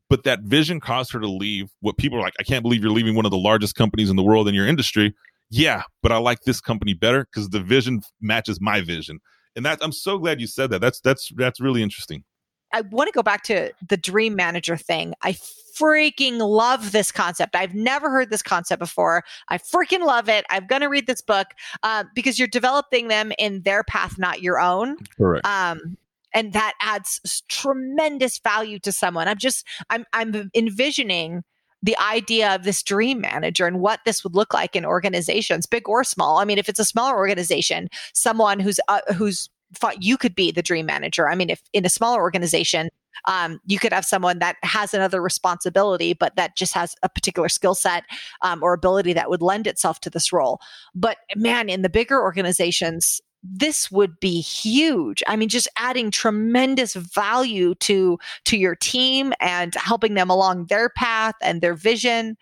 But 0.08 0.24
that 0.24 0.40
vision 0.40 0.80
caused 0.80 1.12
her 1.12 1.20
to 1.20 1.28
leave. 1.28 1.70
What 1.80 1.96
people 1.96 2.18
are 2.18 2.22
like, 2.22 2.34
I 2.40 2.42
can't 2.42 2.62
believe 2.62 2.82
you're 2.82 2.92
leaving 2.92 3.14
one 3.14 3.24
of 3.24 3.30
the 3.30 3.38
largest 3.38 3.76
companies 3.76 4.10
in 4.10 4.16
the 4.16 4.24
world 4.24 4.48
in 4.48 4.54
your 4.54 4.66
industry. 4.66 5.14
Yeah, 5.50 5.82
but 6.02 6.12
I 6.12 6.18
like 6.18 6.42
this 6.42 6.60
company 6.60 6.94
better 6.94 7.24
because 7.24 7.48
the 7.50 7.60
vision 7.60 8.02
matches 8.20 8.60
my 8.60 8.80
vision. 8.80 9.18
And 9.56 9.66
that 9.66 9.78
I'm 9.82 9.92
so 9.92 10.18
glad 10.18 10.40
you 10.40 10.46
said 10.46 10.70
that. 10.70 10.80
That's 10.80 11.00
that's 11.00 11.30
that's 11.36 11.60
really 11.60 11.82
interesting. 11.82 12.24
I 12.72 12.82
want 12.82 13.08
to 13.08 13.12
go 13.12 13.22
back 13.22 13.42
to 13.44 13.72
the 13.88 13.96
dream 13.96 14.36
manager 14.36 14.76
thing. 14.76 15.14
I 15.22 15.36
freaking 15.76 16.38
love 16.38 16.92
this 16.92 17.10
concept. 17.10 17.56
I've 17.56 17.74
never 17.74 18.10
heard 18.10 18.30
this 18.30 18.42
concept 18.42 18.78
before. 18.78 19.24
I 19.48 19.58
freaking 19.58 20.04
love 20.04 20.28
it. 20.28 20.44
I'm 20.50 20.66
going 20.66 20.82
to 20.82 20.88
read 20.88 21.08
this 21.08 21.20
book 21.20 21.48
uh, 21.82 22.04
because 22.14 22.38
you're 22.38 22.48
developing 22.48 23.08
them 23.08 23.32
in 23.38 23.62
their 23.62 23.82
path, 23.82 24.18
not 24.18 24.42
your 24.42 24.60
own. 24.60 24.96
Correct. 25.16 25.44
Um, 25.44 25.96
and 26.32 26.52
that 26.52 26.74
adds 26.80 27.42
tremendous 27.48 28.38
value 28.38 28.78
to 28.80 28.92
someone. 28.92 29.26
I'm 29.26 29.38
just, 29.38 29.66
I'm, 29.88 30.04
I'm 30.12 30.50
envisioning 30.54 31.42
the 31.82 31.96
idea 31.98 32.54
of 32.54 32.64
this 32.64 32.82
dream 32.82 33.20
manager 33.20 33.66
and 33.66 33.80
what 33.80 34.00
this 34.04 34.22
would 34.22 34.34
look 34.34 34.52
like 34.52 34.76
in 34.76 34.84
organizations, 34.84 35.66
big 35.66 35.88
or 35.88 36.04
small. 36.04 36.38
I 36.38 36.44
mean, 36.44 36.58
if 36.58 36.68
it's 36.68 36.80
a 36.80 36.84
smaller 36.84 37.16
organization, 37.16 37.88
someone 38.12 38.60
who's 38.60 38.80
uh, 38.88 39.00
who's 39.14 39.48
thought 39.74 40.02
you 40.02 40.16
could 40.16 40.34
be 40.34 40.50
the 40.50 40.62
dream 40.62 40.86
manager. 40.86 41.28
I 41.28 41.34
mean, 41.34 41.50
if 41.50 41.62
in 41.72 41.86
a 41.86 41.90
smaller 41.90 42.20
organization, 42.20 42.88
um, 43.26 43.60
you 43.66 43.78
could 43.78 43.92
have 43.92 44.04
someone 44.04 44.38
that 44.38 44.56
has 44.62 44.94
another 44.94 45.22
responsibility, 45.22 46.12
but 46.12 46.36
that 46.36 46.56
just 46.56 46.74
has 46.74 46.94
a 47.02 47.08
particular 47.08 47.48
skill 47.48 47.74
set 47.74 48.04
um, 48.42 48.62
or 48.62 48.72
ability 48.72 49.12
that 49.12 49.30
would 49.30 49.42
lend 49.42 49.66
itself 49.66 50.00
to 50.00 50.10
this 50.10 50.32
role. 50.32 50.60
But 50.94 51.18
man, 51.36 51.68
in 51.68 51.82
the 51.82 51.88
bigger 51.88 52.20
organizations, 52.20 53.20
this 53.42 53.90
would 53.90 54.20
be 54.20 54.40
huge. 54.40 55.22
I 55.26 55.36
mean, 55.36 55.48
just 55.48 55.68
adding 55.76 56.10
tremendous 56.10 56.94
value 56.94 57.74
to 57.76 58.18
to 58.44 58.56
your 58.56 58.76
team 58.76 59.32
and 59.40 59.74
helping 59.74 60.14
them 60.14 60.30
along 60.30 60.66
their 60.66 60.88
path 60.90 61.34
and 61.42 61.60
their 61.60 61.74
vision 61.74 62.36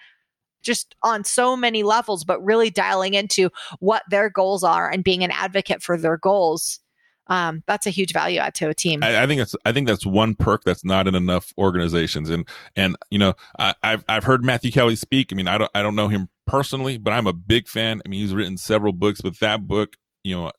just 0.62 0.96
on 1.02 1.24
so 1.24 1.56
many 1.56 1.82
levels, 1.82 2.24
but 2.24 2.44
really 2.44 2.70
dialing 2.70 3.14
into 3.14 3.50
what 3.78 4.02
their 4.10 4.28
goals 4.28 4.64
are 4.64 4.90
and 4.90 5.04
being 5.04 5.22
an 5.22 5.30
advocate 5.30 5.82
for 5.82 5.96
their 5.96 6.16
goals. 6.16 6.80
Um, 7.28 7.62
that's 7.66 7.86
a 7.86 7.90
huge 7.90 8.12
value 8.12 8.38
add 8.40 8.54
to 8.54 8.68
a 8.68 8.74
team. 8.74 9.02
I, 9.02 9.22
I 9.22 9.26
think 9.26 9.38
that's 9.38 9.54
I 9.64 9.72
think 9.72 9.86
that's 9.86 10.06
one 10.06 10.34
perk 10.34 10.64
that's 10.64 10.84
not 10.84 11.06
in 11.06 11.14
enough 11.14 11.52
organizations. 11.58 12.30
And 12.30 12.48
and 12.74 12.96
you 13.10 13.18
know 13.18 13.34
I, 13.58 13.74
I've 13.82 14.04
I've 14.08 14.24
heard 14.24 14.44
Matthew 14.44 14.72
Kelly 14.72 14.96
speak. 14.96 15.28
I 15.30 15.36
mean 15.36 15.48
I 15.48 15.58
don't 15.58 15.70
I 15.74 15.82
don't 15.82 15.94
know 15.94 16.08
him 16.08 16.28
personally, 16.46 16.96
but 16.96 17.12
I'm 17.12 17.26
a 17.26 17.34
big 17.34 17.68
fan. 17.68 18.00
I 18.04 18.08
mean 18.08 18.20
he's 18.20 18.34
written 18.34 18.56
several 18.56 18.94
books, 18.94 19.20
but 19.20 19.38
that 19.40 19.66
book, 19.66 19.96
you 20.24 20.34
know, 20.34 20.52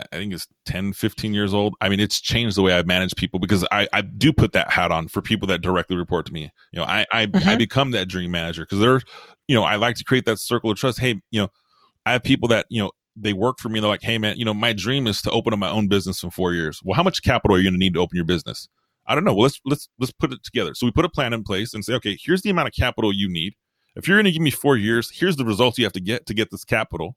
I 0.00 0.16
think 0.16 0.32
it's 0.32 0.46
10, 0.66 0.92
15 0.92 1.34
years 1.34 1.54
old. 1.54 1.74
I 1.80 1.88
mean, 1.88 2.00
it's 2.00 2.20
changed 2.20 2.56
the 2.56 2.62
way 2.62 2.76
I 2.76 2.82
manage 2.82 3.14
people 3.14 3.38
because 3.38 3.64
I, 3.70 3.86
I 3.92 4.00
do 4.02 4.32
put 4.32 4.52
that 4.52 4.70
hat 4.70 4.90
on 4.90 5.06
for 5.06 5.22
people 5.22 5.46
that 5.48 5.60
directly 5.60 5.96
report 5.96 6.26
to 6.26 6.32
me. 6.32 6.50
You 6.72 6.80
know, 6.80 6.84
I, 6.84 7.06
I, 7.12 7.22
I 7.22 7.26
Mhm. 7.26 7.58
become 7.58 7.90
that 7.92 8.08
dream 8.08 8.32
manager 8.32 8.62
because 8.62 8.80
they're, 8.80 9.00
you 9.46 9.54
know, 9.54 9.62
I 9.62 9.76
like 9.76 9.94
to 9.96 10.04
create 10.04 10.24
that 10.24 10.40
circle 10.40 10.70
of 10.70 10.78
trust. 10.78 10.98
Hey, 10.98 11.20
you 11.30 11.40
know, 11.42 11.48
I 12.06 12.12
have 12.12 12.24
people 12.24 12.48
that, 12.48 12.66
you 12.70 12.82
know, 12.82 12.90
they 13.16 13.32
work 13.32 13.60
for 13.60 13.68
me. 13.68 13.78
They're 13.78 13.88
like, 13.88 14.02
hey 14.02 14.18
man, 14.18 14.36
you 14.36 14.44
know, 14.44 14.52
my 14.54 14.72
dream 14.72 15.06
is 15.06 15.22
to 15.22 15.30
open 15.30 15.52
up 15.52 15.60
my 15.60 15.70
own 15.70 15.86
business 15.86 16.24
in 16.24 16.30
four 16.30 16.52
years. 16.54 16.80
Well, 16.82 16.96
how 16.96 17.04
much 17.04 17.22
capital 17.22 17.54
are 17.56 17.58
you 17.60 17.64
going 17.64 17.74
to 17.74 17.78
need 17.78 17.94
to 17.94 18.00
open 18.00 18.16
your 18.16 18.24
business? 18.24 18.68
I 19.06 19.14
don't 19.14 19.22
know. 19.22 19.34
Well, 19.34 19.44
let's 19.44 19.60
let's 19.64 19.88
let's 20.00 20.12
put 20.12 20.32
it 20.32 20.42
together. 20.42 20.74
So 20.74 20.86
we 20.86 20.90
put 20.90 21.04
a 21.04 21.08
plan 21.10 21.32
in 21.32 21.44
place 21.44 21.72
and 21.72 21.84
say, 21.84 21.92
okay, 21.94 22.18
here's 22.20 22.42
the 22.42 22.50
amount 22.50 22.68
of 22.68 22.74
capital 22.74 23.12
you 23.12 23.28
need. 23.28 23.54
If 23.94 24.08
you're 24.08 24.16
going 24.16 24.24
to 24.24 24.32
give 24.32 24.42
me 24.42 24.50
four 24.50 24.76
years, 24.76 25.10
here's 25.10 25.36
the 25.36 25.44
results 25.44 25.78
you 25.78 25.84
have 25.84 25.92
to 25.92 26.00
get 26.00 26.26
to 26.26 26.34
get 26.34 26.50
this 26.50 26.64
capital. 26.64 27.14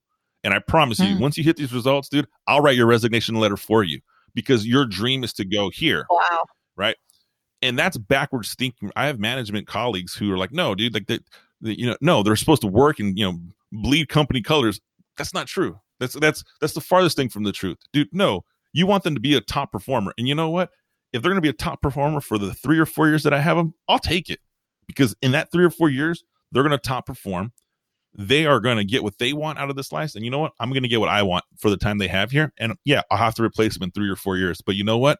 And 0.47 0.53
I 0.53 0.59
promise 0.59 0.97
you, 0.99 1.07
Mm. 1.15 1.19
once 1.19 1.37
you 1.37 1.43
hit 1.43 1.57
these 1.57 1.73
results, 1.73 2.07
dude, 2.07 2.25
I'll 2.47 2.61
write 2.61 2.77
your 2.77 2.85
resignation 2.85 3.35
letter 3.35 3.57
for 3.57 3.83
you 3.83 3.99
because 4.33 4.65
your 4.65 4.85
dream 4.85 5.25
is 5.25 5.33
to 5.33 5.43
go 5.43 5.69
here 5.69 6.05
Wow. 6.09 6.45
Right. 6.77 6.95
And 7.61 7.77
that's 7.77 7.97
backwards 7.97 8.55
thinking. 8.55 8.89
I 8.95 9.07
have 9.07 9.19
management 9.19 9.67
colleagues 9.67 10.15
who 10.15 10.31
are 10.31 10.37
like, 10.37 10.53
no, 10.53 10.73
dude, 10.73 10.93
like 10.93 11.07
that, 11.07 11.21
you 11.59 11.85
know, 11.85 11.97
no, 11.99 12.23
they're 12.23 12.37
supposed 12.37 12.61
to 12.61 12.67
work 12.67 12.97
and 12.99 13.19
you 13.19 13.25
know 13.29 13.37
bleed 13.73 14.07
company 14.07 14.41
colors. 14.41 14.79
That's 15.17 15.33
not 15.33 15.47
true. 15.47 15.77
That's 15.99 16.13
that's 16.13 16.45
that's 16.61 16.73
the 16.73 16.79
farthest 16.81 17.17
thing 17.17 17.27
from 17.27 17.43
the 17.43 17.51
truth, 17.51 17.79
dude. 17.91 18.07
No, 18.13 18.45
you 18.71 18.87
want 18.87 19.03
them 19.03 19.15
to 19.15 19.19
be 19.19 19.35
a 19.35 19.41
top 19.41 19.73
performer, 19.73 20.13
and 20.17 20.29
you 20.29 20.35
know 20.35 20.49
what? 20.49 20.69
If 21.11 21.21
they're 21.21 21.31
going 21.31 21.41
to 21.41 21.45
be 21.45 21.49
a 21.49 21.53
top 21.53 21.81
performer 21.81 22.21
for 22.21 22.37
the 22.37 22.53
three 22.53 22.79
or 22.79 22.85
four 22.85 23.07
years 23.09 23.23
that 23.23 23.33
I 23.33 23.41
have 23.41 23.57
them, 23.57 23.73
I'll 23.89 23.99
take 23.99 24.29
it 24.29 24.39
because 24.87 25.13
in 25.21 25.31
that 25.33 25.51
three 25.51 25.65
or 25.65 25.71
four 25.71 25.89
years, 25.89 26.23
they're 26.53 26.63
going 26.63 26.71
to 26.71 26.77
top 26.77 27.05
perform. 27.05 27.51
They 28.17 28.45
are 28.47 28.59
going 28.59 28.77
to 28.77 28.83
get 28.83 29.03
what 29.03 29.19
they 29.19 29.33
want 29.33 29.59
out 29.59 29.69
of 29.69 29.75
this 29.75 29.91
life, 29.91 30.15
and 30.15 30.25
you 30.25 30.31
know 30.31 30.39
what? 30.39 30.53
I'm 30.59 30.71
going 30.71 30.83
to 30.83 30.89
get 30.89 30.99
what 30.99 31.09
I 31.09 31.21
want 31.21 31.45
for 31.57 31.69
the 31.69 31.77
time 31.77 31.99
they 31.99 32.07
have 32.07 32.31
here. 32.31 32.51
And 32.57 32.73
yeah, 32.83 33.03
I'll 33.11 33.17
have 33.17 33.35
to 33.35 33.43
replace 33.43 33.75
them 33.75 33.83
in 33.83 33.91
three 33.91 34.09
or 34.09 34.15
four 34.15 34.37
years. 34.37 34.61
But 34.61 34.75
you 34.75 34.83
know 34.83 34.97
what? 34.97 35.19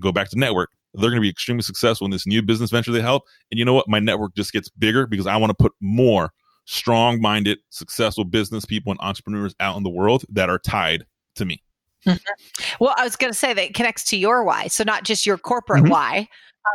Go 0.00 0.10
back 0.10 0.28
to 0.30 0.38
network 0.38 0.70
they're 0.94 1.10
going 1.10 1.20
to 1.20 1.22
be 1.22 1.30
extremely 1.30 1.62
successful 1.62 2.04
in 2.04 2.10
this 2.10 2.26
new 2.26 2.42
business 2.42 2.70
venture 2.70 2.92
they 2.92 3.00
help. 3.00 3.24
And 3.50 3.58
you 3.58 3.64
know 3.64 3.74
what? 3.74 3.88
My 3.88 3.98
network 3.98 4.34
just 4.34 4.52
gets 4.52 4.68
bigger 4.70 5.06
because 5.06 5.26
I 5.26 5.36
want 5.36 5.50
to 5.50 5.54
put 5.54 5.72
more 5.80 6.32
strong 6.64 7.20
minded, 7.20 7.58
successful 7.70 8.24
business 8.24 8.64
people 8.64 8.92
and 8.92 9.00
entrepreneurs 9.00 9.54
out 9.60 9.76
in 9.76 9.82
the 9.82 9.90
world 9.90 10.24
that 10.28 10.50
are 10.50 10.58
tied 10.58 11.04
to 11.36 11.44
me. 11.44 11.62
Well, 12.80 12.94
I 12.96 13.04
was 13.04 13.16
going 13.16 13.32
to 13.32 13.38
say 13.38 13.54
that 13.54 13.64
it 13.64 13.74
connects 13.74 14.04
to 14.04 14.16
your 14.16 14.44
why. 14.44 14.68
So 14.68 14.84
not 14.84 15.04
just 15.04 15.26
your 15.26 15.38
corporate 15.38 15.84
Mhm. 15.84 15.90
why, 15.90 16.28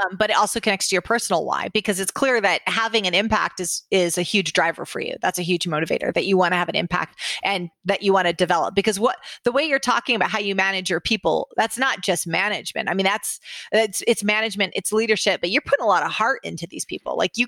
um, 0.03 0.17
but 0.17 0.29
it 0.29 0.35
also 0.35 0.59
connects 0.59 0.89
to 0.89 0.95
your 0.95 1.01
personal 1.01 1.45
why 1.45 1.69
because 1.69 1.99
it's 1.99 2.11
clear 2.11 2.41
that 2.41 2.61
having 2.67 3.07
an 3.07 3.13
impact 3.13 3.59
is 3.61 3.83
is 3.89 4.17
a 4.17 4.21
huge 4.21 4.51
driver 4.53 4.85
for 4.85 4.99
you. 4.99 5.15
That's 5.21 5.39
a 5.39 5.43
huge 5.43 5.65
motivator 5.65 6.13
that 6.13 6.25
you 6.25 6.37
want 6.37 6.51
to 6.51 6.57
have 6.57 6.67
an 6.69 6.75
impact 6.75 7.19
and 7.43 7.69
that 7.85 8.03
you 8.03 8.11
want 8.11 8.27
to 8.27 8.33
develop. 8.33 8.75
Because 8.75 8.99
what 8.99 9.17
the 9.45 9.51
way 9.51 9.63
you're 9.63 9.79
talking 9.79 10.15
about 10.15 10.29
how 10.29 10.39
you 10.39 10.55
manage 10.55 10.89
your 10.89 10.99
people, 10.99 11.47
that's 11.55 11.77
not 11.77 12.01
just 12.01 12.27
management. 12.27 12.89
I 12.89 12.93
mean, 12.93 13.05
that's 13.05 13.39
it's 13.71 14.03
it's 14.07 14.23
management, 14.23 14.73
it's 14.75 14.91
leadership, 14.91 15.39
but 15.41 15.51
you're 15.51 15.61
putting 15.61 15.83
a 15.85 15.87
lot 15.87 16.03
of 16.03 16.11
heart 16.11 16.41
into 16.43 16.67
these 16.69 16.83
people. 16.85 17.15
Like 17.17 17.37
you 17.37 17.47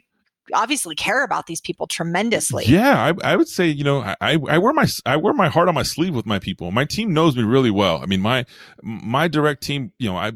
obviously 0.54 0.96
care 0.96 1.24
about 1.24 1.48
these 1.48 1.62
people 1.62 1.88
tremendously. 1.88 2.66
Yeah, 2.66 3.14
I, 3.24 3.34
I 3.34 3.36
would 3.36 3.48
say 3.48 3.68
you 3.68 3.84
know 3.84 4.02
I, 4.02 4.16
I 4.48 4.58
wear 4.58 4.74
my 4.74 4.88
I 5.06 5.18
wear 5.18 5.34
my 5.34 5.50
heart 5.50 5.68
on 5.68 5.76
my 5.76 5.84
sleeve 5.84 6.16
with 6.16 6.26
my 6.26 6.40
people. 6.40 6.72
My 6.72 6.86
team 6.86 7.14
knows 7.14 7.36
me 7.36 7.44
really 7.44 7.72
well. 7.72 8.02
I 8.02 8.06
mean 8.06 8.22
my 8.22 8.46
my 8.82 9.28
direct 9.28 9.64
team. 9.64 9.92
You 10.00 10.10
know 10.10 10.18
I 10.18 10.34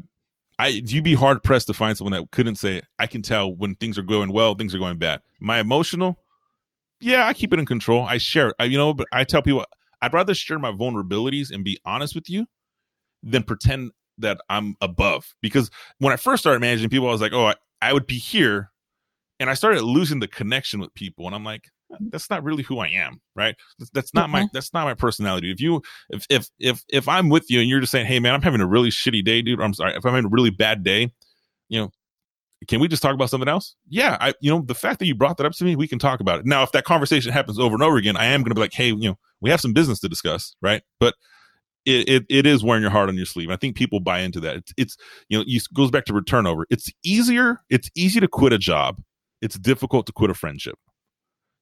I 0.59 0.67
you'd 0.67 1.03
be 1.03 1.15
hard 1.15 1.43
pressed 1.43 1.67
to 1.67 1.73
find 1.73 1.97
someone 1.97 2.13
that 2.13 2.31
couldn't 2.31 2.55
say 2.55 2.81
I 2.99 3.07
can 3.07 3.21
tell 3.21 3.53
when 3.53 3.75
things 3.75 3.97
are 3.97 4.03
going 4.03 4.31
well, 4.31 4.55
things 4.55 4.73
are 4.75 4.79
going 4.79 4.97
bad. 4.97 5.21
My 5.39 5.59
emotional, 5.59 6.19
yeah, 6.99 7.27
I 7.27 7.33
keep 7.33 7.53
it 7.53 7.59
in 7.59 7.65
control. 7.65 8.03
I 8.03 8.17
share 8.17 8.49
it. 8.49 8.55
I, 8.59 8.65
you 8.65 8.77
know, 8.77 8.93
but 8.93 9.07
I 9.11 9.23
tell 9.23 9.41
people 9.41 9.65
I'd 10.01 10.13
rather 10.13 10.33
share 10.33 10.59
my 10.59 10.71
vulnerabilities 10.71 11.51
and 11.51 11.63
be 11.63 11.79
honest 11.85 12.13
with 12.13 12.29
you 12.29 12.45
than 13.23 13.43
pretend 13.43 13.91
that 14.17 14.39
I'm 14.49 14.75
above. 14.81 15.33
Because 15.41 15.71
when 15.99 16.13
I 16.13 16.17
first 16.17 16.43
started 16.43 16.59
managing 16.59 16.89
people, 16.89 17.07
I 17.07 17.11
was 17.11 17.21
like, 17.21 17.33
oh, 17.33 17.47
I, 17.47 17.55
I 17.81 17.93
would 17.93 18.05
be 18.05 18.17
here 18.17 18.69
and 19.39 19.49
I 19.49 19.53
started 19.53 19.83
losing 19.83 20.19
the 20.19 20.27
connection 20.27 20.79
with 20.79 20.93
people, 20.93 21.25
and 21.25 21.35
I'm 21.35 21.43
like, 21.43 21.65
that's 22.09 22.29
not 22.29 22.43
really 22.43 22.63
who 22.63 22.79
I 22.79 22.87
am, 22.87 23.21
right? 23.35 23.55
That's, 23.79 23.91
that's 23.91 24.13
not 24.13 24.29
my 24.29 24.47
that's 24.53 24.73
not 24.73 24.85
my 24.85 24.93
personality. 24.93 25.51
If 25.51 25.61
you 25.61 25.81
if 26.09 26.25
if 26.29 26.49
if 26.59 26.83
if 26.89 27.07
I'm 27.07 27.29
with 27.29 27.49
you 27.49 27.59
and 27.59 27.69
you're 27.69 27.79
just 27.79 27.91
saying, 27.91 28.05
hey 28.05 28.19
man, 28.19 28.33
I'm 28.33 28.41
having 28.41 28.61
a 28.61 28.67
really 28.67 28.89
shitty 28.89 29.23
day, 29.23 29.41
dude. 29.41 29.59
Or 29.59 29.63
I'm 29.63 29.73
sorry, 29.73 29.95
if 29.95 30.05
I'm 30.05 30.13
having 30.13 30.25
a 30.25 30.29
really 30.29 30.51
bad 30.51 30.83
day, 30.83 31.11
you 31.69 31.81
know. 31.81 31.91
Can 32.65 32.79
we 32.79 32.87
just 32.87 33.03
talk 33.03 33.13
about 33.13 33.29
something 33.29 33.49
else? 33.49 33.75
Yeah, 33.89 34.15
I, 34.21 34.33
you 34.39 34.49
know, 34.49 34.61
the 34.61 34.73
fact 34.73 34.99
that 34.99 35.05
you 35.05 35.15
brought 35.15 35.35
that 35.35 35.45
up 35.45 35.51
to 35.51 35.65
me, 35.65 35.75
we 35.75 35.85
can 35.85 35.99
talk 35.99 36.21
about 36.21 36.39
it. 36.39 36.45
Now, 36.45 36.63
if 36.63 36.71
that 36.71 36.85
conversation 36.85 37.33
happens 37.33 37.59
over 37.59 37.73
and 37.73 37.83
over 37.83 37.97
again, 37.97 38.15
I 38.15 38.27
am 38.27 38.39
going 38.39 38.51
to 38.51 38.55
be 38.55 38.61
like, 38.61 38.71
hey, 38.71 38.87
you 38.87 39.09
know, 39.09 39.17
we 39.41 39.49
have 39.49 39.59
some 39.59 39.73
business 39.73 39.99
to 39.99 40.07
discuss, 40.07 40.55
right? 40.61 40.81
But 40.97 41.15
it, 41.85 42.07
it, 42.07 42.25
it 42.29 42.47
is 42.47 42.63
wearing 42.63 42.81
your 42.81 42.89
heart 42.89 43.09
on 43.09 43.17
your 43.17 43.25
sleeve. 43.25 43.49
I 43.49 43.57
think 43.57 43.75
people 43.75 43.99
buy 43.99 44.19
into 44.19 44.39
that. 44.39 44.55
It's, 44.55 44.73
it's 44.77 44.97
you 45.27 45.37
know, 45.37 45.43
it 45.45 45.63
goes 45.73 45.91
back 45.91 46.05
to 46.05 46.13
return 46.13 46.47
over. 46.47 46.65
It's 46.69 46.89
easier. 47.03 47.59
It's 47.69 47.89
easy 47.95 48.21
to 48.21 48.29
quit 48.29 48.53
a 48.53 48.57
job. 48.57 49.01
It's 49.43 49.57
difficult 49.59 50.05
to 50.07 50.13
quit 50.13 50.31
a 50.31 50.33
friendship. 50.33 50.77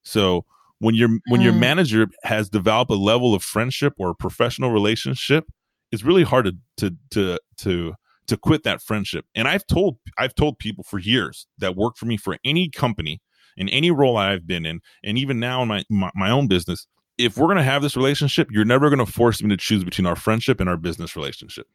So 0.04 0.44
when 0.78 0.94
your 0.94 1.10
when 1.28 1.40
your 1.40 1.52
Mm. 1.52 1.58
manager 1.68 2.06
has 2.24 2.48
developed 2.48 2.90
a 2.90 2.94
level 3.12 3.34
of 3.34 3.42
friendship 3.42 3.94
or 3.98 4.10
a 4.10 4.14
professional 4.14 4.70
relationship, 4.70 5.44
it's 5.92 6.02
really 6.04 6.24
hard 6.24 6.44
to 6.46 6.54
to 6.78 6.96
to 7.10 7.38
to 7.58 7.94
to 8.28 8.36
quit 8.36 8.62
that 8.64 8.82
friendship. 8.82 9.24
And 9.34 9.48
I've 9.48 9.66
told 9.66 9.98
I've 10.18 10.34
told 10.34 10.58
people 10.58 10.84
for 10.84 10.98
years 10.98 11.46
that 11.58 11.76
work 11.76 11.96
for 11.96 12.06
me 12.06 12.16
for 12.16 12.36
any 12.44 12.68
company 12.70 13.20
in 13.56 13.68
any 13.68 13.90
role 13.90 14.16
I've 14.16 14.46
been 14.46 14.64
in, 14.64 14.80
and 15.04 15.18
even 15.18 15.38
now 15.38 15.62
in 15.62 15.68
my 15.68 15.84
my, 15.90 16.10
my 16.14 16.30
own 16.30 16.48
business, 16.48 16.86
if 17.18 17.36
we're 17.36 17.48
gonna 17.48 17.62
have 17.62 17.82
this 17.82 17.96
relationship, 17.96 18.48
you're 18.50 18.64
never 18.64 18.90
gonna 18.90 19.06
force 19.06 19.42
me 19.42 19.48
to 19.50 19.56
choose 19.56 19.84
between 19.84 20.06
our 20.06 20.16
friendship 20.16 20.60
and 20.60 20.68
our 20.68 20.76
business 20.78 21.14
relationship. 21.16 21.66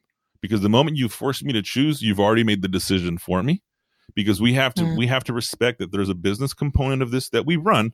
Because 0.41 0.61
the 0.61 0.69
moment 0.69 0.97
you 0.97 1.09
force 1.09 1.43
me 1.43 1.53
to 1.53 1.61
choose, 1.61 2.01
you've 2.01 2.19
already 2.19 2.43
made 2.43 2.61
the 2.61 2.67
decision 2.67 3.17
for 3.17 3.41
me. 3.43 3.61
Because 4.15 4.41
we 4.41 4.53
have 4.53 4.73
to 4.75 4.83
Mm. 4.83 4.97
we 4.97 5.07
have 5.07 5.23
to 5.25 5.33
respect 5.33 5.79
that 5.79 5.91
there's 5.91 6.09
a 6.09 6.15
business 6.15 6.53
component 6.53 7.01
of 7.01 7.11
this 7.11 7.29
that 7.29 7.45
we 7.45 7.55
run. 7.55 7.93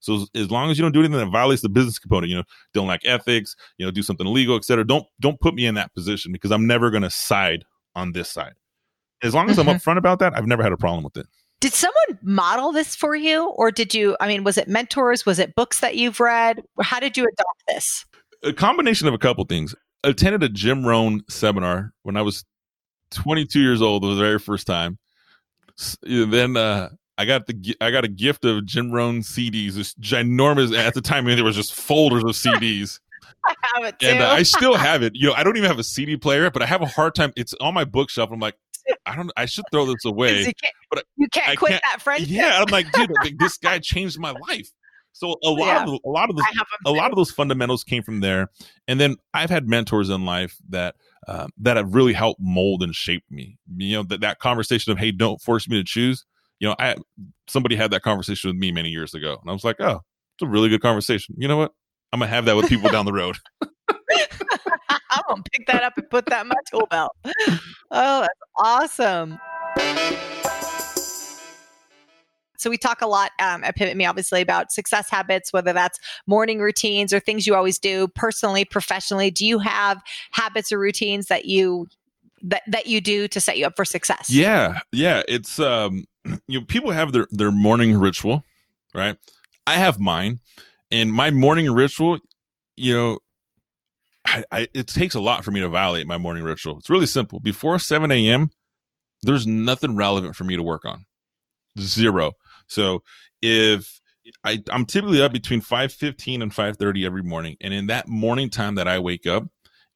So 0.00 0.16
as, 0.16 0.28
as 0.34 0.50
long 0.50 0.70
as 0.70 0.76
you 0.78 0.82
don't 0.82 0.92
do 0.92 0.98
anything 1.00 1.18
that 1.18 1.30
violates 1.30 1.62
the 1.62 1.68
business 1.68 1.98
component, 1.98 2.28
you 2.30 2.36
know, 2.36 2.42
don't 2.74 2.88
like 2.88 3.02
ethics, 3.04 3.54
you 3.78 3.86
know, 3.86 3.92
do 3.92 4.02
something 4.02 4.26
illegal, 4.26 4.56
et 4.56 4.64
cetera. 4.64 4.84
Don't 4.86 5.06
don't 5.20 5.40
put 5.40 5.54
me 5.54 5.64
in 5.66 5.74
that 5.76 5.94
position 5.94 6.32
because 6.32 6.50
I'm 6.50 6.66
never 6.66 6.90
gonna 6.90 7.10
side 7.10 7.64
on 7.94 8.12
this 8.12 8.28
side. 8.30 8.54
As 9.22 9.34
long 9.34 9.48
as 9.48 9.58
I'm 9.58 9.66
Mhm. 9.66 9.76
upfront 9.76 9.98
about 9.98 10.18
that, 10.18 10.36
I've 10.36 10.46
never 10.46 10.62
had 10.62 10.72
a 10.72 10.76
problem 10.76 11.04
with 11.04 11.16
it. 11.16 11.26
Did 11.60 11.72
someone 11.72 12.18
model 12.22 12.72
this 12.72 12.96
for 12.96 13.14
you 13.14 13.46
or 13.50 13.70
did 13.70 13.94
you 13.94 14.16
I 14.20 14.26
mean 14.26 14.42
was 14.42 14.58
it 14.58 14.66
mentors, 14.68 15.24
was 15.24 15.38
it 15.38 15.54
books 15.54 15.78
that 15.80 15.94
you've 15.94 16.18
read? 16.18 16.60
How 16.82 16.98
did 16.98 17.16
you 17.16 17.22
adopt 17.24 17.62
this? 17.68 18.04
a 18.44 18.52
combination 18.52 19.06
of 19.06 19.14
a 19.14 19.18
couple 19.18 19.44
things. 19.44 19.72
I 20.02 20.08
attended 20.08 20.42
a 20.42 20.48
Jim 20.48 20.84
Rohn 20.84 21.22
seminar 21.30 21.92
when 22.02 22.16
I 22.16 22.22
was 22.22 22.44
22 23.12 23.60
years 23.60 23.80
old, 23.80 24.02
the 24.02 24.16
very 24.16 24.40
first 24.40 24.66
time. 24.66 24.98
Then 26.02 26.56
uh, 26.56 26.90
I 27.18 27.24
got 27.24 27.46
the 27.46 27.76
I 27.80 27.90
got 27.90 28.04
a 28.04 28.08
gift 28.08 28.44
of 28.44 28.64
Jim 28.66 28.90
Rohn 28.90 29.20
CDs, 29.20 29.74
this 29.74 29.94
ginormous. 29.94 30.76
At 30.76 30.94
the 30.94 31.00
time, 31.00 31.24
I 31.24 31.28
mean, 31.28 31.36
there 31.36 31.44
was 31.44 31.56
just 31.56 31.74
folders 31.74 32.22
of 32.24 32.30
CDs, 32.30 33.00
I 33.44 33.54
have 33.74 33.84
it 33.84 33.98
too. 33.98 34.08
and 34.08 34.22
uh, 34.22 34.28
I 34.30 34.42
still 34.42 34.74
have 34.88 35.02
it. 35.02 35.12
You 35.14 35.28
know, 35.28 35.34
I 35.34 35.42
don't 35.42 35.56
even 35.56 35.68
have 35.68 35.78
a 35.78 35.84
CD 35.84 36.16
player, 36.16 36.50
but 36.50 36.62
I 36.62 36.66
have 36.66 36.82
a 36.82 36.86
hard 36.86 37.14
time. 37.14 37.32
It's 37.36 37.54
on 37.60 37.74
my 37.74 37.84
bookshelf. 37.84 38.30
I'm 38.32 38.40
like, 38.40 38.54
I 39.06 39.14
don't. 39.16 39.30
I 39.36 39.46
should 39.46 39.64
throw 39.70 39.86
this 39.86 40.04
away. 40.04 40.38
you 40.40 40.44
can't, 40.44 40.74
but 40.90 41.04
you 41.16 41.28
can't 41.28 41.48
I 41.50 41.56
quit 41.56 41.70
can't- 41.72 41.82
that 41.90 42.02
friendship. 42.02 42.28
Yeah, 42.30 42.58
I'm 42.60 42.70
like, 42.70 42.90
dude, 42.92 43.12
like, 43.22 43.36
this 43.38 43.56
guy 43.58 43.78
changed 43.78 44.18
my 44.18 44.32
life. 44.48 44.68
So 45.12 45.36
a 45.44 45.50
lot 45.50 45.76
Yeah. 45.76 45.82
of 45.84 46.00
a 46.04 46.08
lot 46.08 46.30
of 46.30 46.38
I 46.38 46.44
have 46.56 46.66
a 46.86 46.90
lot 46.90 47.10
of 47.10 47.16
those 47.16 47.30
fundamentals 47.30 47.84
came 47.84 48.02
from 48.02 48.20
there 48.20 48.48
and 48.88 49.00
then 49.00 49.16
i've 49.34 49.50
had 49.50 49.68
mentors 49.68 50.10
in 50.10 50.24
life 50.24 50.56
that 50.68 50.96
uh, 51.28 51.46
that 51.58 51.76
have 51.76 51.94
really 51.94 52.12
helped 52.12 52.40
mold 52.40 52.82
and 52.82 52.94
shape 52.94 53.24
me 53.30 53.56
you 53.76 53.96
know 53.96 54.02
that, 54.02 54.20
that 54.20 54.38
conversation 54.38 54.90
of 54.92 54.98
hey 54.98 55.12
don't 55.12 55.40
force 55.40 55.68
me 55.68 55.76
to 55.76 55.84
choose 55.84 56.24
you 56.58 56.68
know 56.68 56.74
i 56.78 56.96
somebody 57.46 57.76
had 57.76 57.90
that 57.90 58.02
conversation 58.02 58.48
with 58.48 58.56
me 58.56 58.72
many 58.72 58.88
years 58.88 59.14
ago 59.14 59.38
and 59.40 59.48
i 59.50 59.52
was 59.52 59.64
like 59.64 59.76
oh 59.80 60.00
it's 60.34 60.42
a 60.42 60.46
really 60.46 60.68
good 60.68 60.82
conversation 60.82 61.34
you 61.38 61.46
know 61.46 61.56
what 61.56 61.72
i'm 62.12 62.18
gonna 62.20 62.30
have 62.30 62.44
that 62.46 62.56
with 62.56 62.68
people 62.68 62.90
down 62.90 63.04
the 63.06 63.12
road 63.12 63.36
I'm 65.10 65.22
gonna 65.28 65.42
pick 65.52 65.66
that 65.66 65.82
up 65.84 65.96
and 65.96 66.08
put 66.10 66.26
that 66.26 66.42
in 66.42 66.48
my 66.48 66.54
tool 66.70 66.86
belt. 66.90 67.12
Oh, 67.90 68.20
that's 68.20 68.40
awesome. 68.58 69.38
So 72.62 72.70
we 72.70 72.78
talk 72.78 73.02
a 73.02 73.06
lot 73.06 73.32
um, 73.40 73.64
at 73.64 73.76
Pivot 73.76 73.96
Me, 73.96 74.04
obviously, 74.06 74.40
about 74.40 74.70
success 74.70 75.10
habits, 75.10 75.52
whether 75.52 75.72
that's 75.72 75.98
morning 76.26 76.60
routines 76.60 77.12
or 77.12 77.20
things 77.20 77.46
you 77.46 77.54
always 77.54 77.78
do 77.78 78.08
personally, 78.08 78.64
professionally. 78.64 79.30
Do 79.30 79.44
you 79.44 79.58
have 79.58 80.00
habits 80.30 80.70
or 80.70 80.78
routines 80.78 81.26
that 81.26 81.46
you 81.46 81.88
that 82.42 82.62
that 82.66 82.86
you 82.86 83.00
do 83.00 83.28
to 83.28 83.40
set 83.40 83.58
you 83.58 83.66
up 83.66 83.76
for 83.76 83.84
success? 83.84 84.30
yeah 84.30 84.80
yeah. 84.92 85.22
It's 85.28 85.58
um 85.58 86.04
you 86.46 86.60
know 86.60 86.64
people 86.66 86.90
have 86.92 87.12
their 87.12 87.26
their 87.30 87.50
morning 87.50 87.98
ritual 87.98 88.44
right? 88.94 89.16
I 89.66 89.74
have 89.74 89.98
mine 89.98 90.40
and 90.90 91.12
my 91.12 91.30
morning 91.30 91.70
ritual 91.72 92.18
you 92.76 92.94
know 92.94 93.18
I, 94.26 94.44
I 94.52 94.68
it 94.72 94.86
takes 94.86 95.14
a 95.14 95.20
lot 95.20 95.44
for 95.44 95.50
me 95.50 95.60
to 95.60 95.68
violate 95.68 96.06
my 96.06 96.18
morning 96.18 96.44
ritual. 96.44 96.78
It's 96.78 96.90
really 96.90 97.06
simple. 97.06 97.40
Before 97.40 97.78
7 97.78 98.10
a.m 98.10 98.50
there's 99.22 99.46
nothing 99.46 99.94
relevant 99.94 100.34
for 100.34 100.44
me 100.44 100.56
to 100.56 100.62
work 100.62 100.84
on. 100.84 101.06
Zero 101.78 102.32
so 102.72 103.02
if 103.40 104.00
I, 104.44 104.62
i'm 104.70 104.86
typically 104.86 105.20
up 105.20 105.32
between 105.32 105.60
5.15 105.60 106.42
and 106.42 106.52
5.30 106.52 107.04
every 107.04 107.22
morning 107.22 107.56
and 107.60 107.74
in 107.74 107.86
that 107.88 108.08
morning 108.08 108.50
time 108.50 108.76
that 108.76 108.88
i 108.88 108.98
wake 108.98 109.26
up 109.26 109.48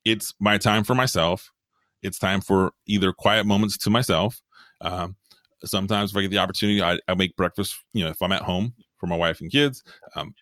it's 0.06 0.34
my 0.38 0.56
time 0.56 0.84
for 0.84 0.94
myself. 0.94 1.50
It's 2.00 2.18
time 2.18 2.40
for 2.40 2.72
either 2.86 3.12
quiet 3.12 3.44
moments 3.44 3.76
to 3.78 3.90
myself. 3.90 4.40
Um, 4.80 5.16
sometimes 5.64 6.12
if 6.12 6.16
i 6.16 6.20
get 6.20 6.30
the 6.30 6.38
opportunity 6.38 6.80
I, 6.80 6.98
I 7.08 7.14
make 7.14 7.34
breakfast 7.34 7.74
you 7.94 8.04
know 8.04 8.10
if 8.10 8.20
i'm 8.20 8.30
at 8.30 8.42
home 8.42 8.74
for 8.98 9.06
my 9.06 9.16
wife 9.16 9.40
and 9.40 9.50
kids. 9.50 9.82
Um, 10.14 10.34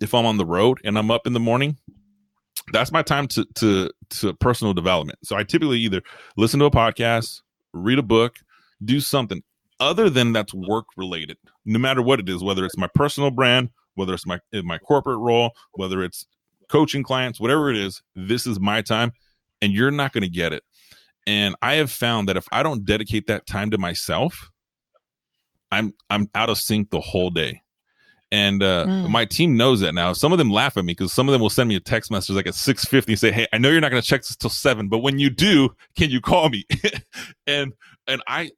if 0.00 0.14
i'm 0.14 0.26
on 0.26 0.38
the 0.38 0.46
road 0.46 0.80
and 0.82 0.98
i'm 0.98 1.10
up 1.10 1.26
in 1.26 1.34
the 1.34 1.40
morning 1.40 1.76
that's 2.72 2.90
my 2.90 3.02
time 3.02 3.28
to 3.28 3.44
to 3.56 3.90
to 4.10 4.34
personal 4.34 4.72
development. 4.72 5.18
So 5.24 5.36
I 5.36 5.44
typically 5.44 5.78
either 5.80 6.02
listen 6.36 6.58
to 6.60 6.66
a 6.66 6.70
podcast, 6.70 7.42
read 7.74 7.98
a 7.98 8.02
book, 8.02 8.36
do 8.84 8.98
something 8.98 9.42
other 9.82 10.08
than 10.08 10.32
that's 10.32 10.54
work 10.54 10.86
related. 10.96 11.36
No 11.64 11.78
matter 11.78 12.02
what 12.02 12.20
it 12.20 12.28
is, 12.28 12.42
whether 12.42 12.64
it's 12.64 12.78
my 12.78 12.88
personal 12.94 13.30
brand, 13.30 13.70
whether 13.94 14.14
it's 14.14 14.26
my 14.26 14.38
my 14.62 14.78
corporate 14.78 15.18
role, 15.18 15.50
whether 15.72 16.02
it's 16.02 16.26
coaching 16.68 17.02
clients, 17.02 17.40
whatever 17.40 17.70
it 17.70 17.76
is, 17.76 18.02
this 18.14 18.46
is 18.46 18.58
my 18.58 18.80
time 18.80 19.12
and 19.62 19.72
you're 19.72 19.90
not 19.90 20.12
going 20.12 20.22
to 20.22 20.28
get 20.28 20.52
it. 20.52 20.62
And 21.26 21.54
I 21.62 21.74
have 21.74 21.90
found 21.90 22.28
that 22.28 22.36
if 22.36 22.46
I 22.52 22.62
don't 22.62 22.84
dedicate 22.84 23.28
that 23.28 23.46
time 23.46 23.70
to 23.70 23.78
myself, 23.78 24.50
I'm 25.70 25.94
I'm 26.10 26.28
out 26.34 26.50
of 26.50 26.58
sync 26.58 26.90
the 26.90 27.00
whole 27.00 27.30
day. 27.30 27.62
And 28.32 28.62
uh, 28.62 28.86
mm. 28.86 29.08
my 29.10 29.26
team 29.26 29.56
knows 29.56 29.80
that 29.80 29.94
now. 29.94 30.14
Some 30.14 30.32
of 30.32 30.38
them 30.38 30.50
laugh 30.50 30.76
at 30.76 30.84
me 30.84 30.94
because 30.94 31.12
some 31.12 31.28
of 31.28 31.32
them 31.32 31.42
will 31.42 31.50
send 31.50 31.68
me 31.68 31.76
a 31.76 31.80
text 31.80 32.10
message 32.10 32.34
like 32.34 32.46
at 32.46 32.54
six 32.54 32.84
fifty, 32.84 33.12
and 33.12 33.20
say, 33.20 33.30
"Hey, 33.30 33.46
I 33.52 33.58
know 33.58 33.70
you're 33.70 33.80
not 33.80 33.90
going 33.90 34.02
to 34.02 34.08
check 34.08 34.22
this 34.22 34.34
till 34.34 34.50
seven, 34.50 34.88
but 34.88 34.98
when 34.98 35.18
you 35.18 35.30
do, 35.30 35.70
can 35.96 36.10
you 36.10 36.20
call 36.20 36.48
me?" 36.48 36.64
and 37.46 37.72
and 38.06 38.22
I, 38.26 38.50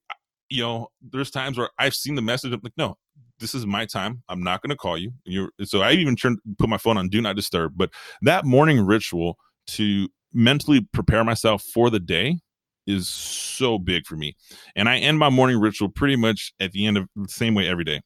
you 0.50 0.62
know, 0.62 0.88
there's 1.02 1.30
times 1.30 1.58
where 1.58 1.70
I've 1.78 1.94
seen 1.94 2.14
the 2.14 2.22
message. 2.22 2.52
I'm 2.52 2.60
like, 2.62 2.72
"No, 2.76 2.96
this 3.38 3.54
is 3.54 3.66
my 3.66 3.86
time. 3.86 4.22
I'm 4.28 4.42
not 4.42 4.62
going 4.62 4.70
to 4.70 4.76
call 4.76 4.98
you." 4.98 5.12
You're, 5.24 5.50
so 5.64 5.82
I 5.82 5.92
even 5.92 6.16
turned 6.16 6.38
put 6.58 6.68
my 6.68 6.78
phone 6.78 6.96
on 6.98 7.08
do 7.08 7.20
not 7.20 7.36
disturb. 7.36 7.72
But 7.76 7.90
that 8.22 8.44
morning 8.44 8.84
ritual 8.84 9.38
to 9.68 10.08
mentally 10.32 10.80
prepare 10.92 11.24
myself 11.24 11.62
for 11.62 11.90
the 11.90 12.00
day 12.00 12.38
is 12.86 13.08
so 13.08 13.78
big 13.78 14.06
for 14.06 14.16
me. 14.16 14.36
And 14.76 14.88
I 14.88 14.98
end 14.98 15.18
my 15.18 15.30
morning 15.30 15.58
ritual 15.58 15.88
pretty 15.88 16.16
much 16.16 16.52
at 16.60 16.72
the 16.72 16.86
end 16.86 16.98
of 16.98 17.08
the 17.16 17.28
same 17.28 17.54
way 17.54 17.66
every 17.66 17.84
day 17.84 18.00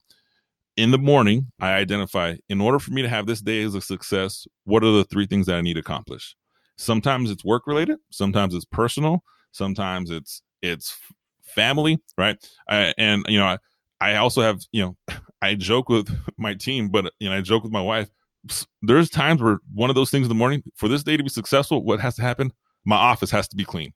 in 0.79 0.93
the 0.93 0.99
morning, 0.99 1.51
I 1.59 1.73
identify 1.73 2.37
in 2.49 2.61
order 2.61 2.79
for 2.79 2.93
me 2.93 3.03
to 3.03 3.09
have 3.09 3.27
this 3.27 3.41
day 3.41 3.63
as 3.65 3.75
a 3.75 3.81
success, 3.81 4.47
what 4.63 4.85
are 4.85 4.93
the 4.93 5.03
three 5.03 5.27
things 5.27 5.47
that 5.47 5.57
I 5.57 5.61
need 5.61 5.75
to 5.75 5.81
accomplish? 5.81 6.37
Sometimes 6.77 7.33
it's 7.33 7.45
work 7.45 7.67
related, 7.67 7.99
sometimes 8.11 8.55
it's 8.55 8.65
personal, 8.65 9.25
sometimes 9.51 10.09
it's 10.09 10.41
it's 10.63 10.97
family, 11.49 11.99
right? 12.17 12.37
I, 12.69 12.95
and 12.99 13.25
you 13.29 13.39
know, 13.39 13.47
I, 13.47 13.59
I 14.01 14.17
also 14.17 14.43
have, 14.43 14.61
you 14.73 14.83
know, 14.83 15.17
I 15.43 15.55
joke 15.55 15.89
with 15.89 16.09
my 16.39 16.55
team, 16.55 16.89
but 16.89 17.13
you 17.19 17.29
know, 17.29 17.37
I 17.37 17.41
joke 17.41 17.63
with 17.63 17.73
my 17.73 17.83
wife. 17.83 18.09
There's 18.83 19.11
times 19.11 19.43
where 19.43 19.59
one 19.75 19.91
of 19.91 19.97
those 19.97 20.11
things 20.11 20.25
in 20.25 20.29
the 20.29 20.35
morning, 20.35 20.63
for 20.77 20.89
this 20.89 21.03
day 21.03 21.17
to 21.17 21.23
be 21.23 21.29
successful, 21.29 21.85
what 21.85 22.01
has 22.01 22.15
to 22.17 22.23
happen? 22.23 22.53
My 22.85 22.97
office 22.97 23.31
has 23.31 23.49
to 23.49 23.57
be 23.57 23.65
clean 23.65 23.93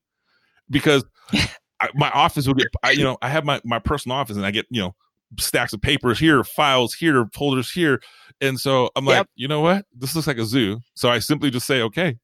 because 0.68 1.04
I, 1.80 1.88
my 1.94 2.10
office 2.10 2.46
will 2.46 2.54
get, 2.54 2.66
I, 2.82 2.90
you 2.90 3.04
know, 3.04 3.16
I 3.22 3.28
have 3.28 3.44
my 3.44 3.60
my 3.64 3.78
personal 3.78 4.16
office 4.16 4.36
and 4.36 4.44
I 4.44 4.50
get, 4.50 4.66
you 4.68 4.82
know, 4.82 4.94
stacks 5.38 5.72
of 5.72 5.80
papers 5.80 6.18
here, 6.18 6.44
files 6.44 6.94
here, 6.94 7.26
folders 7.32 7.70
here. 7.70 8.00
And 8.40 8.58
so 8.58 8.90
I'm 8.96 9.04
like, 9.04 9.18
yep. 9.18 9.28
you 9.34 9.48
know 9.48 9.60
what? 9.60 9.86
This 9.96 10.14
looks 10.14 10.26
like 10.26 10.38
a 10.38 10.44
zoo. 10.44 10.80
So 10.94 11.08
I 11.08 11.18
simply 11.18 11.50
just 11.50 11.66
say, 11.66 11.82
okay, 11.82 12.18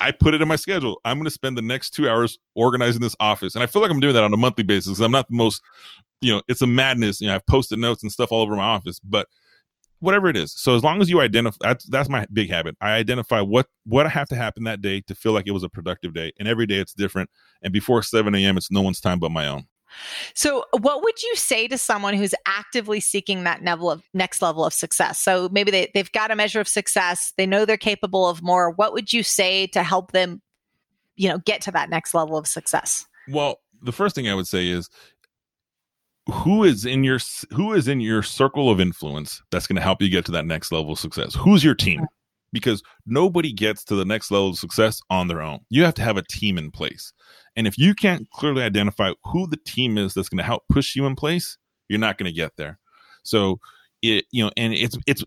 I 0.00 0.12
put 0.12 0.34
it 0.34 0.42
in 0.42 0.48
my 0.48 0.56
schedule. 0.56 1.00
I'm 1.04 1.16
going 1.16 1.24
to 1.24 1.30
spend 1.30 1.56
the 1.56 1.62
next 1.62 1.90
two 1.90 2.08
hours 2.08 2.38
organizing 2.54 3.00
this 3.00 3.16
office. 3.20 3.54
And 3.54 3.62
I 3.62 3.66
feel 3.66 3.82
like 3.82 3.90
I'm 3.90 4.00
doing 4.00 4.14
that 4.14 4.24
on 4.24 4.32
a 4.32 4.36
monthly 4.36 4.64
basis. 4.64 5.00
I'm 5.00 5.12
not 5.12 5.28
the 5.28 5.36
most, 5.36 5.62
you 6.20 6.32
know, 6.32 6.42
it's 6.48 6.62
a 6.62 6.66
madness. 6.66 7.20
You 7.20 7.28
know, 7.28 7.34
I've 7.34 7.46
posted 7.46 7.78
notes 7.78 8.02
and 8.02 8.12
stuff 8.12 8.32
all 8.32 8.42
over 8.42 8.56
my 8.56 8.62
office, 8.62 9.00
but 9.00 9.28
whatever 10.00 10.28
it 10.28 10.36
is. 10.36 10.52
So 10.52 10.76
as 10.76 10.82
long 10.82 11.00
as 11.00 11.08
you 11.08 11.20
identify, 11.20 11.56
that's, 11.60 11.84
that's 11.86 12.08
my 12.08 12.26
big 12.32 12.50
habit. 12.50 12.76
I 12.80 12.92
identify 12.92 13.40
what, 13.40 13.68
what 13.84 14.06
I 14.06 14.10
have 14.10 14.28
to 14.28 14.36
happen 14.36 14.64
that 14.64 14.82
day 14.82 15.00
to 15.02 15.14
feel 15.14 15.32
like 15.32 15.46
it 15.46 15.52
was 15.52 15.62
a 15.62 15.68
productive 15.68 16.12
day. 16.14 16.32
And 16.38 16.46
every 16.46 16.66
day 16.66 16.76
it's 16.76 16.94
different. 16.94 17.30
And 17.62 17.72
before 17.72 18.02
7 18.02 18.34
a.m., 18.34 18.56
it's 18.56 18.70
no 18.70 18.82
one's 18.82 19.00
time 19.00 19.18
but 19.18 19.30
my 19.30 19.46
own. 19.46 19.66
So, 20.34 20.64
what 20.78 21.02
would 21.02 21.22
you 21.22 21.36
say 21.36 21.68
to 21.68 21.78
someone 21.78 22.14
who's 22.14 22.34
actively 22.46 23.00
seeking 23.00 23.44
that 23.44 23.62
level 23.64 23.90
of 23.90 24.02
next 24.14 24.42
level 24.42 24.64
of 24.64 24.72
success? 24.72 25.20
So, 25.20 25.48
maybe 25.50 25.70
they, 25.70 25.90
they've 25.94 26.10
got 26.12 26.30
a 26.30 26.36
measure 26.36 26.60
of 26.60 26.68
success, 26.68 27.32
they 27.36 27.46
know 27.46 27.64
they're 27.64 27.76
capable 27.76 28.28
of 28.28 28.42
more. 28.42 28.70
What 28.70 28.92
would 28.92 29.12
you 29.12 29.22
say 29.22 29.66
to 29.68 29.82
help 29.82 30.12
them, 30.12 30.42
you 31.16 31.28
know, 31.28 31.38
get 31.38 31.60
to 31.62 31.70
that 31.72 31.90
next 31.90 32.14
level 32.14 32.36
of 32.36 32.46
success? 32.46 33.06
Well, 33.28 33.60
the 33.82 33.92
first 33.92 34.14
thing 34.14 34.28
I 34.28 34.34
would 34.34 34.46
say 34.46 34.68
is 34.68 34.88
who 36.32 36.64
is 36.64 36.84
in 36.84 37.04
your 37.04 37.18
who 37.52 37.72
is 37.72 37.88
in 37.88 38.00
your 38.00 38.22
circle 38.22 38.70
of 38.70 38.80
influence 38.80 39.42
that's 39.50 39.66
going 39.66 39.76
to 39.76 39.82
help 39.82 40.02
you 40.02 40.08
get 40.08 40.24
to 40.26 40.32
that 40.32 40.44
next 40.44 40.72
level 40.72 40.92
of 40.92 40.98
success 40.98 41.34
who's 41.34 41.62
your 41.62 41.74
team 41.74 42.04
because 42.56 42.82
nobody 43.06 43.52
gets 43.52 43.84
to 43.84 43.94
the 43.94 44.04
next 44.04 44.30
level 44.30 44.50
of 44.50 44.58
success 44.58 45.00
on 45.10 45.28
their 45.28 45.42
own 45.42 45.60
you 45.70 45.84
have 45.84 45.94
to 45.94 46.02
have 46.02 46.16
a 46.16 46.24
team 46.28 46.58
in 46.58 46.70
place 46.70 47.12
and 47.56 47.66
if 47.66 47.78
you 47.78 47.94
can't 47.94 48.28
clearly 48.30 48.62
identify 48.62 49.12
who 49.24 49.46
the 49.46 49.56
team 49.56 49.96
is 49.96 50.12
that's 50.12 50.28
going 50.28 50.38
to 50.38 50.44
help 50.44 50.62
push 50.70 50.94
you 50.94 51.06
in 51.06 51.16
place, 51.16 51.56
you're 51.88 51.98
not 51.98 52.18
going 52.18 52.30
to 52.30 52.36
get 52.36 52.52
there. 52.56 52.78
So 53.24 53.58
it, 54.02 54.26
you 54.30 54.44
know, 54.44 54.50
and 54.56 54.74
it's, 54.74 54.96
it's, 55.06 55.24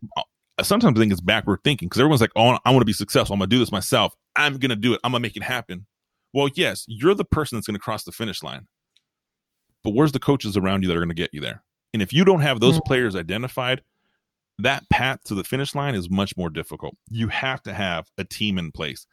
sometimes 0.61 0.97
I 0.97 1.01
think 1.01 1.11
it's 1.11 1.21
backward 1.21 1.61
thinking 1.63 1.88
because 1.88 1.99
everyone's 1.99 2.21
like, 2.21 2.32
oh, 2.36 2.59
I 2.63 2.69
want 2.69 2.82
to 2.82 2.86
be 2.86 2.93
successful. 2.93 3.34
I'm 3.34 3.39
going 3.39 3.49
to 3.49 3.55
do 3.55 3.59
this 3.59 3.71
myself. 3.71 4.13
I'm 4.36 4.57
going 4.57 4.69
to 4.69 4.75
do 4.75 4.93
it. 4.93 4.99
I'm 5.03 5.11
going 5.11 5.21
to 5.21 5.25
make 5.27 5.36
it 5.36 5.43
happen. 5.43 5.88
Well, 6.32 6.49
yes, 6.53 6.86
you're 6.88 7.15
the 7.15 7.25
person 7.25 7.57
that's 7.57 7.65
going 7.65 7.75
to 7.75 7.82
cross 7.82 8.03
the 8.03 8.11
finish 8.11 8.43
line. 8.43 8.67
But 9.84 9.95
where's 9.95 10.11
the 10.11 10.19
coaches 10.19 10.55
around 10.55 10.84
you 10.84 10.89
that 10.89 10.95
are 10.95 10.99
going 10.99 11.09
to 11.09 11.15
get 11.15 11.34
you 11.34 11.41
there? 11.41 11.63
And 11.93 12.03
if 12.03 12.13
you 12.13 12.23
don't 12.23 12.41
have 12.41 12.59
those 12.59 12.75
mm-hmm. 12.75 12.88
players 12.88 13.15
identified, 13.15 13.82
that 14.60 14.89
path 14.89 15.24
to 15.26 15.36
the 15.36 15.43
finish 15.43 15.76
line 15.76 15.95
is 15.95 16.10
much 16.10 16.36
more 16.38 16.49
difficult. 16.49 16.95
You 17.10 17.28
have 17.30 17.62
to 17.64 17.74
have 17.74 18.07
a 18.18 18.24
team 18.24 18.57
in 18.57 18.72
place. 18.72 19.07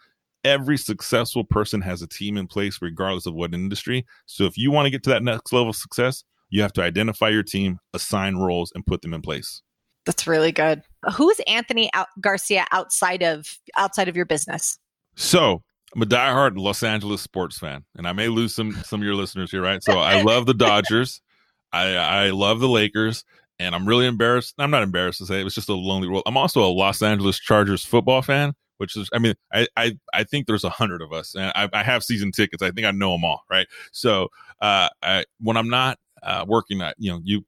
Every 0.45 0.79
successful 0.79 1.45
person 1.45 1.81
has 1.81 2.03
a 2.03 2.07
team 2.07 2.37
in 2.37 2.47
place 2.47 2.79
regardless 2.81 3.27
of 3.27 3.35
what 3.35 3.55
industry. 3.55 4.07
So 4.27 4.45
if 4.45 4.57
you 4.57 4.71
want 4.71 4.87
to 4.87 4.91
get 4.91 5.03
to 5.05 5.11
that 5.11 5.23
next 5.23 5.53
level 5.53 5.71
of 5.71 5.77
success 5.77 6.25
you 6.51 6.63
have 6.63 6.73
to 6.75 6.83
identify 6.83 7.29
your 7.29 7.43
team 7.43 7.79
assign 7.93 8.37
roles 8.37 8.73
and 8.75 8.87
put 8.87 9.03
them 9.03 9.13
in 9.13 9.23
place. 9.23 9.63
That's 10.05 10.27
really 10.27 10.53
good. 10.53 10.83
Who's 11.15 11.41
anthony 11.47 11.91
garcia 12.21 12.67
outside 12.71 13.23
of 13.23 13.47
outside 13.77 14.09
of 14.09 14.17
your 14.17 14.27
business? 14.27 14.79
So 15.17 15.63
i'm 15.95 16.03
a 16.03 16.07
diehard 16.07 16.57
los 16.57 16.83
angeles 16.83 17.23
sports 17.23 17.59
fan 17.59 17.85
and 17.97 18.09
i 18.09 18.13
may 18.13 18.27
lose 18.27 18.53
some 18.53 18.73
some 18.85 19.01
of 19.01 19.05
your 19.05 19.15
listeners 19.15 19.51
here 19.51 19.63
right? 19.63 19.83
So 19.83 19.99
i 19.99 20.23
love 20.23 20.47
the 20.47 20.55
dodgers. 20.55 21.21
I 21.73 21.97
i 21.97 22.31
love 22.31 22.61
the 22.61 22.69
lakers 22.69 23.25
and 23.59 23.75
i'm 23.75 23.87
really 23.87 24.07
embarrassed 24.07 24.55
i'm 24.59 24.71
not 24.71 24.83
embarrassed 24.83 25.19
to 25.19 25.27
say 25.27 25.41
it 25.41 25.45
was 25.45 25.55
just 25.55 25.69
a 25.69 25.75
lonely 25.75 26.09
world 26.09 26.23
i'm 26.27 26.37
also 26.37 26.63
a 26.63 26.71
los 26.71 27.03
angeles 27.03 27.39
chargers 27.39 27.85
football 27.85 28.23
fan 28.23 28.55
which 28.79 28.97
is, 28.97 29.09
I 29.13 29.19
mean, 29.19 29.35
I, 29.53 29.67
I, 29.77 29.99
I 30.13 30.25
think 30.25 30.47
there's 30.47 30.65
a 30.65 30.71
hundred 30.71 31.03
of 31.03 31.13
us 31.13 31.35
and 31.35 31.53
I, 31.55 31.69
I 31.73 31.83
have 31.83 32.03
season 32.03 32.33
tickets. 32.33 32.63
I 32.63 32.71
think 32.71 32.87
I 32.87 32.91
know 32.91 33.13
them 33.13 33.25
all. 33.25 33.43
Right. 33.51 33.67
So, 33.93 34.29
uh, 34.61 34.89
I, 35.03 35.25
when 35.41 35.57
I'm 35.57 35.69
not, 35.69 35.99
uh, 36.23 36.45
working 36.47 36.83
at, 36.83 36.97
you 36.99 37.11
know, 37.13 37.21
you, 37.25 37.45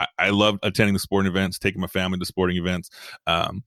I, 0.00 0.06
I 0.18 0.30
love 0.30 0.58
attending 0.62 0.94
the 0.94 1.00
sporting 1.00 1.30
events, 1.30 1.58
taking 1.58 1.80
my 1.80 1.86
family 1.86 2.18
to 2.18 2.24
sporting 2.24 2.56
events. 2.56 2.90
Um, 3.26 3.64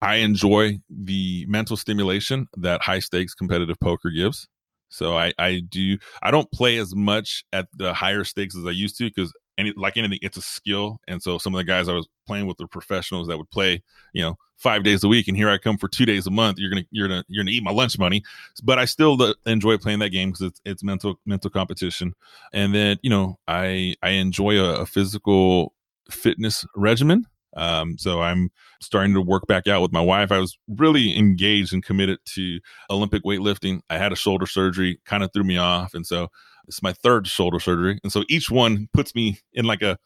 I 0.00 0.16
enjoy 0.16 0.78
the 0.88 1.44
mental 1.48 1.76
stimulation 1.76 2.48
that 2.58 2.82
high 2.82 3.00
stakes 3.00 3.34
competitive 3.34 3.80
poker 3.80 4.10
gives. 4.10 4.46
So 4.90 5.18
I, 5.18 5.32
I 5.38 5.60
do, 5.68 5.98
I 6.22 6.30
don't 6.30 6.50
play 6.52 6.78
as 6.78 6.94
much 6.94 7.44
at 7.52 7.66
the 7.74 7.92
higher 7.92 8.24
stakes 8.24 8.56
as 8.56 8.64
I 8.64 8.70
used 8.70 8.96
to 8.98 9.04
because 9.04 9.32
any, 9.58 9.72
like 9.76 9.96
anything, 9.96 10.20
it's 10.22 10.38
a 10.38 10.42
skill. 10.42 11.00
And 11.08 11.22
so 11.22 11.36
some 11.36 11.54
of 11.54 11.58
the 11.58 11.64
guys 11.64 11.88
I 11.88 11.92
was 11.92 12.08
playing 12.26 12.46
with 12.46 12.58
were 12.60 12.68
professionals 12.68 13.28
that 13.28 13.36
would 13.36 13.50
play, 13.50 13.82
you 14.12 14.22
know, 14.22 14.36
five 14.56 14.84
days 14.84 15.04
a 15.04 15.08
week, 15.08 15.28
and 15.28 15.36
here 15.36 15.50
I 15.50 15.58
come 15.58 15.78
for 15.78 15.88
two 15.88 16.06
days 16.06 16.26
a 16.26 16.30
month. 16.30 16.58
You're 16.58 16.70
gonna 16.70 16.84
you're 16.90 17.08
gonna 17.08 17.24
you're 17.28 17.42
gonna 17.42 17.52
eat 17.52 17.62
my 17.62 17.72
lunch 17.72 17.98
money, 17.98 18.22
but 18.62 18.78
I 18.78 18.84
still 18.84 19.34
enjoy 19.46 19.78
playing 19.78 19.98
that 20.00 20.10
game 20.10 20.30
because 20.30 20.42
it's 20.42 20.60
it's 20.64 20.82
mental 20.82 21.18
mental 21.26 21.50
competition. 21.50 22.14
And 22.52 22.74
then 22.74 22.98
you 23.02 23.10
know 23.10 23.38
I 23.46 23.94
I 24.02 24.10
enjoy 24.10 24.58
a, 24.58 24.82
a 24.82 24.86
physical 24.86 25.74
fitness 26.10 26.64
regimen. 26.74 27.26
Um, 27.56 27.98
so 27.98 28.20
I'm 28.20 28.50
starting 28.80 29.14
to 29.14 29.22
work 29.22 29.46
back 29.46 29.66
out 29.66 29.82
with 29.82 29.90
my 29.90 30.00
wife. 30.00 30.30
I 30.30 30.38
was 30.38 30.58
really 30.68 31.16
engaged 31.18 31.72
and 31.72 31.82
committed 31.82 32.18
to 32.34 32.60
Olympic 32.90 33.24
weightlifting. 33.24 33.80
I 33.90 33.98
had 33.98 34.12
a 34.12 34.16
shoulder 34.16 34.46
surgery, 34.46 35.00
kind 35.06 35.24
of 35.24 35.32
threw 35.32 35.44
me 35.44 35.56
off, 35.56 35.94
and 35.94 36.06
so 36.06 36.28
it's 36.68 36.82
my 36.82 36.92
third 36.92 37.26
shoulder 37.26 37.58
surgery. 37.58 37.98
And 38.04 38.12
so 38.12 38.24
each 38.28 38.50
one 38.50 38.88
puts 38.92 39.14
me 39.14 39.40
in 39.52 39.64
like 39.64 39.82
a 39.82 39.98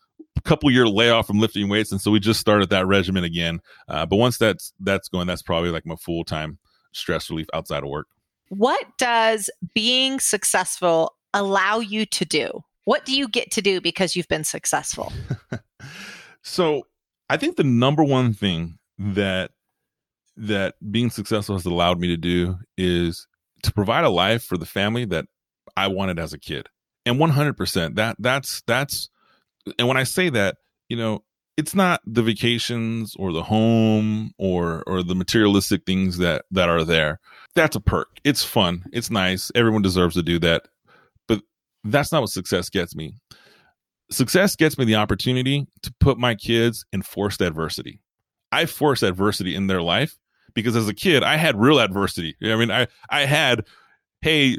couple 0.45 0.71
year 0.71 0.87
layoff 0.87 1.27
from 1.27 1.39
lifting 1.39 1.69
weights, 1.69 1.93
and 1.93 2.01
so 2.01 2.11
we 2.11 2.21
just 2.21 2.41
started 2.41 2.71
that 2.71 2.87
regimen 2.87 3.25
again. 3.25 3.61
Uh, 3.89 4.07
but 4.07 4.17
once 4.17 4.39
that's 4.39 4.73
that's 4.81 5.09
going, 5.09 5.27
that's 5.27 5.43
probably 5.43 5.71
like 5.71 5.85
my 5.85 5.97
full 5.97 6.25
time 6.25 6.59
stress 6.93 7.29
relief 7.31 7.47
outside 7.53 7.83
of 7.83 7.91
work. 7.91 8.07
What 8.49 8.85
does 8.99 9.51
being 9.75 10.21
successful 10.21 11.17
allow 11.35 11.81
you 11.81 12.07
to 12.07 12.25
do? 12.25 12.63
What 12.85 13.05
do 13.05 13.17
you 13.17 13.29
get 13.29 13.51
to 13.53 13.63
do 13.63 13.81
because 13.81 14.17
you've 14.17 14.29
been 14.29 14.45
successful? 14.45 15.13
so 16.43 16.87
I 17.31 17.37
think 17.37 17.57
the 17.57 17.65
number 17.65 18.05
one 18.05 18.35
thing 18.35 18.79
that 18.99 19.53
that 20.37 20.75
being 20.91 21.11
successful 21.11 21.57
has 21.57 21.67
allowed 21.67 22.01
me 22.01 22.09
to 22.09 22.17
do 22.17 22.57
is 22.77 23.27
to 23.63 23.73
provide 23.73 24.05
a 24.05 24.11
life 24.11 24.43
for 24.43 24.59
the 24.59 24.67
family 24.67 25.05
that 25.07 25.27
I 25.77 25.89
wanted 25.89 26.19
as 26.19 26.33
a 26.33 26.39
kid. 26.39 26.69
And 27.05 27.19
100% 27.19 27.97
that 27.97 28.17
that's 28.19 28.63
that's 28.67 29.09
and 29.79 29.89
when 29.89 29.97
I 29.97 30.05
say 30.05 30.29
that, 30.31 30.57
you 30.89 30.97
know, 30.97 31.25
it's 31.57 31.75
not 31.75 32.01
the 32.07 32.23
vacations 32.23 33.15
or 33.17 33.33
the 33.33 33.43
home 33.43 34.33
or 34.39 34.83
or 34.87 35.03
the 35.03 35.15
materialistic 35.15 35.85
things 35.85 36.19
that 36.19 36.45
that 36.51 36.69
are 36.69 36.85
there. 36.85 37.21
That's 37.55 37.77
a 37.77 37.81
perk. 37.81 38.09
It's 38.25 38.43
fun. 38.45 38.85
It's 38.93 39.11
nice. 39.11 39.51
Everyone 39.55 39.83
deserves 39.83 40.15
to 40.15 40.23
do 40.23 40.39
that. 40.41 40.69
But 41.29 41.43
that's 41.85 42.13
not 42.13 42.23
what 42.23 42.31
success 42.31 42.71
gets 42.71 42.95
me. 42.95 43.15
Success 44.11 44.57
gets 44.57 44.79
me 44.79 44.85
the 44.85 44.97
opportunity 44.97 45.67
to 45.83 45.95
put 46.01 46.19
my 46.19 46.35
kids 46.35 46.85
in 46.93 47.03
forced 47.03 47.41
adversity. 47.41 48.01
I 48.51 48.67
force 48.67 49.03
adversity 49.03 49.55
in 49.55 49.67
their 49.67 49.83
life 49.83 50.19
because 50.55 50.77
as 50.77 50.89
a 50.89 50.95
kid, 50.95 51.23
I 51.23 51.37
had 51.37 51.59
real 51.59 51.81
adversity. 51.81 52.37
I 52.43 52.57
mean, 52.57 52.71
I 52.71 52.87
I 53.11 53.25
had, 53.27 53.67
hey, 54.21 54.59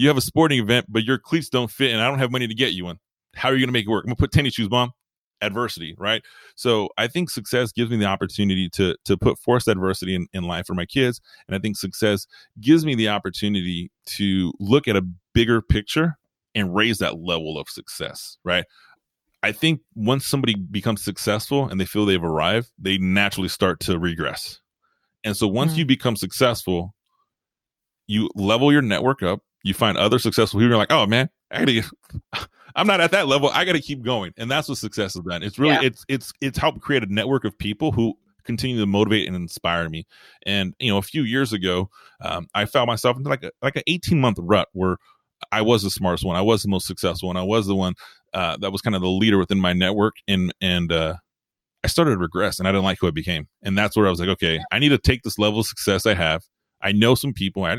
you 0.00 0.08
have 0.08 0.16
a 0.16 0.22
sporting 0.22 0.58
event, 0.58 0.86
but 0.88 1.04
your 1.04 1.18
cleats 1.18 1.50
don't 1.50 1.70
fit, 1.70 1.92
and 1.92 2.00
I 2.00 2.08
don't 2.08 2.18
have 2.18 2.32
money 2.32 2.48
to 2.48 2.54
get 2.54 2.72
you 2.72 2.86
one. 2.86 2.98
How 3.34 3.50
are 3.50 3.52
you 3.52 3.58
going 3.58 3.68
to 3.68 3.72
make 3.72 3.84
it 3.84 3.90
work? 3.90 4.04
I'm 4.04 4.08
gonna 4.08 4.16
put 4.16 4.32
tennis 4.32 4.54
shoes, 4.54 4.70
mom. 4.70 4.92
Adversity, 5.42 5.94
right? 5.98 6.22
So 6.54 6.88
I 6.96 7.06
think 7.06 7.28
success 7.28 7.70
gives 7.70 7.90
me 7.90 7.98
the 7.98 8.06
opportunity 8.06 8.70
to 8.70 8.96
to 9.04 9.18
put 9.18 9.38
forced 9.38 9.68
adversity 9.68 10.14
in, 10.14 10.26
in 10.32 10.44
life 10.44 10.66
for 10.66 10.74
my 10.74 10.86
kids, 10.86 11.20
and 11.46 11.54
I 11.54 11.58
think 11.58 11.76
success 11.76 12.26
gives 12.60 12.86
me 12.86 12.94
the 12.94 13.08
opportunity 13.10 13.90
to 14.06 14.52
look 14.58 14.88
at 14.88 14.96
a 14.96 15.06
bigger 15.34 15.60
picture 15.60 16.18
and 16.54 16.74
raise 16.74 16.98
that 16.98 17.20
level 17.20 17.58
of 17.58 17.68
success, 17.68 18.38
right? 18.42 18.64
I 19.42 19.52
think 19.52 19.80
once 19.94 20.26
somebody 20.26 20.54
becomes 20.54 21.02
successful 21.02 21.68
and 21.68 21.78
they 21.78 21.84
feel 21.86 22.06
they've 22.06 22.22
arrived, 22.24 22.70
they 22.78 22.96
naturally 22.98 23.48
start 23.48 23.80
to 23.80 23.98
regress. 23.98 24.60
And 25.24 25.36
so 25.36 25.46
once 25.46 25.74
Mm. 25.74 25.76
you 25.78 25.84
become 25.86 26.16
successful, 26.16 26.94
you 28.06 28.30
level 28.34 28.72
your 28.72 28.82
network 28.82 29.22
up. 29.22 29.42
You 29.62 29.74
find 29.74 29.96
other 29.98 30.18
successful 30.18 30.58
people. 30.58 30.70
You're 30.70 30.78
like, 30.78 30.92
oh 30.92 31.06
man, 31.06 31.28
I 31.50 31.64
gotta, 31.64 31.82
I'm 32.76 32.86
not 32.86 33.00
at 33.00 33.10
that 33.10 33.26
level. 33.26 33.50
I 33.52 33.64
got 33.64 33.72
to 33.72 33.80
keep 33.80 34.02
going. 34.02 34.32
And 34.36 34.50
that's 34.50 34.68
what 34.68 34.78
success 34.78 35.14
has 35.14 35.24
done. 35.24 35.42
It's 35.42 35.58
really, 35.58 35.74
Yeah. 35.74 35.82
it's, 35.82 36.04
it's, 36.08 36.32
it's 36.40 36.58
helped 36.58 36.80
create 36.80 37.02
a 37.02 37.12
network 37.12 37.44
of 37.44 37.58
people 37.58 37.92
who 37.92 38.14
continue 38.44 38.78
to 38.78 38.86
motivate 38.86 39.26
and 39.26 39.36
inspire 39.36 39.88
me. 39.88 40.06
And, 40.46 40.74
you 40.78 40.90
know, 40.90 40.96
a 40.98 41.02
few 41.02 41.22
years 41.24 41.52
ago, 41.52 41.90
um, 42.20 42.48
I 42.54 42.64
found 42.64 42.86
myself 42.86 43.16
in 43.16 43.24
like 43.24 43.42
a, 43.42 43.50
like 43.60 43.76
an 43.76 43.82
18 43.86 44.20
month 44.20 44.38
rut 44.40 44.68
where 44.72 44.96
I 45.52 45.62
was 45.62 45.82
the 45.82 45.90
smartest 45.90 46.24
one. 46.24 46.36
I 46.36 46.42
was 46.42 46.62
the 46.62 46.68
most 46.68 46.86
successful 46.86 47.26
one. 47.28 47.36
I 47.36 47.42
was 47.42 47.66
the 47.66 47.74
one, 47.74 47.94
uh, 48.32 48.56
that 48.58 48.70
was 48.70 48.80
kind 48.82 48.94
of 48.94 49.02
the 49.02 49.08
leader 49.08 49.38
within 49.38 49.58
my 49.58 49.72
network. 49.72 50.14
And, 50.28 50.54
and, 50.60 50.92
uh, 50.92 51.16
I 51.82 51.88
started 51.88 52.12
to 52.12 52.18
regress 52.18 52.58
and 52.58 52.68
I 52.68 52.72
didn't 52.72 52.84
like 52.84 52.98
who 53.00 53.08
I 53.08 53.10
became. 53.10 53.48
And 53.62 53.76
that's 53.76 53.96
where 53.96 54.06
I 54.06 54.10
was 54.10 54.20
like, 54.20 54.28
okay, 54.28 54.60
I 54.70 54.78
need 54.78 54.90
to 54.90 54.98
take 54.98 55.22
this 55.22 55.38
level 55.38 55.60
of 55.60 55.66
success 55.66 56.06
I 56.06 56.14
have. 56.14 56.42
I 56.82 56.92
know 56.92 57.14
some 57.14 57.32
people. 57.32 57.64
I, 57.64 57.78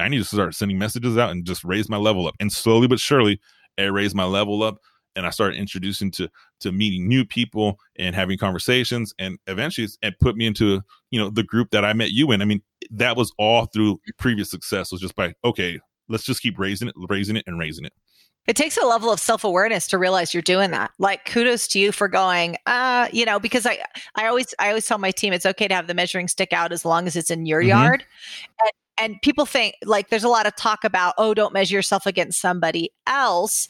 I 0.00 0.08
need 0.08 0.18
to 0.18 0.24
start 0.24 0.54
sending 0.54 0.78
messages 0.78 1.16
out 1.16 1.30
and 1.30 1.44
just 1.44 1.64
raise 1.64 1.88
my 1.88 1.96
level 1.96 2.26
up. 2.26 2.34
And 2.40 2.52
slowly 2.52 2.88
but 2.88 3.00
surely, 3.00 3.40
I 3.78 3.84
raised 3.84 4.14
my 4.14 4.24
level 4.24 4.62
up 4.62 4.78
and 5.16 5.26
I 5.26 5.30
started 5.30 5.58
introducing 5.58 6.10
to 6.12 6.28
to 6.60 6.72
meeting 6.72 7.08
new 7.08 7.24
people 7.24 7.76
and 7.96 8.14
having 8.14 8.38
conversations. 8.38 9.12
And 9.18 9.38
eventually, 9.46 9.88
it 10.02 10.14
put 10.20 10.36
me 10.36 10.46
into 10.46 10.82
you 11.10 11.20
know 11.20 11.30
the 11.30 11.42
group 11.42 11.70
that 11.70 11.84
I 11.84 11.92
met 11.92 12.10
you 12.10 12.32
in. 12.32 12.42
I 12.42 12.44
mean, 12.44 12.62
that 12.90 13.16
was 13.16 13.32
all 13.38 13.66
through 13.66 13.98
previous 14.18 14.50
success. 14.50 14.92
Was 14.92 15.00
just 15.00 15.14
by 15.14 15.34
okay, 15.44 15.78
let's 16.08 16.24
just 16.24 16.42
keep 16.42 16.58
raising 16.58 16.88
it, 16.88 16.94
raising 17.08 17.36
it, 17.36 17.44
and 17.46 17.58
raising 17.58 17.84
it. 17.84 17.92
It 18.50 18.56
takes 18.56 18.76
a 18.76 18.84
level 18.84 19.12
of 19.12 19.20
self 19.20 19.44
awareness 19.44 19.86
to 19.86 19.96
realize 19.96 20.34
you're 20.34 20.42
doing 20.42 20.72
that. 20.72 20.90
Like 20.98 21.24
kudos 21.24 21.68
to 21.68 21.78
you 21.78 21.92
for 21.92 22.08
going, 22.08 22.56
uh, 22.66 23.06
you 23.12 23.24
know, 23.24 23.38
because 23.38 23.64
I, 23.64 23.78
I 24.16 24.26
always, 24.26 24.52
I 24.58 24.70
always 24.70 24.84
tell 24.84 24.98
my 24.98 25.12
team 25.12 25.32
it's 25.32 25.46
okay 25.46 25.68
to 25.68 25.74
have 25.76 25.86
the 25.86 25.94
measuring 25.94 26.26
stick 26.26 26.52
out 26.52 26.72
as 26.72 26.84
long 26.84 27.06
as 27.06 27.14
it's 27.14 27.30
in 27.30 27.46
your 27.46 27.62
Mhm. 27.62 27.68
yard. 27.68 28.04
And, 28.60 28.72
and 28.98 29.22
people 29.22 29.46
think 29.46 29.76
like 29.84 30.08
there's 30.08 30.24
a 30.24 30.28
lot 30.28 30.46
of 30.48 30.56
talk 30.56 30.82
about, 30.82 31.14
oh, 31.16 31.32
don't 31.32 31.52
measure 31.52 31.76
yourself 31.76 32.06
against 32.06 32.40
somebody 32.40 32.90
else. 33.06 33.68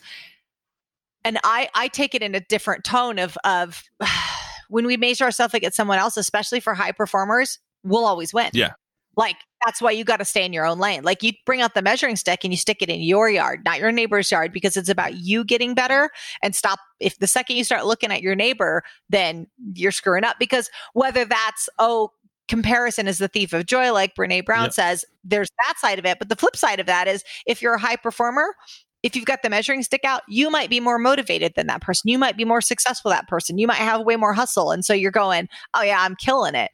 And 1.26 1.38
I, 1.44 1.68
I 1.74 1.88
take 1.88 2.14
it 2.14 2.22
in 2.22 2.34
a 2.34 2.40
different 2.40 2.82
tone 2.82 3.18
of, 3.18 3.36
of 3.44 3.82
when 4.70 4.86
we 4.86 4.96
measure 4.96 5.24
ourselves 5.24 5.52
against 5.52 5.76
someone 5.76 5.98
else, 5.98 6.16
especially 6.16 6.60
for 6.60 6.72
high 6.72 6.92
performers, 6.92 7.58
we'll 7.84 8.06
always 8.06 8.32
win. 8.32 8.48
Yeah. 8.54 8.70
Like 9.16 9.36
that's 9.64 9.82
why 9.82 9.90
you 9.90 10.04
got 10.04 10.18
to 10.18 10.24
stay 10.24 10.44
in 10.44 10.52
your 10.52 10.64
own 10.64 10.78
lane. 10.78 11.02
Like 11.02 11.22
you 11.22 11.32
bring 11.44 11.60
out 11.60 11.74
the 11.74 11.82
measuring 11.82 12.16
stick 12.16 12.40
and 12.44 12.52
you 12.52 12.56
stick 12.56 12.78
it 12.80 12.88
in 12.88 13.00
your 13.00 13.28
yard, 13.28 13.62
not 13.64 13.78
your 13.78 13.92
neighbor's 13.92 14.30
yard, 14.30 14.52
because 14.52 14.76
it's 14.76 14.88
about 14.88 15.16
you 15.16 15.44
getting 15.44 15.74
better 15.74 16.10
and 16.42 16.54
stop. 16.54 16.78
If 17.00 17.18
the 17.18 17.26
second 17.26 17.56
you 17.56 17.64
start 17.64 17.84
looking 17.86 18.12
at 18.12 18.22
your 18.22 18.34
neighbor, 18.34 18.82
then 19.08 19.46
you're 19.74 19.92
screwing 19.92 20.24
up 20.24 20.36
because 20.38 20.70
whether 20.94 21.24
that's, 21.24 21.68
oh, 21.78 22.10
comparison 22.48 23.06
is 23.06 23.18
the 23.18 23.28
thief 23.28 23.52
of 23.52 23.66
joy, 23.66 23.92
like 23.92 24.14
Brene 24.14 24.44
Brown 24.44 24.64
Yep. 24.64 24.72
says, 24.72 25.04
there's 25.22 25.50
that 25.66 25.78
side 25.78 25.98
of 25.98 26.06
it. 26.06 26.18
But 26.18 26.28
the 26.28 26.36
flip 26.36 26.56
side 26.56 26.80
of 26.80 26.86
that 26.86 27.06
is 27.06 27.22
if 27.46 27.60
you're 27.62 27.74
a 27.74 27.80
high 27.80 27.96
performer, 27.96 28.54
if 29.02 29.16
you've 29.16 29.24
got 29.24 29.42
the 29.42 29.50
measuring 29.50 29.82
stick 29.82 30.02
out, 30.04 30.22
you 30.28 30.50
might 30.50 30.68
be 30.68 30.80
more 30.80 30.98
motivated 30.98 31.52
than 31.56 31.66
that 31.68 31.80
person. 31.80 32.10
You 32.10 32.18
might 32.18 32.36
be 32.36 32.44
more 32.44 32.60
successful 32.60 33.10
than 33.10 33.18
that 33.18 33.28
person. 33.28 33.56
You 33.56 33.66
might 33.66 33.76
have 33.76 34.02
way 34.02 34.16
more 34.16 34.34
hustle. 34.34 34.72
And 34.72 34.84
so 34.84 34.92
you're 34.92 35.10
going, 35.10 35.48
oh, 35.74 35.82
yeah, 35.82 35.98
I'm 36.00 36.16
killing 36.16 36.54
it. 36.54 36.70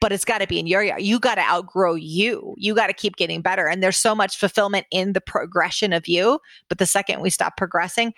But 0.00 0.12
it's 0.12 0.24
got 0.24 0.38
to 0.38 0.46
be 0.46 0.58
in 0.60 0.66
your 0.66 0.82
yard. 0.82 1.02
You 1.02 1.18
got 1.18 1.34
to 1.36 1.40
outgrow 1.42 1.94
you. 1.94 2.54
You 2.56 2.74
got 2.74 2.86
to 2.86 2.92
keep 2.92 3.16
getting 3.16 3.40
better. 3.42 3.66
And 3.66 3.82
there's 3.82 3.96
so 3.96 4.14
much 4.14 4.36
fulfillment 4.38 4.86
in 4.92 5.12
the 5.12 5.20
progression 5.20 5.92
of 5.92 6.06
you. 6.06 6.38
But 6.68 6.78
the 6.78 6.86
second 6.86 7.20
we 7.20 7.30
stop 7.30 7.56
progressing, 7.56 8.14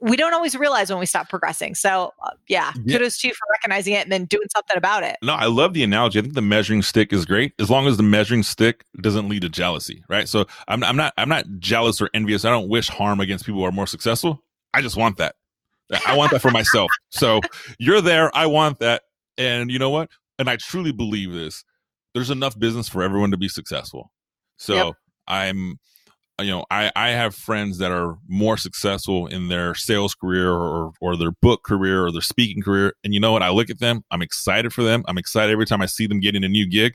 we 0.00 0.16
don't 0.16 0.32
always 0.32 0.54
realize 0.56 0.88
when 0.90 1.00
we 1.00 1.06
stop 1.06 1.28
progressing. 1.28 1.74
So, 1.74 2.12
uh, 2.22 2.30
yeah, 2.48 2.72
Yeah. 2.84 2.96
kudos 2.96 3.18
to 3.18 3.28
you 3.28 3.34
for 3.34 3.44
recognizing 3.50 3.94
it 3.94 4.04
and 4.04 4.12
then 4.12 4.26
doing 4.26 4.46
something 4.54 4.76
about 4.76 5.02
it. 5.02 5.16
No, 5.22 5.34
I 5.34 5.46
love 5.46 5.74
the 5.74 5.82
analogy. 5.82 6.20
I 6.20 6.22
think 6.22 6.34
the 6.34 6.40
measuring 6.40 6.82
stick 6.82 7.12
is 7.12 7.26
great 7.26 7.52
as 7.58 7.68
long 7.68 7.86
as 7.88 7.96
the 7.96 8.04
measuring 8.04 8.44
stick 8.44 8.84
doesn't 9.00 9.28
lead 9.28 9.42
to 9.42 9.48
jealousy, 9.48 10.04
right? 10.08 10.28
So 10.28 10.46
I'm, 10.68 10.84
I'm 10.84 10.96
not 10.96 11.12
I'm 11.18 11.28
not 11.28 11.44
jealous 11.58 12.00
or 12.00 12.08
envious. 12.14 12.44
I 12.44 12.50
don't 12.50 12.68
wish 12.68 12.88
harm 12.88 13.18
against 13.20 13.44
people 13.44 13.60
who 13.60 13.66
are 13.66 13.72
more 13.72 13.88
successful. 13.88 14.42
I 14.72 14.82
just 14.82 14.96
want 14.96 15.16
that. 15.18 15.34
I 16.06 16.16
want 16.16 16.30
that 16.30 16.40
for 16.40 16.50
myself. 16.52 16.90
So 17.10 17.40
you're 17.78 18.00
there. 18.00 18.34
I 18.34 18.46
want 18.46 18.78
that. 18.78 19.02
And 19.36 19.70
you 19.70 19.78
know 19.80 19.90
what? 19.90 20.10
And 20.38 20.48
I 20.48 20.56
truly 20.56 20.92
believe 20.92 21.32
this. 21.32 21.64
There's 22.14 22.30
enough 22.30 22.58
business 22.58 22.88
for 22.88 23.02
everyone 23.02 23.30
to 23.30 23.36
be 23.36 23.48
successful. 23.48 24.12
So 24.56 24.74
Yep. 24.74 24.94
I'm, 25.28 25.78
you 26.40 26.50
know, 26.50 26.64
I, 26.70 26.90
I 26.96 27.10
have 27.10 27.34
friends 27.34 27.78
that 27.78 27.92
are 27.92 28.18
more 28.28 28.56
successful 28.56 29.26
in 29.26 29.48
their 29.48 29.74
sales 29.74 30.14
career 30.14 30.50
or, 30.50 30.92
or 31.00 31.16
their 31.16 31.30
book 31.30 31.62
career 31.62 32.04
or 32.04 32.12
their 32.12 32.20
speaking 32.20 32.62
career. 32.62 32.94
And 33.04 33.14
you 33.14 33.20
know 33.20 33.32
what? 33.32 33.42
I 33.42 33.50
look 33.50 33.70
at 33.70 33.78
them. 33.78 34.04
I'm 34.10 34.22
excited 34.22 34.72
for 34.72 34.82
them. 34.82 35.04
I'm 35.06 35.18
excited 35.18 35.52
every 35.52 35.66
time 35.66 35.80
I 35.80 35.86
see 35.86 36.06
them 36.06 36.20
getting 36.20 36.44
a 36.44 36.48
new 36.48 36.66
gig. 36.66 36.94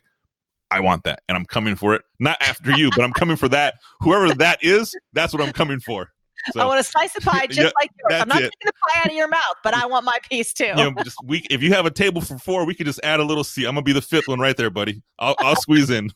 I 0.70 0.82
want 0.82 1.04
that. 1.06 1.22
And 1.30 1.38
I'm 1.38 1.46
coming 1.46 1.76
for 1.76 1.96
it. 1.96 2.02
Not 2.20 2.38
after 2.42 2.72
you, 2.72 2.90
but 2.96 3.04
I'm 3.04 3.14
coming 3.14 3.38
for 3.38 3.48
that. 3.50 3.76
Whoever 4.02 4.34
that 4.36 4.62
is, 4.62 4.94
that's 5.14 5.34
what 5.34 5.42
I'm 5.42 5.54
coming 5.54 5.80
for. 5.80 6.12
So, 6.54 6.60
I 6.62 6.66
want 6.66 6.80
a 6.80 6.84
slice 6.84 7.16
of 7.16 7.24
pie 7.24 7.48
just 7.48 7.60
Yeah, 7.60 7.70
like 7.80 7.92
yours. 8.10 8.22
I'm 8.22 8.28
not 8.28 8.38
it. 8.38 8.52
taking 8.52 8.66
the 8.66 8.72
pie 8.94 9.00
out 9.02 9.08
of 9.08 9.14
your 9.14 9.28
mouth, 9.28 9.56
but 9.64 9.74
I 9.74 9.86
want 9.86 10.06
my 10.06 10.18
piece 10.30 10.54
too. 10.54 10.66
you 10.66 10.76
know, 10.76 10.94
just 11.04 11.18
we 11.24 11.46
if 11.50 11.62
you 11.62 11.74
have 11.74 11.86
a 11.86 11.92
table 11.92 12.22
for 12.22 12.38
four, 12.38 12.66
we 12.66 12.74
could 12.76 12.86
just 12.86 13.00
add 13.04 13.20
a 13.20 13.24
little 13.24 13.44
seat. 13.44 13.66
I'm 13.66 13.72
gonna 13.76 13.82
be 13.84 13.94
the 13.94 14.02
fifth 14.02 14.28
one 14.28 14.40
right 14.40 14.56
there, 14.56 14.70
buddy. 14.70 15.02
I'll 15.20 15.36
I'll 15.40 15.56
squeeze 15.62 15.90
in. 15.90 16.12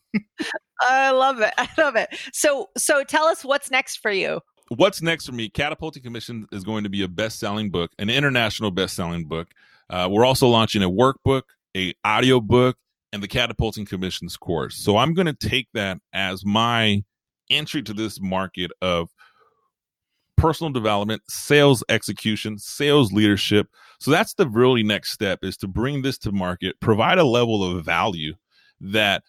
I 0.82 1.12
love 1.12 1.40
it. 1.42 1.54
I 1.58 1.68
love 1.78 1.96
it. 1.96 2.10
So, 2.34 2.70
so 2.78 3.04
tell 3.04 3.26
us 3.26 3.44
what's 3.46 3.70
next 3.72 3.98
for 3.98 4.12
you. 4.12 4.42
What's 4.70 5.02
next 5.02 5.26
for 5.26 5.34
me? 5.34 5.50
Catapulting 5.50 6.02
Commission 6.02 6.48
is 6.52 6.64
going 6.64 6.86
to 6.86 6.90
be 6.90 7.04
a 7.04 7.08
best-selling 7.08 7.72
book, 7.72 7.92
an 8.00 8.10
international 8.10 8.72
best-selling 8.72 9.26
book. 9.28 9.50
Uh, 9.90 10.08
we're 10.10 10.24
also 10.24 10.48
launching 10.48 10.82
a 10.82 10.90
workbook, 10.90 11.42
a 11.76 11.94
audio 12.06 12.40
book, 12.40 12.78
and 13.12 13.22
the 13.22 13.28
Catapulting 13.28 13.86
Commission's 13.86 14.38
course. 14.38 14.78
So 14.78 14.96
I'm 14.96 15.14
going 15.14 15.26
to 15.28 15.34
take 15.34 15.68
that 15.74 15.98
as 16.14 16.46
my 16.46 17.04
entry 17.50 17.84
to 17.84 17.94
this 17.94 18.22
market 18.22 18.72
of 18.82 19.10
personal 20.42 20.72
development, 20.72 21.22
sales 21.30 21.84
execution, 21.90 22.58
sales 22.58 23.12
leadership. 23.14 23.68
So 24.00 24.12
that's 24.12 24.34
the 24.34 24.48
really 24.48 24.84
next 24.84 25.12
step 25.12 25.40
is 25.44 25.56
to 25.58 25.68
bring 25.68 26.02
this 26.02 26.18
to 26.20 26.32
market, 26.32 26.80
provide 26.80 27.20
a 27.20 27.24
level 27.24 27.64
of 27.64 27.86
value 27.86 28.34
that 28.80 29.24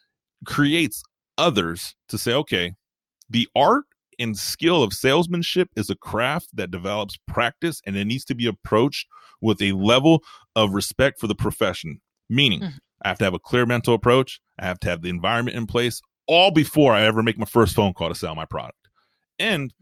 creates 0.46 1.02
others 1.38 1.94
to 2.08 2.18
say, 2.18 2.32
okay, 2.32 2.72
the 3.28 3.48
art 3.54 3.84
and 4.18 4.36
skill 4.36 4.82
of 4.82 4.92
salesmanship 4.92 5.68
is 5.76 5.90
a 5.90 5.96
craft 5.96 6.48
that 6.54 6.70
develops 6.70 7.18
practice 7.26 7.80
and 7.86 7.96
it 7.96 8.04
needs 8.06 8.24
to 8.24 8.34
be 8.34 8.46
approached 8.46 9.06
with 9.40 9.60
a 9.60 9.72
level 9.72 10.22
of 10.56 10.72
respect 10.72 11.20
for 11.20 11.26
the 11.26 11.34
profession. 11.34 12.00
Meaning, 12.28 12.60
Mhm. 12.60 12.78
I 13.04 13.08
have 13.08 13.18
to 13.18 13.24
have 13.24 13.34
a 13.34 13.38
clear 13.38 13.66
mental 13.66 13.94
approach, 13.94 14.40
I 14.58 14.66
have 14.66 14.78
to 14.80 14.88
have 14.88 15.02
the 15.02 15.10
environment 15.10 15.56
in 15.56 15.66
place 15.66 16.00
all 16.26 16.50
before 16.50 16.94
I 16.94 17.02
ever 17.02 17.22
make 17.22 17.36
my 17.36 17.44
first 17.44 17.74
phone 17.74 17.92
call 17.92 18.08
to 18.08 18.14
sell 18.14 18.34
my 18.34 18.44
product. 18.44 18.78
And 19.38 19.72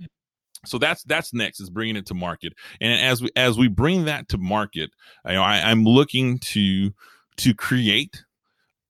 so 0.66 0.78
that's 0.78 1.02
that's 1.04 1.32
next 1.32 1.60
is 1.60 1.70
bringing 1.70 1.96
it 1.96 2.06
to 2.06 2.14
market. 2.14 2.52
And 2.80 2.92
as 2.92 3.22
we 3.22 3.30
as 3.36 3.58
we 3.58 3.68
bring 3.68 4.04
that 4.04 4.28
to 4.28 4.38
market 4.38 4.90
I, 5.24 5.36
i'm 5.36 5.84
looking 5.84 6.38
to 6.38 6.92
to 7.38 7.54
create 7.54 8.24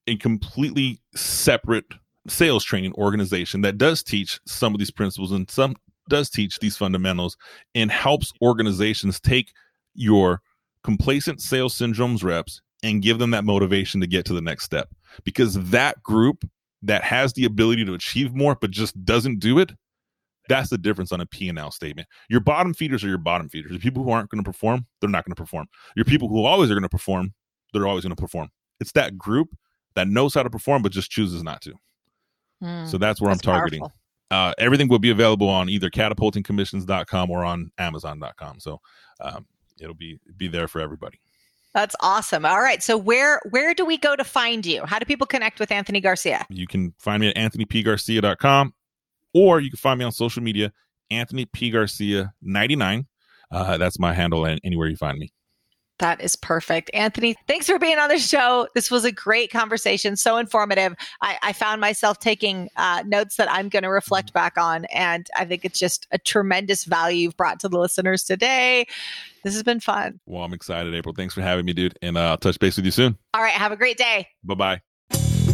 a 0.06 0.16
completely 0.16 1.00
separate 1.14 1.86
sales 2.28 2.64
training 2.64 2.92
organization 2.94 3.62
that 3.62 3.78
does 3.78 4.02
teach 4.02 4.40
some 4.46 4.74
of 4.74 4.78
these 4.78 4.90
principles 4.90 5.32
and 5.32 5.50
some 5.50 5.76
does 6.08 6.28
teach 6.28 6.58
these 6.58 6.76
fundamentals 6.76 7.36
and 7.74 7.90
helps 7.90 8.32
organizations 8.42 9.20
take 9.20 9.52
your 9.94 10.42
complacent 10.84 11.40
sales 11.40 11.76
syndromes 11.76 12.22
reps 12.22 12.60
and 12.82 13.02
give 13.02 13.18
them 13.18 13.30
that 13.30 13.44
motivation 13.44 14.00
to 14.00 14.06
get 14.06 14.24
to 14.26 14.32
the 14.32 14.40
next 14.40 14.64
step. 14.64 14.88
Because 15.24 15.54
that 15.70 16.02
group 16.02 16.44
that 16.82 17.02
has 17.02 17.32
the 17.34 17.44
ability 17.44 17.84
to 17.84 17.94
achieve 17.94 18.34
more 18.34 18.54
but 18.54 18.70
just 18.70 19.02
doesn't 19.04 19.38
do 19.38 19.58
it 19.58 19.72
that's 20.50 20.68
the 20.68 20.78
difference 20.78 21.12
on 21.12 21.20
a 21.20 21.26
P&L 21.26 21.70
statement. 21.70 22.08
Your 22.28 22.40
bottom 22.40 22.74
feeders 22.74 23.04
are 23.04 23.08
your 23.08 23.18
bottom 23.18 23.48
feeders. 23.48 23.70
The 23.70 23.78
people 23.78 24.02
who 24.02 24.10
aren't 24.10 24.28
going 24.30 24.42
to 24.42 24.48
perform, 24.48 24.84
they're 25.00 25.08
not 25.08 25.24
going 25.24 25.32
to 25.32 25.40
perform. 25.40 25.68
Your 25.94 26.04
people 26.04 26.28
who 26.28 26.44
always 26.44 26.70
are 26.70 26.74
going 26.74 26.82
to 26.82 26.88
perform, 26.88 27.32
they're 27.72 27.86
always 27.86 28.02
going 28.02 28.14
to 28.14 28.20
perform. 28.20 28.48
It's 28.80 28.92
that 28.92 29.16
group 29.16 29.56
that 29.94 30.08
knows 30.08 30.34
how 30.34 30.42
to 30.42 30.50
perform 30.50 30.82
but 30.82 30.90
just 30.90 31.10
chooses 31.10 31.42
not 31.42 31.62
to. 31.62 31.74
So 32.86 32.98
that's 32.98 33.20
where 33.22 33.32
That's 33.32 33.46
I'm 33.46 33.54
targeting. 33.54 33.86
Uh, 34.30 34.52
everything 34.58 34.88
will 34.88 34.98
be 34.98 35.10
available 35.10 35.48
on 35.48 35.70
either 35.70 35.88
catapultingcommissions.com 35.88 37.30
or 37.30 37.44
on 37.44 37.70
amazon.com. 37.78 38.60
So 38.60 38.80
um, 39.20 39.46
it'll 39.80 39.94
be 39.94 40.18
be 40.36 40.46
there 40.46 40.68
for 40.68 40.80
everybody. 40.80 41.18
That's 41.72 41.96
awesome. 42.00 42.44
All 42.44 42.60
right. 42.60 42.82
So 42.82 42.98
where 42.98 43.40
where 43.50 43.72
do 43.72 43.86
we 43.86 43.96
go 43.96 44.14
to 44.14 44.24
find 44.24 44.66
you? 44.66 44.84
How 44.84 44.98
do 44.98 45.06
people 45.06 45.26
connect 45.26 45.58
with 45.58 45.72
Anthony 45.72 46.00
Garcia? 46.00 46.44
You 46.50 46.66
can 46.66 46.92
find 46.98 47.20
me 47.22 47.28
at 47.28 47.36
anthonypgarcia.com 47.36 48.74
or 49.34 49.60
you 49.60 49.70
can 49.70 49.76
find 49.76 49.98
me 49.98 50.04
on 50.04 50.12
social 50.12 50.42
media, 50.42 50.72
Anthony 51.10 51.46
P. 51.46 51.70
Garcia 51.70 52.32
99. 52.42 53.06
Uh, 53.50 53.78
that's 53.78 53.98
my 53.98 54.12
handle 54.12 54.44
and 54.44 54.60
anywhere 54.64 54.88
you 54.88 54.96
find 54.96 55.18
me. 55.18 55.32
That 56.00 56.22
is 56.22 56.34
perfect. 56.34 56.90
Anthony, 56.94 57.36
thanks 57.46 57.66
for 57.66 57.78
being 57.78 57.98
on 57.98 58.08
the 58.08 58.18
show. 58.18 58.66
This 58.74 58.90
was 58.90 59.04
a 59.04 59.12
great 59.12 59.52
conversation, 59.52 60.16
so 60.16 60.38
informative. 60.38 60.94
I, 61.20 61.36
I 61.42 61.52
found 61.52 61.82
myself 61.82 62.18
taking 62.20 62.70
uh, 62.76 63.02
notes 63.06 63.36
that 63.36 63.52
I'm 63.52 63.68
going 63.68 63.82
to 63.82 63.90
reflect 63.90 64.32
back 64.32 64.56
on, 64.56 64.86
and 64.86 65.28
I 65.36 65.44
think 65.44 65.66
it's 65.66 65.78
just 65.78 66.06
a 66.10 66.16
tremendous 66.16 66.86
value 66.86 67.24
you've 67.24 67.36
brought 67.36 67.60
to 67.60 67.68
the 67.68 67.78
listeners 67.78 68.24
today. 68.24 68.86
This 69.44 69.52
has 69.52 69.62
been 69.62 69.80
fun. 69.80 70.20
Well, 70.24 70.42
I'm 70.42 70.54
excited, 70.54 70.94
April. 70.94 71.14
Thanks 71.14 71.34
for 71.34 71.42
having 71.42 71.66
me, 71.66 71.74
dude. 71.74 71.98
And 72.00 72.16
uh, 72.16 72.30
I'll 72.30 72.38
touch 72.38 72.58
base 72.58 72.76
with 72.76 72.86
you 72.86 72.92
soon. 72.92 73.18
All 73.34 73.42
right. 73.42 73.52
Have 73.52 73.72
a 73.72 73.76
great 73.76 73.98
day. 73.98 74.26
Bye 74.42 74.54
bye. 74.54 74.80